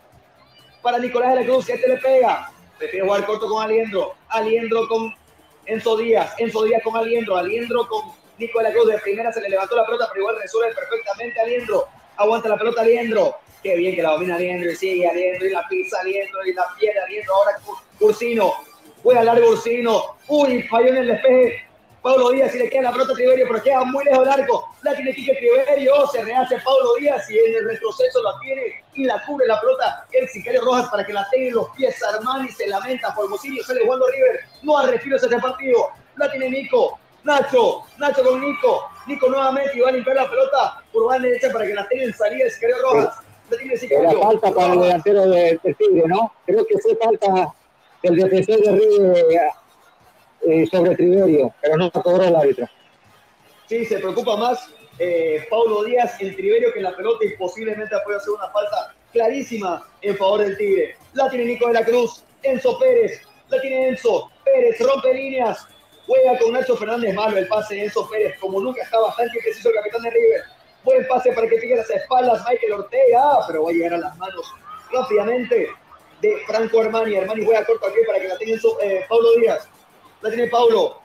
Para 0.81 0.97
Nicolás 0.97 1.35
de 1.35 1.41
la 1.41 1.45
Cruz, 1.45 1.69
este 1.69 1.87
le 1.87 1.97
pega. 1.97 2.51
Prefiere 2.79 3.05
jugar 3.05 3.25
corto 3.25 3.47
con 3.47 3.61
Aliendro. 3.63 4.15
Aliendro 4.29 4.87
con 4.87 5.13
Enzo 5.65 5.97
Díaz. 5.97 6.33
Enzo 6.39 6.63
Díaz 6.63 6.81
con 6.83 6.97
Aliendro. 6.97 7.37
Aliendro 7.37 7.87
con 7.87 8.13
Nico 8.39 8.57
de 8.59 8.63
la 8.63 8.71
Cruz. 8.71 8.87
De 8.87 8.97
primera 8.97 9.31
se 9.31 9.41
le 9.41 9.49
levantó 9.49 9.75
la 9.75 9.85
pelota, 9.85 10.07
pero 10.11 10.21
igual 10.21 10.37
resuelve 10.41 10.73
perfectamente 10.73 11.39
Aliendro. 11.39 11.87
Aguanta 12.17 12.49
la 12.49 12.57
pelota 12.57 12.81
Aliendro. 12.81 13.35
Qué 13.61 13.75
bien 13.75 13.93
que 13.93 14.01
la 14.01 14.11
domina 14.11 14.37
Aliendro 14.37 14.71
y 14.71 14.75
sigue 14.75 15.07
Aliendro 15.07 15.47
y 15.47 15.51
la 15.51 15.67
pisa 15.67 15.99
Aliendro 15.99 16.43
y 16.45 16.53
la 16.53 16.63
pierde 16.79 16.99
Aliendro. 16.99 17.35
Ahora 17.35 17.51
Cursino. 17.99 18.53
Juega 19.03 19.23
largo 19.23 19.49
Ursino. 19.51 20.17
Uy, 20.27 20.63
falló 20.63 20.87
en 20.87 20.97
el 20.97 21.07
despeje. 21.07 21.68
Pablo 22.01 22.29
Díaz 22.31 22.55
y 22.55 22.59
le 22.59 22.69
queda 22.69 22.83
la 22.83 22.91
pelota 22.91 23.11
a 23.11 23.15
Triverio, 23.15 23.45
pero 23.49 23.61
queda 23.63 23.83
muy 23.83 24.05
lejos 24.05 24.25
del 24.25 24.41
arco. 24.41 24.75
La 24.83 24.95
tiene 24.95 25.13
Quique 25.13 25.35
Triverio, 25.35 26.07
se 26.07 26.23
rehace 26.23 26.55
Pablo 26.63 26.95
Díaz 26.99 27.29
y 27.29 27.37
en 27.37 27.55
el 27.55 27.65
retroceso 27.65 28.23
la 28.23 28.39
tiene 28.39 28.61
y 28.93 29.03
la 29.03 29.21
cubre 29.25 29.45
la 29.47 29.59
pelota 29.59 30.05
el 30.11 30.27
Sicario 30.29 30.61
Rojas 30.61 30.87
para 30.89 31.05
que 31.05 31.13
la 31.13 31.27
tenga 31.29 31.47
en 31.47 31.53
los 31.55 31.69
pies. 31.71 32.01
Armani 32.03 32.49
se 32.49 32.67
lamenta 32.67 33.13
por 33.13 33.29
Mosillo, 33.29 33.63
sale 33.63 33.81
jugando 33.83 34.07
River. 34.07 34.39
No 34.63 34.77
ha 34.77 34.87
respiro 34.87 35.17
ese 35.17 35.27
partido. 35.39 35.89
La 36.15 36.31
tiene 36.31 36.49
Nico. 36.49 36.97
Nacho, 37.23 37.83
Nacho 37.97 38.23
con 38.23 38.39
Nico. 38.39 38.89
Nico 39.05 39.27
nuevamente 39.29 39.77
y 39.77 39.81
va 39.81 39.89
a 39.89 39.91
limpiar 39.91 40.15
la 40.15 40.29
pelota 40.29 40.83
por 40.93 41.05
banda 41.05 41.27
derecha 41.27 41.51
para 41.51 41.65
que 41.65 41.73
la 41.73 41.87
tenga 41.87 42.03
en 42.05 42.13
salida 42.13 42.45
el 42.45 42.51
Sicario 42.51 42.77
Rojas. 42.81 43.17
La 43.49 43.57
tiene 43.57 43.73
el 43.73 43.79
Era 43.83 44.09
Sicario. 44.09 44.21
falta 44.21 44.51
para 44.51 44.73
el 44.73 44.79
delantero 44.79 45.21
del 45.27 45.59
del 45.61 45.75
Tigre, 45.75 46.07
¿no? 46.07 46.33
Creo 46.45 46.65
que 46.65 46.77
fue 46.77 46.95
falta 46.95 47.53
del 48.03 48.15
defensor 48.15 48.61
de 48.61 48.71
River 48.71 49.51
eh, 50.47 50.65
sobre 50.67 50.95
Triverio, 50.95 51.53
pero 51.61 51.77
no 51.77 51.91
cobró 51.91 52.23
el 52.23 52.35
árbitro. 52.35 52.67
Sí, 53.67 53.85
se 53.85 53.99
preocupa 53.99 54.35
más 54.35 54.69
eh, 54.97 55.45
Paulo 55.49 55.83
Díaz, 55.83 56.19
el 56.19 56.35
Triverio, 56.35 56.73
que 56.73 56.81
la 56.81 56.95
pelota 56.95 57.25
y 57.25 57.37
posiblemente 57.37 57.95
puede 58.03 58.17
hacer 58.17 58.31
una 58.31 58.49
falta 58.49 58.95
clarísima 59.11 59.87
en 60.01 60.17
favor 60.17 60.41
del 60.41 60.57
Tigre. 60.57 60.95
La 61.13 61.29
tiene 61.29 61.45
Nico 61.45 61.67
de 61.67 61.73
la 61.73 61.85
Cruz, 61.85 62.23
Enzo 62.43 62.77
Pérez, 62.79 63.21
la 63.49 63.59
tiene 63.61 63.89
Enzo, 63.89 64.29
Pérez 64.43 64.79
rompe 64.79 65.13
líneas, 65.13 65.67
juega 66.05 66.37
con 66.39 66.53
Nacho 66.53 66.75
Fernández 66.75 67.13
malo 67.13 67.37
el 67.37 67.47
pase 67.47 67.75
de 67.75 67.85
Enzo 67.85 68.09
Pérez, 68.09 68.37
como 68.39 68.59
nunca 68.59 68.83
está 68.83 68.99
bastante 68.99 69.39
preciso 69.41 69.69
el 69.69 69.75
capitán 69.75 70.01
de 70.03 70.09
River. 70.09 70.41
Buen 70.83 71.07
pase 71.07 71.31
para 71.33 71.47
que 71.47 71.57
pique 71.57 71.75
las 71.75 71.89
espaldas 71.89 72.43
Michael 72.49 72.73
Ortega, 72.73 73.39
pero 73.47 73.63
va 73.63 73.69
a 73.69 73.73
llegar 73.73 73.93
a 73.95 73.97
las 73.97 74.17
manos 74.17 74.53
rápidamente 74.91 75.69
de 76.21 76.37
Franco 76.47 76.81
Armani. 76.81 77.15
Armani 77.15 77.45
juega 77.45 77.65
corto 77.65 77.87
aquí 77.87 77.99
para 78.07 78.19
que 78.19 78.27
la 78.27 78.37
tenga 78.37 78.53
Enzo, 78.53 78.77
eh, 78.81 79.05
Paulo 79.07 79.33
Díaz. 79.39 79.67
La 80.21 80.29
tiene 80.29 80.47
Paulo. 80.47 81.01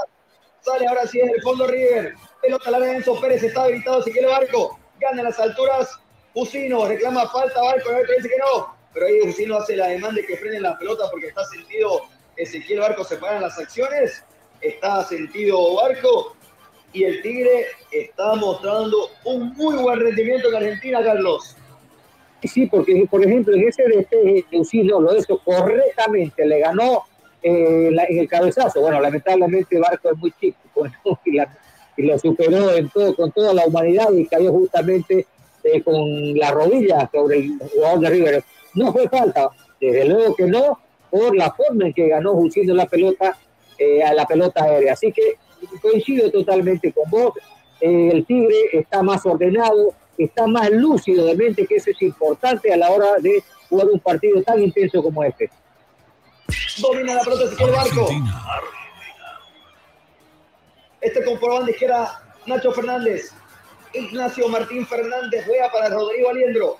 Sale 0.61 0.87
ahora 0.87 1.07
sí 1.07 1.19
en 1.19 1.29
el 1.29 1.41
fondo 1.41 1.67
River. 1.67 2.13
Pelota 2.41 2.71
la 2.71 2.79
de 2.79 2.97
Enzo 2.97 3.19
Pérez. 3.19 3.43
Está 3.43 3.63
habilitado 3.63 4.03
quiere 4.03 4.27
Barco. 4.27 4.79
Gana 4.99 5.23
las 5.23 5.39
alturas. 5.39 5.89
Usino 6.33 6.85
reclama 6.87 7.27
falta 7.29 7.61
Barco. 7.61 7.89
El 7.91 8.07
dice 8.07 8.29
que 8.29 8.37
no. 8.37 8.75
Pero 8.93 9.05
ahí 9.05 9.21
Usino 9.21 9.57
hace 9.57 9.75
la 9.75 9.87
demanda 9.87 10.21
de 10.21 10.27
que 10.27 10.37
frenen 10.37 10.63
la 10.63 10.77
pelota 10.77 11.05
porque 11.11 11.27
está 11.27 11.45
sentido 11.45 12.01
Ezequiel 12.35 12.79
Barco. 12.79 13.03
Se 13.03 13.17
paran 13.17 13.41
las 13.41 13.57
acciones. 13.57 14.23
Está 14.61 15.03
sentido 15.05 15.75
Barco. 15.75 16.35
Y 16.91 17.03
el 17.03 17.21
Tigre 17.21 17.67
está 17.91 18.35
mostrando 18.35 19.09
un 19.23 19.53
muy 19.53 19.75
buen 19.77 19.99
rendimiento 19.99 20.49
en 20.49 20.55
Argentina, 20.55 21.03
Carlos. 21.03 21.55
Sí, 22.43 22.65
porque 22.67 23.05
por 23.09 23.23
ejemplo 23.25 23.53
en 23.55 23.67
ese 23.67 23.83
despeje 23.83 24.45
Usino 24.53 25.01
lo 25.01 25.15
hizo 25.15 25.39
correctamente, 25.39 26.45
le 26.45 26.59
ganó 26.59 27.03
eh, 27.47 27.91
la- 27.91 28.05
en 28.05 28.19
el 28.19 28.27
cabezazo. 28.27 28.81
Bueno, 28.81 28.99
lamentablemente 28.99 29.79
Barco 29.79 30.09
es 30.11 30.17
muy 30.17 30.33
chico 30.39 30.57
y, 31.25 32.03
lo 32.03 32.19
superó 32.19 32.75
en 32.75 32.89
todo, 32.89 33.15
con 33.15 33.31
toda 33.31 33.53
la 33.53 33.65
humanidad 33.65 34.11
y 34.11 34.25
cayó 34.27 34.51
justamente 34.51 35.25
eh, 35.63 35.81
con 35.81 35.95
la 36.37 36.51
rodilla 36.51 37.09
sobre 37.11 37.39
el 37.39 37.59
jugador 37.73 37.99
de 38.01 38.09
River. 38.09 38.43
No 38.75 38.91
fue 38.93 39.09
falta, 39.09 39.49
desde 39.81 40.05
luego 40.05 40.35
que 40.35 40.45
no, 40.45 40.79
por 41.09 41.35
la 41.35 41.51
forma 41.51 41.87
en 41.87 41.93
que 41.93 42.07
ganó 42.07 42.33
Usino 42.33 42.73
la 42.75 42.85
pelota 42.85 43.37
eh, 43.77 44.03
a 44.03 44.13
la 44.13 44.25
pelota 44.25 44.63
aérea. 44.63 44.93
Así 44.93 45.11
que 45.11 45.37
coincido 45.81 46.29
totalmente 46.31 46.91
con 46.91 47.09
vos. 47.09 47.33
Eh, 47.79 48.09
el 48.13 48.25
Tigre 48.25 48.55
está 48.73 49.01
más 49.01 49.25
ordenado, 49.25 49.93
está 50.17 50.47
más 50.47 50.69
lúcido 50.71 51.25
de 51.25 51.35
mente, 51.35 51.65
que 51.65 51.75
eso 51.75 51.91
es 51.91 52.01
importante 52.01 52.71
a 52.71 52.77
la 52.77 52.91
hora 52.91 53.17
de 53.19 53.43
jugar 53.69 53.87
un 53.87 53.99
partido 53.99 54.41
tan 54.43 54.61
intenso 54.61 55.01
como 55.01 55.23
este. 55.23 55.49
Domina 56.77 57.15
la 57.15 57.21
pelota 57.21 57.45
Ezequiel 57.45 57.71
Barco. 57.71 58.09
Este 61.01 61.23
con 61.23 61.39
por 61.39 61.53
banda 61.53 61.71
izquierda 61.71 62.23
Nacho 62.45 62.71
Fernández. 62.71 63.33
Ignacio 63.93 64.47
Martín 64.49 64.85
Fernández 64.85 65.45
juega 65.45 65.71
para 65.71 65.89
Rodrigo 65.89 66.29
Aliendro. 66.29 66.77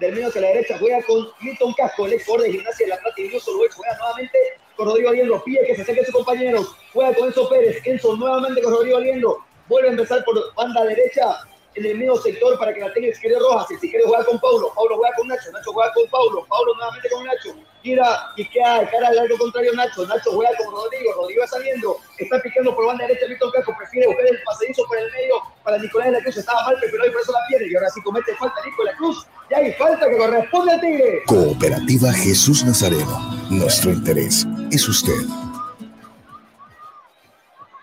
Del 0.00 0.12
medio 0.12 0.28
hacia 0.28 0.42
la 0.42 0.48
derecha 0.48 0.78
juega 0.78 1.02
con 1.02 1.28
Milton 1.40 1.72
Casco, 1.72 2.06
el 2.06 2.14
ex 2.14 2.26
de 2.26 2.52
Gimnasia 2.52 2.86
de 2.86 2.90
La 2.90 2.98
Plata 2.98 3.20
y 3.20 3.28
Dios 3.28 3.46
Luis 3.46 3.74
juega 3.74 3.96
nuevamente 3.96 4.38
con 4.76 4.86
Rodrigo 4.86 5.10
Aliendro. 5.10 5.42
Pide 5.44 5.66
que 5.66 5.76
se 5.76 5.82
acerque 5.82 6.02
a 6.02 6.04
sus 6.04 6.14
compañeros. 6.14 6.76
Juega 6.92 7.14
con 7.14 7.28
Enzo 7.28 7.48
Pérez. 7.48 7.80
Enzo 7.84 8.16
nuevamente 8.16 8.62
con 8.62 8.72
Rodrigo 8.72 8.98
Aliendro. 8.98 9.38
Vuelve 9.68 9.88
a 9.88 9.92
empezar 9.92 10.24
por 10.24 10.54
banda 10.54 10.84
derecha 10.84 11.38
en 11.76 11.84
el 11.84 11.98
medio 11.98 12.16
sector 12.16 12.58
para 12.58 12.72
que 12.72 12.80
la 12.80 12.92
tenga 12.92 13.14
Siqueiro 13.14 13.38
Rojas. 13.38 13.68
Si 13.68 13.90
quiere 13.90 14.04
jugar 14.04 14.24
con 14.24 14.40
Paulo, 14.40 14.72
Paulo 14.74 14.96
juega 14.96 15.14
con 15.16 15.28
Nacho, 15.28 15.52
Nacho 15.52 15.72
juega 15.72 15.92
con 15.92 16.08
Paulo, 16.08 16.46
Paulo 16.48 16.74
nuevamente 16.74 17.08
con 17.10 17.24
Nacho. 17.24 17.54
Tira 17.82 18.32
y 18.36 18.48
queda 18.48 18.80
de 18.80 18.90
cara 18.90 19.08
al 19.08 19.16
largo 19.16 19.38
contrario 19.38 19.72
Nacho. 19.74 20.06
Nacho 20.06 20.30
juega 20.32 20.50
con 20.56 20.74
Rodrigo, 20.74 21.12
Rodrigo 21.14 21.42
va 21.42 21.46
saliendo, 21.46 21.96
está 22.18 22.40
picando 22.40 22.74
por 22.74 22.86
banda 22.86 23.06
derecha 23.06 23.28
Milton 23.28 23.50
Casco, 23.52 23.74
prefiere 23.78 24.06
buscar 24.08 24.26
el 24.26 24.42
pasadizo 24.42 24.84
por 24.88 24.98
el 24.98 25.12
medio 25.12 25.34
para 25.62 25.78
Nicolás 25.78 26.08
de 26.08 26.12
la 26.12 26.20
Cruz. 26.22 26.36
Estaba 26.38 26.64
mal, 26.64 26.76
pero 26.80 27.02
hoy 27.04 27.10
por 27.10 27.20
eso 27.20 27.32
la 27.32 27.46
pierde. 27.48 27.68
Y 27.70 27.76
ahora 27.76 27.90
sí 27.90 28.02
comete 28.02 28.34
falta 28.36 28.56
Nico 28.64 28.82
de 28.82 28.90
la 28.92 28.96
Cruz. 28.96 29.26
Ya 29.50 29.58
hay 29.58 29.72
falta 29.74 30.08
que 30.08 30.16
corresponde 30.16 30.72
al 30.72 30.80
Tigre. 30.80 31.22
Cooperativa 31.26 32.12
Jesús 32.12 32.64
Nazareno. 32.64 33.20
Nuestro 33.50 33.92
interés 33.92 34.46
es 34.72 34.88
usted. 34.88 35.22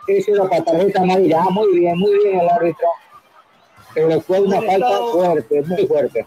Esa 0.07 0.31
era 0.31 0.49
para 0.49 0.63
tarjeta 0.63 1.01
amarilla. 1.01 1.43
Muy 1.51 1.79
bien, 1.79 1.97
muy 1.97 2.17
bien 2.23 2.41
el 2.41 2.49
árbitro. 2.49 2.87
Pero 3.93 4.21
fue 4.21 4.39
una 4.39 4.61
falta 4.61 4.97
fuerte, 5.11 5.61
muy 5.61 5.87
fuerte. 5.87 6.25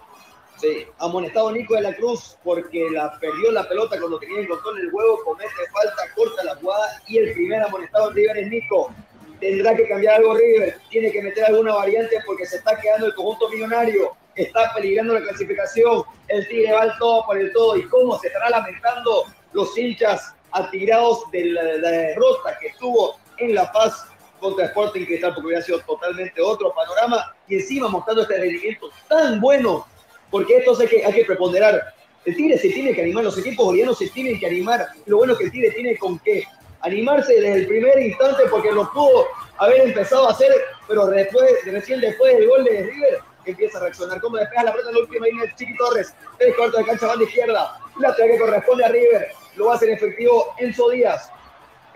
Sí, 0.59 0.87
amonestado 0.99 1.53
Nico 1.53 1.75
de 1.75 1.83
la 1.83 1.95
Cruz 1.95 2.39
porque 2.43 2.89
la 2.91 3.19
perdió 3.19 3.53
la 3.53 3.69
pelota 3.69 3.99
cuando 3.99 4.19
tenía 4.19 4.41
el 4.41 4.49
control 4.49 4.81
el 4.81 4.93
huevo, 4.93 5.23
comete 5.25 5.51
falta, 5.71 6.15
corta 6.15 6.45
la 6.45 6.57
jugada 6.57 7.03
y 7.07 7.19
el 7.19 7.35
primer 7.35 7.63
amonestado 7.63 8.09
en 8.11 8.17
River 8.17 8.39
es 8.39 8.49
Nico. 8.49 8.91
Tendrá 9.39 9.77
que 9.77 9.87
cambiar 9.87 10.15
algo 10.17 10.35
River, 10.35 10.79
tiene 10.89 11.13
que 11.13 11.23
meter 11.23 11.45
alguna 11.45 11.75
variante 11.75 12.17
porque 12.25 12.47
se 12.47 12.57
está 12.57 12.81
quedando 12.81 13.07
el 13.07 13.15
conjunto 13.15 13.51
millonario, 13.51 14.17
está 14.35 14.73
peligrando 14.75 15.13
la 15.13 15.21
clasificación, 15.21 16.05
el 16.29 16.49
Tigre 16.49 16.73
va 16.73 16.83
al 16.83 16.99
todo 16.99 17.27
por 17.27 17.37
el 17.37 17.53
todo 17.53 17.77
y 17.77 17.87
cómo 17.89 18.19
se 18.19 18.29
estará 18.29 18.49
lamentando 18.49 19.25
los 19.53 19.77
hinchas 19.77 20.35
atirados 20.53 21.31
de 21.33 21.45
la, 21.47 21.65
de 21.65 21.79
la 21.81 21.91
derrota 21.91 22.59
que 22.59 22.73
tuvo 22.79 23.19
en 23.37 23.55
La 23.55 23.71
Paz 23.73 24.07
contra 24.41 24.67
Sporting 24.67 25.05
Cristal 25.05 25.35
porque 25.35 25.47
hubiera 25.47 25.63
sido 25.63 25.81
totalmente 25.81 26.41
otro 26.41 26.73
panorama 26.75 27.35
y 27.49 27.57
encima 27.57 27.89
mostrando 27.89 28.23
este 28.23 28.39
rendimiento 28.39 28.91
tan 29.09 29.41
bueno 29.41 29.87
porque 30.31 30.57
esto 30.59 30.77
hay 30.81 30.89
que, 30.89 31.05
hay 31.05 31.13
que 31.13 31.25
preponderar. 31.25 31.95
El 32.25 32.35
Tigre 32.35 32.59
se 32.59 32.71
tiene 32.71 32.93
que 32.93 33.03
animar, 33.03 33.25
los 33.25 33.39
equipos 33.39 33.67
bolivianos 33.67 33.99
se 33.99 34.09
tienen 34.09 34.39
que 34.39 34.47
animar. 34.47 34.87
Lo 35.07 35.19
bueno 35.19 35.33
es 35.35 35.39
que 35.39 35.45
el 35.45 35.53
Tigre 35.53 35.71
tiene 35.71 35.97
con 35.97 36.19
qué 36.19 36.45
animarse 36.81 37.35
desde 37.35 37.55
el 37.55 37.67
primer 37.67 37.99
instante 38.01 38.45
porque 38.51 38.73
lo 38.73 38.91
pudo 38.93 39.27
haber 39.59 39.83
empezado 39.83 40.29
a 40.29 40.33
hacer, 40.33 40.53
pero 40.89 41.07
después, 41.07 41.51
recién 41.65 42.01
después 42.01 42.37
del 42.37 42.49
gol 42.49 42.65
de 42.65 42.83
River 42.83 43.19
empieza 43.45 43.79
a 43.79 43.83
reaccionar. 43.83 44.21
Como 44.21 44.37
despeja 44.37 44.65
la 44.65 44.73
pelota 44.73 44.91
en 44.91 44.97
la 44.97 45.01
última 45.03 45.27
línea 45.27 45.45
de 45.45 45.55
Chiqui 45.55 45.77
Torres, 45.77 46.15
tres 46.39 46.55
cuartos 46.57 46.81
de 46.81 46.87
cancha, 46.87 47.07
banda 47.07 47.25
izquierda, 47.25 47.79
la 47.99 48.15
que 48.15 48.39
corresponde 48.39 48.85
a 48.85 48.89
River, 48.89 49.29
lo 49.57 49.67
va 49.67 49.73
a 49.73 49.77
hacer 49.77 49.91
efectivo 49.91 50.55
Enzo 50.59 50.91
Díaz. 50.91 51.31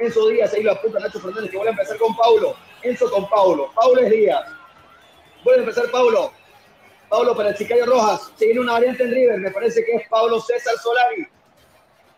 Enzo 0.00 0.28
Díaz, 0.28 0.52
ahí 0.54 0.62
lo 0.62 0.72
apunta 0.72 0.98
Nacho 0.98 1.20
Fernández, 1.20 1.50
que 1.50 1.56
vuelve 1.56 1.70
a 1.70 1.74
empezar 1.74 1.98
con 1.98 2.16
Paulo. 2.16 2.56
Enzo 2.82 3.10
con 3.10 3.28
Paulo, 3.28 3.70
Paulo 3.74 4.00
es 4.00 4.10
Díaz. 4.10 4.44
Vuelve 5.44 5.60
a 5.60 5.64
empezar 5.64 5.90
Paulo, 5.90 6.32
Pablo 7.08 7.36
para 7.36 7.50
el 7.50 7.56
Chicayo 7.56 7.84
Rojas. 7.86 8.32
Se 8.36 8.46
viene 8.46 8.60
una 8.60 8.72
variante 8.72 9.02
en 9.02 9.10
River, 9.10 9.38
me 9.38 9.50
parece 9.50 9.84
que 9.84 9.96
es 9.96 10.08
Pablo 10.08 10.40
César 10.40 10.74
Solari. 10.78 11.26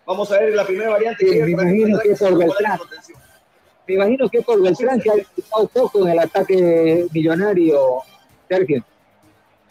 Vamos 0.06 0.30
a 0.30 0.38
ver 0.38 0.54
la 0.54 0.64
primera 0.64 0.90
variante. 0.90 1.26
Sí, 1.26 1.40
me 1.40 1.50
imagino 1.50 1.98
que 1.98 2.12
es 2.12 2.18
por 2.18 2.36
Beltrán. 2.36 2.80
Me 3.86 3.94
imagino 3.94 4.28
que 4.28 4.38
es 4.38 4.44
por 4.44 4.62
Beltrán 4.62 5.00
que 5.00 5.10
ha 5.10 5.14
estado 5.14 5.68
poco 5.68 6.06
en 6.06 6.12
el 6.12 6.18
ataque 6.20 7.06
millonario, 7.12 8.02
Sergio. 8.48 8.84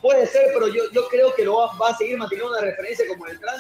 Puede 0.02 0.26
ser, 0.26 0.48
pero 0.54 0.68
yo, 0.68 0.84
yo 0.92 1.08
creo 1.08 1.34
que 1.36 1.46
lo 1.46 1.58
va, 1.58 1.78
va 1.78 1.90
a 1.90 1.98
seguir 1.98 2.18
manteniendo 2.18 2.52
una 2.52 2.62
referencia 2.62 3.06
como 3.08 3.26
Beltrán. 3.26 3.56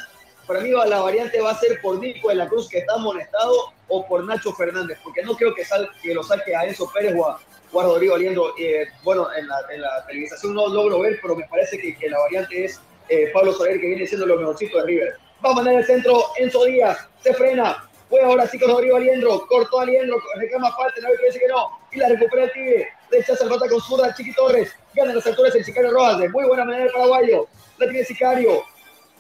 Para 0.48 0.62
mí 0.62 0.70
la 0.70 1.00
variante 1.00 1.40
va 1.40 1.52
a 1.52 1.60
ser 1.60 1.80
por 1.82 2.00
Nico 2.00 2.30
de 2.30 2.36
la 2.36 2.48
Cruz, 2.48 2.68
que 2.70 2.80
está 2.80 2.94
amonestado, 2.94 3.74
o 3.88 4.06
por 4.08 4.24
Nacho 4.24 4.54
Fernández, 4.54 4.98
porque 5.04 5.22
no 5.22 5.36
creo 5.36 5.54
que, 5.54 5.66
sal, 5.66 5.90
que 6.02 6.14
lo 6.14 6.24
saque 6.24 6.56
a 6.56 6.66
Enzo 6.66 6.90
Pérez 6.92 7.14
o 7.18 7.28
a, 7.28 7.40
o 7.72 7.82
a 7.82 7.84
Rodrigo 7.84 8.16
Aliendo. 8.16 8.54
Eh, 8.58 8.88
bueno, 9.04 9.28
en 9.36 9.48
la, 9.48 9.58
en 9.72 9.82
la 9.82 10.06
televisación 10.08 10.54
no 10.54 10.68
logro 10.68 11.00
ver, 11.00 11.20
pero 11.22 11.36
me 11.36 11.48
parece 11.48 11.78
que, 11.78 12.10
la 12.10 12.20
variante 12.20 12.66
es 12.66 12.82
eh, 13.10 13.30
Pablo 13.34 13.54
Soler, 13.54 13.80
que 13.80 13.88
viene 13.88 14.08
siendo 14.08 14.26
lo 14.26 14.38
mejorcito 14.38 14.78
de 14.78 14.86
River. 14.86 15.14
Va 15.46 15.52
a 15.52 15.56
mandar 15.56 15.76
el 15.76 15.86
centro 15.86 16.24
Enzo 16.38 16.66
Díaz, 16.66 17.08
se 17.22 17.34
frena, 17.34 17.90
fue 18.12 18.22
ahora 18.22 18.46
sí 18.46 18.60
con 18.60 18.70
Rodrigo 18.72 18.98
Aliendro, 18.98 19.46
cortó 19.48 19.80
a 19.80 19.84
Aliendro, 19.84 20.18
reclama 20.36 20.70
falta, 20.76 21.00
no 21.02 21.10
que 21.18 21.28
dice 21.28 21.40
que 21.40 21.48
no, 21.48 21.80
y 21.92 21.98
la 21.98 22.10
recupera 22.10 22.44
el 22.44 22.52
Tigre, 22.52 22.90
rechaza 23.10 23.46
el 23.46 23.50
rota 23.50 23.70
con 23.70 23.80
zurda 23.80 24.14
Chiqui 24.14 24.34
Torres, 24.34 24.76
gana 24.94 25.14
los 25.14 25.26
actores 25.26 25.56
el 25.56 25.64
Sicario 25.64 25.92
Rojas, 25.92 26.20
de 26.20 26.28
muy 26.28 26.46
buena 26.46 26.66
manera 26.66 26.86
el 26.86 26.92
paraguayo, 26.92 27.48
la 27.78 27.90
tiene 27.90 28.04
Sicario, 28.04 28.64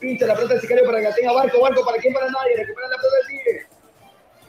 pincha 0.01 0.25
la 0.25 0.33
pelota 0.33 0.55
del 0.55 0.61
Sicario 0.61 0.85
para 0.85 0.97
que 0.97 1.03
la 1.05 1.15
tenga 1.15 1.31
Barco, 1.31 1.61
Barco 1.61 1.85
para 1.85 1.97
quien 1.99 2.13
para 2.13 2.25
nadie, 2.25 2.57
recupera 2.57 2.89
la 2.89 2.97
pelota 2.97 3.15
del 3.15 3.27
Tigre, 3.27 3.67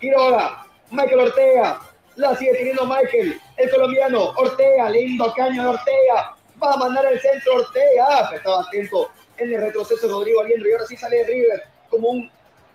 Quiroga, 0.01 0.67
Michael 0.91 1.21
Ortega, 1.21 1.81
la 2.17 2.37
sigue 2.37 2.55
teniendo 2.55 2.87
Michael, 2.87 3.41
el 3.59 3.71
colombiano, 3.71 4.31
Ortega, 4.37 4.91
lindo 4.91 5.33
caño 5.35 5.71
Ortega, 5.71 6.35
va 6.61 6.73
a 6.73 6.77
mandar 6.79 7.07
el 7.07 7.21
centro 7.21 7.57
Ortega, 7.57 8.07
ah, 8.09 8.31
estaba 8.35 8.63
atento 8.63 9.11
en 9.37 9.53
el 9.53 9.61
retroceso 9.61 10.09
Rodrigo 10.09 10.41
Aliendro 10.41 10.69
y 10.69 10.73
ahora 10.73 10.87
sí 10.87 10.97
sale 10.97 11.25
River 11.25 11.63
como 11.91 12.09
un 12.09 12.31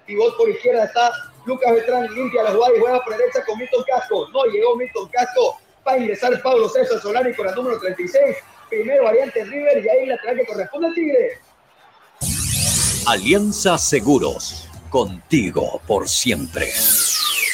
pivot 0.06 0.38
por 0.38 0.50
izquierda 0.50 0.86
está 0.86 1.12
Lucas 1.46 1.72
Beltrán, 1.72 2.14
limpia 2.14 2.44
la 2.44 2.52
jugada 2.52 2.76
y 2.76 2.80
juega 2.80 3.04
por 3.04 3.18
derecha 3.18 3.44
con 3.46 3.58
Milton 3.58 3.84
Casco, 3.88 4.28
no 4.30 4.46
llegó 4.46 4.76
Milton 4.76 5.10
Casco, 5.10 5.60
va 5.86 5.94
a 5.94 5.98
ingresar 5.98 6.42
Pablo 6.42 6.70
César 6.70 7.00
Solari 7.00 7.34
con 7.34 7.48
la 7.48 7.56
número 7.56 7.80
36, 7.80 8.38
primero 8.70 9.04
variante 9.06 9.44
River 9.44 9.84
y 9.84 9.90
ahí 9.90 10.06
la 10.06 10.18
trae 10.18 10.36
que 10.36 10.46
corresponde 10.46 10.88
al 10.88 10.94
Tigre. 10.94 11.40
Alianza 13.08 13.78
Seguros, 13.78 14.68
contigo 14.90 15.80
por 15.88 16.10
siempre. 16.10 16.66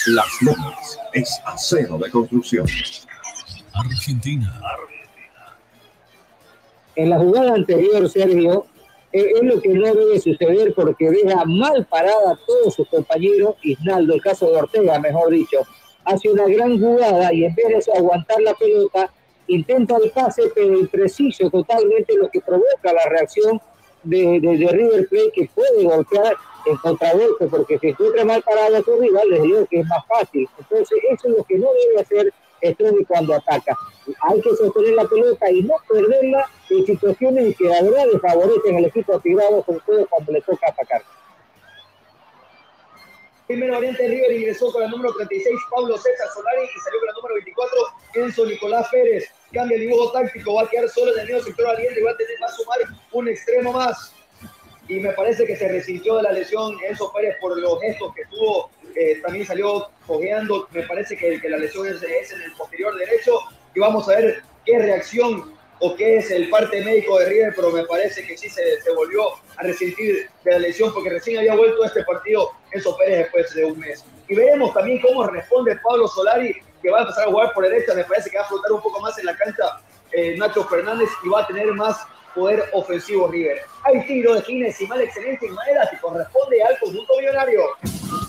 Las 0.07 0.25
Lomas 0.41 0.99
es 1.13 1.29
acero 1.45 1.99
de 1.99 2.09
construcción. 2.09 2.65
Argentina. 3.71 4.59
En 6.95 7.11
la 7.11 7.19
jugada 7.19 7.53
anterior, 7.53 8.09
Sergio, 8.09 8.65
eh, 9.11 9.27
es 9.35 9.43
lo 9.43 9.61
que 9.61 9.69
no 9.69 9.93
debe 9.93 10.19
suceder 10.19 10.73
porque 10.73 11.11
deja 11.11 11.45
mal 11.45 11.85
parada 11.85 12.31
a 12.31 12.39
todos 12.47 12.73
sus 12.73 12.89
compañeros, 12.89 13.53
Isnaldo, 13.61 14.15
el 14.15 14.23
caso 14.23 14.49
de 14.49 14.57
Ortega, 14.57 14.97
mejor 14.97 15.29
dicho, 15.29 15.59
hace 16.03 16.31
una 16.31 16.47
gran 16.47 16.79
jugada 16.79 17.31
y 17.31 17.45
en 17.45 17.53
vez 17.53 17.67
de 17.67 17.77
eso 17.77 17.95
aguantar 17.95 18.41
la 18.41 18.55
pelota, 18.55 19.13
intenta 19.45 19.97
el 20.03 20.09
pase, 20.09 20.51
pero 20.55 20.79
impreciso 20.79 21.47
totalmente, 21.51 22.17
lo 22.17 22.27
que 22.31 22.41
provoca 22.41 22.91
la 22.91 23.07
reacción 23.07 23.61
de, 24.03 24.39
de- 24.39 24.57
de 24.57 24.67
River 24.67 25.07
Plate 25.09 25.31
que 25.33 25.49
puede 25.53 25.83
golpear 25.83 26.35
en 26.65 26.77
contragolpe, 26.77 27.47
porque 27.47 27.77
si 27.79 27.87
encuentra 27.89 28.23
mal 28.23 28.41
parado 28.41 28.77
a 28.77 28.81
su 28.81 28.95
rival, 28.99 29.29
les 29.29 29.43
digo 29.43 29.65
que 29.69 29.79
es 29.79 29.85
más 29.87 30.05
fácil. 30.07 30.47
Entonces, 30.57 30.97
eso 31.09 31.27
es 31.29 31.37
lo 31.37 31.43
que 31.43 31.57
no 31.57 31.67
debe 31.73 32.01
hacer 32.01 32.33
Strongly 32.63 33.03
cuando 33.05 33.33
ataca. 33.35 33.77
Hay 34.21 34.41
que 34.41 34.55
sostener 34.55 34.93
la 34.93 35.03
pelota 35.05 35.51
y 35.51 35.61
no 35.63 35.75
perderla 35.89 36.49
en 36.69 36.85
situaciones 36.85 37.57
que 37.57 37.65
la 37.65 37.81
verdad 37.81 38.05
desfavorecen 38.11 38.77
al 38.77 38.85
equipo 38.85 39.19
tirado, 39.19 39.63
sobre 39.65 39.79
todo 39.85 40.07
cuando 40.07 40.31
le 40.31 40.41
toca 40.41 40.69
atacar. 40.69 41.01
Primero 43.47 43.73
variante 43.73 44.07
River 44.07 44.31
ingresó 44.31 44.71
con 44.71 44.81
la 44.83 44.87
número 44.87 45.13
36 45.13 45.59
Pablo 45.69 45.97
César 45.97 46.27
Solari 46.33 46.61
y 46.63 46.79
salió 46.79 46.99
con 46.99 47.07
la 47.07 47.13
número 47.13 47.35
24 47.35 47.77
Enzo 48.15 48.45
Nicolás 48.45 48.87
Pérez. 48.89 49.29
Cambia 49.53 49.75
el 49.75 49.81
dibujo 49.81 50.11
táctico, 50.11 50.55
va 50.55 50.63
a 50.63 50.69
quedar 50.69 50.89
solo 50.89 51.13
en 51.13 51.19
el 51.19 51.27
medio 51.27 51.43
sector 51.43 51.67
aliente 51.67 51.99
y 51.99 52.03
va 52.03 52.11
a 52.11 52.17
tener 52.17 52.43
a 52.43 52.47
sumar 52.49 52.79
un 53.11 53.27
extremo 53.29 53.71
más. 53.71 54.13
Y 54.87 54.99
me 54.99 55.11
parece 55.13 55.45
que 55.45 55.55
se 55.55 55.67
resintió 55.67 56.17
de 56.17 56.23
la 56.23 56.31
lesión 56.31 56.75
Enzo 56.87 57.11
Pérez 57.13 57.37
por 57.39 57.57
los 57.57 57.79
gestos 57.81 58.13
que 58.15 58.25
tuvo. 58.25 58.69
eh, 58.95 59.21
también 59.21 59.45
salió 59.45 59.89
cojeando. 60.05 60.67
Me 60.71 60.83
parece 60.83 61.15
que, 61.15 61.39
que 61.39 61.49
la 61.49 61.57
lesión 61.57 61.87
es, 61.87 62.03
es 62.03 62.31
en 62.33 62.41
el 62.41 62.53
posterior 62.53 62.95
derecho. 62.97 63.39
Y 63.73 63.79
vamos 63.79 64.09
a 64.09 64.17
ver 64.17 64.41
qué 64.65 64.77
reacción 64.79 65.53
o 65.79 65.95
qué 65.95 66.17
es 66.17 66.31
el 66.31 66.49
parte 66.49 66.81
médico 66.83 67.19
de 67.19 67.25
River, 67.25 67.53
pero 67.55 67.71
me 67.71 67.83
parece 67.85 68.25
que 68.25 68.37
sí 68.37 68.49
se, 68.49 68.81
se 68.81 68.91
volvió 68.93 69.29
a 69.57 69.63
resentir 69.63 70.29
de 70.43 70.51
la 70.51 70.59
lesión 70.59 70.93
porque 70.93 71.09
recién 71.09 71.39
había 71.39 71.55
vuelto 71.55 71.83
a 71.83 71.87
este 71.87 72.03
partido 72.03 72.51
Enzo 72.71 72.95
Pérez 72.97 73.19
después 73.19 73.53
de 73.53 73.65
un 73.65 73.79
mes. 73.79 74.03
Y 74.27 74.35
veremos 74.35 74.73
también 74.73 75.01
cómo 75.01 75.25
responde 75.27 75.77
Pablo 75.83 76.07
Solari, 76.07 76.55
que 76.83 76.91
va 76.91 76.99
a 76.99 77.01
empezar 77.01 77.23
a 77.23 77.31
jugar 77.31 77.53
por 77.53 77.63
derecha, 77.63 77.93
me 77.95 78.03
parece 78.03 78.29
que 78.29 78.37
va 78.37 78.43
a 78.43 78.47
flotar 78.47 78.73
un 78.73 78.81
poco 78.81 78.99
más 78.99 79.17
en 79.17 79.25
la 79.25 79.35
cancha 79.35 79.63
eh, 80.11 80.35
Nacho 80.37 80.65
Fernández 80.65 81.09
y 81.23 81.29
va 81.29 81.41
a 81.41 81.47
tener 81.47 81.73
más 81.73 82.05
poder 82.35 82.63
ofensivo 82.73 83.27
River. 83.27 83.61
Hay 83.83 84.05
tiro 84.05 84.33
de 84.33 84.39
esquina 84.39 84.67
y 84.77 84.87
mal 84.87 85.01
excelencia 85.01 85.47
en 85.47 85.55
madera 85.55 85.87
que 85.89 85.97
corresponde 85.97 86.63
al 86.63 86.77
conjunto 86.79 87.13
millonario. 87.19 87.61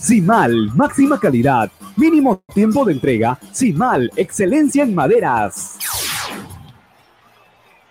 Simal, 0.01 0.71
máxima 0.75 1.19
calidad, 1.19 1.71
mínimo 1.97 2.43
tiempo 2.55 2.85
de 2.85 2.93
entrega. 2.93 3.39
Simal, 3.53 4.11
excelencia 4.17 4.85
en 4.85 4.95
maderas. 4.95 5.79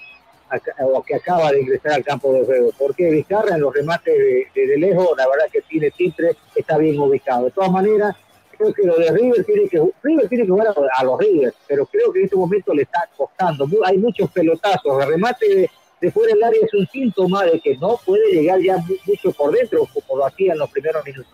o 0.81 1.03
que 1.03 1.17
acaba 1.17 1.51
de 1.51 1.61
ingresar 1.61 1.93
al 1.93 2.05
campo 2.05 2.33
de 2.33 2.45
juego. 2.45 2.71
Porque 2.79 3.11
Vizcarra 3.11 3.55
en 3.57 3.61
los 3.61 3.75
remates 3.75 4.15
de, 4.17 4.47
de- 4.55 4.67
de 4.67 4.77
lejos, 4.79 5.09
la 5.17 5.29
verdad 5.29 5.47
que 5.53 5.61
tiene 5.63 5.91
siempre, 5.91 6.37
está 6.55 6.79
bien 6.79 6.99
ubicado. 6.99 7.45
De 7.47 7.51
todas 7.51 7.71
maneras, 7.71 8.15
creo 8.57 8.73
que 8.73 8.83
lo 8.83 8.97
de 8.97 9.11
River 9.11 9.45
tiene 9.45 9.69
que 9.69 9.81
River 10.03 10.29
tiene 10.29 10.45
que 10.45 10.51
jugar 10.51 10.75
a, 10.97 11.05
los 11.05 11.19
River, 11.19 11.55
pero 11.67 11.87
creo 11.87 12.13
que 12.13 12.21
en 12.21 12.25
este 12.27 12.37
momento 12.37 12.75
le 12.75 12.83
está 12.83 13.09
costando. 13.17 13.67
Hay 13.85 13.99
muchos 13.99 14.31
pelotazos. 14.31 15.03
El 15.03 15.09
remate 15.09 15.71
de, 16.01 16.11
fuera 16.11 16.35
del 16.35 16.45
área 16.45 16.61
es 16.63 16.75
un 16.75 16.87
síntoma 16.89 17.45
de 17.45 17.61
que 17.61 17.77
no 17.77 17.99
puede 18.05 18.31
llegar 18.33 18.61
ya 18.61 18.77
mu- 18.79 18.97
mucho 19.07 19.33
por 19.33 19.53
dentro, 19.53 19.87
como 19.93 20.19
lo 20.19 20.27
hacía 20.27 20.53
en 20.53 20.59
los 20.59 20.71
primeros 20.71 21.05
minutos. 21.05 21.33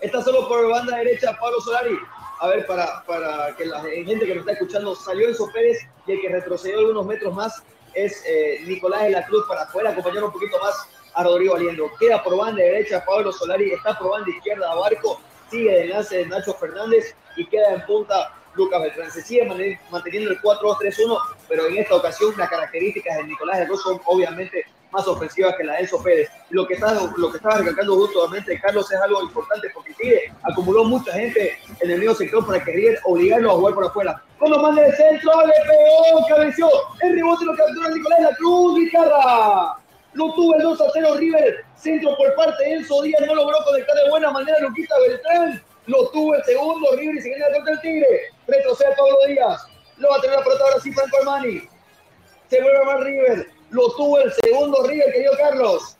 Está 0.00 0.22
solo 0.22 0.46
por 0.48 0.68
banda 0.70 0.96
derecha 0.98 1.36
Pablo 1.40 1.60
Solari. 1.60 1.96
A 2.38 2.48
ver, 2.48 2.66
para, 2.66 3.02
para 3.06 3.56
que 3.56 3.64
la 3.64 3.80
gente 3.82 4.26
que 4.26 4.34
nos 4.34 4.40
está 4.40 4.52
escuchando, 4.52 4.94
salió 4.94 5.26
Enzo 5.28 5.50
Pérez 5.52 5.78
y 6.06 6.12
el 6.12 6.20
que 6.20 6.28
retrocedió 6.28 6.78
algunos 6.80 7.06
metros 7.06 7.34
más 7.34 7.62
es 7.94 8.22
eh, 8.26 8.60
Nicolás 8.66 9.04
de 9.04 9.10
la 9.10 9.24
Cruz 9.24 9.46
para 9.48 9.66
poder 9.68 9.86
acompañar 9.88 10.22
un 10.24 10.32
poquito 10.32 10.58
más 10.62 10.74
a 11.16 11.24
Rodrigo 11.24 11.56
Aliendo. 11.56 11.90
Queda 11.98 12.22
por 12.22 12.36
banda 12.36 12.62
derecha 12.62 13.04
Pablo 13.04 13.32
Solari, 13.32 13.72
está 13.72 13.98
por 13.98 14.10
banda 14.10 14.30
izquierda 14.30 14.74
Barco, 14.74 15.20
sigue 15.50 15.74
el 15.74 15.90
enlace 15.90 16.18
de 16.18 16.26
Nacho 16.26 16.54
Fernández 16.54 17.16
y 17.36 17.46
queda 17.46 17.72
en 17.72 17.84
punta 17.86 18.32
Lucas 18.54 18.80
Beltrán. 18.82 19.10
Se 19.10 19.22
sigue 19.22 19.44
manteniendo 19.90 20.30
el 20.30 20.40
4-2-3-1, 20.40 21.18
pero 21.48 21.66
en 21.66 21.78
esta 21.78 21.94
ocasión 21.96 22.34
las 22.36 22.48
características 22.48 23.16
de 23.16 23.24
Nicolás 23.24 23.60
de 23.60 23.66
Cruz 23.66 23.82
son 23.82 24.00
obviamente 24.04 24.64
más 24.92 25.06
ofensivas 25.08 25.54
que 25.56 25.64
la 25.64 25.74
de 25.74 25.80
Enzo 25.80 26.02
Pérez. 26.02 26.30
Lo 26.50 26.66
que 26.66 26.74
está, 26.74 26.94
lo 27.16 27.30
que 27.30 27.38
estaba 27.38 27.58
recalcando 27.58 27.96
justamente 27.96 28.60
Carlos 28.60 28.90
es 28.90 29.00
algo 29.00 29.22
importante 29.22 29.68
porque 29.74 29.94
Tigre 29.94 30.32
acumuló 30.42 30.84
mucha 30.84 31.12
gente 31.12 31.58
en 31.80 31.90
el 31.90 31.98
medio 31.98 32.14
sector 32.14 32.46
para 32.46 32.62
que 32.62 32.72
River 32.72 33.00
obligarlo 33.04 33.50
a 33.50 33.54
jugar 33.54 33.74
por 33.74 33.86
afuera. 33.86 34.22
Cuando 34.38 34.60
manda 34.60 34.86
el 34.86 34.94
centro, 34.94 35.32
le 35.46 35.52
pegó, 35.66 36.26
cabeció. 36.28 36.68
El 37.00 37.14
rebote 37.14 37.44
lo 37.46 37.56
captura 37.56 37.90
Nicolás 37.90 38.18
de 38.18 38.24
la 38.24 38.36
Cruz, 38.36 38.78
Guitarra. 38.78 39.85
Lo 40.16 40.32
tuvo 40.32 40.54
el 40.54 40.62
2 40.62 40.80
a 40.80 40.84
0 40.94 41.14
River. 41.16 41.64
Centro 41.76 42.16
por 42.16 42.34
parte 42.34 42.64
de 42.64 42.72
Enzo 42.72 43.02
Díaz. 43.02 43.22
No 43.26 43.34
logró 43.34 43.58
conectar 43.66 43.94
de 43.96 44.08
buena 44.10 44.30
manera 44.30 44.58
Luquita 44.60 44.94
Beltrán. 45.06 45.62
Lo 45.86 46.08
tuvo 46.08 46.34
el 46.34 46.42
segundo 46.44 46.88
River 46.96 47.16
y 47.16 47.20
se 47.20 47.30
gana 47.30 47.54
contra 47.54 47.74
el 47.74 47.80
Tigre. 47.80 48.20
Retrocede 48.46 48.94
Pablo 48.96 49.18
Díaz. 49.28 49.66
Lo 49.98 50.08
va 50.08 50.16
a 50.16 50.20
tener 50.22 50.38
la 50.38 50.42
pelota 50.42 50.64
ahora 50.64 50.80
sí 50.80 50.90
Franco 50.90 51.18
Armani. 51.18 51.60
Se 52.48 52.62
vuelve 52.62 52.78
a 52.78 52.80
armar 52.80 53.00
River. 53.00 53.46
Lo 53.70 53.90
tuvo 53.92 54.18
el 54.20 54.32
segundo 54.32 54.86
River, 54.86 55.12
querido 55.12 55.32
Carlos. 55.36 55.98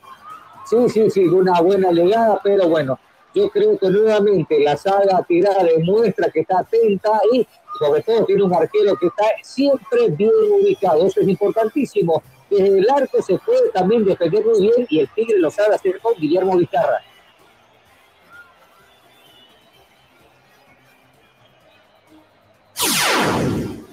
Sí, 0.65 0.89
sí, 0.89 1.11
sí, 1.11 1.25
una 1.27 1.61
buena 1.61 1.93
llegada, 1.93 2.41
pero 2.43 2.69
bueno, 2.69 2.99
yo 3.35 3.51
creo 3.51 3.79
que 3.79 3.89
nuevamente 3.91 4.59
la 4.61 4.79
saga 4.79 5.23
tirada 5.29 5.63
demuestra 5.63 6.31
que 6.31 6.41
está 6.41 6.61
atenta 6.61 7.21
y 7.33 7.47
sobre 7.79 8.03
todo 8.03 8.25
tiene 8.25 8.43
un 8.43 8.55
arquero 8.55 8.97
que 8.97 9.07
está 9.07 9.25
siempre 9.43 10.09
bien 10.09 10.33
ubicado, 10.51 11.07
eso 11.07 11.21
es 11.21 11.29
importantísimo. 11.29 12.23
El 12.57 12.87
arco 12.89 13.23
se 13.23 13.39
puede 13.39 13.71
también 13.71 14.05
defender 14.05 14.45
muy 14.45 14.61
bien 14.61 14.87
y 14.89 15.01
el 15.01 15.09
Tigre 15.11 15.39
lo 15.39 15.51
sabe 15.51 15.75
hacer 15.75 16.01
con 16.01 16.15
Guillermo 16.15 16.57
Vizcarra. 16.57 17.03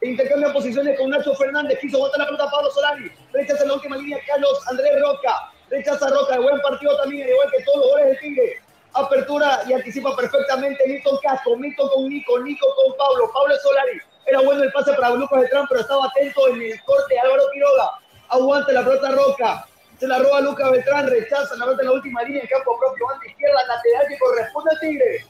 Intercambia 0.00 0.54
posiciones 0.54 0.98
con 0.98 1.10
Nacho 1.10 1.34
Fernández. 1.34 1.78
Quiso 1.82 1.98
botar 1.98 2.20
la 2.20 2.24
pelota 2.24 2.50
Pablo 2.50 2.70
Solari. 2.70 3.12
Rechaza 3.30 3.66
la 3.66 3.74
última 3.74 3.98
línea 3.98 4.18
Carlos 4.26 4.66
Andrés 4.70 4.92
Roca. 5.02 5.52
Rechaza 5.68 6.08
Roca. 6.08 6.32
De 6.32 6.40
buen 6.40 6.62
partido 6.62 6.96
también, 6.96 7.24
al 7.24 7.28
igual 7.28 7.50
que 7.50 7.62
todos 7.62 7.78
los 7.78 7.90
goles 7.90 8.06
del 8.06 8.18
Tigre. 8.20 8.65
Apertura 8.96 9.62
y 9.68 9.72
anticipa 9.72 10.16
perfectamente 10.16 10.82
Milton 10.86 11.18
Castro. 11.22 11.56
Milton 11.56 11.88
con 11.88 12.08
Nico. 12.08 12.38
Nico 12.40 12.66
con 12.74 12.96
Pablo. 12.96 13.30
Pablo 13.32 13.54
Solari. 13.62 14.00
Era 14.26 14.40
bueno 14.40 14.62
el 14.62 14.72
pase 14.72 14.92
para 14.94 15.10
Lucas 15.10 15.40
Beltrán, 15.40 15.66
pero 15.68 15.80
estaba 15.80 16.06
atento 16.06 16.48
en 16.48 16.62
el 16.62 16.82
corte 16.84 17.14
de 17.14 17.20
Álvaro 17.20 17.42
Quiroga. 17.52 17.90
Aguanta 18.28 18.72
la 18.72 18.84
pelota 18.84 19.10
Roca. 19.10 19.66
Se 20.00 20.06
la 20.06 20.18
roba 20.18 20.40
Lucas 20.40 20.70
Beltrán. 20.70 21.06
Rechaza 21.08 21.56
la 21.56 21.64
pelota 21.64 21.82
en 21.82 21.88
la 21.88 21.94
última 21.94 22.22
línea. 22.24 22.42
En 22.42 22.48
campo 22.48 22.78
propio. 22.78 23.06
Banda 23.06 23.26
izquierda. 23.26 23.60
Lateral 23.66 24.06
que 24.08 24.18
corresponde 24.18 24.70
al 24.72 24.80
Tigre. 24.80 25.26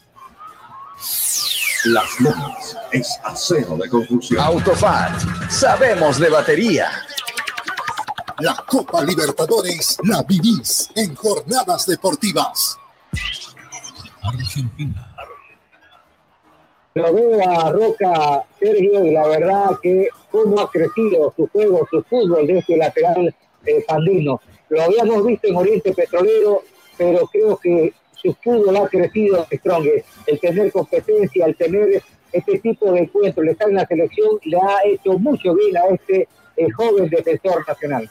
Las 1.86 2.20
Lomas 2.20 2.76
es 2.90 3.20
acero 3.22 3.76
de 3.76 3.88
construcción. 3.88 4.40
Autofat, 4.40 5.20
sabemos 5.48 6.18
de 6.18 6.30
batería. 6.30 6.90
La 8.40 8.56
Copa 8.66 9.02
Libertadores 9.02 9.96
la 10.02 10.22
vivís 10.22 10.90
en 10.94 11.14
jornadas 11.14 11.86
deportivas. 11.86 12.78
Argentina. 14.28 15.12
Lo 16.94 17.12
veo 17.12 17.50
a 17.50 17.70
Roca, 17.72 18.44
Sergio, 18.58 19.04
y 19.04 19.10
la 19.10 19.28
verdad 19.28 19.78
que 19.82 20.08
cómo 20.30 20.60
ha 20.60 20.70
crecido 20.70 21.32
su 21.36 21.46
juego, 21.48 21.86
su 21.90 22.02
fútbol 22.04 22.46
de 22.46 22.58
este 22.58 22.76
lateral 22.76 23.34
eh, 23.66 23.84
pandino. 23.86 24.40
Lo 24.70 24.82
habíamos 24.82 25.26
visto 25.26 25.46
en 25.46 25.56
Oriente 25.56 25.92
Petrolero, 25.92 26.62
pero 26.96 27.26
creo 27.26 27.58
que 27.58 27.92
su 28.14 28.32
fútbol 28.42 28.76
ha 28.78 28.88
crecido 28.88 29.46
Strong. 29.52 29.88
El 30.26 30.40
tener 30.40 30.72
competencia, 30.72 31.44
el 31.44 31.56
tener 31.56 32.02
este 32.32 32.58
tipo 32.60 32.90
de 32.92 33.00
encuentros, 33.00 33.44
el 33.44 33.52
estar 33.52 33.68
en 33.68 33.76
la 33.76 33.86
selección, 33.86 34.38
le 34.44 34.56
ha 34.56 34.78
hecho 34.86 35.18
mucho 35.18 35.54
bien 35.54 35.76
a 35.76 35.86
este 35.94 36.28
eh, 36.56 36.70
joven 36.70 37.10
defensor 37.10 37.62
nacional. 37.68 38.10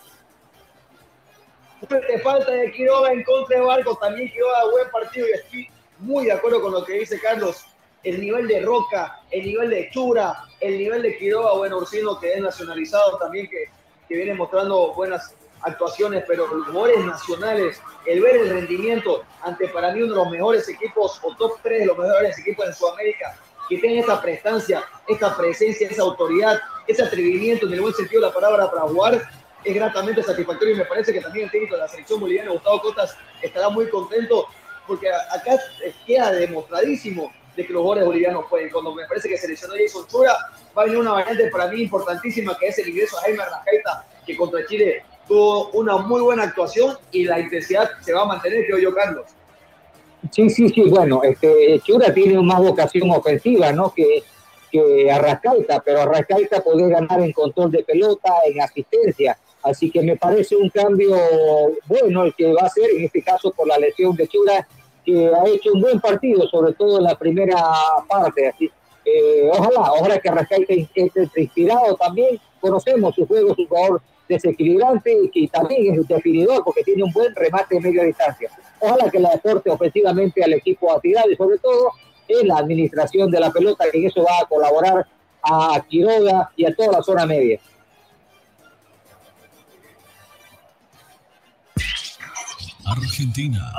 Fuerte 1.87 2.19
falta 2.19 2.51
de 2.51 2.71
Quiroga 2.71 3.11
en 3.11 3.23
contra 3.23 3.59
de 3.59 3.65
Barcos. 3.65 3.99
También 3.99 4.31
Quiroga, 4.31 4.69
buen 4.71 4.89
partido 4.91 5.27
y 5.51 5.67
muy 5.99 6.25
de 6.25 6.33
acuerdo 6.33 6.61
con 6.61 6.71
lo 6.71 6.83
que 6.83 6.93
dice 6.93 7.19
Carlos. 7.19 7.65
El 8.03 8.21
nivel 8.21 8.47
de 8.47 8.61
Roca, 8.61 9.21
el 9.31 9.45
nivel 9.45 9.69
de 9.69 9.89
Chura, 9.91 10.43
el 10.59 10.77
nivel 10.77 11.01
de 11.01 11.17
Quiroga, 11.17 11.53
bueno, 11.53 11.77
Orsino 11.77 12.19
que 12.19 12.33
es 12.33 12.41
nacionalizado 12.41 13.17
también, 13.17 13.47
que, 13.47 13.65
que 14.07 14.15
viene 14.15 14.35
mostrando 14.35 14.93
buenas 14.93 15.33
actuaciones, 15.61 16.23
pero 16.27 16.45
los 16.47 16.67
jugadores 16.67 17.03
nacionales, 17.03 17.81
el 18.05 18.21
ver 18.21 18.35
el 18.37 18.49
rendimiento 18.49 19.23
ante 19.41 19.67
para 19.69 19.91
mí 19.91 20.01
uno 20.03 20.13
de 20.13 20.19
los 20.19 20.29
mejores 20.29 20.69
equipos 20.69 21.19
o 21.23 21.35
top 21.35 21.53
3 21.63 21.79
de 21.79 21.85
los 21.87 21.97
mejores 21.97 22.37
equipos 22.37 22.67
en 22.67 22.73
Sudamérica, 22.73 23.35
que 23.67 23.79
tengan 23.79 23.99
esta 23.99 24.21
prestancia, 24.21 24.83
esta 25.07 25.35
presencia, 25.35 25.87
esa 25.89 26.03
autoridad, 26.03 26.59
ese 26.85 27.01
atrevimiento 27.01 27.65
en 27.65 27.73
el 27.73 27.81
buen 27.81 27.93
sentido 27.95 28.21
de 28.21 28.27
la 28.27 28.33
palabra 28.33 28.69
para 28.69 28.83
jugar, 28.83 29.27
es 29.63 29.73
gratamente 29.73 30.21
satisfactorio 30.21 30.75
y 30.75 30.77
me 30.77 30.85
parece 30.85 31.11
que 31.11 31.21
también 31.21 31.45
el 31.45 31.51
técnico 31.51 31.75
de 31.75 31.81
la 31.81 31.87
selección 31.87 32.19
boliviana, 32.19 32.51
Gustavo 32.51 32.81
Cotas, 32.81 33.17
estará 33.41 33.69
muy 33.69 33.89
contento 33.89 34.47
porque 34.87 35.09
acá 35.09 35.57
queda 36.05 36.31
demostradísimo 36.31 37.31
de 37.55 37.65
que 37.65 37.73
los 37.73 37.81
jugadores 37.81 38.05
bolivianos 38.05 38.45
pueden. 38.49 38.69
Cuando 38.69 38.93
me 38.93 39.05
parece 39.07 39.29
que 39.29 39.37
seleccionó 39.37 39.75
Jason 39.75 40.07
Chura, 40.07 40.35
va 40.77 40.81
a 40.81 40.85
venir 40.85 40.99
una 40.99 41.13
variante 41.13 41.49
para 41.49 41.67
mí 41.67 41.81
importantísima 41.81 42.57
que 42.57 42.67
es 42.67 42.79
el 42.79 42.89
ingreso 42.89 43.17
a 43.17 43.21
Jaime 43.21 43.43
Arrascaita, 43.43 44.05
que 44.25 44.35
contra 44.35 44.65
Chile 44.65 45.03
tuvo 45.27 45.69
una 45.71 45.97
muy 45.97 46.21
buena 46.21 46.43
actuación 46.43 46.97
y 47.11 47.23
la 47.23 47.39
intensidad 47.39 47.89
se 48.01 48.13
va 48.13 48.23
a 48.23 48.25
mantener, 48.25 48.65
creo 48.65 48.77
yo, 48.77 48.93
Carlos. 48.93 49.25
Sí, 50.31 50.49
sí, 50.49 50.69
sí, 50.69 50.89
bueno, 50.89 51.21
este, 51.23 51.79
Chura 51.83 52.13
tiene 52.13 52.41
más 52.41 52.59
vocación 52.59 53.09
ofensiva, 53.11 53.71
¿no? 53.71 53.93
Que, 53.93 54.23
que 54.71 55.11
Arrascaita, 55.11 55.81
pero 55.81 56.01
Arrascaita 56.01 56.61
puede 56.61 56.89
ganar 56.89 57.21
en 57.21 57.31
control 57.31 57.71
de 57.71 57.83
pelota, 57.83 58.33
en 58.45 58.61
asistencia. 58.61 59.37
Así 59.65 59.89
que 59.89 60.03
me 60.03 60.15
parece 60.15 60.55
un 60.55 60.69
cambio 60.69 61.17
bueno 61.87 62.23
el 62.23 62.35
que 62.35 62.53
va 62.53 62.61
a 62.61 62.65
hacer, 62.67 62.87
en 62.91 63.05
este 63.05 63.23
caso 63.23 63.51
por 63.51 63.67
la 63.67 63.79
lesión 63.79 64.15
de 64.15 64.27
Chura, 64.27 64.67
que 65.03 65.27
ha 65.27 65.47
hecho 65.47 65.73
un 65.73 65.81
buen 65.81 65.99
partido, 65.99 66.47
sobre 66.47 66.73
todo 66.73 66.99
en 66.99 67.05
la 67.05 67.17
primera 67.17 67.57
parte. 68.07 68.53
Eh, 69.03 69.49
ojalá, 69.51 69.93
ojalá 69.93 70.19
que 70.19 70.29
Arrascaita 70.29 70.73
esté 70.73 71.41
inspirado 71.41 71.95
también. 71.95 72.39
Conocemos 72.59 73.15
su 73.15 73.25
juego, 73.25 73.55
su 73.55 73.67
jugador 73.67 74.01
desequilibrante 74.29 75.15
y 75.23 75.29
que 75.29 75.47
también 75.51 75.99
es 75.99 76.07
definidor 76.07 76.63
porque 76.63 76.83
tiene 76.83 77.03
un 77.03 77.11
buen 77.11 77.33
remate 77.35 77.75
de 77.75 77.81
media 77.81 78.03
distancia. 78.03 78.49
Ojalá 78.79 79.09
que 79.09 79.19
le 79.19 79.27
aporte 79.27 79.69
ofensivamente 79.71 80.43
al 80.43 80.53
equipo 80.53 80.91
actividad 80.91 81.23
y 81.31 81.35
sobre 81.35 81.57
todo 81.57 81.91
en 82.27 82.47
la 82.47 82.57
administración 82.57 83.31
de 83.31 83.39
la 83.39 83.51
pelota, 83.51 83.85
que 83.91 83.97
en 83.97 84.05
eso 84.05 84.23
va 84.23 84.39
a 84.41 84.45
colaborar 84.45 85.07
a 85.41 85.83
Quiroga 85.87 86.51
y 86.55 86.65
a 86.65 86.75
toda 86.75 86.93
la 86.93 87.03
zona 87.03 87.25
media. 87.25 87.59
Argentina. 92.85 93.73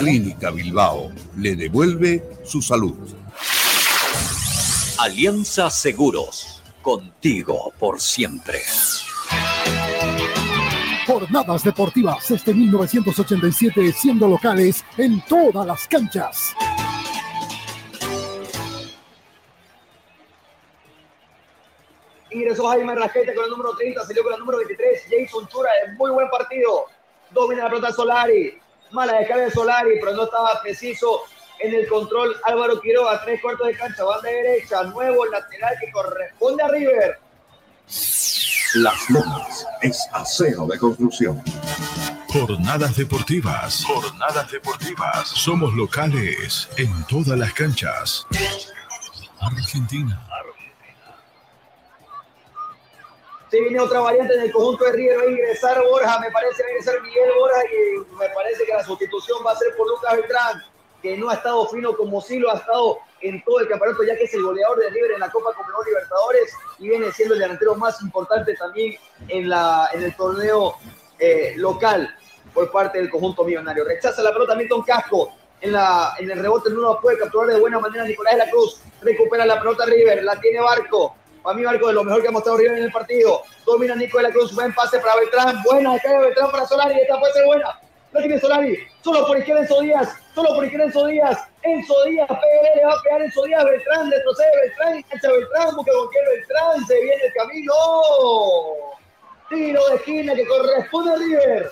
Clínica 0.00 0.50
Bilbao 0.50 1.12
le 1.36 1.54
devuelve 1.54 2.40
su 2.44 2.60
salud. 2.60 2.96
Alianza 4.98 5.70
Seguros, 5.70 6.62
contigo 6.82 7.72
por 7.78 8.00
siempre. 8.00 8.60
Jornadas 11.06 11.64
deportivas 11.64 12.30
este 12.30 12.52
1987 12.52 13.92
siendo 13.92 14.28
locales 14.28 14.84
en 14.96 15.20
todas 15.22 15.66
las 15.66 15.86
canchas. 15.86 16.54
Ingresó 22.30 22.68
Jaime 22.68 22.94
Rajete 22.94 23.34
con 23.34 23.44
el 23.44 23.50
número 23.50 23.74
30, 23.76 24.06
salió 24.06 24.22
con 24.22 24.34
el 24.34 24.40
número 24.40 24.58
23. 24.58 25.02
Jason 25.10 25.48
Chura, 25.48 25.70
en 25.86 25.96
muy 25.96 26.10
buen 26.10 26.28
partido. 26.30 26.86
Domina 27.30 27.64
la 27.64 27.70
pelota 27.70 27.92
Solari. 27.92 28.58
Mala 28.92 29.14
descarga 29.14 29.44
de 29.44 29.50
Solari, 29.50 30.00
pero 30.00 30.12
no 30.14 30.24
estaba 30.24 30.60
preciso 30.62 31.22
en 31.60 31.74
el 31.74 31.86
control 31.88 32.36
Álvaro 32.44 32.80
Quiroga, 32.80 33.22
tres 33.24 33.40
cuartos 33.40 33.66
de 33.66 33.76
cancha, 33.76 34.04
banda 34.04 34.28
derecha, 34.28 34.82
nuevo 34.84 35.26
lateral 35.26 35.74
que 35.80 35.92
corresponde 35.92 36.62
a 36.62 36.68
River. 36.68 37.18
Las 38.74 39.10
Lomas 39.10 39.66
es 39.82 39.98
acero 40.12 40.66
de 40.66 40.78
construcción. 40.78 41.42
Jornadas 42.28 42.96
deportivas. 42.96 43.84
Jornadas 43.84 44.50
deportivas. 44.50 45.28
Somos 45.28 45.74
locales 45.74 46.68
en 46.76 47.04
todas 47.08 47.36
las 47.36 47.52
canchas. 47.52 48.26
Argentina. 49.40 50.24
Se 53.50 53.60
viene 53.60 53.80
otra 53.80 54.00
variante 54.00 54.34
en 54.34 54.42
el 54.42 54.52
conjunto 54.52 54.84
de 54.84 54.92
River, 54.92 55.18
va 55.18 55.22
a 55.22 55.30
ingresar 55.30 55.82
Borja, 55.82 56.20
me 56.20 56.30
parece 56.30 56.62
a 56.62 56.70
ingresar 56.70 57.02
Miguel 57.02 57.30
Borja 57.38 57.62
y 57.64 58.14
me 58.16 58.28
parece 58.28 58.64
que 58.64 58.72
la 58.72 58.84
sustitución 58.84 59.38
va 59.44 59.52
a 59.52 59.56
ser 59.56 59.74
por 59.76 59.88
Lucas 59.88 60.16
Beltrán 60.16 60.62
que 61.02 61.16
no 61.16 61.30
ha 61.30 61.34
estado 61.34 61.66
fino 61.68 61.96
como 61.96 62.20
sí 62.20 62.38
lo 62.38 62.50
ha 62.50 62.56
estado 62.56 62.98
en 63.22 63.42
todo 63.44 63.60
el 63.60 63.68
campeonato, 63.68 64.02
ya 64.02 64.16
que 64.16 64.24
es 64.24 64.34
el 64.34 64.42
goleador 64.42 64.78
de 64.78 64.90
River 64.90 65.12
en 65.12 65.20
la 65.20 65.30
Copa 65.30 65.52
Conmebol 65.54 65.84
Libertadores 65.86 66.52
y 66.78 66.88
viene 66.88 67.12
siendo 67.12 67.34
el 67.34 67.40
delantero 67.40 67.74
más 67.74 68.00
importante 68.02 68.54
también 68.54 68.94
en, 69.28 69.48
la, 69.48 69.88
en 69.92 70.02
el 70.02 70.16
torneo 70.16 70.76
eh, 71.18 71.54
local 71.56 72.14
por 72.54 72.70
parte 72.70 72.98
del 72.98 73.10
conjunto 73.10 73.44
millonario. 73.44 73.84
Rechaza 73.84 74.22
la 74.22 74.32
pelota 74.32 74.54
Milton 74.54 74.82
Casco. 74.82 75.34
En, 75.60 75.72
la, 75.72 76.14
en 76.18 76.30
el 76.30 76.38
rebote 76.38 76.70
no 76.70 76.80
lo 76.80 77.00
puede 77.00 77.18
capturar 77.18 77.48
de 77.48 77.60
buena 77.60 77.78
manera 77.78 78.04
Nicolás 78.04 78.32
de 78.32 78.38
la 78.38 78.50
Cruz. 78.50 78.80
Recupera 79.02 79.44
la 79.44 79.58
pelota 79.58 79.84
River, 79.84 80.24
la 80.24 80.40
tiene 80.40 80.60
Barco. 80.60 81.16
Para 81.42 81.56
mí 81.56 81.64
Barco 81.64 81.88
de 81.88 81.94
lo 81.94 82.04
mejor 82.04 82.22
que 82.22 82.28
ha 82.28 82.32
mostrado 82.32 82.58
River 82.58 82.78
en 82.78 82.84
el 82.84 82.92
partido. 82.92 83.42
Domina 83.64 83.94
Nico 83.94 84.18
de 84.18 84.24
la 84.24 84.30
Cruz, 84.30 84.54
buen 84.54 84.74
pase 84.74 84.98
para 84.98 85.16
Beltrán. 85.16 85.62
Buena, 85.62 85.98
cae 85.98 86.18
Beltrán 86.18 86.50
para 86.50 86.66
Solari, 86.66 87.00
esta 87.00 87.18
puede 87.18 87.32
ser 87.32 87.46
buena. 87.46 87.80
La 88.12 88.20
tiene 88.20 88.40
Solari, 88.40 88.78
solo 89.02 89.26
por 89.26 89.38
izquierda 89.38 89.62
Enzo 89.62 89.80
Díaz, 89.80 90.08
solo 90.34 90.54
por 90.54 90.64
izquierda 90.64 90.86
Enzo 90.86 91.06
Díaz, 91.06 91.38
Enzo 91.62 91.94
Díaz, 92.06 92.26
PL 92.28 92.76
le 92.76 92.84
va 92.84 92.92
a 92.92 93.02
pegar 93.02 93.22
Enzo 93.22 93.44
Díaz, 93.44 93.64
Beltrán, 93.64 94.10
retrocede 94.10 94.48
Beltrán, 94.62 95.02
cancha 95.02 95.30
Beltrán, 95.30 95.76
busca 95.76 95.92
con 95.92 96.08
quién 96.08 96.24
Beltrán, 96.24 96.86
se 96.86 96.94
viene 96.94 97.22
el 97.24 97.32
camino. 97.32 97.72
Tiro 99.48 99.88
de 99.88 99.96
esquina 99.96 100.34
que 100.34 100.46
corresponde 100.46 101.12
a 101.12 101.16
River. 101.16 101.70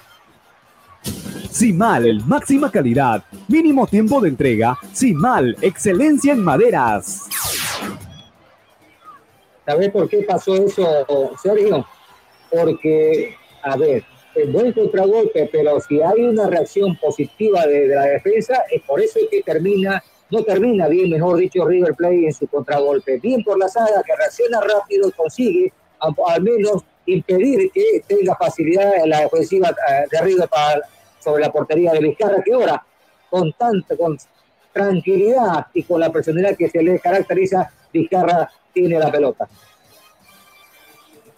Simal, 1.51 2.23
máxima 2.25 2.71
calidad, 2.71 3.25
mínimo 3.49 3.87
tiempo 3.87 4.21
de 4.21 4.29
entrega. 4.29 4.79
Simal, 4.93 5.57
excelencia 5.61 6.33
en 6.35 6.45
maderas. 6.45 7.29
¿Sabes 9.69 9.91
por 9.91 10.09
qué 10.09 10.23
pasó 10.23 10.57
eso, 10.57 11.05
Sergio? 11.43 11.87
Porque, 12.51 13.37
a 13.63 13.77
ver, 13.77 14.03
el 14.35 14.51
buen 14.51 14.73
contragolpe, 14.73 15.47
pero 15.53 15.79
si 15.79 16.01
hay 16.01 16.23
una 16.23 16.47
reacción 16.47 16.97
positiva 16.97 17.67
de, 17.67 17.89
la 17.89 18.05
defensa, 18.05 18.63
es 18.71 18.81
por 18.81 18.99
eso 18.99 19.21
que 19.31 19.43
termina, 19.43 20.03
no 20.31 20.43
termina 20.43 20.89
bien, 20.89 21.11
mejor 21.11 21.37
dicho, 21.37 21.67
River 21.67 21.95
Plate 21.95 22.25
en 22.25 22.33
su 22.33 22.47
contragolpe. 22.47 23.19
Bien 23.19 23.45
por 23.45 23.59
la 23.59 23.69
saga, 23.69 24.03
que 24.07 24.17
reacciona 24.17 24.59
rápido 24.63 25.11
y 25.11 25.13
consigue 25.13 25.73
al 26.01 26.43
menos 26.43 26.83
impedir 27.05 27.71
que 27.71 28.03
tenga 28.07 28.35
facilidad 28.37 29.05
en 29.05 29.11
la 29.11 29.21
defensiva 29.21 29.69
eh, 29.69 30.07
de 30.11 30.21
River 30.23 30.49
sobre 31.19 31.43
la 31.43 31.53
portería 31.53 31.93
de 31.93 31.99
Vizcarra, 31.99 32.43
que 32.43 32.55
ahora, 32.55 32.83
con 33.29 33.53
tanta, 33.53 33.95
con 33.99 34.17
tranquilidad 34.73 35.67
y 35.75 35.83
con 35.83 36.01
la 36.01 36.11
personalidad 36.11 36.57
que 36.57 36.71
se 36.71 36.83
le 36.83 36.99
caracteriza, 37.01 37.71
Vizcarra 37.93 38.51
tiene 38.81 38.99
la 38.99 39.11
pelota. 39.11 39.49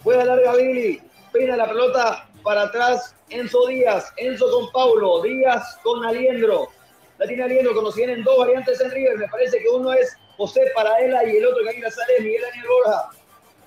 Buena 0.03 0.25
larga, 0.25 0.55
Billy. 0.55 1.01
Peina 1.31 1.55
la 1.55 1.67
pelota 1.67 2.27
para 2.43 2.63
atrás 2.63 3.15
Enzo 3.29 3.67
Díaz, 3.67 4.11
Enzo 4.17 4.51
con 4.51 4.71
Paulo, 4.71 5.21
Díaz 5.21 5.77
con 5.83 6.03
Aliendro. 6.05 6.69
La 7.17 7.27
tiene 7.27 7.43
Aliendro, 7.43 7.73
cuando 7.73 7.91
se 7.91 8.05
vienen 8.05 8.23
dos 8.23 8.37
variantes 8.37 8.81
en 8.81 8.91
River, 8.91 9.17
me 9.17 9.27
parece 9.27 9.59
que 9.59 9.69
uno 9.69 9.93
es 9.93 10.17
José 10.37 10.61
Paraela 10.73 11.23
y 11.25 11.37
el 11.37 11.45
otro 11.45 11.63
que 11.63 11.69
ahí 11.69 11.81
sale 11.81 12.17
es 12.17 12.23
Miguel 12.23 12.41
Daniel 12.41 12.65
Borja. 12.67 13.09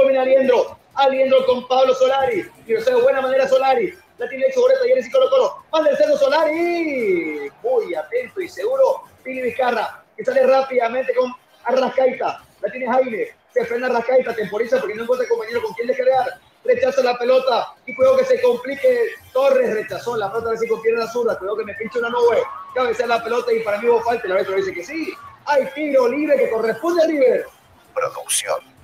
Domina 0.00 0.22
Aliendro, 0.22 0.78
Aliendro 0.94 1.44
con 1.46 1.66
Pablo 1.66 1.94
Solari, 1.94 2.48
y 2.66 2.74
o 2.74 2.80
sea, 2.80 2.94
de 2.94 3.02
buena 3.02 3.20
manera 3.20 3.48
Solari, 3.48 3.94
la 4.18 4.28
tiene 4.28 4.46
hecho 4.46 4.60
Boreta 4.60 4.86
y 4.86 4.92
Eres 4.92 5.10
Colo 5.10 5.28
Colo, 5.30 5.56
manda 5.72 5.90
el 5.90 5.96
centro 5.96 6.16
Solari, 6.16 7.50
muy 7.62 7.94
atento 7.94 8.40
y 8.40 8.48
seguro, 8.48 9.02
Pili 9.22 9.42
Vizcarra, 9.42 10.04
que 10.16 10.24
sale 10.24 10.46
rápidamente 10.46 11.14
con 11.14 11.32
Arrascaita, 11.64 12.42
la 12.60 12.70
tiene 12.70 12.86
Jaime, 12.86 13.28
se 13.52 13.64
frena 13.64 13.86
Arrascaita, 13.86 14.34
temporiza 14.34 14.78
porque 14.78 14.94
no 14.94 15.02
encuentra 15.02 15.28
compañero 15.28 15.62
con 15.62 15.74
quien 15.74 15.88
descargar, 15.88 16.40
rechaza 16.66 17.02
la 17.02 17.16
pelota 17.18 17.74
y 17.86 17.94
cuidado 17.94 18.18
que 18.18 18.24
se 18.24 18.42
complique. 18.42 19.10
Torres 19.32 19.72
rechazó 19.72 20.16
la 20.16 20.28
pelota, 20.28 20.48
a 20.48 20.50
ver 20.50 20.58
si 20.58 20.68
con 20.68 20.82
pierna 20.82 21.06
zurda. 21.06 21.38
Cuidado 21.38 21.58
que 21.58 21.64
me 21.64 21.74
pinche 21.74 21.98
una 21.98 22.10
nube. 22.10 22.42
Cabecea 22.74 23.06
la 23.06 23.22
pelota 23.22 23.52
y 23.52 23.60
para 23.60 23.80
mí 23.80 23.88
hubo 23.88 24.02
falta. 24.02 24.26
El 24.26 24.32
árbitro 24.32 24.56
dice 24.56 24.72
que 24.72 24.84
sí. 24.84 25.14
Hay 25.46 25.66
tiro 25.74 26.08
libre 26.08 26.36
que 26.36 26.50
corresponde 26.50 27.02
a 27.02 27.06
River. 27.06 27.46
Producción. 27.94 28.75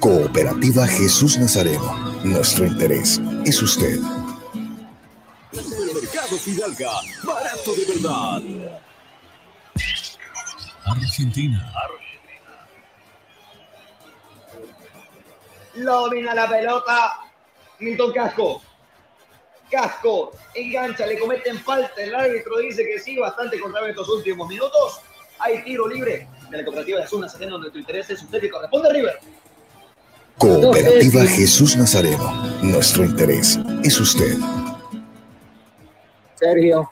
Cooperativa 0.00 0.86
Jesús 0.86 1.36
Nazareno. 1.36 1.94
Nuestro 2.24 2.64
interés 2.64 3.20
es 3.44 3.60
usted. 3.60 3.98
Supermercado 5.52 6.38
Fidalga. 6.38 6.90
Barato 7.22 7.74
de 7.74 7.84
verdad. 7.84 8.42
Argentina. 10.86 11.70
Lo 15.74 16.00
domina 16.00 16.34
la 16.34 16.48
pelota. 16.48 17.18
Milton 17.80 18.12
Casco. 18.14 18.62
Casco 19.70 20.32
engancha, 20.54 21.06
le 21.06 21.18
cometen 21.18 21.60
falta. 21.60 22.02
El 22.02 22.14
árbitro 22.14 22.56
dice 22.56 22.86
que 22.86 22.98
sí, 22.98 23.18
bastante 23.18 23.60
contra 23.60 23.86
estos 23.86 24.08
últimos 24.08 24.48
minutos. 24.48 25.02
Hay 25.38 25.62
tiro 25.62 25.86
libre 25.86 26.26
de 26.48 26.56
la 26.56 26.64
cooperativa 26.64 27.00
de 27.00 27.04
Azul 27.04 27.20
Nazareno, 27.20 27.52
donde 27.52 27.70
tu 27.70 27.78
interés 27.78 28.08
es 28.08 28.22
usted 28.22 28.42
y 28.42 28.48
corresponde 28.48 28.88
a 28.88 28.92
River. 28.94 29.20
Cooperativa 30.40 31.22
Jesús 31.26 31.76
Nazareno. 31.76 32.32
Nuestro 32.62 33.04
interés 33.04 33.58
es 33.84 34.00
usted. 34.00 34.36
Sergio. 36.34 36.90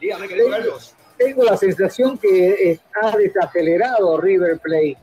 Dígame, 0.00 0.26
querido 0.26 0.50
Carlos. 0.50 0.94
Tengo 1.18 1.44
la 1.44 1.56
sensación 1.58 2.16
que 2.16 2.80
ha 3.02 3.16
desacelerado 3.16 4.18
River 4.18 4.58
Plate 4.58 4.96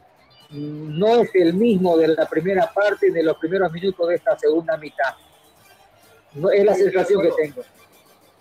no 0.49 1.21
es 1.21 1.29
el 1.35 1.53
mismo 1.53 1.95
de 1.97 2.07
la 2.09 2.27
primera 2.27 2.71
parte 2.73 3.11
de 3.11 3.23
los 3.23 3.37
primeros 3.37 3.71
minutos 3.71 4.07
de 4.09 4.15
esta 4.15 4.37
segunda 4.37 4.75
mitad. 4.77 5.13
No, 6.33 6.49
es 6.49 6.63
la 6.65 6.73
Sí, 6.73 6.83
sensación 6.83 7.21
que 7.21 7.31
tengo. 7.31 7.61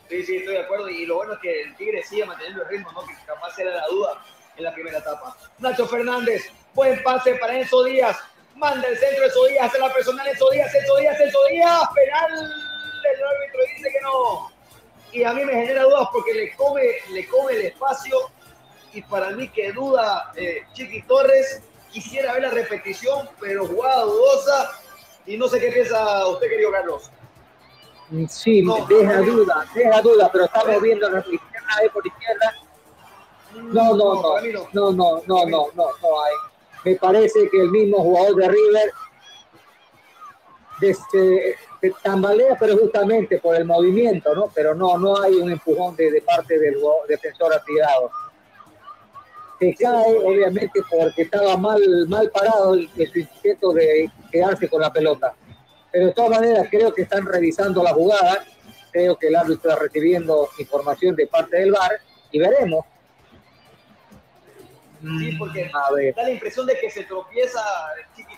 Sí, 0.08 0.22
sí, 0.24 0.36
estoy 0.36 0.54
de 0.54 0.60
acuerdo. 0.60 0.88
Y 0.88 1.06
lo 1.06 1.16
bueno 1.16 1.34
es 1.34 1.38
que 1.40 1.62
el 1.62 1.76
Tigre 1.76 2.02
sigue 2.02 2.24
manteniendo 2.24 2.62
el 2.62 2.68
ritmo, 2.68 2.92
¿no? 2.92 3.06
Que 3.06 3.14
capaz 3.26 3.58
era 3.58 3.74
la 3.76 3.86
duda 3.90 4.24
en 4.56 4.64
la 4.64 4.74
primera 4.74 4.98
etapa. 4.98 5.36
Nacho 5.58 5.86
Fernández, 5.86 6.50
buen 6.74 7.02
pase 7.02 7.34
para 7.34 7.58
Enzo 7.58 7.84
Díaz. 7.84 8.16
Manda 8.62 8.86
el 8.86 8.96
centro 8.96 9.24
Enzo 9.24 9.44
Díaz, 9.46 9.66
hace 9.66 9.78
la 9.80 9.92
personal 9.92 10.24
Enzo 10.24 10.48
Díaz, 10.50 10.72
Enzo 10.72 10.96
Díaz, 10.98 11.20
Enzo 11.20 11.38
Díaz. 11.50 11.82
Penal. 11.96 12.30
El 12.32 13.24
árbitro 13.24 13.60
dice 13.76 13.90
que 13.90 14.00
no. 14.02 14.52
Y 15.10 15.24
a 15.24 15.32
mí 15.32 15.44
me 15.44 15.52
genera 15.52 15.82
dudas 15.82 16.08
porque 16.12 16.32
le 16.32 16.54
come, 16.54 16.82
le 17.10 17.26
come 17.26 17.54
el 17.54 17.62
espacio. 17.62 18.16
Y 18.92 19.02
para 19.02 19.30
mí 19.30 19.48
que 19.48 19.72
duda 19.72 20.30
eh, 20.36 20.62
Chiqui 20.74 21.02
Torres. 21.02 21.60
Quisiera 21.90 22.34
ver 22.34 22.42
la 22.42 22.50
repetición, 22.50 23.28
pero 23.40 23.66
jugada 23.66 24.04
dudosa. 24.04 24.70
Y 25.26 25.36
no 25.36 25.48
sé 25.48 25.58
qué 25.58 25.72
piensa 25.72 26.28
usted, 26.28 26.48
querido 26.48 26.70
Carlos. 26.70 27.10
Sí, 28.28 28.64
deja 28.88 29.20
duda, 29.22 29.66
deja 29.74 30.00
duda, 30.02 30.30
pero 30.32 30.44
estamos 30.44 30.80
viendo 30.80 31.10
la 31.10 31.18
izquierda, 31.18 31.68
ahí 31.80 31.88
por 31.88 32.06
izquierda. 32.06 32.54
No, 33.54 33.96
no, 33.96 34.14
no, 34.14 34.40
no, 34.40 34.92
no, 34.92 34.92
no, 34.92 35.22
no, 35.26 35.46
no, 35.46 35.68
no 35.74 36.22
hay. 36.22 36.51
Me 36.84 36.96
parece 36.96 37.48
que 37.48 37.60
el 37.60 37.70
mismo 37.70 37.98
jugador 37.98 38.36
de 38.36 38.48
River 38.48 38.92
desde, 40.80 41.56
se 41.80 41.92
tambalea, 42.02 42.56
pero 42.58 42.76
justamente 42.76 43.38
por 43.38 43.56
el 43.56 43.64
movimiento, 43.64 44.34
¿no? 44.34 44.50
Pero 44.54 44.74
no, 44.74 44.98
no 44.98 45.20
hay 45.20 45.34
un 45.34 45.50
empujón 45.50 45.96
de, 45.96 46.10
de 46.10 46.20
parte 46.22 46.58
del 46.58 46.76
defensor 47.08 47.52
atirado. 47.54 48.10
Se 49.58 49.74
cae, 49.74 50.18
obviamente, 50.24 50.80
porque 50.90 51.22
estaba 51.22 51.56
mal, 51.56 51.80
mal 52.08 52.30
parado 52.30 52.74
en 52.74 53.12
su 53.12 53.18
intento 53.18 53.72
de 53.72 54.10
quedarse 54.30 54.68
con 54.68 54.80
la 54.80 54.92
pelota. 54.92 55.34
Pero 55.92 56.06
de 56.06 56.12
todas 56.12 56.30
maneras, 56.30 56.66
creo 56.70 56.92
que 56.92 57.02
están 57.02 57.26
revisando 57.26 57.82
la 57.82 57.92
jugada. 57.92 58.44
Creo 58.90 59.16
que 59.16 59.28
el 59.28 59.36
árbitro 59.36 59.70
está 59.70 59.82
recibiendo 59.82 60.48
información 60.58 61.14
de 61.14 61.26
parte 61.26 61.58
del 61.58 61.70
VAR 61.70 61.92
y 62.30 62.38
veremos. 62.38 62.84
Sí, 65.18 65.32
porque 65.36 65.70
A 65.74 65.92
ver. 65.92 66.14
da 66.14 66.22
la 66.22 66.30
impresión 66.30 66.64
de 66.66 66.78
que 66.78 66.90
se 66.90 67.04
tropieza 67.04 67.60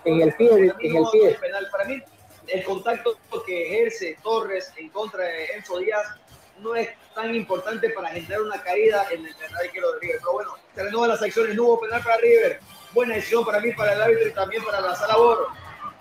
En 0.04 0.20
el 0.22 0.34
pie, 0.34 0.50
mí 0.50 0.70
en 0.80 0.96
el 0.96 1.04
pie. 1.12 1.34
penal. 1.40 1.68
Para 1.70 1.84
mí, 1.84 2.02
el 2.46 2.64
contacto 2.64 3.18
que 3.44 3.66
ejerce 3.66 4.16
Torres 4.22 4.72
en 4.76 4.88
contra 4.88 5.24
de 5.24 5.46
Enzo 5.56 5.78
Díaz 5.78 6.06
no 6.60 6.74
es 6.74 6.88
tan 7.14 7.34
importante 7.34 7.90
para 7.90 8.08
generar 8.08 8.42
una 8.42 8.62
caída 8.62 9.06
en 9.10 9.26
el 9.26 9.34
arquero 9.62 9.92
de 9.92 10.00
River. 10.00 10.18
Pero 10.20 10.32
bueno, 10.32 10.50
se 10.74 10.82
renuevan 10.82 11.10
las 11.10 11.22
acciones, 11.22 11.54
no 11.54 11.64
hubo 11.64 11.80
penal 11.80 12.02
para 12.02 12.16
River. 12.16 12.60
Buena 12.92 13.14
decisión 13.16 13.44
para 13.44 13.60
mí, 13.60 13.72
para 13.72 13.92
el 13.92 14.02
árbitro 14.02 14.28
y 14.28 14.32
también 14.32 14.64
para 14.64 14.80
la 14.80 14.94
sala 14.96 15.16
Boro. 15.16 15.48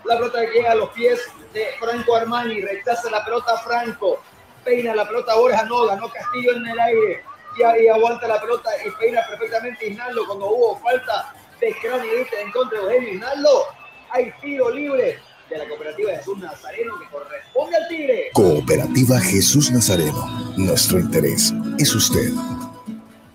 La 0.06 0.16
pelota 0.18 0.42
que 0.46 0.52
llega 0.52 0.72
a 0.72 0.76
los 0.76 0.90
pies 0.92 1.20
de 1.54 1.68
Franco 1.80 2.16
Armani, 2.16 2.62
rechaza 2.62 3.10
la 3.10 3.24
pelota 3.24 3.58
Franco, 3.58 4.22
peina 4.64 4.94
la 4.96 5.08
pelota 5.08 5.36
Borja, 5.36 5.64
no, 5.66 5.88
ganó 5.88 6.10
Castillo 6.10 6.52
en 6.56 6.68
el 6.68 6.80
aire 6.80 7.24
y, 7.58 7.64
ahí 7.64 7.88
aguanta 7.88 8.28
la 8.28 8.42
pelota 8.42 8.70
y 8.86 8.90
peina 9.00 9.26
perfectamente 9.28 9.88
Isnaldo 9.88 10.26
cuando 10.28 10.48
hubo 10.48 10.80
falta 10.80 11.34
de 11.60 11.74
Cranevite 11.82 12.42
en 12.42 12.52
contra 12.52 12.80
de 12.80 12.86
Eugenio 12.86 13.14
Isnaldo. 13.14 13.66
Hay 14.12 14.32
tiro 14.42 14.70
libre 14.70 15.20
de 15.50 15.58
la 15.58 15.68
cooperativa 15.68 16.12
Jesús 16.12 16.38
Nazareno 16.38 17.00
que 17.00 17.10
corresponde 17.10 17.78
al 17.78 17.88
Tigre. 17.88 18.30
Cooperativa 18.34 19.20
Jesús 19.20 19.72
Nazareno. 19.72 20.54
Nuestro 20.58 21.00
interés 21.00 21.54
es 21.78 21.96
usted. 21.96 22.32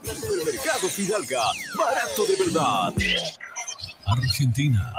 Supermercado 0.02 0.88
Fidalga. 0.88 1.42
Barato 1.76 2.24
de 2.26 2.36
verdad. 2.44 2.92
Argentina. 4.06 4.92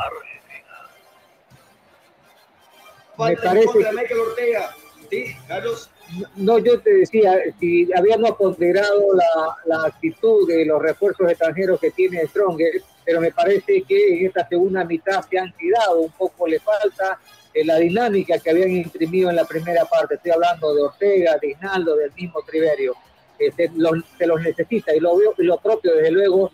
Falta 3.17 3.41
en 3.41 3.47
parece 3.47 3.65
contra 3.65 3.91
Michael 3.91 4.19
Ortega. 4.19 4.75
Sí, 5.09 5.35
Carlos. 5.47 5.89
No, 6.35 6.57
yo 6.59 6.79
te 6.79 6.91
decía, 6.91 7.39
si 7.59 7.87
habíamos 7.93 8.31
ponderado 8.31 9.13
la, 9.13 9.55
la 9.65 9.87
actitud 9.87 10.47
de 10.47 10.65
los 10.65 10.81
refuerzos 10.81 11.29
extranjeros 11.29 11.79
que 11.79 11.91
tiene 11.91 12.25
Stronger, 12.27 12.81
pero 13.05 13.21
me 13.21 13.31
parece 13.31 13.83
que 13.83 14.17
en 14.19 14.25
esta 14.27 14.47
segunda 14.47 14.83
mitad 14.83 15.23
se 15.29 15.37
han 15.37 15.53
quedado, 15.53 15.99
un 15.99 16.11
poco 16.11 16.47
le 16.47 16.59
falta 16.59 17.19
eh, 17.53 17.63
la 17.63 17.77
dinámica 17.77 18.39
que 18.39 18.49
habían 18.49 18.71
imprimido 18.71 19.29
en 19.29 19.35
la 19.35 19.45
primera 19.45 19.85
parte. 19.85 20.15
Estoy 20.15 20.31
hablando 20.31 20.73
de 20.73 20.81
Ortega, 20.83 21.37
de 21.39 21.49
Isnaldo, 21.49 21.95
del 21.95 22.11
mismo 22.13 22.41
Triverio. 22.43 22.95
Eh, 23.37 23.51
se, 23.55 23.69
los, 23.75 23.93
se 24.17 24.25
los 24.27 24.41
necesita 24.41 24.95
y 24.95 24.99
lo, 24.99 25.15
veo- 25.15 25.33
lo 25.37 25.57
propio, 25.57 25.95
desde 25.95 26.11
luego, 26.11 26.51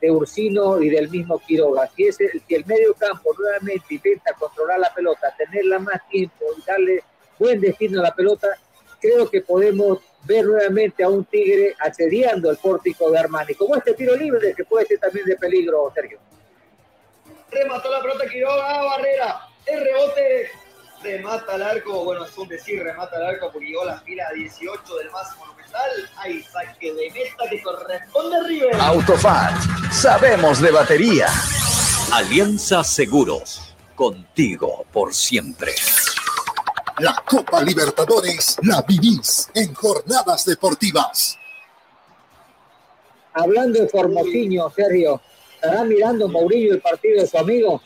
de 0.00 0.10
Ursino 0.10 0.80
y 0.80 0.88
del 0.90 1.08
mismo 1.08 1.38
Quiroga. 1.38 1.88
Si, 1.96 2.06
ese, 2.06 2.30
si 2.46 2.54
el 2.54 2.64
medio 2.66 2.94
campo 2.94 3.30
nuevamente 3.38 3.86
intenta 3.94 4.32
controlar 4.34 4.78
la 4.80 4.92
pelota, 4.92 5.32
tenerla 5.36 5.78
más 5.78 6.00
tiempo 6.08 6.44
y 6.56 6.62
darle 6.66 7.02
buen 7.38 7.60
destino 7.60 8.00
a 8.00 8.04
la 8.04 8.14
pelota, 8.14 8.48
creo 9.00 9.30
que 9.30 9.40
podemos 9.40 9.98
ver 10.24 10.44
nuevamente 10.44 11.02
a 11.02 11.08
un 11.08 11.24
Tigre 11.24 11.74
asediando 11.78 12.50
el 12.50 12.56
pórtico 12.56 13.10
de 13.10 13.18
Armani. 13.18 13.54
Como 13.54 13.76
este 13.76 13.94
tiro 13.94 14.16
libre 14.16 14.54
que 14.54 14.64
puede 14.64 14.86
ser 14.86 14.98
también 14.98 15.26
de 15.26 15.36
peligro, 15.36 15.90
Sergio. 15.94 16.18
Remató 17.50 17.90
la 17.90 18.02
pelota 18.02 18.26
Quiroga 18.28 18.78
a 18.78 18.84
Barrera. 18.84 19.40
El 19.66 19.80
rebote 19.80 20.50
remata 21.02 21.54
al 21.54 21.62
arco, 21.62 22.04
bueno, 22.04 22.24
es 22.24 22.36
un 22.36 22.48
decir 22.48 22.82
remata 22.82 23.16
al 23.16 23.26
arco 23.26 23.50
porque 23.52 23.68
llegó 23.68 23.82
a 23.82 23.86
la 23.86 24.00
fila 24.00 24.24
18 24.34 24.96
del 24.96 25.10
más 25.10 25.36
monumental. 25.38 25.90
Hay 26.16 26.42
saque 26.42 26.92
de 26.92 27.10
meta 27.10 27.44
que 27.48 27.62
corresponde 27.62 28.36
a 28.36 28.42
River. 28.44 28.74
Autofat, 28.80 29.54
sabemos 29.92 30.60
de 30.60 30.70
batería. 30.70 31.28
Alianza 32.12 32.82
Seguros, 32.84 33.74
contigo 33.94 34.84
por 34.92 35.14
siempre. 35.14 35.74
La 37.00 37.22
Copa 37.24 37.62
Libertadores 37.62 38.56
la 38.62 38.82
vivís 38.82 39.50
en 39.54 39.72
jornadas 39.74 40.44
deportivas. 40.44 41.38
Hablando 43.34 43.80
de 43.80 43.88
Formosinho, 43.88 44.68
Sergio, 44.70 45.20
¿estará 45.54 45.84
mirando 45.84 46.28
Mourinho 46.28 46.74
el 46.74 46.80
partido 46.80 47.20
de 47.22 47.28
su 47.28 47.38
amigo? 47.38 47.80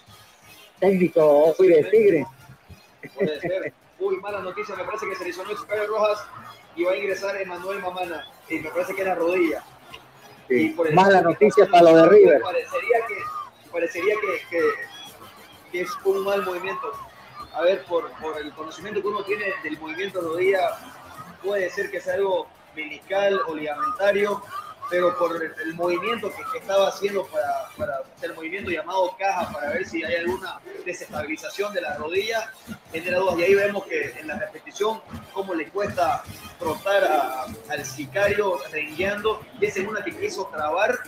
Técnico 0.80 1.54
de 1.58 1.84
Tigre. 1.90 2.26
Puede 3.14 3.40
ser. 3.40 3.74
Uy, 3.98 4.16
mala 4.16 4.40
noticia, 4.40 4.74
me 4.74 4.84
parece 4.84 5.08
que 5.08 5.14
se 5.16 5.24
lesionó 5.24 5.50
Chicago 5.54 5.86
Rojas 5.86 6.18
y 6.74 6.84
va 6.84 6.92
a 6.92 6.96
ingresar 6.96 7.36
Emanuel 7.36 7.80
Mamana. 7.80 8.26
Y 8.48 8.58
me 8.60 8.70
parece 8.70 8.94
que 8.94 9.02
era 9.02 9.14
rodilla. 9.14 9.62
Y 10.48 10.70
por 10.70 10.88
el- 10.88 10.94
Mala 10.94 11.20
noticia 11.20 11.66
para 11.70 11.82
lo 11.84 11.96
de 11.96 12.08
River. 12.08 12.40
Parecería 12.40 13.06
que, 13.06 13.70
parecería 13.70 14.14
que, 14.20 14.48
que- 14.56 14.72
que 15.70 15.80
es 15.82 15.90
un 16.04 16.24
mal 16.24 16.42
movimiento. 16.44 16.90
A 17.54 17.62
ver, 17.62 17.84
por, 17.84 18.10
por 18.20 18.38
el 18.38 18.52
conocimiento 18.52 19.00
que 19.02 19.08
uno 19.08 19.22
tiene 19.24 19.52
del 19.62 19.78
movimiento 19.78 20.20
de 20.20 20.28
rodilla, 20.28 20.70
puede 21.42 21.68
ser 21.70 21.90
que 21.90 22.00
sea 22.00 22.14
algo 22.14 22.46
meniscal 22.74 23.40
o 23.46 23.54
ligamentario, 23.54 24.42
pero 24.90 25.16
por 25.18 25.42
el, 25.42 25.74
movimiento 25.74 26.30
que, 26.30 26.42
que 26.52 26.58
estaba 26.58 26.88
haciendo 26.88 27.26
para, 27.26 27.68
para 27.76 28.02
el 28.22 28.34
movimiento 28.34 28.70
llamado 28.70 29.14
caja, 29.18 29.50
para 29.52 29.70
ver 29.70 29.86
si 29.86 30.02
hay 30.04 30.16
alguna 30.16 30.60
desestabilización 30.84 31.72
de 31.72 31.80
la 31.82 31.96
rodilla, 31.96 32.50
genera 32.90 33.18
dudas. 33.18 33.38
Y 33.38 33.42
ahí 33.44 33.54
vemos 33.54 33.84
que 33.86 34.10
en 34.18 34.26
la 34.28 34.38
repetición, 34.38 35.00
cómo 35.32 35.54
le 35.54 35.68
cuesta 35.68 36.22
trotar 36.58 37.04
a- 37.04 37.44
al 37.70 37.84
sicario 37.84 38.58
rengueando, 38.70 39.40
y 39.60 39.66
es 39.66 39.76
en 39.76 39.88
una 39.88 40.02
que 40.04 40.16
quiso 40.16 40.46
trabar 40.46 40.98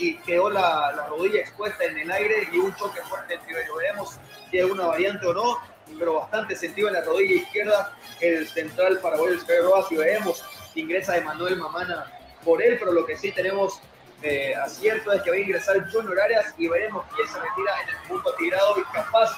y 0.00 0.16
quedó 0.18 0.48
la, 0.50 0.92
la 0.92 1.06
rodilla 1.06 1.40
expuesta 1.40 1.84
en 1.84 1.98
el 1.98 2.10
aire 2.10 2.48
y 2.52 2.58
un 2.58 2.74
choque 2.76 3.00
fuerte 3.02 3.34
entre 3.34 3.52
ellos. 3.62 4.18
Si 4.50 4.56
hay 4.56 4.64
alguna 4.64 4.86
variante 4.86 5.26
o 5.26 5.34
no, 5.34 5.58
pero 5.98 6.14
bastante 6.14 6.56
sentido 6.56 6.88
en 6.88 6.94
la 6.94 7.02
rodilla 7.02 7.36
izquierda 7.36 7.92
el 8.20 8.46
central 8.48 8.98
paraguayo 9.00 9.36
Oscar 9.36 9.62
Rojas 9.62 9.92
y 9.92 9.96
veremos 9.96 10.44
si 10.72 10.80
ingresa 10.80 11.16
Emanuel 11.16 11.56
Mamana 11.56 12.12
por 12.44 12.62
él, 12.62 12.76
pero 12.78 12.92
lo 12.92 13.06
que 13.06 13.16
sí 13.16 13.32
tenemos 13.32 13.80
eh, 14.22 14.54
acierto 14.54 15.12
es 15.12 15.22
que 15.22 15.30
va 15.30 15.36
a 15.36 15.40
ingresar 15.40 15.90
Junior 15.90 16.20
Arias 16.20 16.54
y 16.58 16.68
veremos 16.68 17.04
quién 17.14 17.28
se 17.28 17.34
retira 17.34 17.82
en 17.82 17.88
el 17.88 18.08
punto 18.08 18.34
tirado 18.34 18.74
y 18.78 18.82
capaz 18.94 19.30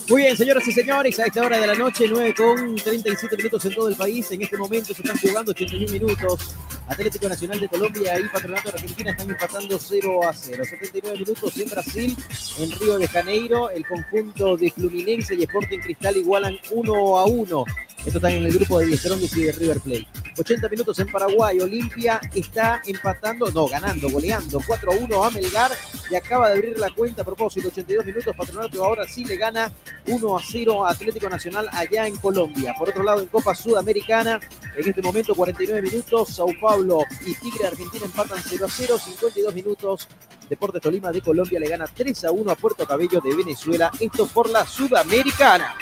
Muy 0.09 0.23
bien, 0.23 0.35
señoras 0.35 0.67
y 0.67 0.71
señores, 0.71 1.19
a 1.19 1.27
esta 1.27 1.45
hora 1.45 1.59
de 1.59 1.67
la 1.67 1.75
noche, 1.75 2.05
9 2.09 2.33
con 2.33 2.75
37 2.75 3.37
minutos 3.37 3.63
en 3.65 3.75
todo 3.75 3.89
el 3.89 3.95
país. 3.95 4.31
En 4.31 4.41
este 4.41 4.57
momento 4.57 4.91
se 4.91 5.03
están 5.03 5.15
jugando 5.19 5.51
81 5.51 5.91
minutos. 5.91 6.55
Atlético 6.87 7.29
Nacional 7.29 7.59
de 7.59 7.69
Colombia 7.69 8.19
y 8.19 8.23
Patronato 8.23 8.71
de 8.71 8.77
Argentina 8.79 9.11
están 9.11 9.29
empatando 9.29 9.77
0 9.77 10.27
a 10.27 10.33
0. 10.33 10.63
79 10.67 11.19
minutos 11.19 11.57
en 11.57 11.69
Brasil, 11.69 12.17
en 12.57 12.71
Río 12.71 12.97
de 12.97 13.07
Janeiro. 13.07 13.69
El 13.69 13.85
conjunto 13.85 14.57
de 14.57 14.71
Fluminense 14.71 15.35
y 15.35 15.43
Sporting 15.43 15.77
Cristal 15.77 16.17
igualan 16.17 16.57
1 16.71 17.17
a 17.19 17.25
1. 17.25 17.65
Esto 18.05 18.17
está 18.17 18.31
en 18.31 18.45
el 18.45 18.53
grupo 18.53 18.79
de 18.79 18.87
Die 18.87 18.97
Strongest 18.97 19.37
y 19.37 19.43
de 19.43 19.51
River 19.51 19.79
Plate. 19.81 20.07
80 20.39 20.69
minutos 20.69 20.97
en 20.99 21.11
Paraguay. 21.11 21.59
Olimpia 21.59 22.19
está 22.33 22.81
empatando, 22.85 23.51
no, 23.51 23.67
ganando, 23.67 24.09
goleando 24.09 24.59
4 24.65 24.91
a 24.91 24.95
1 24.95 25.23
a 25.23 25.29
Melgar 25.31 25.71
y 26.09 26.15
acaba 26.15 26.49
de 26.49 26.55
abrir 26.55 26.79
la 26.79 26.89
cuenta 26.91 27.21
a 27.21 27.25
propósito. 27.25 27.67
82 27.67 28.05
minutos. 28.05 28.35
Patronato 28.35 28.83
ahora 28.83 29.05
sí 29.07 29.25
le 29.25 29.35
gana 29.35 29.71
1 30.07 30.37
a 30.37 30.41
0 30.41 30.85
a 30.85 30.91
Atlético 30.91 31.29
Nacional 31.29 31.69
allá 31.71 32.07
en 32.07 32.17
Colombia. 32.17 32.73
Por 32.77 32.89
otro 32.89 33.03
lado, 33.03 33.21
en 33.21 33.27
Copa 33.27 33.53
Sudamericana, 33.55 34.39
en 34.75 34.89
este 34.89 35.01
momento 35.01 35.35
49 35.35 35.81
minutos, 35.81 36.29
Sao 36.29 36.49
Paulo 36.59 37.03
y 37.25 37.33
Tigre 37.35 37.67
Argentina 37.67 38.05
empatan 38.05 38.39
0 38.43 38.65
a 38.65 38.69
0, 38.69 38.99
52 38.99 39.53
minutos. 39.53 40.07
Deportes 40.49 40.81
Tolima 40.81 41.11
de 41.11 41.21
Colombia 41.21 41.59
le 41.59 41.69
gana 41.69 41.85
3 41.85 42.25
a 42.25 42.31
1 42.31 42.51
a 42.51 42.55
Puerto 42.55 42.87
Cabello 42.87 43.21
de 43.21 43.35
Venezuela. 43.35 43.91
Esto 43.99 44.27
por 44.27 44.49
la 44.49 44.65
Sudamericana. 44.65 45.75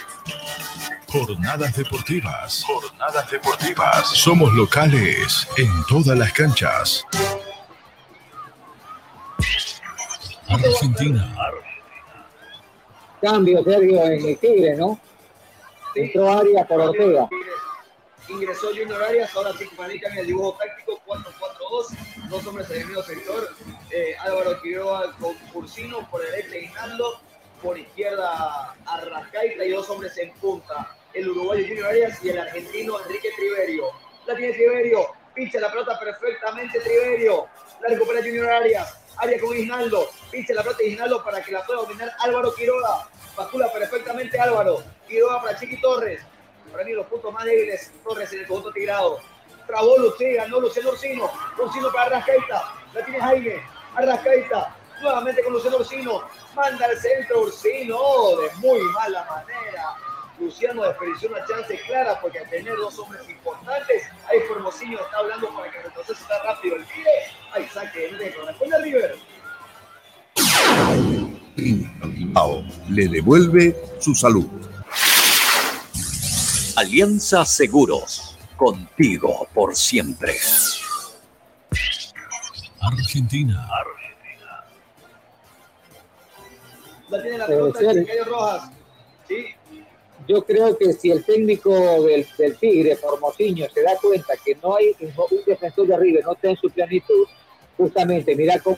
Jornadas 1.08 1.76
deportivas. 1.76 2.64
Jornadas 2.66 3.32
deportivas. 3.32 4.08
Somos 4.10 4.54
locales 4.54 5.48
en 5.58 5.72
todas 5.88 6.18
las 6.18 6.34
canchas. 6.34 7.06
Argentina. 10.50 11.34
Cambio, 13.22 13.64
Sergio, 13.64 14.04
en 14.06 14.26
el 14.26 14.38
Tigre, 14.38 14.76
¿no? 14.76 15.00
Entró 15.96 16.32
Arias 16.32 16.68
por 16.68 16.82
Ortega. 16.82 17.28
Ingresó 18.30 18.68
Junior 18.68 19.02
Arias, 19.04 19.34
ahora 19.36 19.54
sí 19.54 19.68
que 19.68 20.08
en 20.08 20.18
el 20.18 20.28
dibujo 20.28 20.58
táctico 20.58 21.02
4-4-2, 21.08 22.30
dos. 22.30 22.48
Hombres 22.48 22.70
en 22.70 22.82
el 22.82 22.88
medio 22.88 23.04
sector, 23.04 23.50
eh, 23.90 24.16
Álvaro 24.20 24.62
Quiroga 24.62 25.14
con 25.20 25.34
Cursino, 25.52 26.08
por 26.12 26.22
derecha 26.22 26.58
Hinaldo, 26.58 27.22
por 27.62 27.80
izquierda 27.80 28.76
Arrascaita 28.86 29.64
y 29.66 29.72
dos 29.72 29.90
hombres 29.90 30.18
en 30.18 30.34
punta, 30.34 30.96
el 31.14 31.30
uruguayo 31.30 31.66
Junior 31.68 31.88
Arias 31.88 32.24
y 32.24 32.30
el 32.30 32.40
argentino 32.40 33.00
Enrique 33.02 33.30
Triverio. 33.36 33.86
La 34.26 34.36
tiene 34.36 34.54
Triverio, 34.54 35.08
pincha 35.34 35.60
la 35.60 35.72
pelota 35.72 35.98
perfectamente 35.98 36.80
Triverio, 36.82 37.48
la 37.82 37.90
recupera 37.90 38.20
Junior 38.20 38.50
Arias, 38.50 39.00
Arias 39.18 39.42
con 39.42 39.58
Isnaldo, 39.58 40.10
pincha 40.32 40.54
la 40.54 40.64
pelota 40.64 40.84
Isnaldo 40.84 41.24
para 41.24 41.42
que 41.42 41.52
la 41.52 41.66
pueda 41.66 41.82
dominar 41.82 42.12
Álvaro 42.20 42.54
Quiroga, 42.54 43.10
bascula 43.36 43.72
perfectamente 43.72 44.40
Álvaro, 44.40 44.84
Quiroga 45.08 45.42
para 45.42 45.60
Chiqui 45.60 45.82
Torres, 45.82 46.22
para 46.72 46.84
mí 46.84 46.94
los 46.94 47.08
puntos 47.08 47.34
más 47.34 47.46
débiles, 47.46 47.92
Torres 48.04 48.32
en 48.34 48.40
el 48.40 48.48
conjunto 48.48 48.72
tirado. 48.72 49.20
Trabó 49.66 49.98
Lucía, 49.98 50.44
ganó 50.44 50.60
Luciano 50.60 50.90
Orsino. 50.90 51.30
Orsino 51.58 51.92
para 51.92 52.06
Arrascaita. 52.06 52.74
La 52.94 53.04
tiene 53.04 53.20
Jaime. 53.20 53.62
Arrascaita. 53.96 54.76
Nuevamente 55.02 55.44
con 55.44 55.54
Luciano 55.54 55.78
Orsino. 55.78 56.24
Manda 56.56 56.86
al 56.86 56.98
centro 56.98 57.42
Orsino. 57.42 57.98
De 58.42 58.50
muy 58.58 58.82
mala 58.94 59.26
manera. 59.26 59.96
Luciano 60.40 60.84
desperdició 60.84 61.30
una 61.30 61.44
chance 61.46 61.80
clara 61.88 62.20
porque 62.22 62.40
al 62.40 62.50
tener 62.50 62.76
dos 62.76 62.98
hombres 63.00 63.28
importantes, 63.28 64.04
ahí 64.30 64.40
Formosillo 64.48 65.00
está 65.04 65.18
hablando 65.18 65.50
para 65.56 65.72
que 65.72 65.80
el 65.80 65.92
proceso 65.92 66.14
está 66.22 66.44
rápido. 66.44 66.76
El 66.76 66.86
tire. 66.86 67.10
Ahí 67.54 67.68
saque 67.74 68.06
el 68.10 68.18
dedo. 68.18 68.46
Responde 68.46 68.78
River. 68.84 69.18
Bilbao 71.56 72.64
le 72.90 73.08
devuelve 73.08 73.76
su 74.00 74.14
salud. 74.14 74.48
Alianza 76.76 77.44
Seguros, 77.44 78.38
contigo 78.56 79.48
por 79.56 79.76
siempre. 79.76 80.38
Argentina. 82.80 83.68
La 87.10 87.22
tiene 87.24 87.38
la 87.40 87.46
Eh, 87.46 87.48
pelota 87.48 87.80
Rojas. 88.26 88.70
Sí, 89.28 89.46
Yo 90.28 90.44
creo 90.44 90.78
que 90.78 90.92
si 90.94 91.10
el 91.10 91.24
técnico 91.24 91.72
del, 92.04 92.28
del 92.38 92.58
Tigre, 92.58 92.96
Formosinho, 92.98 93.68
se 93.74 93.82
da 93.82 93.96
cuenta 93.98 94.34
que 94.44 94.56
no 94.56 94.76
hay 94.76 94.96
un 95.00 95.46
defensor 95.46 95.88
de 95.88 95.96
arriba, 95.96 96.20
no 96.24 96.34
está 96.34 96.50
en 96.50 96.58
su 96.58 96.70
plenitud, 96.70 97.26
justamente 97.78 98.36
mira 98.36 98.60
cómo, 98.60 98.78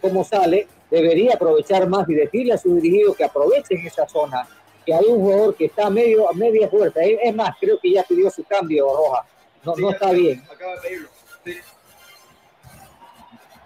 cómo 0.00 0.24
sale, 0.24 0.66
debería 0.90 1.34
aprovechar 1.34 1.88
más 1.88 2.08
y 2.08 2.14
decirle 2.14 2.52
a 2.52 2.58
su 2.58 2.74
dirigido 2.74 3.14
que 3.14 3.24
aprovechen 3.24 3.86
esa 3.86 4.06
zona, 4.06 4.46
que 4.84 4.92
hay 4.92 5.06
un 5.06 5.20
jugador 5.20 5.54
que 5.54 5.66
está 5.66 5.88
medio, 5.88 6.28
a 6.28 6.32
media 6.34 6.68
fuerza. 6.68 7.00
Es 7.02 7.34
más, 7.34 7.56
creo 7.58 7.78
que 7.80 7.92
ya 7.92 8.02
pidió 8.02 8.30
su 8.30 8.44
cambio, 8.44 8.86
Roja. 8.94 9.24
No, 9.64 9.74
no 9.76 9.90
está 9.90 10.10
bien. 10.12 10.42
acaba 10.50 10.74
de 10.74 10.80
pedirlo. 10.80 11.08
Sí. 11.44 11.56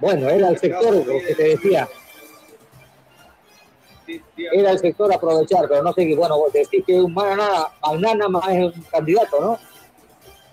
Bueno, 0.00 0.28
era 0.28 0.48
el 0.48 0.58
sector, 0.58 0.94
lo 0.94 1.18
que 1.20 1.34
te 1.34 1.42
decía. 1.42 1.88
Era 4.36 4.70
el 4.70 4.78
sector 4.78 5.12
aprovechar, 5.12 5.68
pero 5.68 5.82
no 5.82 5.92
sé 5.92 6.06
qué, 6.06 6.14
bueno, 6.14 6.36
decís 6.52 6.84
que 6.86 7.00
un 7.00 7.14
Magnana, 7.14 7.68
Magnana 7.82 8.28
más 8.28 8.48
es 8.48 8.76
un 8.76 8.82
candidato, 8.90 9.40
¿no? 9.40 9.58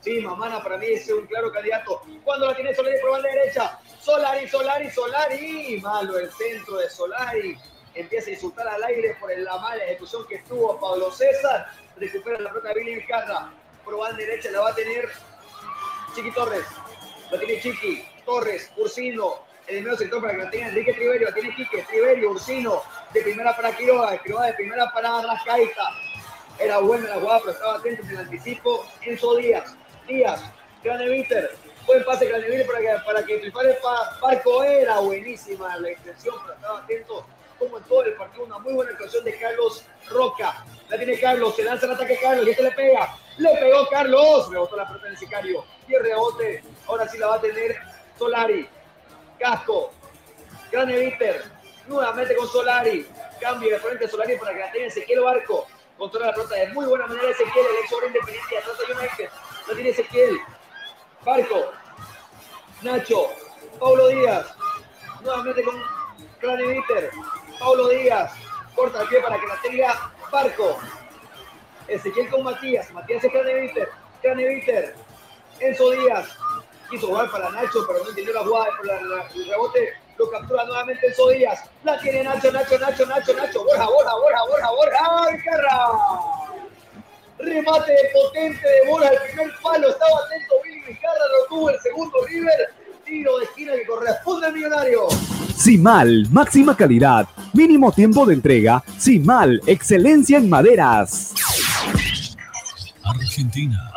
Sí, 0.01 0.19
Mamana 0.19 0.63
para 0.63 0.77
mí 0.77 0.87
es 0.87 1.07
un 1.09 1.27
claro 1.27 1.51
candidato. 1.51 2.01
Cuando 2.23 2.47
la 2.47 2.55
tiene 2.55 2.73
Solari 2.73 2.99
por 2.99 3.11
banda 3.11 3.29
derecha. 3.29 3.79
Solari, 3.99 4.47
Solari, 4.47 4.89
Solari. 4.89 5.79
Malo 5.79 6.17
el 6.17 6.31
centro 6.31 6.77
de 6.77 6.89
Solari. 6.89 7.55
Empieza 7.93 8.31
a 8.31 8.33
insultar 8.33 8.67
al 8.67 8.83
aire 8.83 9.15
por 9.19 9.37
la 9.37 9.57
mala 9.59 9.83
ejecución 9.83 10.25
que 10.27 10.39
tuvo 10.39 10.79
Pablo 10.79 11.11
César. 11.11 11.67
Recupera 11.97 12.39
la 12.39 12.49
pelota 12.49 12.73
Billy 12.73 12.95
Vizcarra. 12.95 13.53
Por 13.85 14.15
derecha 14.17 14.49
la 14.49 14.61
va 14.61 14.69
a 14.69 14.75
tener 14.75 15.07
Chiqui 16.15 16.31
Torres. 16.31 16.65
La 17.29 17.37
tiene 17.37 17.61
Chiqui. 17.61 18.03
Torres, 18.25 18.71
Ursino. 18.77 19.50
En 19.67 19.77
el 19.77 19.83
medio 19.83 19.97
sector 19.97 20.21
para 20.21 20.33
que 20.33 20.43
la 20.43 20.49
tenga 20.49 20.67
Enrique 20.67 20.93
Triverio. 20.93 21.27
La 21.27 21.33
tiene 21.33 21.55
Quique, 21.55 21.83
Triverio, 21.83 22.31
Ursino. 22.31 22.81
De 23.13 23.21
primera 23.21 23.55
para 23.55 23.75
Quiroga. 23.75 24.17
Quiroga 24.17 24.47
de 24.47 24.53
primera 24.53 24.91
para 24.91 25.21
Rascaita. 25.21 25.83
Era 26.59 26.79
buena 26.79 27.07
la 27.07 27.15
jugada, 27.15 27.39
pero 27.39 27.51
estaba 27.51 27.77
atento 27.77 28.03
en 28.03 28.09
el 28.09 28.17
anticipo. 28.17 28.85
Enzo 29.01 29.35
Díaz. 29.35 29.75
Díaz. 30.07 30.43
Craneviter. 30.83 31.55
Buen 31.85 32.03
pase 32.03 32.27
Craneviter 32.27 32.65
para 32.67 32.79
que, 32.79 32.87
para 33.05 33.25
que 33.25 33.37
prepare 33.37 33.73
pa, 33.75 34.17
Parco. 34.19 34.63
Era 34.63 34.99
buenísima 34.99 35.77
la 35.77 35.89
extensión, 35.89 36.35
pero 36.41 36.53
estaba 36.53 36.79
atento. 36.79 37.25
Como 37.57 37.77
en 37.77 37.83
todo 37.83 38.03
el 38.03 38.13
partido, 38.13 38.45
una 38.45 38.57
muy 38.57 38.73
buena 38.73 38.91
actuación 38.91 39.23
de 39.23 39.37
Carlos 39.37 39.85
Roca. 40.09 40.65
La 40.89 40.97
tiene 40.97 41.19
Carlos, 41.19 41.55
se 41.55 41.63
lanza 41.63 41.85
el 41.85 41.91
ataque 41.91 42.17
Carlos, 42.19 42.47
y 42.47 42.49
este 42.49 42.63
le 42.63 42.71
pega. 42.71 43.15
Le 43.37 43.49
pegó 43.57 43.87
Carlos. 43.87 44.49
Le 44.51 44.57
botó 44.57 44.75
la 44.75 44.87
pelota 44.87 45.07
en 45.07 45.13
el 45.13 45.19
sicario. 45.19 45.63
Y 45.87 45.93
el 45.93 46.03
rebote. 46.03 46.63
Ahora 46.87 47.07
sí 47.07 47.17
la 47.17 47.27
va 47.27 47.35
a 47.35 47.41
tener 47.41 47.77
Solari. 48.17 48.67
Casco. 49.41 49.91
Craneviter. 50.69 51.43
Nuevamente 51.87 52.35
con 52.35 52.47
Solari. 52.47 53.07
Cambio 53.39 53.71
de 53.71 53.79
frente 53.79 54.05
a 54.05 54.07
Solari 54.07 54.37
para 54.37 54.53
que 54.53 54.59
la 54.59 54.71
tenga 54.71 54.85
Ezequiel 54.85 55.21
Barco. 55.21 55.67
Controla 55.97 56.27
la 56.27 56.33
pelota 56.33 56.55
de 56.55 56.67
muy 56.69 56.85
buena 56.85 57.07
manera 57.07 57.29
Ezequiel, 57.29 57.65
el 57.65 57.83
ex 57.83 57.91
independiente 57.91 58.49
de 58.49 58.57
Atlanta 58.57 58.83
United. 58.99 59.29
La 59.67 59.73
tiene 59.73 59.89
Ezequiel. 59.89 60.39
Barco. 61.25 61.71
Nacho. 62.81 63.29
Paulo 63.79 64.07
Díaz. 64.09 64.55
Nuevamente 65.21 65.63
con 65.63 65.83
Craneviter. 66.39 67.11
Paulo 67.59 67.89
Díaz. 67.89 68.33
Corta 68.75 69.01
el 69.01 69.07
pie 69.09 69.21
para 69.21 69.39
que 69.39 69.47
la 69.47 69.61
tenga 69.61 70.11
Barco. 70.31 70.79
Ezequiel 71.87 72.29
con 72.29 72.43
Matías. 72.43 72.91
Matías 72.91 73.23
es 73.23 73.31
Craneviter. 73.31 73.89
Craneviter. 74.21 74.95
Enzo 75.59 75.91
Díaz. 75.91 76.37
Quiso 76.91 77.07
jugar 77.07 77.31
para 77.31 77.49
Nacho, 77.51 77.85
pero 77.87 78.03
no 78.03 78.09
entendió 78.09 78.33
la 78.33 78.41
jugada 78.43 78.65
por 78.77 78.85
la- 78.85 79.01
la- 79.01 79.27
el 79.33 79.47
rebote. 79.49 79.89
Lo 80.17 80.29
captura 80.29 80.65
nuevamente 80.65 81.07
Enzo 81.07 81.29
Díaz. 81.29 81.59
La 81.83 81.99
tiene 81.99 82.23
Nacho, 82.23 82.51
Nacho, 82.51 82.77
Nacho, 82.77 83.05
Nacho, 83.07 83.33
Nacho. 83.33 83.63
Borja, 83.63 83.85
Borja, 83.85 84.13
Borja, 84.15 84.41
Borja, 84.49 84.69
Borja. 84.71 85.25
¡Ay, 85.29 85.37
Carra! 85.43 85.87
Remate 87.39 87.93
potente 88.13 88.67
de 88.67 88.87
bola 88.91 89.07
el 89.07 89.17
primer 89.29 89.51
palo. 89.63 89.89
Estaba 89.89 90.11
atento 90.25 90.53
Billy 90.63 90.81
Vizcarra, 90.87 91.25
lo 91.39 91.47
tuvo 91.55 91.69
el 91.71 91.79
segundo 91.79 92.17
River. 92.27 92.73
Tiro 93.05 93.37
de 93.39 93.45
esquina 93.45 93.73
que 93.73 93.85
corresponde 93.87 94.47
al 94.47 94.53
millonario. 94.53 95.07
Simal, 95.57 96.27
máxima 96.29 96.77
calidad, 96.77 97.27
mínimo 97.53 97.91
tiempo 97.91 98.25
de 98.25 98.35
entrega. 98.35 98.83
Simal, 98.99 99.59
excelencia 99.65 100.37
en 100.37 100.49
maderas. 100.49 101.33
Argentina. 103.03 103.91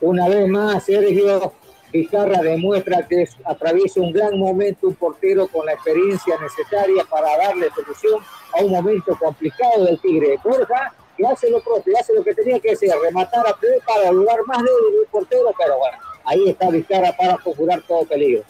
Una 0.00 0.28
vez 0.28 0.46
más, 0.48 0.84
Sergio 0.84 1.52
Vizcarra 1.92 2.42
demuestra 2.42 3.06
que 3.08 3.22
es- 3.22 3.36
atraviesa 3.44 4.00
un 4.00 4.12
gran 4.12 4.38
momento, 4.38 4.88
un 4.88 4.94
portero 4.94 5.46
con 5.48 5.64
la 5.64 5.72
experiencia 5.72 6.36
necesaria 6.38 7.04
para 7.08 7.36
darle 7.38 7.70
solución 7.74 8.20
a 8.52 8.62
un 8.62 8.70
momento 8.72 9.16
complicado 9.18 9.84
del 9.84 9.98
Tigre. 10.00 10.38
Borja, 10.44 10.92
que 11.16 11.26
hace 11.26 11.48
lo 11.50 11.60
propio, 11.62 11.96
hace 11.98 12.12
lo 12.12 12.22
que 12.22 12.34
tenía 12.34 12.60
que 12.60 12.72
hacer, 12.72 12.90
rematar 13.02 13.46
a 13.46 13.54
tres 13.58 13.82
para 13.86 14.10
lugar 14.12 14.38
más 14.46 14.58
débil 14.58 14.98
del 14.98 15.06
portero, 15.10 15.54
pero 15.56 15.78
bueno, 15.78 15.96
ahí 16.24 16.48
está 16.50 16.68
Vizcarra 16.68 17.12
para 17.16 17.38
conjurar 17.38 17.80
todo 17.88 18.04
peligro. 18.04 18.42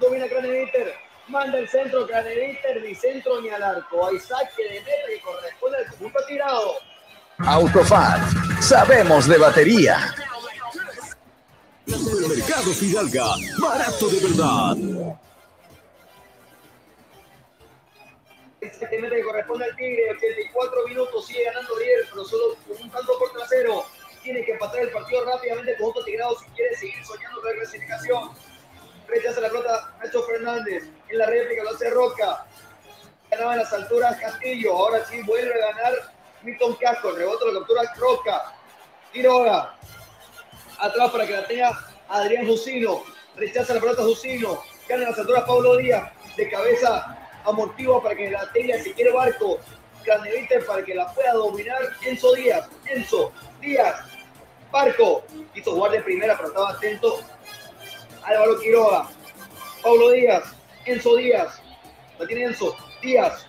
Domina 0.00 0.26
Craneviter. 0.26 0.94
Manda 1.28 1.58
el 1.58 1.68
centro 1.68 2.04
Craneviter, 2.08 2.82
ni 2.82 2.94
centro 2.96 3.40
ni 3.40 3.48
al 3.50 3.62
arco. 3.62 4.04
Hay 4.06 4.18
saque 4.18 4.64
de 4.64 4.80
meta 4.80 4.90
que 5.06 5.20
corresponde 5.20 5.78
al 5.78 5.86
conjunto 5.86 6.18
tirado. 6.26 6.74
Autofat. 7.46 8.22
Sabemos 8.60 9.26
de 9.26 9.36
batería. 9.36 10.14
Supermercado 11.86 12.72
Fidalga, 12.72 13.34
barato 13.58 14.08
de 14.08 14.20
verdad. 14.20 14.76
De 18.60 18.98
meta 19.00 19.16
que 19.16 19.22
corresponde 19.22 19.64
al 19.64 19.76
Tigre. 19.76 20.10
84 20.16 20.88
minutos. 20.88 21.26
Sigue 21.26 21.44
ganando 21.44 21.76
River, 21.76 22.06
pero 22.10 22.24
solo 22.24 22.56
con 22.68 22.76
un 22.80 22.90
tanto 22.90 23.18
por 23.18 23.32
trasero. 23.32 23.84
Tiene 24.22 24.44
que 24.44 24.52
empatar 24.52 24.82
el 24.82 24.90
partido 24.90 25.24
rápidamente 25.24 25.72
el 25.72 25.78
conjunto 25.78 26.04
tirado 26.04 26.38
si 26.38 26.44
quiere 26.50 26.76
seguir 26.76 27.04
soñando 27.04 27.42
la 27.42 27.52
clasificación. 27.54 28.30
Rechaza 29.08 29.40
la 29.40 29.48
pelota 29.48 29.94
Nacho 30.02 30.22
Fernández. 30.22 30.84
En 31.08 31.18
la 31.18 31.26
réplica 31.26 31.64
lo 31.64 31.70
hace 31.70 31.90
Roca. 31.90 32.46
Ganaba 33.30 33.54
en 33.54 33.58
las 33.60 33.72
alturas 33.72 34.20
Castillo. 34.20 34.76
Ahora 34.76 35.04
sí 35.06 35.22
vuelve 35.22 35.54
a 35.54 35.72
ganar 35.72 36.11
Milton 36.42 36.74
Casco. 36.76 37.10
El 37.10 37.16
rebote 37.16 37.46
lo 37.46 37.60
captura 37.60 37.82
Roca. 37.96 38.54
Quiroga. 39.12 39.76
Atrás 40.78 41.10
para 41.10 41.26
que 41.26 41.32
la 41.32 41.46
tenga 41.46 41.86
Adrián 42.08 42.46
Jusino. 42.46 43.02
Rechaza 43.36 43.74
la 43.74 43.80
pelota 43.80 44.02
Jusino. 44.02 44.62
Gana 44.88 45.02
en 45.04 45.10
las 45.10 45.18
alturas 45.18 45.44
Pablo 45.44 45.76
Díaz. 45.76 46.10
De 46.36 46.50
cabeza 46.50 47.18
amortigua 47.44 48.02
para 48.02 48.14
que 48.14 48.30
la 48.30 48.50
tenga 48.52 48.78
si 48.78 48.92
quiere 48.92 49.12
Barco. 49.12 49.58
Cranevite 50.04 50.60
para 50.60 50.84
que 50.84 50.94
la 50.94 51.12
pueda 51.12 51.32
dominar 51.34 51.80
Enzo 52.02 52.34
Díaz. 52.34 52.68
Enzo 52.86 53.32
Díaz. 53.60 54.04
Barco. 54.70 55.24
Quiso 55.54 55.72
jugar 55.72 55.92
de 55.92 56.00
primera, 56.00 56.36
pero 56.36 56.48
estaba 56.48 56.70
atento 56.70 57.20
Álvaro 58.24 58.58
Quiroga, 58.60 59.08
Pablo 59.82 60.10
Díaz, 60.10 60.44
Enzo 60.86 61.16
Díaz, 61.16 61.60
la 62.18 62.26
tiene 62.26 62.44
Enzo, 62.44 62.76
Díaz, 63.00 63.46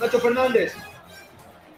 Nacho 0.00 0.20
Fernández, 0.20 0.74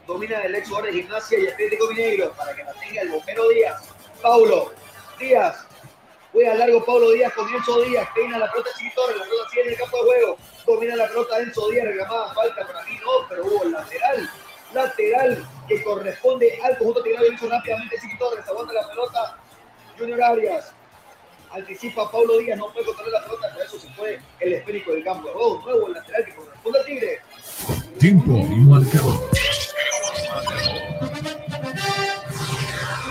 domina 0.07 0.41
el 0.42 0.55
ex 0.55 0.68
de 0.68 0.92
gimnasia 0.92 1.39
y 1.39 1.47
Atlético 1.47 1.89
Mineiro 1.89 2.33
para 2.33 2.55
que 2.55 2.65
la 2.65 2.73
tenga 2.74 3.02
el 3.02 3.10
bombero 3.10 3.49
Díaz, 3.49 3.83
Paulo, 4.20 4.73
Díaz, 5.18 5.66
juega 6.33 6.55
largo 6.55 6.84
Pablo 6.84 7.10
Díaz 7.12 7.33
con 7.34 7.49
Enzo 7.49 7.83
Díaz, 7.83 8.08
peina 8.15 8.39
la 8.39 8.50
pelota 8.50 8.70
Chiquitorre, 8.76 9.16
la 9.16 9.24
pelota 9.24 9.49
sigue 9.50 9.62
en 9.62 9.68
el 9.70 9.76
campo 9.76 9.97
de 9.97 10.02
juego, 10.02 10.39
domina 10.66 10.97
la 10.97 11.08
pelota 11.08 11.39
Enzo 11.41 11.70
Díaz, 11.70 11.86
reclamada 11.86 12.34
falta 12.34 12.66
para 12.66 12.83
mí 12.84 12.99
no, 13.00 13.28
pero 13.28 13.44
hubo 13.47 13.65
lateral, 13.65 14.31
lateral 14.73 15.49
que 15.68 15.83
corresponde 15.83 16.58
al 16.62 16.76
conjunto 16.78 17.02
tirado 17.02 17.33
hizo 17.33 17.49
rápidamente 17.49 17.99
Chiquitorres, 18.00 18.47
aguanta 18.47 18.73
la 18.73 18.89
pelota 18.89 19.39
Junior 19.99 20.23
Arias, 20.23 20.73
anticipa 21.50 22.10
Pablo 22.10 22.39
Díaz, 22.39 22.58
no 22.58 22.73
puede 22.73 22.86
controlar 22.86 23.23
la 23.23 23.24
pelota, 23.26 23.55
por 23.55 23.62
eso 23.62 23.78
se 23.78 23.89
fue 23.94 24.20
el 24.41 24.52
esférico 24.52 24.92
del 24.92 25.05
campo. 25.05 25.31
Oh, 25.34 25.62
nuevo 25.65 25.86
el 25.86 25.94
lateral 25.94 26.24
que 26.24 26.34
corresponde 26.34 26.78
al 26.78 26.84
Tigre. 26.84 27.20
Tiempo 27.99 28.33
y 28.33 28.57
marcador. 28.57 29.31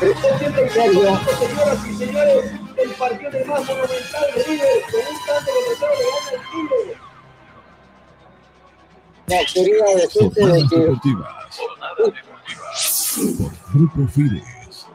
86 0.02 0.96
minutos, 0.96 1.40
señoras 1.40 1.88
y 1.88 1.96
señores, 1.96 2.52
el 2.78 2.90
partido 2.96 3.32
de 3.32 3.46
más 3.46 3.62
monumental 3.62 4.26
River, 4.46 4.68
con 4.92 5.00
un 5.00 5.18
tanto 5.26 5.52
de 5.52 5.60
tercero 5.70 5.94
le 5.98 6.06
gana 6.12 6.32
el. 6.34 6.98
No, 9.26 9.38
quería 9.54 9.86
decirte 9.96 10.46
de 10.46 10.68
que 10.68 10.76
deportivas. 10.76 11.34
Por 13.16 13.52
Grupo 13.74 14.08
Fides. 14.12 14.88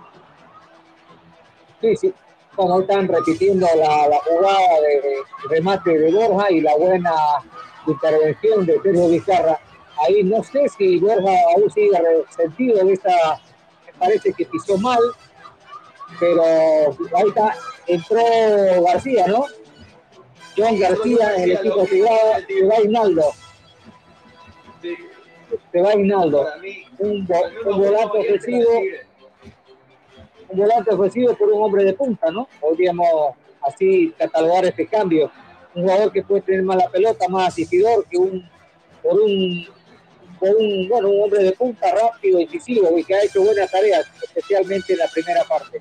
Sí, 1.81 1.97
sí. 1.97 2.15
Ahí 2.59 2.81
están 2.81 3.09
repitiendo 3.09 3.67
la, 3.77 4.09
la 4.09 4.19
jugada 4.27 4.81
de, 4.83 5.01
de 5.01 5.23
remate 5.49 5.97
de 5.97 6.13
Borja 6.13 6.51
y 6.51 6.61
la 6.61 6.77
buena 6.77 7.15
intervención 7.87 8.67
de 8.67 8.81
Sergio 8.83 9.09
Vizcarra. 9.09 9.59
Ahí 10.07 10.23
no 10.23 10.43
sé 10.43 10.69
si 10.77 10.99
Borja 10.99 11.33
aún 11.55 11.71
sigue 11.71 11.99
resentido 12.27 12.85
de 12.85 12.93
esta, 12.93 13.41
parece 13.99 14.33
que 14.33 14.45
pisó 14.47 14.79
mal, 14.79 15.01
pero 16.21 16.43
ahí 16.43 17.29
está 17.29 17.55
entró 17.87 18.21
García, 18.85 19.27
¿no? 19.27 19.45
John 20.57 20.79
García 20.79 21.37
en 21.37 21.43
el 21.43 21.53
equipo 21.53 21.85
privado, 21.85 22.19
se 22.47 22.65
va 22.67 22.81
Hinaldo. 22.81 23.25
Se 25.73 25.81
va 25.81 25.95
Hinaldo. 25.95 26.47
Un, 26.99 27.29
un 27.67 27.79
volante 27.79 28.19
ofrecido, 28.19 28.71
un 30.49 30.59
volante 30.59 30.95
ofrecido 30.95 31.37
por 31.37 31.53
un 31.53 31.63
hombre 31.63 31.85
de 31.85 31.95
punta, 31.95 32.31
¿no? 32.31 32.49
Podríamos 32.61 33.37
así 33.63 34.13
catalogar 34.19 34.65
este 34.65 34.87
cambio. 34.87 35.31
Un 35.75 35.83
jugador 35.83 36.13
que 36.13 36.23
puede 36.23 36.43
tener 36.43 36.63
más 36.63 36.77
la 36.77 36.89
pelota, 36.89 37.29
más 37.29 37.49
asistidor 37.49 38.05
que 38.07 38.19
un 38.19 38.49
por 39.03 39.21
un 39.21 39.67
por 40.39 40.51
un, 40.51 40.89
bueno, 40.89 41.09
un 41.09 41.25
hombre 41.25 41.43
de 41.43 41.53
punta 41.53 41.93
rápido, 41.95 42.39
decisivo 42.39 42.97
y 42.99 43.05
que 43.05 43.15
ha 43.15 43.23
hecho 43.25 43.43
buenas 43.43 43.71
tareas, 43.71 44.07
especialmente 44.23 44.93
en 44.93 44.99
la 44.99 45.09
primera 45.09 45.45
parte. 45.45 45.81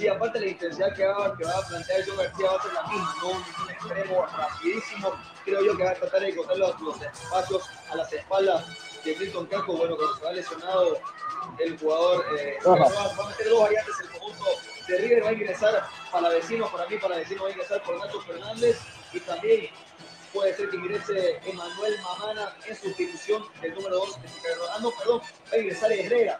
Sí, 0.00 0.08
aparte 0.08 0.40
la 0.40 0.46
intensidad 0.46 0.94
que 0.94 1.04
va, 1.04 1.36
que 1.36 1.44
va 1.44 1.58
a 1.58 1.66
plantear 1.68 2.00
John 2.06 2.16
García 2.16 2.46
va 2.50 2.56
a 2.56 2.62
ser 2.62 2.72
la 2.72 2.82
misma, 2.84 3.14
¿no? 3.22 3.28
Un 3.28 3.70
extremo 3.70 4.26
rapidísimo. 4.26 5.12
Creo 5.44 5.62
yo 5.62 5.76
que 5.76 5.84
va 5.84 5.90
a 5.90 5.94
tratar 5.94 6.20
de 6.22 6.28
encontrar 6.30 6.56
los, 6.56 6.80
los 6.80 7.02
espacios 7.02 7.68
a 7.90 7.96
las 7.96 8.10
espaldas 8.10 8.64
de 9.04 9.16
Milton 9.16 9.44
Casco. 9.46 9.76
Bueno, 9.76 9.96
cuando 9.96 10.16
se 10.16 10.24
va 10.24 10.32
lesionado 10.32 10.98
el 11.58 11.78
jugador, 11.78 12.24
eh, 12.38 12.56
va, 12.66 12.76
va, 12.76 13.24
a 13.24 13.28
meter 13.28 13.48
dos 13.50 13.60
variantes 13.60 13.94
el 14.00 14.08
conjunto 14.08 14.44
de 14.88 14.98
River. 14.98 15.24
Va 15.24 15.28
a 15.28 15.32
ingresar 15.32 15.86
para 16.10 16.28
vecinos, 16.30 16.70
para 16.70 16.86
mí, 16.86 16.96
para 16.96 17.16
vecinos, 17.16 17.44
va 17.44 17.48
a 17.48 17.52
ingresar 17.52 17.82
por 17.82 17.98
Nacho 17.98 18.20
Fernández 18.22 18.78
y 19.12 19.20
también 19.20 19.68
puede 20.32 20.54
ser 20.56 20.70
que 20.70 20.76
ingrese 20.76 21.40
Emanuel 21.44 21.96
Mamana 22.02 22.56
en 22.66 22.76
sustitución 22.76 23.44
del 23.60 23.74
número 23.74 23.96
2. 23.96 24.18
Ah, 24.72 24.78
no, 24.80 24.90
perdón, 24.90 25.20
va 25.20 25.56
a 25.56 25.58
ingresar 25.58 25.92
Herrera 25.92 26.38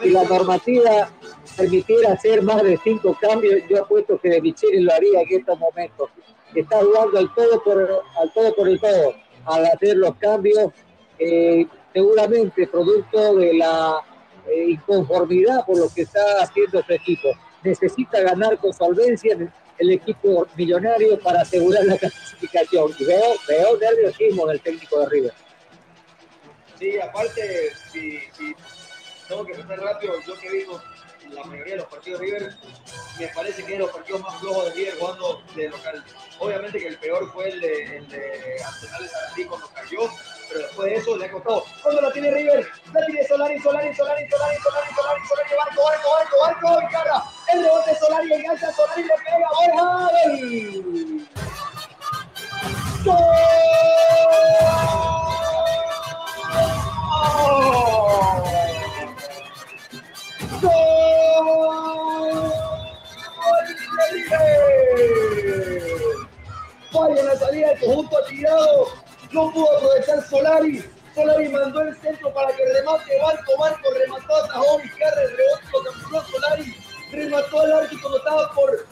si 0.02 0.10
la 0.10 0.24
normativa 0.24 1.12
permitiera 1.56 2.14
hacer 2.14 2.42
más 2.44 2.64
de 2.64 2.80
cinco 2.84 3.16
cambios, 3.20 3.62
yo 3.70 3.84
apuesto 3.84 4.18
que 4.20 4.30
De 4.30 4.42
Micheli 4.42 4.80
lo 4.82 4.94
haría 4.94 5.22
en 5.22 5.40
estos 5.40 5.60
momentos. 5.60 6.10
Está 6.54 6.80
jugando 6.80 7.18
al 7.18 7.34
todo 7.34 7.64
por, 7.64 8.04
al 8.20 8.32
todo, 8.34 8.56
por 8.56 8.70
el 8.70 8.80
todo 8.80 9.16
al 9.48 9.66
hacer 9.66 9.98
los 9.98 10.16
cambios, 10.16 10.72
eh, 11.20 11.66
seguramente 11.94 12.68
producto 12.68 13.36
de 13.36 13.54
la 13.56 14.02
eh, 14.50 14.72
inconformidad 14.72 15.66
por 15.66 15.78
lo 15.78 15.90
que 15.90 16.04
está 16.04 16.22
haciendo 16.42 16.82
su 16.84 16.94
equipo. 16.94 17.30
Necesita 17.64 18.22
ganar 18.22 18.58
con 18.58 18.74
solvencia 18.74 19.38
el, 19.80 19.92
equipo 19.92 20.48
millonario 20.56 21.20
para 21.20 21.42
asegurar 21.42 21.86
la 21.86 21.98
clasificación. 22.00 22.92
Y 23.00 23.06
veo, 23.06 23.36
veo 23.48 23.78
nerviosismo 23.78 24.48
del 24.48 24.62
técnico 24.62 25.00
de 25.02 25.10
River. 25.10 25.34
Sí, 26.80 27.00
aparte, 27.00 27.72
si, 27.92 28.20
si 28.38 28.56
tengo 29.28 29.46
que 29.46 29.56
ser 29.56 29.68
rápido, 29.68 30.14
yo 30.26 30.34
que 30.40 30.50
la 31.32 31.44
mayoría 31.44 31.74
de 31.74 31.80
los 31.82 31.88
partidos 31.88 32.20
de 32.20 32.26
River, 32.26 32.56
me 33.20 33.28
parece 33.28 33.64
que 33.64 33.74
es 33.74 33.80
los 33.80 33.92
partidos 33.92 34.22
más 34.22 34.36
flojos 34.40 34.66
de 34.66 34.72
River 34.72 34.96
jugando 35.00 35.42
de 35.56 35.70
local. 35.70 36.04
Obviamente 36.40 36.80
que 36.80 36.88
el 36.88 36.98
peor 36.98 37.32
fue 37.32 37.50
el 37.50 37.62
de, 37.62 37.98
el 37.98 38.08
de 38.10 38.64
Arsenal 38.64 39.02
de 39.02 39.10
Sarandí 39.10 39.46
cuando 39.46 39.68
cayó, 39.70 40.00
pero 40.48 40.60
después 40.62 40.90
de 40.90 40.96
eso 40.96 41.18
le 41.18 41.26
ha 41.26 41.32
costado. 41.32 41.64
Cuando 41.82 42.02
la 42.02 42.12
tiene 42.12 42.32
River, 42.32 42.68
la 42.94 43.06
tiene 43.06 43.28
Solari, 43.28 43.60
Solari, 43.60 43.96
Solari, 43.96 44.28
Solari, 44.28 44.58
Solari, 44.62 44.94
Solari, 44.96 45.22
Solari, 45.28 45.50
barco, 45.58 45.84
barco, 45.84 46.10
barco, 46.12 46.66
barco, 46.66 46.82
y 46.82 46.92
cara. 46.92 47.24
El 47.54 47.64
rebote 47.64 47.96
Solari, 48.00 48.34
engancha 48.34 48.72
Solari, 48.74 49.04
le 49.04 49.14
pega, 49.24 49.50
Borja, 49.58 50.10
¡Gol! 53.04 53.28
¡Gol! 58.44 58.67
En 67.08 67.26
la 67.26 67.36
salida 67.38 67.70
del 67.70 67.80
conjunto 67.80 68.18
tirado. 68.28 68.88
No 69.32 69.52
pudo 69.52 69.78
aprovechar 69.78 70.22
Solari. 70.28 70.84
Solari 71.14 71.48
mandó 71.50 71.82
el 71.82 71.96
centro 72.02 72.34
para 72.34 72.56
que 72.56 72.66
remate 72.66 73.20
Barco. 73.22 73.58
Barco 73.60 73.90
remató 73.94 74.36
a 74.36 74.48
Tajón 74.48 74.82
izquierda. 74.84 75.22
El 75.22 75.30
rebote 75.38 75.90
lo 76.12 76.22
Solari. 76.26 76.76
Remató 77.12 77.62
al 77.62 77.74
arco 77.74 77.96
cuando 78.02 78.18
estaba 78.18 78.52
por 78.54 78.88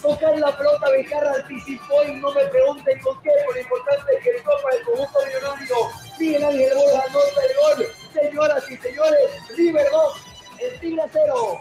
tocar 0.00 0.38
la 0.38 0.56
pelota. 0.56 0.90
Bejarra 0.90 1.32
anticipó 1.34 2.04
y 2.04 2.12
no 2.12 2.32
me 2.32 2.44
pregunten 2.46 3.00
con 3.00 3.20
qué. 3.22 3.30
Por 3.44 3.54
lo 3.54 3.60
importante 3.60 4.16
es 4.16 4.22
que 4.22 4.30
el 4.30 4.42
para 4.42 4.76
el 4.76 4.84
conjunto 4.84 5.18
millonario. 5.26 5.76
Miguel 6.18 6.44
Ángel 6.44 6.74
Borja 6.74 7.04
anota 7.08 7.40
el 7.44 7.56
gol. 7.56 7.86
Señoras 8.12 8.70
y 8.70 8.76
señores, 8.76 9.30
River 9.56 9.86
2, 9.90 10.27
el 10.60 10.80
Tigre 10.80 11.02
0. 11.12 11.60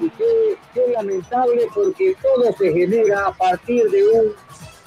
Y 0.00 0.10
qué, 0.10 0.92
lamentable 0.92 1.66
porque 1.74 2.16
todo 2.22 2.52
se 2.58 2.72
genera 2.72 3.26
a 3.26 3.32
partir 3.32 3.88
de 3.90 4.04
un 4.04 4.34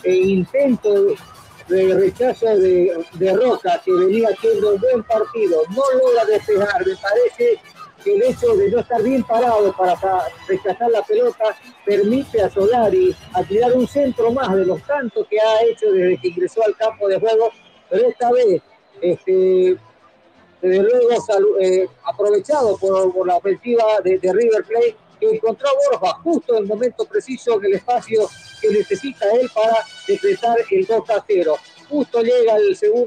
eh, 0.04 0.16
intento 0.16 1.16
de 1.68 1.94
rechazo 1.96 2.46
de, 2.58 3.06
de 3.14 3.34
Roca 3.34 3.82
que 3.84 3.92
venía 3.92 4.30
haciendo 4.30 4.74
un 4.74 4.82
buen 4.82 5.04
partido, 5.04 5.62
no 5.70 5.84
logra 6.00 6.26
despejar, 6.26 6.86
me 6.86 6.96
parece 6.96 7.60
el 8.06 8.24
hecho 8.24 8.56
de 8.56 8.70
no 8.72 8.80
estar 8.80 9.02
bien 9.02 9.24
parado 9.24 9.74
para 9.76 9.96
rechazar 10.48 10.90
la 10.92 11.02
pelota 11.04 11.56
permite 11.86 12.42
a 12.42 12.50
Solari 12.50 13.16
a 13.34 13.44
tirar 13.44 13.74
un 13.74 13.88
centro 13.88 14.32
más 14.32 14.56
de 14.56 14.66
los 14.66 14.82
tantos 14.84 15.28
que 15.28 15.40
ha 15.40 15.64
hecho 15.64 15.92
desde 15.92 16.18
que 16.18 16.28
ingresó 16.30 16.64
al 16.64 16.76
campo 16.76 17.08
de 17.08 17.20
juego, 17.20 17.52
pero 17.90 18.08
esta 18.08 18.32
vez 18.32 18.62
este, 19.02 19.78
desde 20.62 20.84
luego 20.84 21.10
eh, 21.60 21.88
aprovechado 22.04 22.78
por, 22.78 23.14
por, 23.14 23.28
la 23.28 23.38
ofensiva 23.38 23.84
de, 24.04 24.18
de, 24.18 24.34
River 24.34 24.64
Plate, 24.64 24.96
que 25.20 25.36
encontró 25.36 25.68
a 25.70 26.00
Borja 26.00 26.20
justo 26.24 26.56
en 26.56 26.64
el 26.64 26.68
momento 26.68 27.06
preciso 27.06 27.58
en 27.60 27.66
el 27.66 27.74
espacio 27.74 28.28
que 28.62 28.70
necesita 28.70 29.26
él 29.32 29.50
para 29.54 29.84
decretar 30.08 30.58
el 30.70 30.86
2 30.86 31.10
a 31.10 31.24
0. 31.28 31.58
Justo 31.90 32.22
llega 32.22 32.56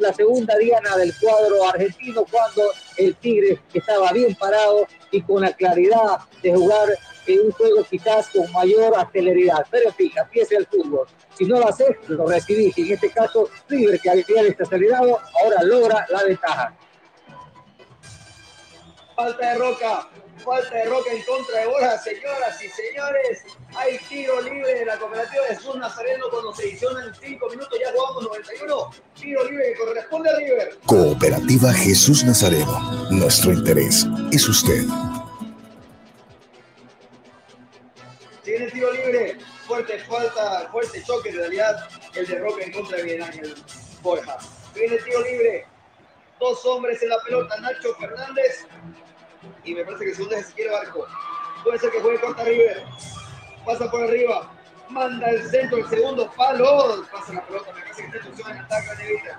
la 0.01 0.13
segunda 0.15 0.57
diana 0.57 0.97
del 0.97 1.13
cuadro 1.21 1.69
argentino 1.69 2.25
cuando 2.31 2.63
el 2.97 3.15
Tigre 3.17 3.61
estaba 3.75 4.11
bien 4.13 4.35
parado 4.35 4.87
y 5.11 5.21
con 5.21 5.43
la 5.43 5.53
claridad 5.53 6.19
de 6.43 6.55
jugar 6.55 6.89
en 7.27 7.41
un 7.47 7.53
juego 7.53 7.85
quizás 7.85 8.29
con 8.29 8.51
mayor 8.53 8.97
aceleridad. 8.97 9.67
Pero 9.71 9.93
fija, 9.93 10.23
empieza 10.23 10.57
el 10.57 10.67
fútbol. 10.67 11.07
Si 11.37 11.45
no 11.45 11.59
lo 11.59 11.69
haces, 11.69 11.97
lo 12.09 12.27
recibís. 12.27 12.77
En 12.79 12.93
este 12.93 13.11
caso, 13.11 13.49
River, 13.69 14.01
que 14.01 14.11
había 14.11 14.25
acelerado, 14.59 15.19
ahora 15.43 15.63
logra 15.63 16.07
la 16.09 16.25
ventaja. 16.25 16.75
Falta 19.15 19.53
de 19.53 19.59
Roca, 19.59 20.09
falta 20.41 20.75
de 20.75 20.85
Roca 20.85 21.13
en 21.13 21.23
contra 21.23 21.61
de 21.61 21.67
Borja, 21.67 21.99
señoras 21.99 22.63
y 22.63 22.69
señores. 22.69 23.43
Hay 23.77 23.99
tiro 24.09 24.41
libre 24.43 24.75
de 24.75 24.87
la 24.87 24.99
cooperativa 24.99 25.43
de 25.49 25.55
Jesús 25.55 25.77
Nazareno 25.77 26.27
cuando 26.31 26.55
se 26.55 26.63
adicionan 26.63 27.15
5 27.15 27.51
minutos, 27.51 27.79
ya 27.81 27.93
jugamos 27.93 28.23
91. 28.25 28.91
Tiro 29.15 29.45
libre 29.45 29.73
que 29.73 29.79
corresponde 29.79 30.31
a 30.31 30.37
River. 30.37 30.79
Cooperativa 30.87 31.73
Jesús 31.73 32.25
Nazareno. 32.25 33.09
Nuestro 33.11 33.53
interés 33.53 34.07
es 34.33 34.49
usted. 34.49 34.85
Tiene 38.43 38.71
tiro 38.71 38.93
libre, 38.93 39.39
fuerte 39.67 39.99
falta, 40.01 40.69
fuerte 40.71 41.03
choque 41.05 41.29
en 41.29 41.37
realidad 41.37 41.89
el 42.15 42.27
de 42.27 42.39
Roca 42.39 42.65
en 42.65 42.73
contra 42.73 42.97
de 42.97 43.05
Miguel 43.05 43.23
Ángel 43.23 43.55
Borja. 44.03 44.39
Viene 44.75 44.97
tiro 44.99 45.23
libre, 45.23 45.67
dos 46.41 46.65
hombres 46.65 47.03
en 47.03 47.11
la 47.11 47.23
pelota, 47.23 47.61
Nacho 47.61 47.95
Fernández 47.97 48.67
y 49.65 49.75
me 49.75 49.85
parece 49.85 50.05
que 50.05 50.15
segundo 50.15 50.37
es 50.37 50.47
Ezequiel 50.47 50.71
Barco. 50.71 51.07
Puede 51.65 51.79
ser 51.79 51.91
que 51.91 52.01
juegue 52.01 52.21
contra 52.21 52.45
River. 52.45 52.85
Pasa 53.65 53.91
por 53.91 54.03
arriba. 54.03 54.53
Manda 54.89 55.31
el 55.31 55.49
centro, 55.51 55.79
el 55.79 55.89
segundo 55.89 56.31
palo. 56.37 57.07
Pasa 57.13 57.35
la 57.35 57.47
pelota, 57.47 57.73
me 57.73 57.83
parece 57.83 58.03
que 58.03 58.07
está 58.07 58.17
instrucción 58.17 58.51
en 58.51 58.59
ataque 58.63 58.87
Craneviter. 58.87 59.35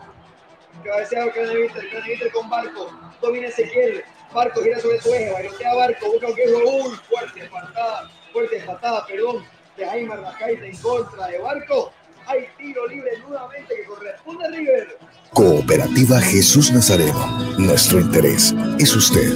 Cabeceado 0.83 1.31
Craneviter, 1.31 1.89
Craneviter 1.89 2.31
con 2.31 2.49
Barco. 2.49 2.91
Domina 3.21 3.47
Ezequiel. 3.47 4.03
Barco 4.33 4.61
gira 4.63 4.79
sobre 4.79 5.01
su 5.01 5.13
eje, 5.13 5.31
bailotea 5.31 5.75
Barco, 5.75 6.11
busca 6.11 6.27
un 6.27 6.35
que 6.35 6.47
uy, 6.47 6.97
fuerte 7.09 7.49
patada, 7.49 8.09
fuerte 8.31 8.61
patada, 8.61 9.05
perdón, 9.05 9.43
de 9.75 9.85
Jaime 9.85 10.13
Arracaita 10.13 10.65
en 10.65 10.77
contra 10.77 11.27
de 11.27 11.39
Barco. 11.39 11.91
Hay 12.27 12.47
tiro 12.57 12.87
libre 12.87 13.11
nuevamente 13.27 13.75
que 13.75 13.83
corresponde 13.83 14.45
a 14.45 14.49
River. 14.51 14.97
Cooperativa 15.33 16.21
Jesús 16.21 16.71
Nazareno. 16.71 17.25
Nuestro 17.57 17.99
interés 17.99 18.53
es 18.79 18.95
usted. 18.95 19.33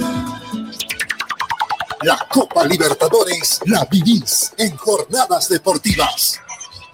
La 2.06 2.24
Copa 2.32 2.64
Libertadores 2.64 3.60
la 3.66 3.84
vivís 3.90 4.54
en 4.58 4.76
jornadas 4.76 5.48
deportivas. 5.48 6.40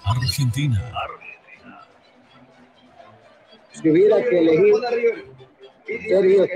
Argentina. 0.05 0.81
Si 3.73 3.91
hubiera 3.91 4.16
que 4.24 4.39
elegir, 4.39 4.74
Sergio, 6.08 6.47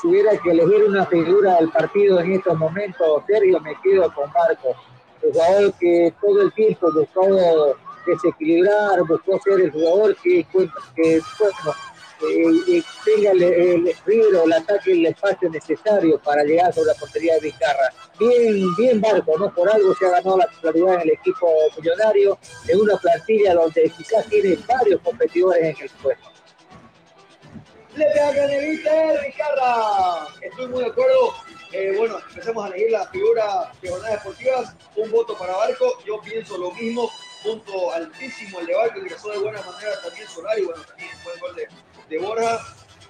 si 0.00 0.06
hubiera 0.08 0.38
que 0.38 0.50
elegir 0.52 0.84
una 0.84 1.04
figura 1.04 1.56
del 1.56 1.68
partido 1.68 2.18
en 2.20 2.32
estos 2.32 2.56
momentos, 2.58 3.22
Sergio, 3.26 3.60
me 3.60 3.78
quedo 3.82 4.10
con 4.14 4.32
Marcos. 4.32 4.76
El 5.20 5.32
jugador 5.32 5.74
que 5.74 6.14
todo 6.22 6.40
el 6.40 6.52
tiempo 6.54 6.90
buscó 6.94 7.76
desequilibrar, 8.06 9.02
buscó 9.06 9.38
ser 9.44 9.60
el 9.60 9.70
jugador 9.70 10.16
que, 10.22 10.46
que 10.96 11.20
bueno, 11.38 11.74
eh, 12.20 12.82
tenga 13.04 13.30
el, 13.32 13.42
el 13.42 13.94
el 14.06 14.52
ataque 14.52 14.92
el 14.92 15.06
espacio 15.06 15.50
necesario 15.50 16.18
para 16.20 16.42
llegar 16.44 16.72
sobre 16.72 16.88
la 16.88 16.94
portería 16.94 17.34
de 17.34 17.40
Vizcarra. 17.40 17.92
Bien, 18.18 18.74
bien 18.76 19.00
Barco, 19.00 19.38
¿no? 19.38 19.52
Por 19.52 19.68
algo 19.70 19.94
se 19.94 20.06
ha 20.06 20.10
ganado 20.10 20.38
la 20.38 20.46
titularidad 20.46 20.94
en 20.94 21.00
el 21.00 21.10
equipo 21.10 21.52
millonario, 21.76 22.38
en 22.68 22.80
una 22.80 22.96
plantilla 22.96 23.54
donde 23.54 23.90
quizás 23.96 24.26
tiene 24.26 24.58
varios 24.66 25.00
competidores 25.00 25.62
en 25.62 25.84
el 25.84 25.90
puesto. 26.02 26.30
Le 27.96 28.04
pega 28.06 28.34
Canevita, 28.34 29.12
Vizcarra. 29.24 30.26
Estoy 30.40 30.66
muy 30.68 30.80
de 30.82 30.90
acuerdo. 30.90 31.34
Eh, 31.72 31.94
bueno, 31.96 32.18
empezamos 32.28 32.64
a 32.64 32.68
elegir 32.68 32.90
la 32.90 33.06
figura 33.08 33.72
de 33.80 33.88
jornadas 33.88 34.22
deportivas. 34.22 34.76
Un 34.96 35.10
voto 35.10 35.36
para 35.36 35.56
Barco. 35.56 35.98
Yo 36.04 36.20
pienso 36.20 36.58
lo 36.58 36.72
mismo. 36.72 37.10
Punto 37.42 37.92
altísimo 37.92 38.60
el 38.60 38.66
de 38.66 38.74
Barco. 38.74 38.98
Ingresó 38.98 39.30
de 39.30 39.38
buena 39.38 39.60
manera 39.62 40.00
también 40.02 40.26
Solari. 40.28 40.62
Bueno, 40.64 40.82
también 40.82 41.10
fue 41.22 41.32
el 41.34 41.68
de 42.14 42.20
Borja. 42.20 42.60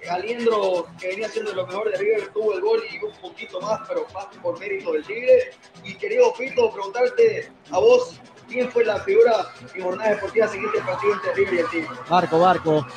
Aliendro, 0.09 0.85
que 0.99 1.07
venía 1.07 1.27
siendo 1.29 1.51
lo 1.53 1.65
mejor 1.65 1.89
de 1.89 1.97
River, 1.97 2.27
tuvo 2.31 2.53
el 2.53 2.61
gol 2.61 2.83
y 2.91 3.03
un 3.03 3.13
poquito 3.13 3.59
más, 3.59 3.81
pero 3.87 4.05
más 4.13 4.25
por 4.41 4.59
mérito 4.59 4.91
del 4.91 5.03
Tigre. 5.03 5.51
Y 5.83 5.95
querido 5.95 6.31
Pito, 6.33 6.71
preguntarte 6.71 7.51
a 7.71 7.79
vos, 7.79 8.19
¿quién 8.47 8.71
fue 8.71 8.85
la 8.85 8.99
figura 8.99 9.47
en 9.73 9.83
jornada 9.83 10.11
deportiva 10.11 10.47
siguiente 10.47 10.79
partido 10.81 11.13
entre 11.13 11.33
River 11.33 11.53
y 11.53 11.57
el 11.57 11.69
Tigre? 11.69 11.89
Barco, 12.07 12.39
Barco. 12.39 12.87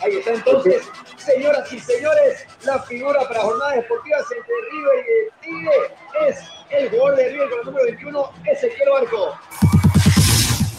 Ahí 0.00 0.16
está 0.16 0.34
entonces, 0.34 0.86
señoras 1.16 1.72
y 1.72 1.80
señores, 1.80 2.46
la 2.64 2.82
figura 2.82 3.26
para 3.26 3.40
jornadas 3.40 3.76
deportivas 3.76 4.24
entre 4.30 4.54
River 4.70 5.06
y 5.06 5.24
el 5.24 5.32
Tigre 5.40 6.28
es 6.28 6.38
el 6.70 6.90
jugador 6.90 7.16
de 7.16 7.28
River 7.30 7.48
con 7.48 7.58
el 7.60 7.64
número 7.64 7.84
21, 7.86 8.32
Ezequiel 8.52 8.90
Barco. 8.90 9.38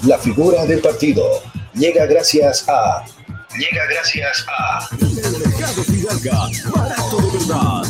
La 0.05 0.19
figura 0.19 0.65
del 0.65 0.79
partido 0.79 1.41
llega 1.73 2.05
gracias 2.05 2.69
a 2.69 3.03
llega 3.57 3.85
gracias 3.85 4.45
a 4.47 4.87
Mercado 4.91 5.83
Fidalga, 5.83 6.49
barato 6.75 7.17
de 7.21 7.37
verdad. 7.37 7.83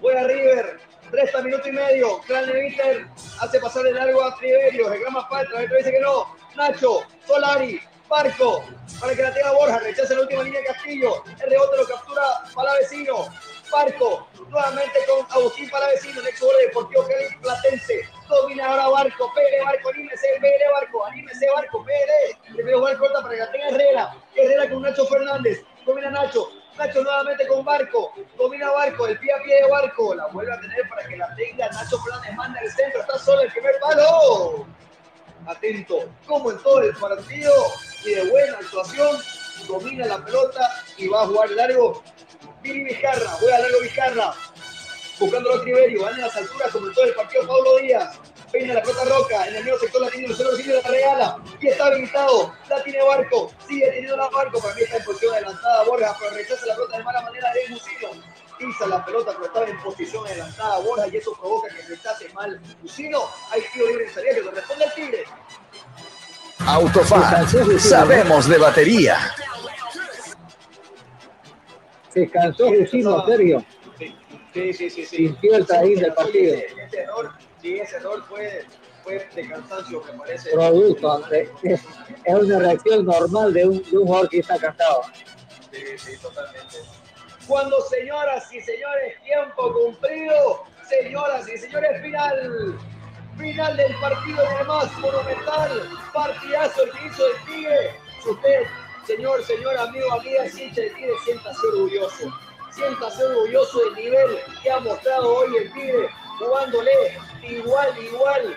Buena 0.00 0.26
River, 0.26 0.80
resta 1.12 1.42
minuto 1.42 1.68
y 1.68 1.72
medio. 1.72 2.20
Clan 2.22 2.46
Leviter 2.46 3.06
hace 3.40 3.60
pasar 3.60 3.86
el 3.86 3.94
largo 3.94 4.24
a 4.24 4.34
Triverio. 4.36 4.88
Reclama 4.88 5.28
falta, 5.28 5.62
el 5.62 5.68
dice 5.68 5.92
que 5.92 6.00
no. 6.00 6.34
Nacho, 6.56 7.06
Solari, 7.26 7.80
Barco, 8.08 8.64
para 9.00 9.14
que 9.14 9.22
la 9.22 9.32
tenga 9.32 9.52
Borja. 9.52 9.78
Rechaza 9.78 10.14
la 10.14 10.22
última 10.22 10.42
línea 10.42 10.60
de 10.60 10.66
Castillo. 10.66 11.22
El 11.40 11.50
rebote 11.50 11.76
lo 11.76 11.86
captura 11.86 12.22
Palavecino. 12.54 13.28
Barco, 13.70 14.28
nuevamente 14.50 14.98
con 15.06 15.26
Agustín 15.30 15.70
Palavecino, 15.70 16.20
el 16.20 16.26
ex 16.26 16.40
deportivo 16.66 17.06
Kelly 17.06 17.36
Platense. 17.40 18.08
Domina 18.32 18.66
ahora 18.66 18.88
Barco, 18.88 19.32
Pérez, 19.34 19.64
Barco, 19.64 19.90
anímese, 19.90 20.26
Pérez, 20.40 20.68
Barco, 20.72 21.06
anímese, 21.06 21.46
Barco, 21.50 21.84
Pérez. 21.84 22.64
Pegó 22.64 22.88
el 22.88 22.98
corta 22.98 23.22
para 23.22 23.34
que 23.34 23.40
la 23.40 23.52
tenga 23.52 23.68
Herrera. 23.68 24.16
Herrera 24.34 24.70
con 24.70 24.82
Nacho 24.82 25.06
Fernández. 25.06 25.64
Domina 25.84 26.10
Nacho. 26.10 26.48
Nacho 26.78 27.02
nuevamente 27.02 27.46
con 27.46 27.64
Barco. 27.64 28.12
Domina 28.36 28.70
Barco, 28.70 29.06
el 29.06 29.18
pie 29.18 29.32
a 29.32 29.42
pie 29.42 29.62
de 29.62 29.68
Barco. 29.68 30.14
La 30.14 30.26
vuelve 30.28 30.52
a 30.52 30.60
tener 30.60 30.88
para 30.88 31.06
que 31.06 31.16
la 31.16 31.34
tenga. 31.34 31.68
Nacho 31.68 31.98
Fernández 32.00 32.34
manda 32.34 32.60
el 32.60 32.70
centro. 32.70 33.00
Está 33.00 33.18
solo 33.18 33.42
el 33.42 33.52
primer 33.52 33.78
palo. 33.80 34.66
Atento, 35.46 36.08
como 36.26 36.52
en 36.52 36.58
todo 36.62 36.82
el 36.82 36.94
partido. 36.96 37.52
Y 38.04 38.10
de 38.10 38.30
buena 38.30 38.58
actuación. 38.58 39.16
Domina 39.68 40.06
la 40.06 40.24
pelota 40.24 40.68
y 40.96 41.08
va 41.08 41.22
a 41.22 41.26
jugar 41.26 41.50
largo 41.50 42.02
Viri 42.62 42.84
Vizcarra, 42.84 43.36
voy 43.40 43.52
a 43.52 43.58
largo 43.58 43.80
Vizcarra, 43.80 44.34
buscando 45.22 45.54
a 45.54 45.62
Triverio, 45.62 46.02
van 46.02 46.14
en 46.14 46.20
las 46.22 46.36
alturas 46.36 46.70
como 46.72 46.86
en 46.88 46.94
todo 46.94 47.04
el 47.04 47.14
partido 47.14 47.46
Pablo 47.46 47.76
Díaz, 47.78 48.18
peina 48.50 48.74
la 48.74 48.82
pelota 48.82 49.04
Roca, 49.04 49.46
en 49.46 49.56
el 49.56 49.64
medio 49.64 49.78
sector 49.78 50.02
la 50.02 50.10
tiene 50.10 50.28
Lucero 50.28 50.56
de 50.56 50.64
la 50.64 50.88
regala, 50.88 51.38
y 51.60 51.68
está 51.68 51.86
habilitado, 51.86 52.52
la 52.68 52.82
tiene 52.82 53.02
Barco, 53.02 53.52
sigue 53.68 53.90
teniendo 53.90 54.16
la 54.16 54.28
Barco, 54.28 54.60
para 54.60 54.74
mí 54.74 54.82
está 54.82 54.96
en 54.96 55.04
posición 55.04 55.34
adelantada 55.34 55.84
Borja, 55.84 56.16
pero 56.18 56.34
rechaza 56.34 56.66
la 56.66 56.74
pelota 56.74 56.98
de 56.98 57.04
mala 57.04 57.22
manera 57.22 57.52
de 57.52 57.68
Musino, 57.70 58.08
pisa 58.58 58.86
la 58.86 59.04
pelota, 59.04 59.32
pero 59.32 59.46
estaba 59.46 59.66
en 59.66 59.82
posición 59.82 60.26
adelantada 60.26 60.78
Borja, 60.80 61.06
y 61.08 61.16
eso 61.16 61.32
provoca 61.40 61.68
que 61.68 61.82
rechace 61.82 62.28
mal 62.34 62.60
Musino, 62.82 63.22
hay 63.50 63.62
tiro 63.72 63.86
libre 63.86 64.06
en 64.06 64.14
salida 64.14 64.34
que 64.34 64.42
corresponde 64.42 64.84
al 64.84 64.94
Tigre. 64.94 65.24
Autofan, 66.66 67.80
sabemos 67.80 68.48
de 68.48 68.58
batería. 68.58 69.18
Se 72.12 72.30
cansó 72.30 72.68
Jusino, 72.68 73.24
Sergio. 73.26 73.64
Sí, 74.52 74.72
sí, 74.72 74.90
sí. 74.90 75.06
sí. 75.06 75.16
Sintió 75.16 75.56
el 75.56 75.66
trajín 75.66 76.00
del 76.00 76.14
partido. 76.14 76.56
Ese 76.56 77.00
error, 77.00 77.32
sí, 77.60 77.78
ese 77.78 77.96
error 77.96 78.24
fue, 78.28 78.64
fue 79.02 79.28
de 79.34 79.48
cansancio, 79.48 80.02
me 80.04 80.18
parece. 80.18 80.50
Producto, 80.50 81.26
es, 81.32 81.50
es 81.62 82.34
una 82.34 82.58
reacción 82.58 83.04
normal 83.06 83.52
de 83.52 83.66
un, 83.66 83.82
de 83.90 83.98
un 83.98 84.06
jugador 84.06 84.28
que 84.28 84.38
está 84.40 84.58
cansado. 84.58 85.02
Sí, 85.70 85.98
sí, 85.98 86.18
totalmente. 86.18 86.76
Cuando, 87.46 87.80
señoras 87.82 88.52
y 88.52 88.60
señores, 88.60 89.22
tiempo 89.24 89.72
cumplido, 89.72 90.64
señoras 90.88 91.48
y 91.48 91.58
señores, 91.58 92.02
final. 92.02 92.78
Final 93.38 93.76
del 93.78 93.94
partido 93.96 94.42
de 94.58 94.64
más 94.64 94.92
monumental. 94.98 95.88
Partidazo 96.12 96.82
el 96.82 96.92
que 96.92 97.06
hizo 97.06 97.26
el 97.26 97.44
Tigre. 97.46 97.90
Usted 98.28 98.66
Señor, 99.06 99.44
señor, 99.44 99.76
amigo, 99.78 100.12
amiga, 100.12 100.46
hincha 100.46 100.80
de 100.80 100.90
Tigre, 100.90 101.12
siéntase 101.24 101.66
orgulloso. 101.66 102.32
Siéntase 102.72 103.24
orgulloso 103.24 103.84
del 103.84 103.94
nivel 103.94 104.38
que 104.62 104.70
ha 104.70 104.80
mostrado 104.80 105.36
hoy 105.36 105.56
el 105.56 105.72
Tigre, 105.72 106.08
jugándole 106.38 106.90
igual, 107.42 107.98
igual 108.02 108.56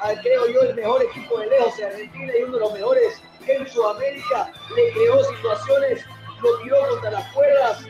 al, 0.00 0.20
creo 0.20 0.46
yo, 0.48 0.60
el 0.62 0.74
mejor 0.74 1.02
equipo 1.02 1.38
de 1.40 1.46
lejos 1.46 1.76
de 1.76 1.86
Argentina 1.86 2.32
y 2.38 2.42
uno 2.42 2.54
de 2.54 2.60
los 2.60 2.72
mejores 2.72 3.22
en 3.46 3.66
Sudamérica. 3.66 4.52
Le 4.76 4.92
creó 4.92 5.24
situaciones, 5.24 6.04
lo 6.40 6.58
tiró 6.60 6.88
contra 6.88 7.10
las 7.10 7.32
cuerdas, 7.32 7.84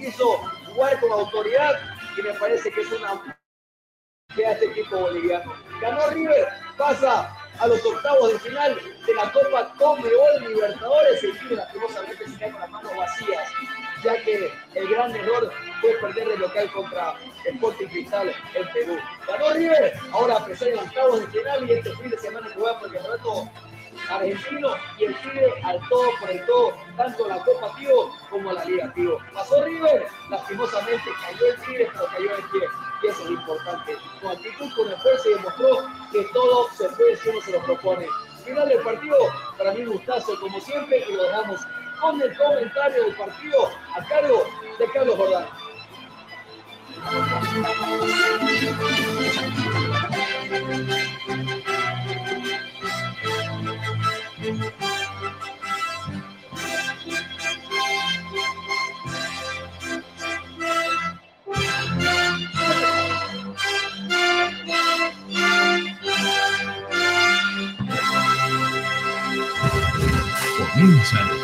hizo 0.00 0.38
jugar 0.66 0.98
con 1.00 1.12
autoridad 1.12 1.78
y 2.18 2.22
me 2.22 2.34
parece 2.34 2.70
que 2.70 2.80
es 2.80 2.92
una 2.92 3.38
que 4.34 4.42
este 4.42 4.66
equipo 4.66 4.98
boliviano. 4.98 5.54
Ganó 5.80 6.08
River, 6.10 6.48
pasa 6.76 7.36
a 7.58 7.66
los 7.66 7.84
octavos 7.84 8.32
de 8.32 8.38
final 8.38 8.78
de 9.06 9.14
la 9.14 9.32
Copa 9.32 9.72
Conmebol 9.76 10.40
Libertadores. 10.48 11.22
El 11.22 11.38
Tigre 11.38 11.56
lastimosamente 11.56 12.28
se 12.28 12.38
cae 12.38 12.52
con 12.52 12.60
las 12.60 12.70
manos 12.70 12.96
vacías, 12.96 13.48
ya 14.02 14.22
que 14.22 14.50
el 14.74 14.88
gran 14.88 15.14
error 15.14 15.52
fue 15.80 15.92
perder 16.00 16.28
de 16.28 16.38
local 16.38 16.70
contra 16.72 17.14
Sporting 17.44 17.86
Cristal 17.86 18.34
en 18.54 18.68
Perú. 18.72 18.98
Ganó 19.26 19.50
River, 19.50 19.94
ahora 20.12 20.36
a 20.36 20.46
pesar 20.46 20.68
de 20.68 20.76
los 20.76 21.28
final 21.30 21.68
y 21.68 21.72
este 21.72 21.96
fin 21.96 22.10
de 22.10 22.18
semana 22.18 22.48
juega 22.54 22.78
por 22.78 22.88
el 22.88 22.94
campeonato 22.94 23.50
argentino 24.08 24.74
y 24.98 25.04
el 25.04 25.14
Tigre 25.20 25.52
al 25.64 25.80
todo 25.88 26.10
por 26.20 26.30
el 26.30 26.44
todo, 26.46 26.76
tanto 26.96 27.28
la 27.28 27.38
Copa 27.42 27.74
Tío 27.78 28.10
como 28.30 28.52
la 28.52 28.64
Liga 28.64 28.92
Tío. 28.94 29.18
Pasó 29.32 29.64
River, 29.64 30.06
lastimosamente 30.30 31.10
cayó 31.22 31.46
el 31.46 31.60
Tigre, 31.62 31.88
pero 31.92 32.06
cayó 32.06 32.36
el 32.36 32.50
Tigre. 32.50 32.66
Y 33.02 33.06
eso 33.06 33.22
es 33.24 33.30
importante. 33.30 33.96
Con 34.20 34.30
actitud, 34.30 34.74
con 34.76 34.92
esfuerzo 34.92 35.30
y 35.30 35.34
demostró 35.34 35.68
que 36.12 36.24
todo 36.32 36.68
se 36.76 36.88
puede 36.90 37.16
si 37.16 37.28
uno 37.30 37.40
se 37.40 37.52
lo 37.52 37.62
propone. 37.64 38.06
Final 38.44 38.68
del 38.68 38.80
partido, 38.80 39.16
para 39.56 39.72
mí 39.72 39.84
gustazo 39.84 40.38
como 40.40 40.60
siempre, 40.60 41.04
y 41.08 41.12
lo 41.12 41.22
dejamos 41.24 41.60
con 42.00 42.20
el 42.20 42.36
comentario 42.36 43.04
del 43.04 43.14
partido 43.14 43.70
a 43.94 44.04
cargo 44.08 44.46
de 44.78 44.90
Carlos 44.92 45.16
Jordán. 45.16 45.46
Comienza 70.74 71.39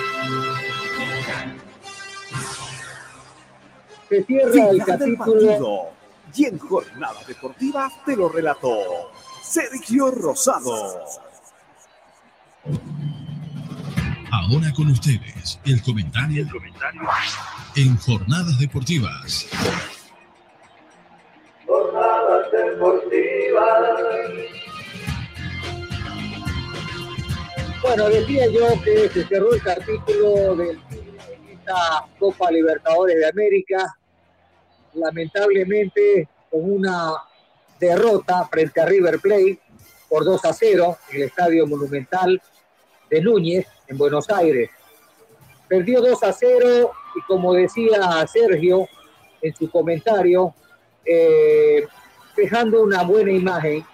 Se 4.08 4.24
cierra 4.24 4.52
Final 4.52 4.68
el 4.70 4.78
del 4.78 4.86
capítulo. 4.86 5.16
partido. 5.16 5.96
Y 6.34 6.44
en 6.46 6.58
jornadas 6.58 7.26
deportivas 7.26 7.92
te 8.04 8.16
lo 8.16 8.28
relató 8.28 9.10
Sergio 9.42 10.10
Rosado. 10.10 11.04
Ahora 14.32 14.72
con 14.74 14.88
ustedes, 14.88 15.58
el 15.64 15.82
comentario, 15.82 16.46
en 17.76 17.96
Jornadas 17.96 18.58
Deportivas. 18.58 19.46
Jornadas 21.66 22.52
deportivas. 22.52 23.66
Bueno, 27.82 28.08
decía 28.08 28.46
yo 28.48 28.82
que 28.82 29.08
se 29.08 29.24
cerró 29.26 29.54
el 29.54 29.62
capítulo 29.62 30.56
de 30.56 30.78
esta 31.52 32.04
Copa 32.18 32.50
Libertadores 32.50 33.16
de 33.16 33.28
América, 33.28 33.95
lamentablemente 34.96 36.28
con 36.50 36.70
una 36.70 37.12
derrota 37.78 38.46
frente 38.50 38.80
a 38.80 38.86
River 38.86 39.18
Plate 39.20 39.60
por 40.08 40.24
2 40.24 40.44
a 40.44 40.52
0 40.52 40.98
en 41.10 41.16
el 41.16 41.22
Estadio 41.24 41.66
Monumental 41.66 42.40
de 43.10 43.20
Núñez 43.20 43.66
en 43.88 43.98
Buenos 43.98 44.28
Aires. 44.30 44.70
Perdió 45.68 46.00
2 46.00 46.22
a 46.22 46.32
0 46.32 46.90
y 47.16 47.20
como 47.22 47.54
decía 47.54 48.26
Sergio 48.26 48.88
en 49.42 49.54
su 49.54 49.70
comentario, 49.70 50.54
eh, 51.04 51.86
dejando 52.36 52.82
una 52.82 53.02
buena 53.02 53.32
imagen. 53.32 53.84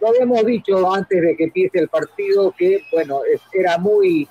Lo 0.00 0.08
habíamos 0.08 0.44
dicho 0.44 0.92
antes 0.92 1.20
de 1.20 1.36
que 1.36 1.44
empiece 1.44 1.78
el 1.78 1.88
partido 1.88 2.54
que, 2.56 2.82
bueno, 2.92 3.20
era 3.52 3.78
muy, 3.78 4.28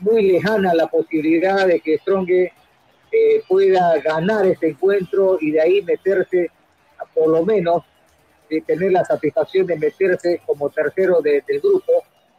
muy 0.00 0.32
lejana 0.32 0.74
la 0.74 0.88
posibilidad 0.88 1.66
de 1.66 1.80
que 1.80 1.98
Stronge 1.98 2.52
eh, 3.12 3.42
pueda 3.46 3.98
ganar 4.00 4.46
este 4.46 4.70
encuentro 4.70 5.36
y 5.40 5.50
de 5.52 5.60
ahí 5.60 5.82
meterse, 5.82 6.50
por 7.14 7.28
lo 7.28 7.44
menos, 7.44 7.82
de 8.48 8.60
tener 8.62 8.90
la 8.92 9.04
satisfacción 9.04 9.66
de 9.66 9.76
meterse 9.78 10.40
como 10.46 10.70
tercero 10.70 11.20
de- 11.20 11.42
del 11.46 11.60
grupo 11.60 11.92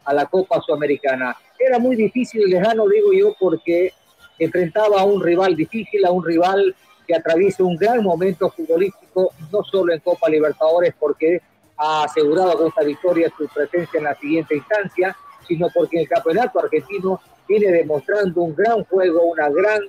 a 0.06 0.14
la 0.14 0.26
Copa 0.26 0.60
Sudamericana. 0.62 1.36
Era 1.60 1.80
muy 1.80 1.96
difícil 1.96 2.42
y 2.42 2.52
lejano, 2.52 2.88
digo 2.88 3.14
yo, 3.14 3.36
porque 3.40 3.94
enfrentaba 4.40 5.02
a 5.02 5.06
un 5.06 5.22
rival 5.24 5.56
difícil, 5.56 6.06
a 6.06 6.12
un 6.12 6.26
rival 6.26 6.76
que 7.08 7.16
atraviesa 7.16 7.64
un 7.64 7.76
gran 7.78 8.04
momento 8.04 8.50
futbolístico, 8.50 9.32
no 9.52 9.64
solo 9.64 9.94
en 9.94 10.00
Copa 10.00 10.30
Libertadores, 10.30 10.94
porque 11.00 11.42
ha 11.78 12.04
asegurado 12.04 12.58
con 12.58 12.68
esta 12.68 12.84
victoria 12.84 13.32
su 13.38 13.48
presencia 13.48 13.98
en 13.98 14.04
la 14.06 14.16
siguiente 14.16 14.56
instancia, 14.56 15.16
sino 15.48 15.68
porque 15.74 16.02
el 16.02 16.08
campeonato 16.08 16.60
argentino 16.60 17.20
viene 17.48 17.72
demostrando 17.72 18.42
un 18.42 18.56
gran 18.56 18.84
juego, 18.86 19.24
una 19.24 19.50
gran 19.50 19.82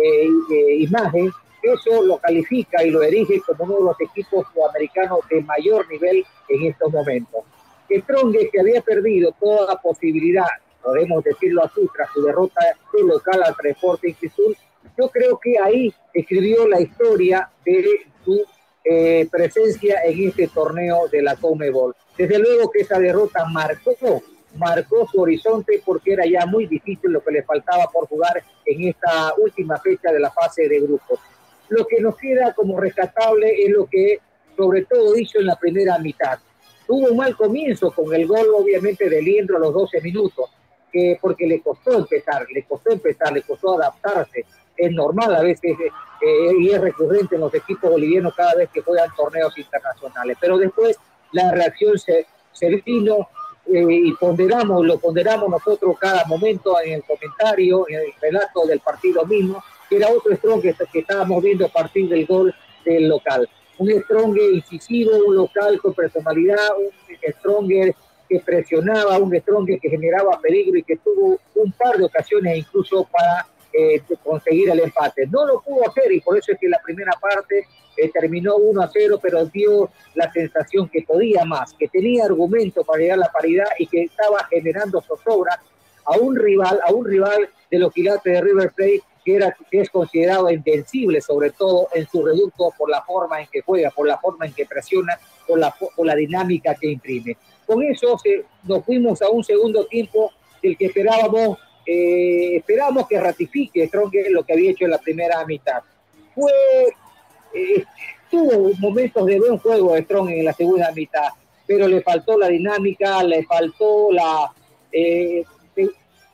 eh, 0.00 0.28
eh, 0.50 0.76
imagen. 0.78 1.30
Eso 1.62 2.02
lo 2.02 2.18
califica 2.18 2.82
y 2.84 2.90
lo 2.90 3.02
erige 3.02 3.40
como 3.46 3.64
uno 3.64 3.76
de 3.76 3.84
los 3.84 4.00
equipos 4.00 4.46
sudamericanos 4.52 5.20
de 5.30 5.42
mayor 5.42 5.88
nivel 5.88 6.24
en 6.48 6.66
estos 6.66 6.92
momentos. 6.92 7.44
Que 7.88 8.02
Trongue, 8.02 8.50
que 8.50 8.60
había 8.60 8.80
perdido 8.80 9.32
toda 9.38 9.76
posibilidad, 9.76 10.46
podemos 10.82 11.22
decirlo 11.22 11.64
así, 11.64 11.88
tras 11.94 12.10
su 12.12 12.22
derrota 12.22 12.60
de 12.92 13.02
local 13.04 13.42
al 13.44 13.56
Transporte 13.56 14.14
Cristal, 14.18 14.56
yo 14.98 15.08
creo 15.08 15.38
que 15.38 15.58
ahí 15.58 15.94
escribió 16.12 16.66
la 16.66 16.80
historia 16.80 17.48
de 17.64 17.84
su 18.24 18.44
eh, 18.84 19.28
presencia 19.30 20.00
en 20.04 20.28
este 20.28 20.48
torneo 20.48 21.06
de 21.08 21.22
la 21.22 21.36
Comebol. 21.36 21.94
Desde 22.18 22.38
luego 22.38 22.70
que 22.70 22.80
esa 22.80 22.98
derrota 22.98 23.44
marcó, 23.46 24.22
marcó 24.56 25.06
su 25.10 25.20
horizonte 25.20 25.82
porque 25.84 26.12
era 26.12 26.24
ya 26.26 26.46
muy 26.46 26.66
difícil 26.66 27.10
lo 27.10 27.22
que 27.22 27.32
le 27.32 27.42
faltaba 27.42 27.86
por 27.92 28.06
jugar 28.06 28.42
en 28.66 28.88
esta 28.88 29.34
última 29.38 29.78
fecha 29.78 30.12
de 30.12 30.20
la 30.20 30.30
fase 30.30 30.68
de 30.68 30.80
grupos. 30.80 31.20
Lo 31.68 31.86
que 31.86 32.00
nos 32.00 32.16
queda 32.16 32.52
como 32.52 32.78
rescatable 32.78 33.64
es 33.64 33.70
lo 33.70 33.86
que 33.86 34.18
sobre 34.56 34.84
todo 34.84 35.16
hizo 35.16 35.38
en 35.38 35.46
la 35.46 35.56
primera 35.56 35.98
mitad. 35.98 36.38
Tuvo 36.86 37.08
un 37.08 37.16
mal 37.16 37.36
comienzo 37.36 37.90
con 37.90 38.12
el 38.14 38.26
gol 38.26 38.48
obviamente 38.54 39.08
de 39.08 39.22
Liendro 39.22 39.56
a 39.56 39.60
los 39.60 39.72
12 39.72 40.00
minutos, 40.02 40.50
que 40.92 41.18
porque 41.20 41.46
le 41.46 41.60
costó 41.60 41.98
empezar, 41.98 42.46
le 42.52 42.64
costó 42.64 42.92
empezar, 42.92 43.32
le 43.32 43.42
costó 43.42 43.80
adaptarse. 43.80 44.44
Es 44.76 44.92
normal 44.92 45.34
a 45.34 45.42
veces 45.42 45.76
eh, 45.80 46.52
y 46.58 46.70
es 46.70 46.80
recurrente 46.80 47.36
en 47.36 47.42
los 47.42 47.54
equipos 47.54 47.90
bolivianos 47.90 48.34
cada 48.34 48.54
vez 48.54 48.68
que 48.70 48.82
juegan 48.82 49.08
torneos 49.16 49.56
internacionales. 49.56 50.36
Pero 50.40 50.58
después 50.58 50.98
la 51.32 51.50
reacción 51.52 51.98
se, 51.98 52.26
se 52.52 52.68
vino 52.84 53.28
y 53.66 54.12
ponderamos, 54.14 54.84
lo 54.84 54.98
ponderamos 54.98 55.48
nosotros 55.48 55.96
cada 55.98 56.24
momento 56.24 56.74
en 56.84 56.94
el 56.94 57.04
comentario, 57.04 57.86
en 57.88 58.00
el 58.00 58.12
relato 58.20 58.66
del 58.66 58.80
partido 58.80 59.24
mismo, 59.24 59.62
era 59.90 60.08
otro 60.08 60.34
strong 60.34 60.60
que, 60.60 60.74
que 60.92 60.98
estábamos 61.00 61.42
viendo 61.42 61.66
a 61.66 61.68
partir 61.68 62.08
del 62.08 62.26
gol 62.26 62.54
del 62.84 63.08
local. 63.08 63.48
Un 63.78 63.90
strong 63.90 64.36
incisivo, 64.54 65.12
un 65.26 65.36
local 65.36 65.78
con 65.80 65.94
personalidad, 65.94 66.68
un 66.76 67.32
stronger 67.32 67.94
que 68.28 68.40
presionaba, 68.40 69.18
un 69.18 69.34
stronger 69.40 69.78
que 69.80 69.90
generaba 69.90 70.38
peligro 70.40 70.78
y 70.78 70.82
que 70.82 70.96
tuvo 70.96 71.38
un 71.54 71.72
par 71.72 71.96
de 71.96 72.04
ocasiones 72.04 72.58
incluso 72.58 73.04
para 73.04 73.46
eh, 73.72 74.02
conseguir 74.22 74.70
el 74.70 74.80
empate. 74.80 75.26
No 75.26 75.46
lo 75.46 75.60
pudo 75.60 75.88
hacer 75.88 76.12
y 76.12 76.20
por 76.20 76.36
eso 76.36 76.52
es 76.52 76.58
que 76.58 76.68
la 76.68 76.80
primera 76.84 77.12
parte 77.20 77.66
eh, 77.96 78.10
terminó 78.12 78.56
1 78.56 78.82
a 78.82 78.90
0, 78.92 79.18
pero 79.20 79.44
dio 79.46 79.90
la 80.14 80.32
sensación 80.32 80.88
que 80.88 81.02
podía 81.02 81.44
más, 81.44 81.74
que 81.74 81.88
tenía 81.88 82.24
argumento 82.24 82.84
para 82.84 83.00
llegar 83.00 83.18
a 83.18 83.22
la 83.22 83.32
paridad 83.32 83.68
y 83.78 83.86
que 83.86 84.02
estaba 84.02 84.44
generando 84.50 85.00
zozobra 85.02 85.60
a 86.04 86.18
un 86.18 86.36
rival, 86.36 86.80
a 86.84 86.92
un 86.92 87.04
rival 87.04 87.48
de 87.70 87.78
los 87.78 87.92
quilates 87.92 88.32
de 88.32 88.40
River 88.40 88.72
Plate 88.72 89.02
que, 89.24 89.36
era, 89.36 89.56
que 89.70 89.80
es 89.80 89.90
considerado 89.90 90.50
invencible, 90.50 91.20
sobre 91.20 91.50
todo 91.50 91.88
en 91.94 92.08
su 92.08 92.24
reducto 92.24 92.72
por 92.76 92.90
la 92.90 93.02
forma 93.02 93.40
en 93.40 93.46
que 93.46 93.62
juega, 93.62 93.90
por 93.90 94.06
la 94.06 94.18
forma 94.18 94.46
en 94.46 94.52
que 94.52 94.66
presiona, 94.66 95.18
por 95.46 95.58
la, 95.58 95.72
por 95.72 96.06
la 96.06 96.14
dinámica 96.14 96.74
que 96.74 96.90
imprime. 96.90 97.36
Con 97.66 97.82
eso 97.82 98.18
se, 98.18 98.44
nos 98.64 98.84
fuimos 98.84 99.22
a 99.22 99.30
un 99.30 99.44
segundo 99.44 99.86
tiempo 99.86 100.32
del 100.62 100.76
que 100.76 100.86
esperábamos, 100.86 101.58
eh, 101.86 102.56
esperábamos 102.56 103.06
que 103.08 103.20
ratifique 103.20 103.86
Strong 103.86 104.12
lo 104.30 104.44
que 104.44 104.52
había 104.52 104.70
hecho 104.70 104.84
en 104.84 104.90
la 104.92 104.98
primera 104.98 105.44
mitad. 105.44 105.82
Fue, 106.34 106.52
eh, 107.54 107.84
tuvo 108.30 108.72
momentos 108.78 109.26
de 109.26 109.38
buen 109.38 109.58
juego 109.58 109.96
Strong 109.96 110.30
en 110.30 110.44
la 110.44 110.52
segunda 110.52 110.90
mitad, 110.92 111.28
pero 111.66 111.88
le 111.88 112.02
faltó 112.02 112.38
la 112.38 112.48
dinámica, 112.48 113.22
le 113.22 113.44
faltó 113.44 114.12
la 114.12 114.52
eh, 114.92 115.44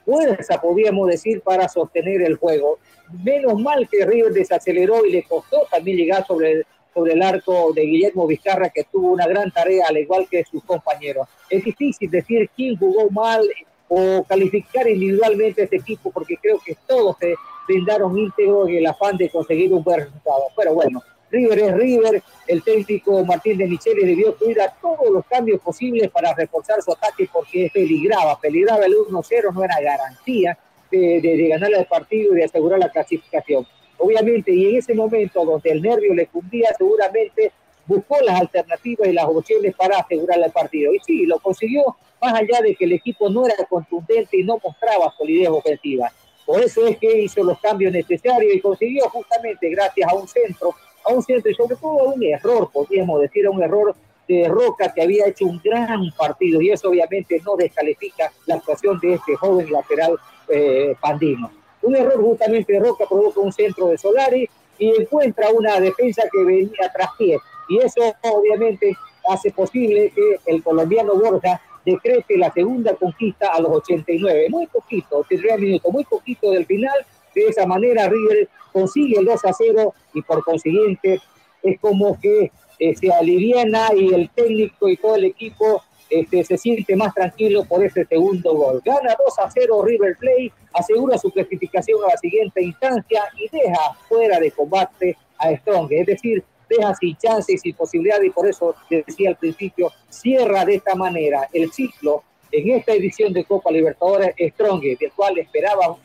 fuerza, 0.04 0.60
podríamos 0.60 1.08
decir, 1.08 1.40
para 1.42 1.68
sostener 1.68 2.22
el 2.22 2.36
juego. 2.36 2.78
Menos 3.24 3.60
mal 3.60 3.88
que 3.88 4.04
River 4.04 4.32
desaceleró 4.32 5.04
y 5.04 5.12
le 5.12 5.22
costó 5.22 5.66
también 5.70 5.96
llegar 5.96 6.26
sobre 6.26 6.52
el, 6.52 6.66
sobre 6.94 7.12
el 7.12 7.22
arco 7.22 7.72
de 7.74 7.82
Guillermo 7.82 8.26
Vizcarra, 8.26 8.70
que 8.70 8.84
tuvo 8.84 9.12
una 9.12 9.26
gran 9.26 9.50
tarea, 9.50 9.86
al 9.88 9.98
igual 9.98 10.26
que 10.30 10.44
sus 10.44 10.64
compañeros. 10.64 11.28
Es 11.48 11.64
difícil 11.64 12.10
decir 12.10 12.50
quién 12.56 12.76
jugó 12.76 13.10
mal 13.10 13.48
o 13.88 14.24
calificar 14.24 14.88
individualmente 14.88 15.62
a 15.62 15.64
este 15.64 15.76
equipo, 15.76 16.10
porque 16.10 16.36
creo 16.36 16.58
que 16.64 16.76
todos 16.86 17.16
se 17.18 17.34
brindaron 17.66 18.16
íntegro 18.16 18.68
en 18.68 18.76
el 18.76 18.86
afán 18.86 19.16
de 19.16 19.30
conseguir 19.30 19.72
un 19.72 19.82
buen 19.82 20.00
resultado. 20.00 20.44
Pero 20.56 20.74
bueno, 20.74 21.02
River 21.30 21.58
es 21.58 21.74
River, 21.74 22.22
el 22.46 22.62
técnico 22.62 23.24
Martín 23.24 23.58
de 23.58 23.66
Michele 23.66 24.06
debió 24.06 24.36
cuidar 24.36 24.68
a 24.68 24.74
todos 24.80 25.10
los 25.10 25.24
cambios 25.26 25.60
posibles 25.60 26.10
para 26.10 26.34
reforzar 26.34 26.82
su 26.82 26.92
ataque 26.92 27.28
porque 27.32 27.70
peligraba, 27.72 28.38
peligraba 28.40 28.86
el 28.86 28.94
1-0, 28.94 29.52
no 29.52 29.64
era 29.64 29.80
garantía 29.80 30.58
de, 30.90 31.20
de, 31.20 31.36
de 31.36 31.48
ganar 31.48 31.70
el 31.72 31.86
partido 31.86 32.34
y 32.34 32.38
de 32.38 32.44
asegurar 32.44 32.78
la 32.78 32.90
clasificación. 32.90 33.66
Obviamente, 33.98 34.52
y 34.52 34.70
en 34.70 34.76
ese 34.76 34.94
momento 34.94 35.44
donde 35.44 35.70
el 35.70 35.82
nervio 35.82 36.14
le 36.14 36.26
cundía, 36.26 36.68
seguramente 36.76 37.52
buscó 37.88 38.20
las 38.20 38.40
alternativas 38.40 39.08
y 39.08 39.12
las 39.12 39.24
opciones 39.24 39.74
para 39.74 39.98
asegurar 39.98 40.38
el 40.38 40.52
partido. 40.52 40.94
Y 40.94 41.00
sí, 41.00 41.26
lo 41.26 41.40
consiguió, 41.40 41.96
más 42.22 42.34
allá 42.34 42.60
de 42.62 42.76
que 42.76 42.84
el 42.84 42.92
equipo 42.92 43.28
no 43.28 43.46
era 43.46 43.64
contundente 43.68 44.36
y 44.36 44.44
no 44.44 44.60
mostraba 44.62 45.12
solidez 45.16 45.48
ofensiva. 45.48 46.12
Por 46.46 46.62
eso 46.62 46.86
es 46.86 46.96
que 46.98 47.22
hizo 47.22 47.42
los 47.42 47.58
cambios 47.60 47.92
necesarios 47.92 48.54
y 48.54 48.60
consiguió 48.60 49.08
justamente 49.08 49.68
gracias 49.70 50.08
a 50.08 50.14
un 50.14 50.28
centro 50.28 50.74
a 51.04 51.12
un 51.12 51.22
centro 51.22 51.50
y 51.50 51.54
sobre 51.54 51.76
todo 51.76 52.00
a 52.00 52.12
un 52.12 52.22
error, 52.22 52.70
podríamos 52.72 53.20
decir, 53.20 53.46
a 53.46 53.50
un 53.50 53.62
error 53.62 53.94
de 54.26 54.46
Roca 54.48 54.92
que 54.92 55.02
había 55.02 55.26
hecho 55.26 55.46
un 55.46 55.60
gran 55.62 56.10
partido 56.16 56.60
y 56.60 56.70
eso 56.70 56.90
obviamente 56.90 57.40
no 57.44 57.56
descalifica 57.56 58.30
la 58.46 58.56
actuación 58.56 58.98
de 59.00 59.14
este 59.14 59.34
joven 59.36 59.70
lateral 59.72 60.16
eh, 60.48 60.94
pandino. 61.00 61.50
Un 61.82 61.96
error 61.96 62.20
justamente 62.20 62.74
de 62.74 62.80
Roca 62.80 63.06
provoca 63.08 63.40
un 63.40 63.52
centro 63.52 63.86
de 63.86 63.96
Solari 63.96 64.48
y 64.78 65.00
encuentra 65.00 65.50
una 65.50 65.80
defensa 65.80 66.24
que 66.30 66.44
venía 66.44 66.92
tras 66.94 67.10
pie 67.16 67.38
y 67.68 67.78
eso 67.78 68.00
obviamente 68.22 68.96
hace 69.28 69.50
posible 69.50 70.12
que 70.14 70.40
el 70.46 70.62
colombiano 70.62 71.14
Borja 71.14 71.60
decrete 71.84 72.36
la 72.36 72.52
segunda 72.52 72.94
conquista 72.94 73.48
a 73.48 73.60
los 73.60 73.70
89, 73.70 74.46
muy 74.50 74.66
poquito, 74.66 75.24
tendría 75.28 75.56
minutos, 75.56 75.92
muy 75.92 76.04
poquito 76.04 76.50
del 76.50 76.66
final, 76.66 76.94
de 77.34 77.46
esa 77.46 77.66
manera 77.66 78.08
River 78.08 78.48
consigue 78.72 79.18
el 79.18 79.24
2 79.24 79.44
a 79.44 79.52
0 79.52 79.94
y 80.14 80.22
por 80.22 80.42
consiguiente 80.44 81.20
es 81.62 81.80
como 81.80 82.18
que 82.20 82.50
eh, 82.78 82.96
se 82.96 83.12
aliviana 83.12 83.88
y 83.94 84.12
el 84.14 84.30
técnico 84.30 84.88
y 84.88 84.96
todo 84.96 85.16
el 85.16 85.24
equipo 85.24 85.82
este, 86.10 86.44
se 86.44 86.56
siente 86.56 86.96
más 86.96 87.12
tranquilo 87.12 87.64
por 87.64 87.84
ese 87.84 88.04
segundo 88.06 88.54
gol. 88.54 88.80
Gana 88.84 89.14
2 89.26 89.38
a 89.38 89.50
0 89.50 89.82
River 89.84 90.16
Plate, 90.16 90.52
asegura 90.72 91.18
su 91.18 91.30
clasificación 91.30 92.02
a 92.04 92.12
la 92.12 92.16
siguiente 92.16 92.62
instancia 92.62 93.24
y 93.36 93.48
deja 93.54 93.94
fuera 94.08 94.38
de 94.40 94.50
combate 94.52 95.16
a 95.38 95.54
Strong. 95.56 95.88
Es 95.90 96.06
decir, 96.06 96.44
deja 96.68 96.94
sin 96.94 97.16
chance 97.16 97.52
y 97.52 97.58
sin 97.58 97.74
posibilidad 97.74 98.20
y 98.22 98.30
por 98.30 98.46
eso 98.46 98.74
decía 98.90 99.30
al 99.30 99.36
principio, 99.36 99.92
cierra 100.08 100.64
de 100.64 100.76
esta 100.76 100.94
manera 100.94 101.48
el 101.52 101.70
ciclo 101.72 102.22
en 102.50 102.70
esta 102.70 102.92
edición 102.92 103.32
de 103.32 103.44
Copa 103.44 103.70
Libertadores 103.70 104.34
Strong, 104.54 104.82
del 104.82 105.12
cual 105.14 105.38
esperábamos 105.38 105.98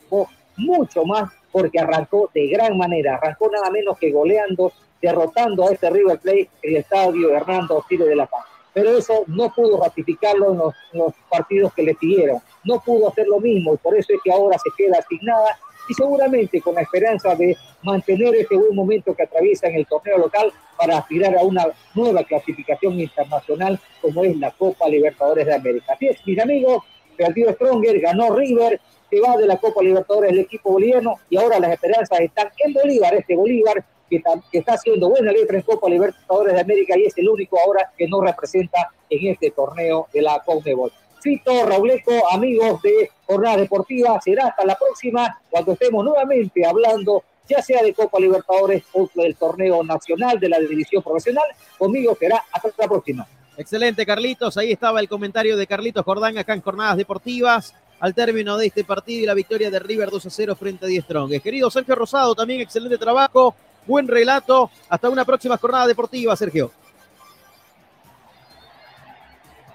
mucho 0.58 1.06
más 1.06 1.32
porque 1.52 1.80
arrancó 1.80 2.30
de 2.34 2.48
gran 2.48 2.78
manera, 2.78 3.16
arrancó 3.16 3.50
nada 3.50 3.70
menos 3.70 3.98
que 3.98 4.12
goleando, 4.12 4.72
derrotando 5.02 5.68
a 5.68 5.72
este 5.72 5.90
River 5.90 6.20
Plate 6.20 6.50
en 6.62 6.72
el 6.72 6.78
estadio 6.78 7.34
Hernando 7.34 7.78
Osile 7.78 8.06
de 8.06 8.16
la 8.16 8.26
Paz. 8.26 8.46
Pero 8.74 8.98
eso 8.98 9.24
no 9.28 9.54
pudo 9.54 9.82
ratificarlo 9.82 10.52
en 10.52 10.58
los, 10.58 10.74
en 10.94 11.00
los 11.00 11.14
partidos 11.30 11.74
que 11.74 11.84
le 11.84 11.94
siguieron, 11.96 12.40
no 12.64 12.80
pudo 12.80 13.10
hacer 13.10 13.28
lo 13.28 13.40
mismo 13.40 13.76
y 13.76 13.78
por 13.78 13.96
eso 13.96 14.14
es 14.14 14.20
que 14.24 14.32
ahora 14.32 14.58
se 14.58 14.72
queda 14.76 14.98
asignada 14.98 15.60
y 15.88 15.94
seguramente 15.94 16.62
con 16.62 16.76
la 16.76 16.82
esperanza 16.82 17.36
de 17.36 17.58
mantener 17.82 18.36
ese 18.36 18.56
buen 18.56 18.76
momento 18.76 19.16
que 19.16 19.24
atraviesa 19.24 19.68
en 19.68 19.76
el 19.76 19.86
torneo 19.86 20.18
local 20.18 20.52
para 20.78 20.98
aspirar 20.98 21.36
a 21.38 21.44
una 21.44 21.68
nueva 21.94 22.24
clasificación 22.24 23.00
internacional 23.00 23.80
como 24.02 24.24
es 24.24 24.38
la 24.38 24.52
Copa 24.52 24.88
Libertadores 24.88 25.46
de 25.46 25.54
América. 25.54 25.94
Así 25.94 26.08
es, 26.08 26.26
mis 26.26 26.40
amigos, 26.40 26.84
perdió 27.18 27.52
Stronger, 27.54 28.00
ganó 28.00 28.36
River, 28.36 28.80
se 29.10 29.20
va 29.20 29.38
de 29.38 29.46
la 29.46 29.58
Copa 29.58 29.82
Libertadores 29.84 30.32
el 30.32 30.40
equipo 30.40 30.72
boliviano 30.72 31.16
y 31.30 31.38
ahora 31.38 31.60
las 31.60 31.72
esperanzas 31.72 32.20
están 32.20 32.50
en 32.66 32.74
Bolívar, 32.74 33.14
este 33.14 33.36
Bolívar 33.36 33.84
que 34.10 34.18
está, 34.18 34.32
que 34.52 34.60
está 34.60 34.74
haciendo 34.74 35.10
buena 35.10 35.32
letra 35.32 35.58
en 35.58 35.64
Copa 35.64 35.90
Libertadores 35.90 36.54
de 36.54 36.62
América 36.62 36.98
y 36.98 37.06
es 37.06 37.18
el 37.18 37.30
único 37.30 37.60
ahora 37.60 37.92
que 37.98 38.08
no 38.08 38.22
representa 38.22 38.90
en 39.10 39.28
este 39.28 39.52
torneo 39.52 40.08
de 40.14 40.22
la 40.22 40.42
CONMEBOL. 40.44 40.92
Fito, 41.24 41.66
Rauleco, 41.66 42.30
amigos 42.32 42.82
de 42.82 43.10
Jornada 43.26 43.58
Deportiva, 43.58 44.20
será 44.22 44.48
hasta 44.48 44.66
la 44.66 44.76
próxima 44.76 45.40
cuando 45.50 45.72
estemos 45.72 46.04
nuevamente 46.04 46.66
hablando 46.66 47.24
ya 47.48 47.62
sea 47.62 47.82
de 47.82 47.94
Copa 47.94 48.20
Libertadores 48.20 48.84
o 48.94 49.10
del 49.16 49.36
torneo 49.36 49.84
nacional 49.84 50.40
de 50.40 50.50
la 50.50 50.60
división 50.60 51.02
profesional. 51.02 51.44
Conmigo 51.78 52.16
será 52.20 52.44
hasta 52.52 52.70
la 52.78 52.88
próxima. 52.88 53.28
Excelente, 53.58 54.06
Carlitos. 54.06 54.58
Ahí 54.58 54.72
estaba 54.72 55.00
el 55.00 55.08
comentario 55.10 55.56
de 55.58 55.68
Carlitos 55.68 56.04
Jordán 56.04 56.38
acá 56.38 56.54
en 56.54 56.62
Jornadas 56.62 56.98
Deportivas. 56.98 57.74
Al 58.00 58.14
término 58.14 58.58
de 58.58 58.68
este 58.68 58.84
partido 58.84 59.24
y 59.24 59.26
la 59.26 59.34
victoria 59.34 59.72
de 59.72 59.80
River 59.80 60.10
2 60.10 60.26
a 60.26 60.30
0 60.30 60.56
frente 60.56 60.86
a 60.86 60.88
10 60.90 61.06
Strong. 61.06 61.42
Querido 61.42 61.72
Sergio 61.72 61.96
Rosado, 61.96 62.36
también 62.36 62.60
excelente 62.60 62.98
trabajo, 62.98 63.56
buen 63.86 64.08
relato. 64.08 64.70
Hasta 64.90 65.10
una 65.10 65.24
próxima 65.24 65.58
jornada 65.58 65.88
deportiva, 65.88 66.36
Sergio. 66.36 66.72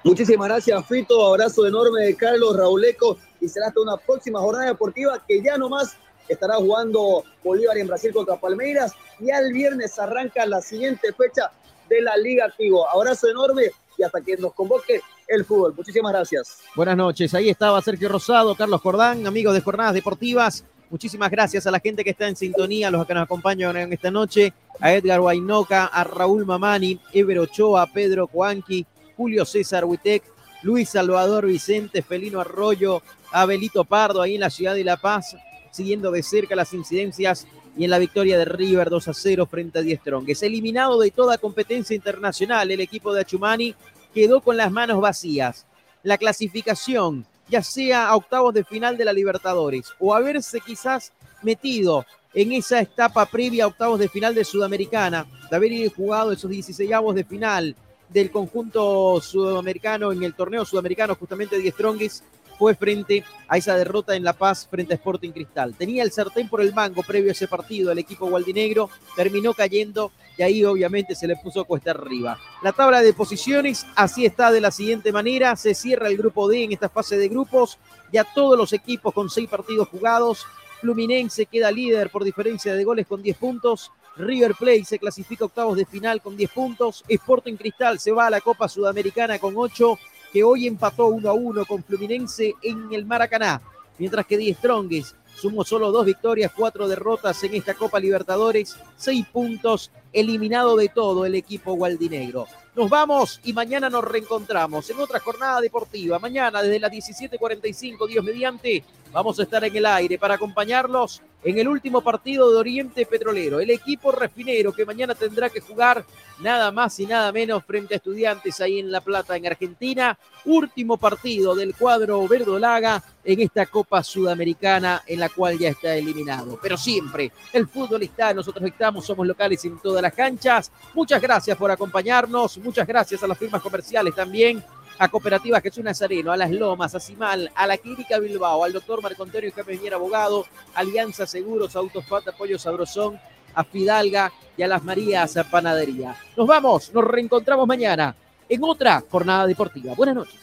Muchísimas 0.08 0.48
gracias, 0.48 0.86
Fito. 0.86 1.26
Abrazo 1.26 1.66
enorme 1.66 2.06
de 2.06 2.16
Carlos 2.16 2.56
Rauleco. 2.56 3.18
Y 3.42 3.48
será 3.48 3.66
hasta 3.66 3.78
una 3.78 3.98
próxima 3.98 4.40
jornada 4.40 4.68
deportiva 4.68 5.22
que 5.28 5.42
ya 5.42 5.58
nomás 5.58 5.98
estará 6.26 6.54
jugando 6.54 7.24
Bolívar 7.44 7.76
en 7.76 7.88
Brasil 7.88 8.10
contra 8.14 8.40
Palmeiras. 8.40 8.92
Y 9.20 9.30
el 9.30 9.52
viernes 9.52 9.98
arranca 9.98 10.46
la 10.46 10.62
siguiente 10.62 11.12
fecha 11.12 11.52
de 11.90 12.00
la 12.00 12.16
Liga 12.16 12.50
Tigo. 12.56 12.88
Abrazo 12.88 13.28
enorme 13.28 13.64
y 13.98 14.02
hasta 14.02 14.22
que 14.22 14.38
nos 14.38 14.54
convoque 14.54 15.02
el 15.28 15.44
fútbol. 15.44 15.74
Muchísimas 15.76 16.10
gracias. 16.10 16.60
Buenas 16.74 16.96
noches. 16.96 17.34
Ahí 17.34 17.50
estaba 17.50 17.82
Sergio 17.82 18.08
Rosado, 18.08 18.54
Carlos 18.54 18.80
Jordán, 18.80 19.26
amigos 19.26 19.52
de 19.52 19.60
Jornadas 19.60 19.92
Deportivas. 19.92 20.64
Muchísimas 20.88 21.30
gracias 21.30 21.66
a 21.66 21.70
la 21.70 21.80
gente 21.80 22.02
que 22.02 22.10
está 22.10 22.26
en 22.26 22.34
sintonía, 22.34 22.88
a 22.88 22.90
los 22.90 23.06
que 23.06 23.12
nos 23.12 23.24
acompañan 23.24 23.76
en 23.76 23.92
esta 23.92 24.10
noche, 24.10 24.54
a 24.80 24.90
Edgar 24.94 25.20
Guainoca, 25.20 25.84
a 25.84 26.02
Raúl 26.02 26.46
Mamani, 26.46 26.98
Ever 27.12 27.40
Ochoa, 27.40 27.86
Pedro 27.92 28.26
Cuanqui, 28.26 28.86
Julio 29.18 29.44
César 29.44 29.84
Huitec, 29.84 30.22
Luis 30.62 30.90
Salvador 30.90 31.44
Vicente, 31.44 32.02
Felino 32.02 32.40
Arroyo, 32.40 33.02
Abelito 33.32 33.84
Pardo, 33.84 34.22
ahí 34.22 34.36
en 34.36 34.40
la 34.42 34.48
ciudad 34.48 34.76
de 34.76 34.84
La 34.84 34.96
Paz, 34.96 35.36
siguiendo 35.72 36.12
de 36.12 36.22
cerca 36.22 36.54
las 36.54 36.72
incidencias 36.72 37.48
y 37.76 37.82
en 37.82 37.90
la 37.90 37.98
victoria 37.98 38.38
de 38.38 38.44
River 38.44 38.90
2 38.90 39.08
a 39.08 39.12
0 39.12 39.46
frente 39.50 39.80
a 39.80 39.82
Die. 39.82 40.00
Es 40.28 40.44
eliminado 40.44 41.00
de 41.00 41.10
toda 41.10 41.36
competencia 41.36 41.96
internacional. 41.96 42.70
El 42.70 42.80
equipo 42.80 43.12
de 43.12 43.22
Achumani 43.22 43.74
quedó 44.14 44.40
con 44.40 44.56
las 44.56 44.70
manos 44.70 45.00
vacías. 45.00 45.66
La 46.04 46.16
clasificación, 46.16 47.26
ya 47.48 47.64
sea 47.64 48.06
a 48.06 48.14
octavos 48.14 48.54
de 48.54 48.62
final 48.62 48.96
de 48.96 49.04
la 49.04 49.12
Libertadores 49.12 49.92
o 49.98 50.14
haberse 50.14 50.60
quizás 50.60 51.12
metido 51.42 52.06
en 52.34 52.52
esa 52.52 52.80
etapa 52.80 53.26
previa 53.26 53.64
a 53.64 53.66
octavos 53.66 53.98
de 53.98 54.08
final 54.08 54.32
de 54.32 54.44
Sudamericana, 54.44 55.26
de 55.50 55.56
haber 55.56 55.92
jugado 55.92 56.30
esos 56.30 56.48
16 56.48 56.88
de 57.14 57.24
final 57.24 57.74
del 58.08 58.30
conjunto 58.30 59.20
sudamericano 59.20 60.12
en 60.12 60.22
el 60.22 60.34
torneo 60.34 60.64
sudamericano, 60.64 61.14
justamente 61.14 61.58
Die 61.58 61.70
Strongest, 61.70 62.24
fue 62.58 62.74
frente 62.74 63.24
a 63.46 63.56
esa 63.56 63.76
derrota 63.76 64.16
en 64.16 64.24
La 64.24 64.32
Paz 64.32 64.66
frente 64.68 64.92
a 64.92 64.96
Sporting 64.96 65.30
Cristal. 65.30 65.74
Tenía 65.76 66.02
el 66.02 66.10
sartén 66.10 66.48
por 66.48 66.60
el 66.60 66.74
mango 66.74 67.02
previo 67.04 67.30
a 67.30 67.32
ese 67.32 67.46
partido, 67.46 67.92
el 67.92 67.98
equipo 67.98 68.28
gualdinegro 68.28 68.90
terminó 69.14 69.54
cayendo 69.54 70.10
y 70.36 70.42
ahí 70.42 70.64
obviamente 70.64 71.14
se 71.14 71.28
le 71.28 71.36
puso 71.36 71.64
cuesta 71.64 71.92
arriba. 71.92 72.36
La 72.62 72.72
tabla 72.72 73.00
de 73.00 73.12
posiciones 73.12 73.86
así 73.94 74.26
está 74.26 74.50
de 74.50 74.60
la 74.60 74.72
siguiente 74.72 75.12
manera, 75.12 75.54
se 75.54 75.74
cierra 75.74 76.08
el 76.08 76.16
grupo 76.16 76.48
D 76.48 76.64
en 76.64 76.72
esta 76.72 76.88
fase 76.88 77.16
de 77.16 77.28
grupos, 77.28 77.78
ya 78.12 78.24
todos 78.24 78.58
los 78.58 78.72
equipos 78.72 79.14
con 79.14 79.30
seis 79.30 79.48
partidos 79.48 79.88
jugados, 79.88 80.44
Fluminense 80.80 81.46
queda 81.46 81.70
líder 81.70 82.10
por 82.10 82.24
diferencia 82.24 82.74
de 82.74 82.84
goles 82.84 83.06
con 83.06 83.22
10 83.22 83.36
puntos, 83.36 83.90
River 84.18 84.54
Plate 84.54 84.84
se 84.84 84.98
clasifica 84.98 85.44
octavos 85.44 85.76
de 85.76 85.86
final 85.86 86.20
con 86.20 86.36
10 86.36 86.50
puntos. 86.50 87.04
Sporting 87.08 87.54
Cristal 87.54 87.98
se 88.00 88.12
va 88.12 88.26
a 88.26 88.30
la 88.30 88.40
Copa 88.40 88.68
Sudamericana 88.68 89.38
con 89.38 89.54
8, 89.56 89.98
que 90.32 90.44
hoy 90.44 90.66
empató 90.66 91.06
1 91.06 91.28
a 91.28 91.32
1 91.32 91.64
con 91.66 91.84
Fluminense 91.84 92.54
en 92.62 92.92
el 92.92 93.06
Maracaná. 93.06 93.62
Mientras 93.98 94.26
que 94.26 94.36
Die 94.36 94.54
Strongest 94.54 95.16
sumó 95.34 95.64
solo 95.64 95.92
dos 95.92 96.04
victorias, 96.04 96.52
cuatro 96.54 96.88
derrotas 96.88 97.42
en 97.44 97.54
esta 97.54 97.74
Copa 97.74 98.00
Libertadores, 98.00 98.76
seis 98.96 99.24
puntos, 99.26 99.90
eliminado 100.12 100.76
de 100.76 100.88
todo 100.88 101.24
el 101.24 101.34
equipo 101.34 101.74
gualdinegro. 101.74 102.46
Nos 102.74 102.90
vamos 102.90 103.40
y 103.44 103.52
mañana 103.52 103.88
nos 103.90 104.04
reencontramos 104.04 104.88
en 104.90 104.98
otra 104.98 105.20
jornada 105.20 105.60
deportiva. 105.60 106.18
Mañana 106.18 106.62
desde 106.62 106.80
las 106.80 106.90
17:45, 106.90 108.06
Dios 108.06 108.24
mediante, 108.24 108.84
vamos 109.12 109.38
a 109.38 109.42
estar 109.42 109.64
en 109.64 109.76
el 109.76 109.86
aire 109.86 110.18
para 110.18 110.34
acompañarlos 110.34 111.22
en 111.44 111.58
el 111.58 111.68
último 111.68 112.00
partido 112.00 112.50
de 112.50 112.56
Oriente 112.56 113.06
Petrolero. 113.06 113.60
El 113.60 113.70
equipo 113.70 114.10
refinero 114.10 114.72
que 114.72 114.84
mañana 114.84 115.14
tendrá 115.14 115.48
que 115.48 115.60
jugar 115.60 116.04
nada 116.40 116.70
más 116.72 116.98
y 116.98 117.06
nada 117.06 117.30
menos 117.32 117.64
frente 117.64 117.94
a 117.94 117.96
estudiantes 117.98 118.60
ahí 118.60 118.80
en 118.80 118.90
La 118.90 119.00
Plata, 119.00 119.36
en 119.36 119.46
Argentina. 119.46 120.18
Último 120.44 120.96
partido 120.96 121.54
del 121.54 121.74
cuadro 121.74 122.26
verdolaga 122.26 123.02
en 123.24 123.40
esta 123.40 123.66
Copa 123.66 124.02
Sudamericana 124.02 125.02
en 125.06 125.20
la 125.20 125.28
cual 125.28 125.58
ya 125.58 125.68
está 125.68 125.94
eliminado. 125.94 126.58
Pero 126.60 126.76
siempre 126.76 127.30
el 127.52 127.68
fútbol 127.68 128.02
está, 128.02 128.34
nosotros 128.34 128.66
estamos, 128.66 129.06
somos 129.06 129.26
locales 129.26 129.64
en 129.64 129.78
todas 129.78 130.02
las 130.02 130.14
canchas. 130.14 130.72
Muchas 130.94 131.22
gracias 131.22 131.56
por 131.56 131.70
acompañarnos, 131.70 132.58
muchas 132.58 132.86
gracias 132.86 133.22
a 133.22 133.28
las 133.28 133.38
firmas 133.38 133.62
comerciales 133.62 134.14
también 134.14 134.64
a 134.98 135.08
Cooperativa 135.08 135.60
Jesús 135.60 135.84
Nazareno, 135.84 136.32
a 136.32 136.36
Las 136.36 136.50
Lomas, 136.50 136.94
a 136.94 137.00
Cimal, 137.00 137.50
a 137.54 137.66
la 137.66 137.76
Clínica 137.76 138.18
Bilbao, 138.18 138.64
al 138.64 138.72
doctor 138.72 139.02
Marco 139.02 139.22
Antonio 139.22 139.52
Mier, 139.66 139.94
abogado, 139.94 140.44
Alianza 140.74 141.26
Seguros, 141.26 141.76
Autofat, 141.76 142.28
Apoyo 142.28 142.58
Sabrosón, 142.58 143.18
a 143.54 143.64
Fidalga 143.64 144.32
y 144.56 144.62
a 144.62 144.68
Las 144.68 144.82
Marías 144.82 145.36
a 145.36 145.44
Panadería. 145.44 146.16
Nos 146.36 146.46
vamos, 146.46 146.92
nos 146.92 147.04
reencontramos 147.04 147.66
mañana 147.66 148.14
en 148.48 148.64
otra 148.64 149.02
jornada 149.08 149.46
deportiva. 149.46 149.94
Buenas 149.94 150.16
noches. 150.16 150.40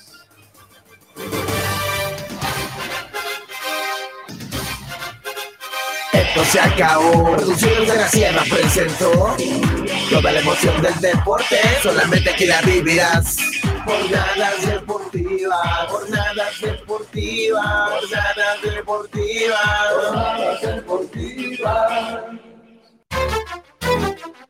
Esto 6.13 6.45
se 6.45 6.59
acabó. 6.59 7.35
Producciones 7.35 7.87
de 7.87 7.95
la 7.95 8.07
Sierra 8.09 8.43
presentó 8.49 9.35
toda 10.09 10.31
la 10.31 10.39
emoción 10.39 10.81
del 10.81 10.99
deporte. 10.99 11.57
Solamente 11.81 12.29
aquí 12.29 12.45
la 12.45 12.61
vivirás. 12.61 13.37
Jornadas 13.85 14.65
deportivas, 14.65 15.87
jornadas 15.89 16.61
deportivas, 16.61 17.89
jornadas 18.01 18.61
deportivas, 18.63 19.59
jornadas 19.93 20.61
deportivas. 20.61 22.23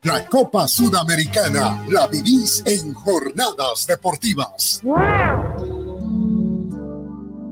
La 0.02 0.24
Copa 0.26 0.68
Sudamericana 0.68 1.84
la 1.88 2.06
vivís 2.06 2.62
en 2.64 2.94
jornadas 2.94 3.86
deportivas. 3.86 4.80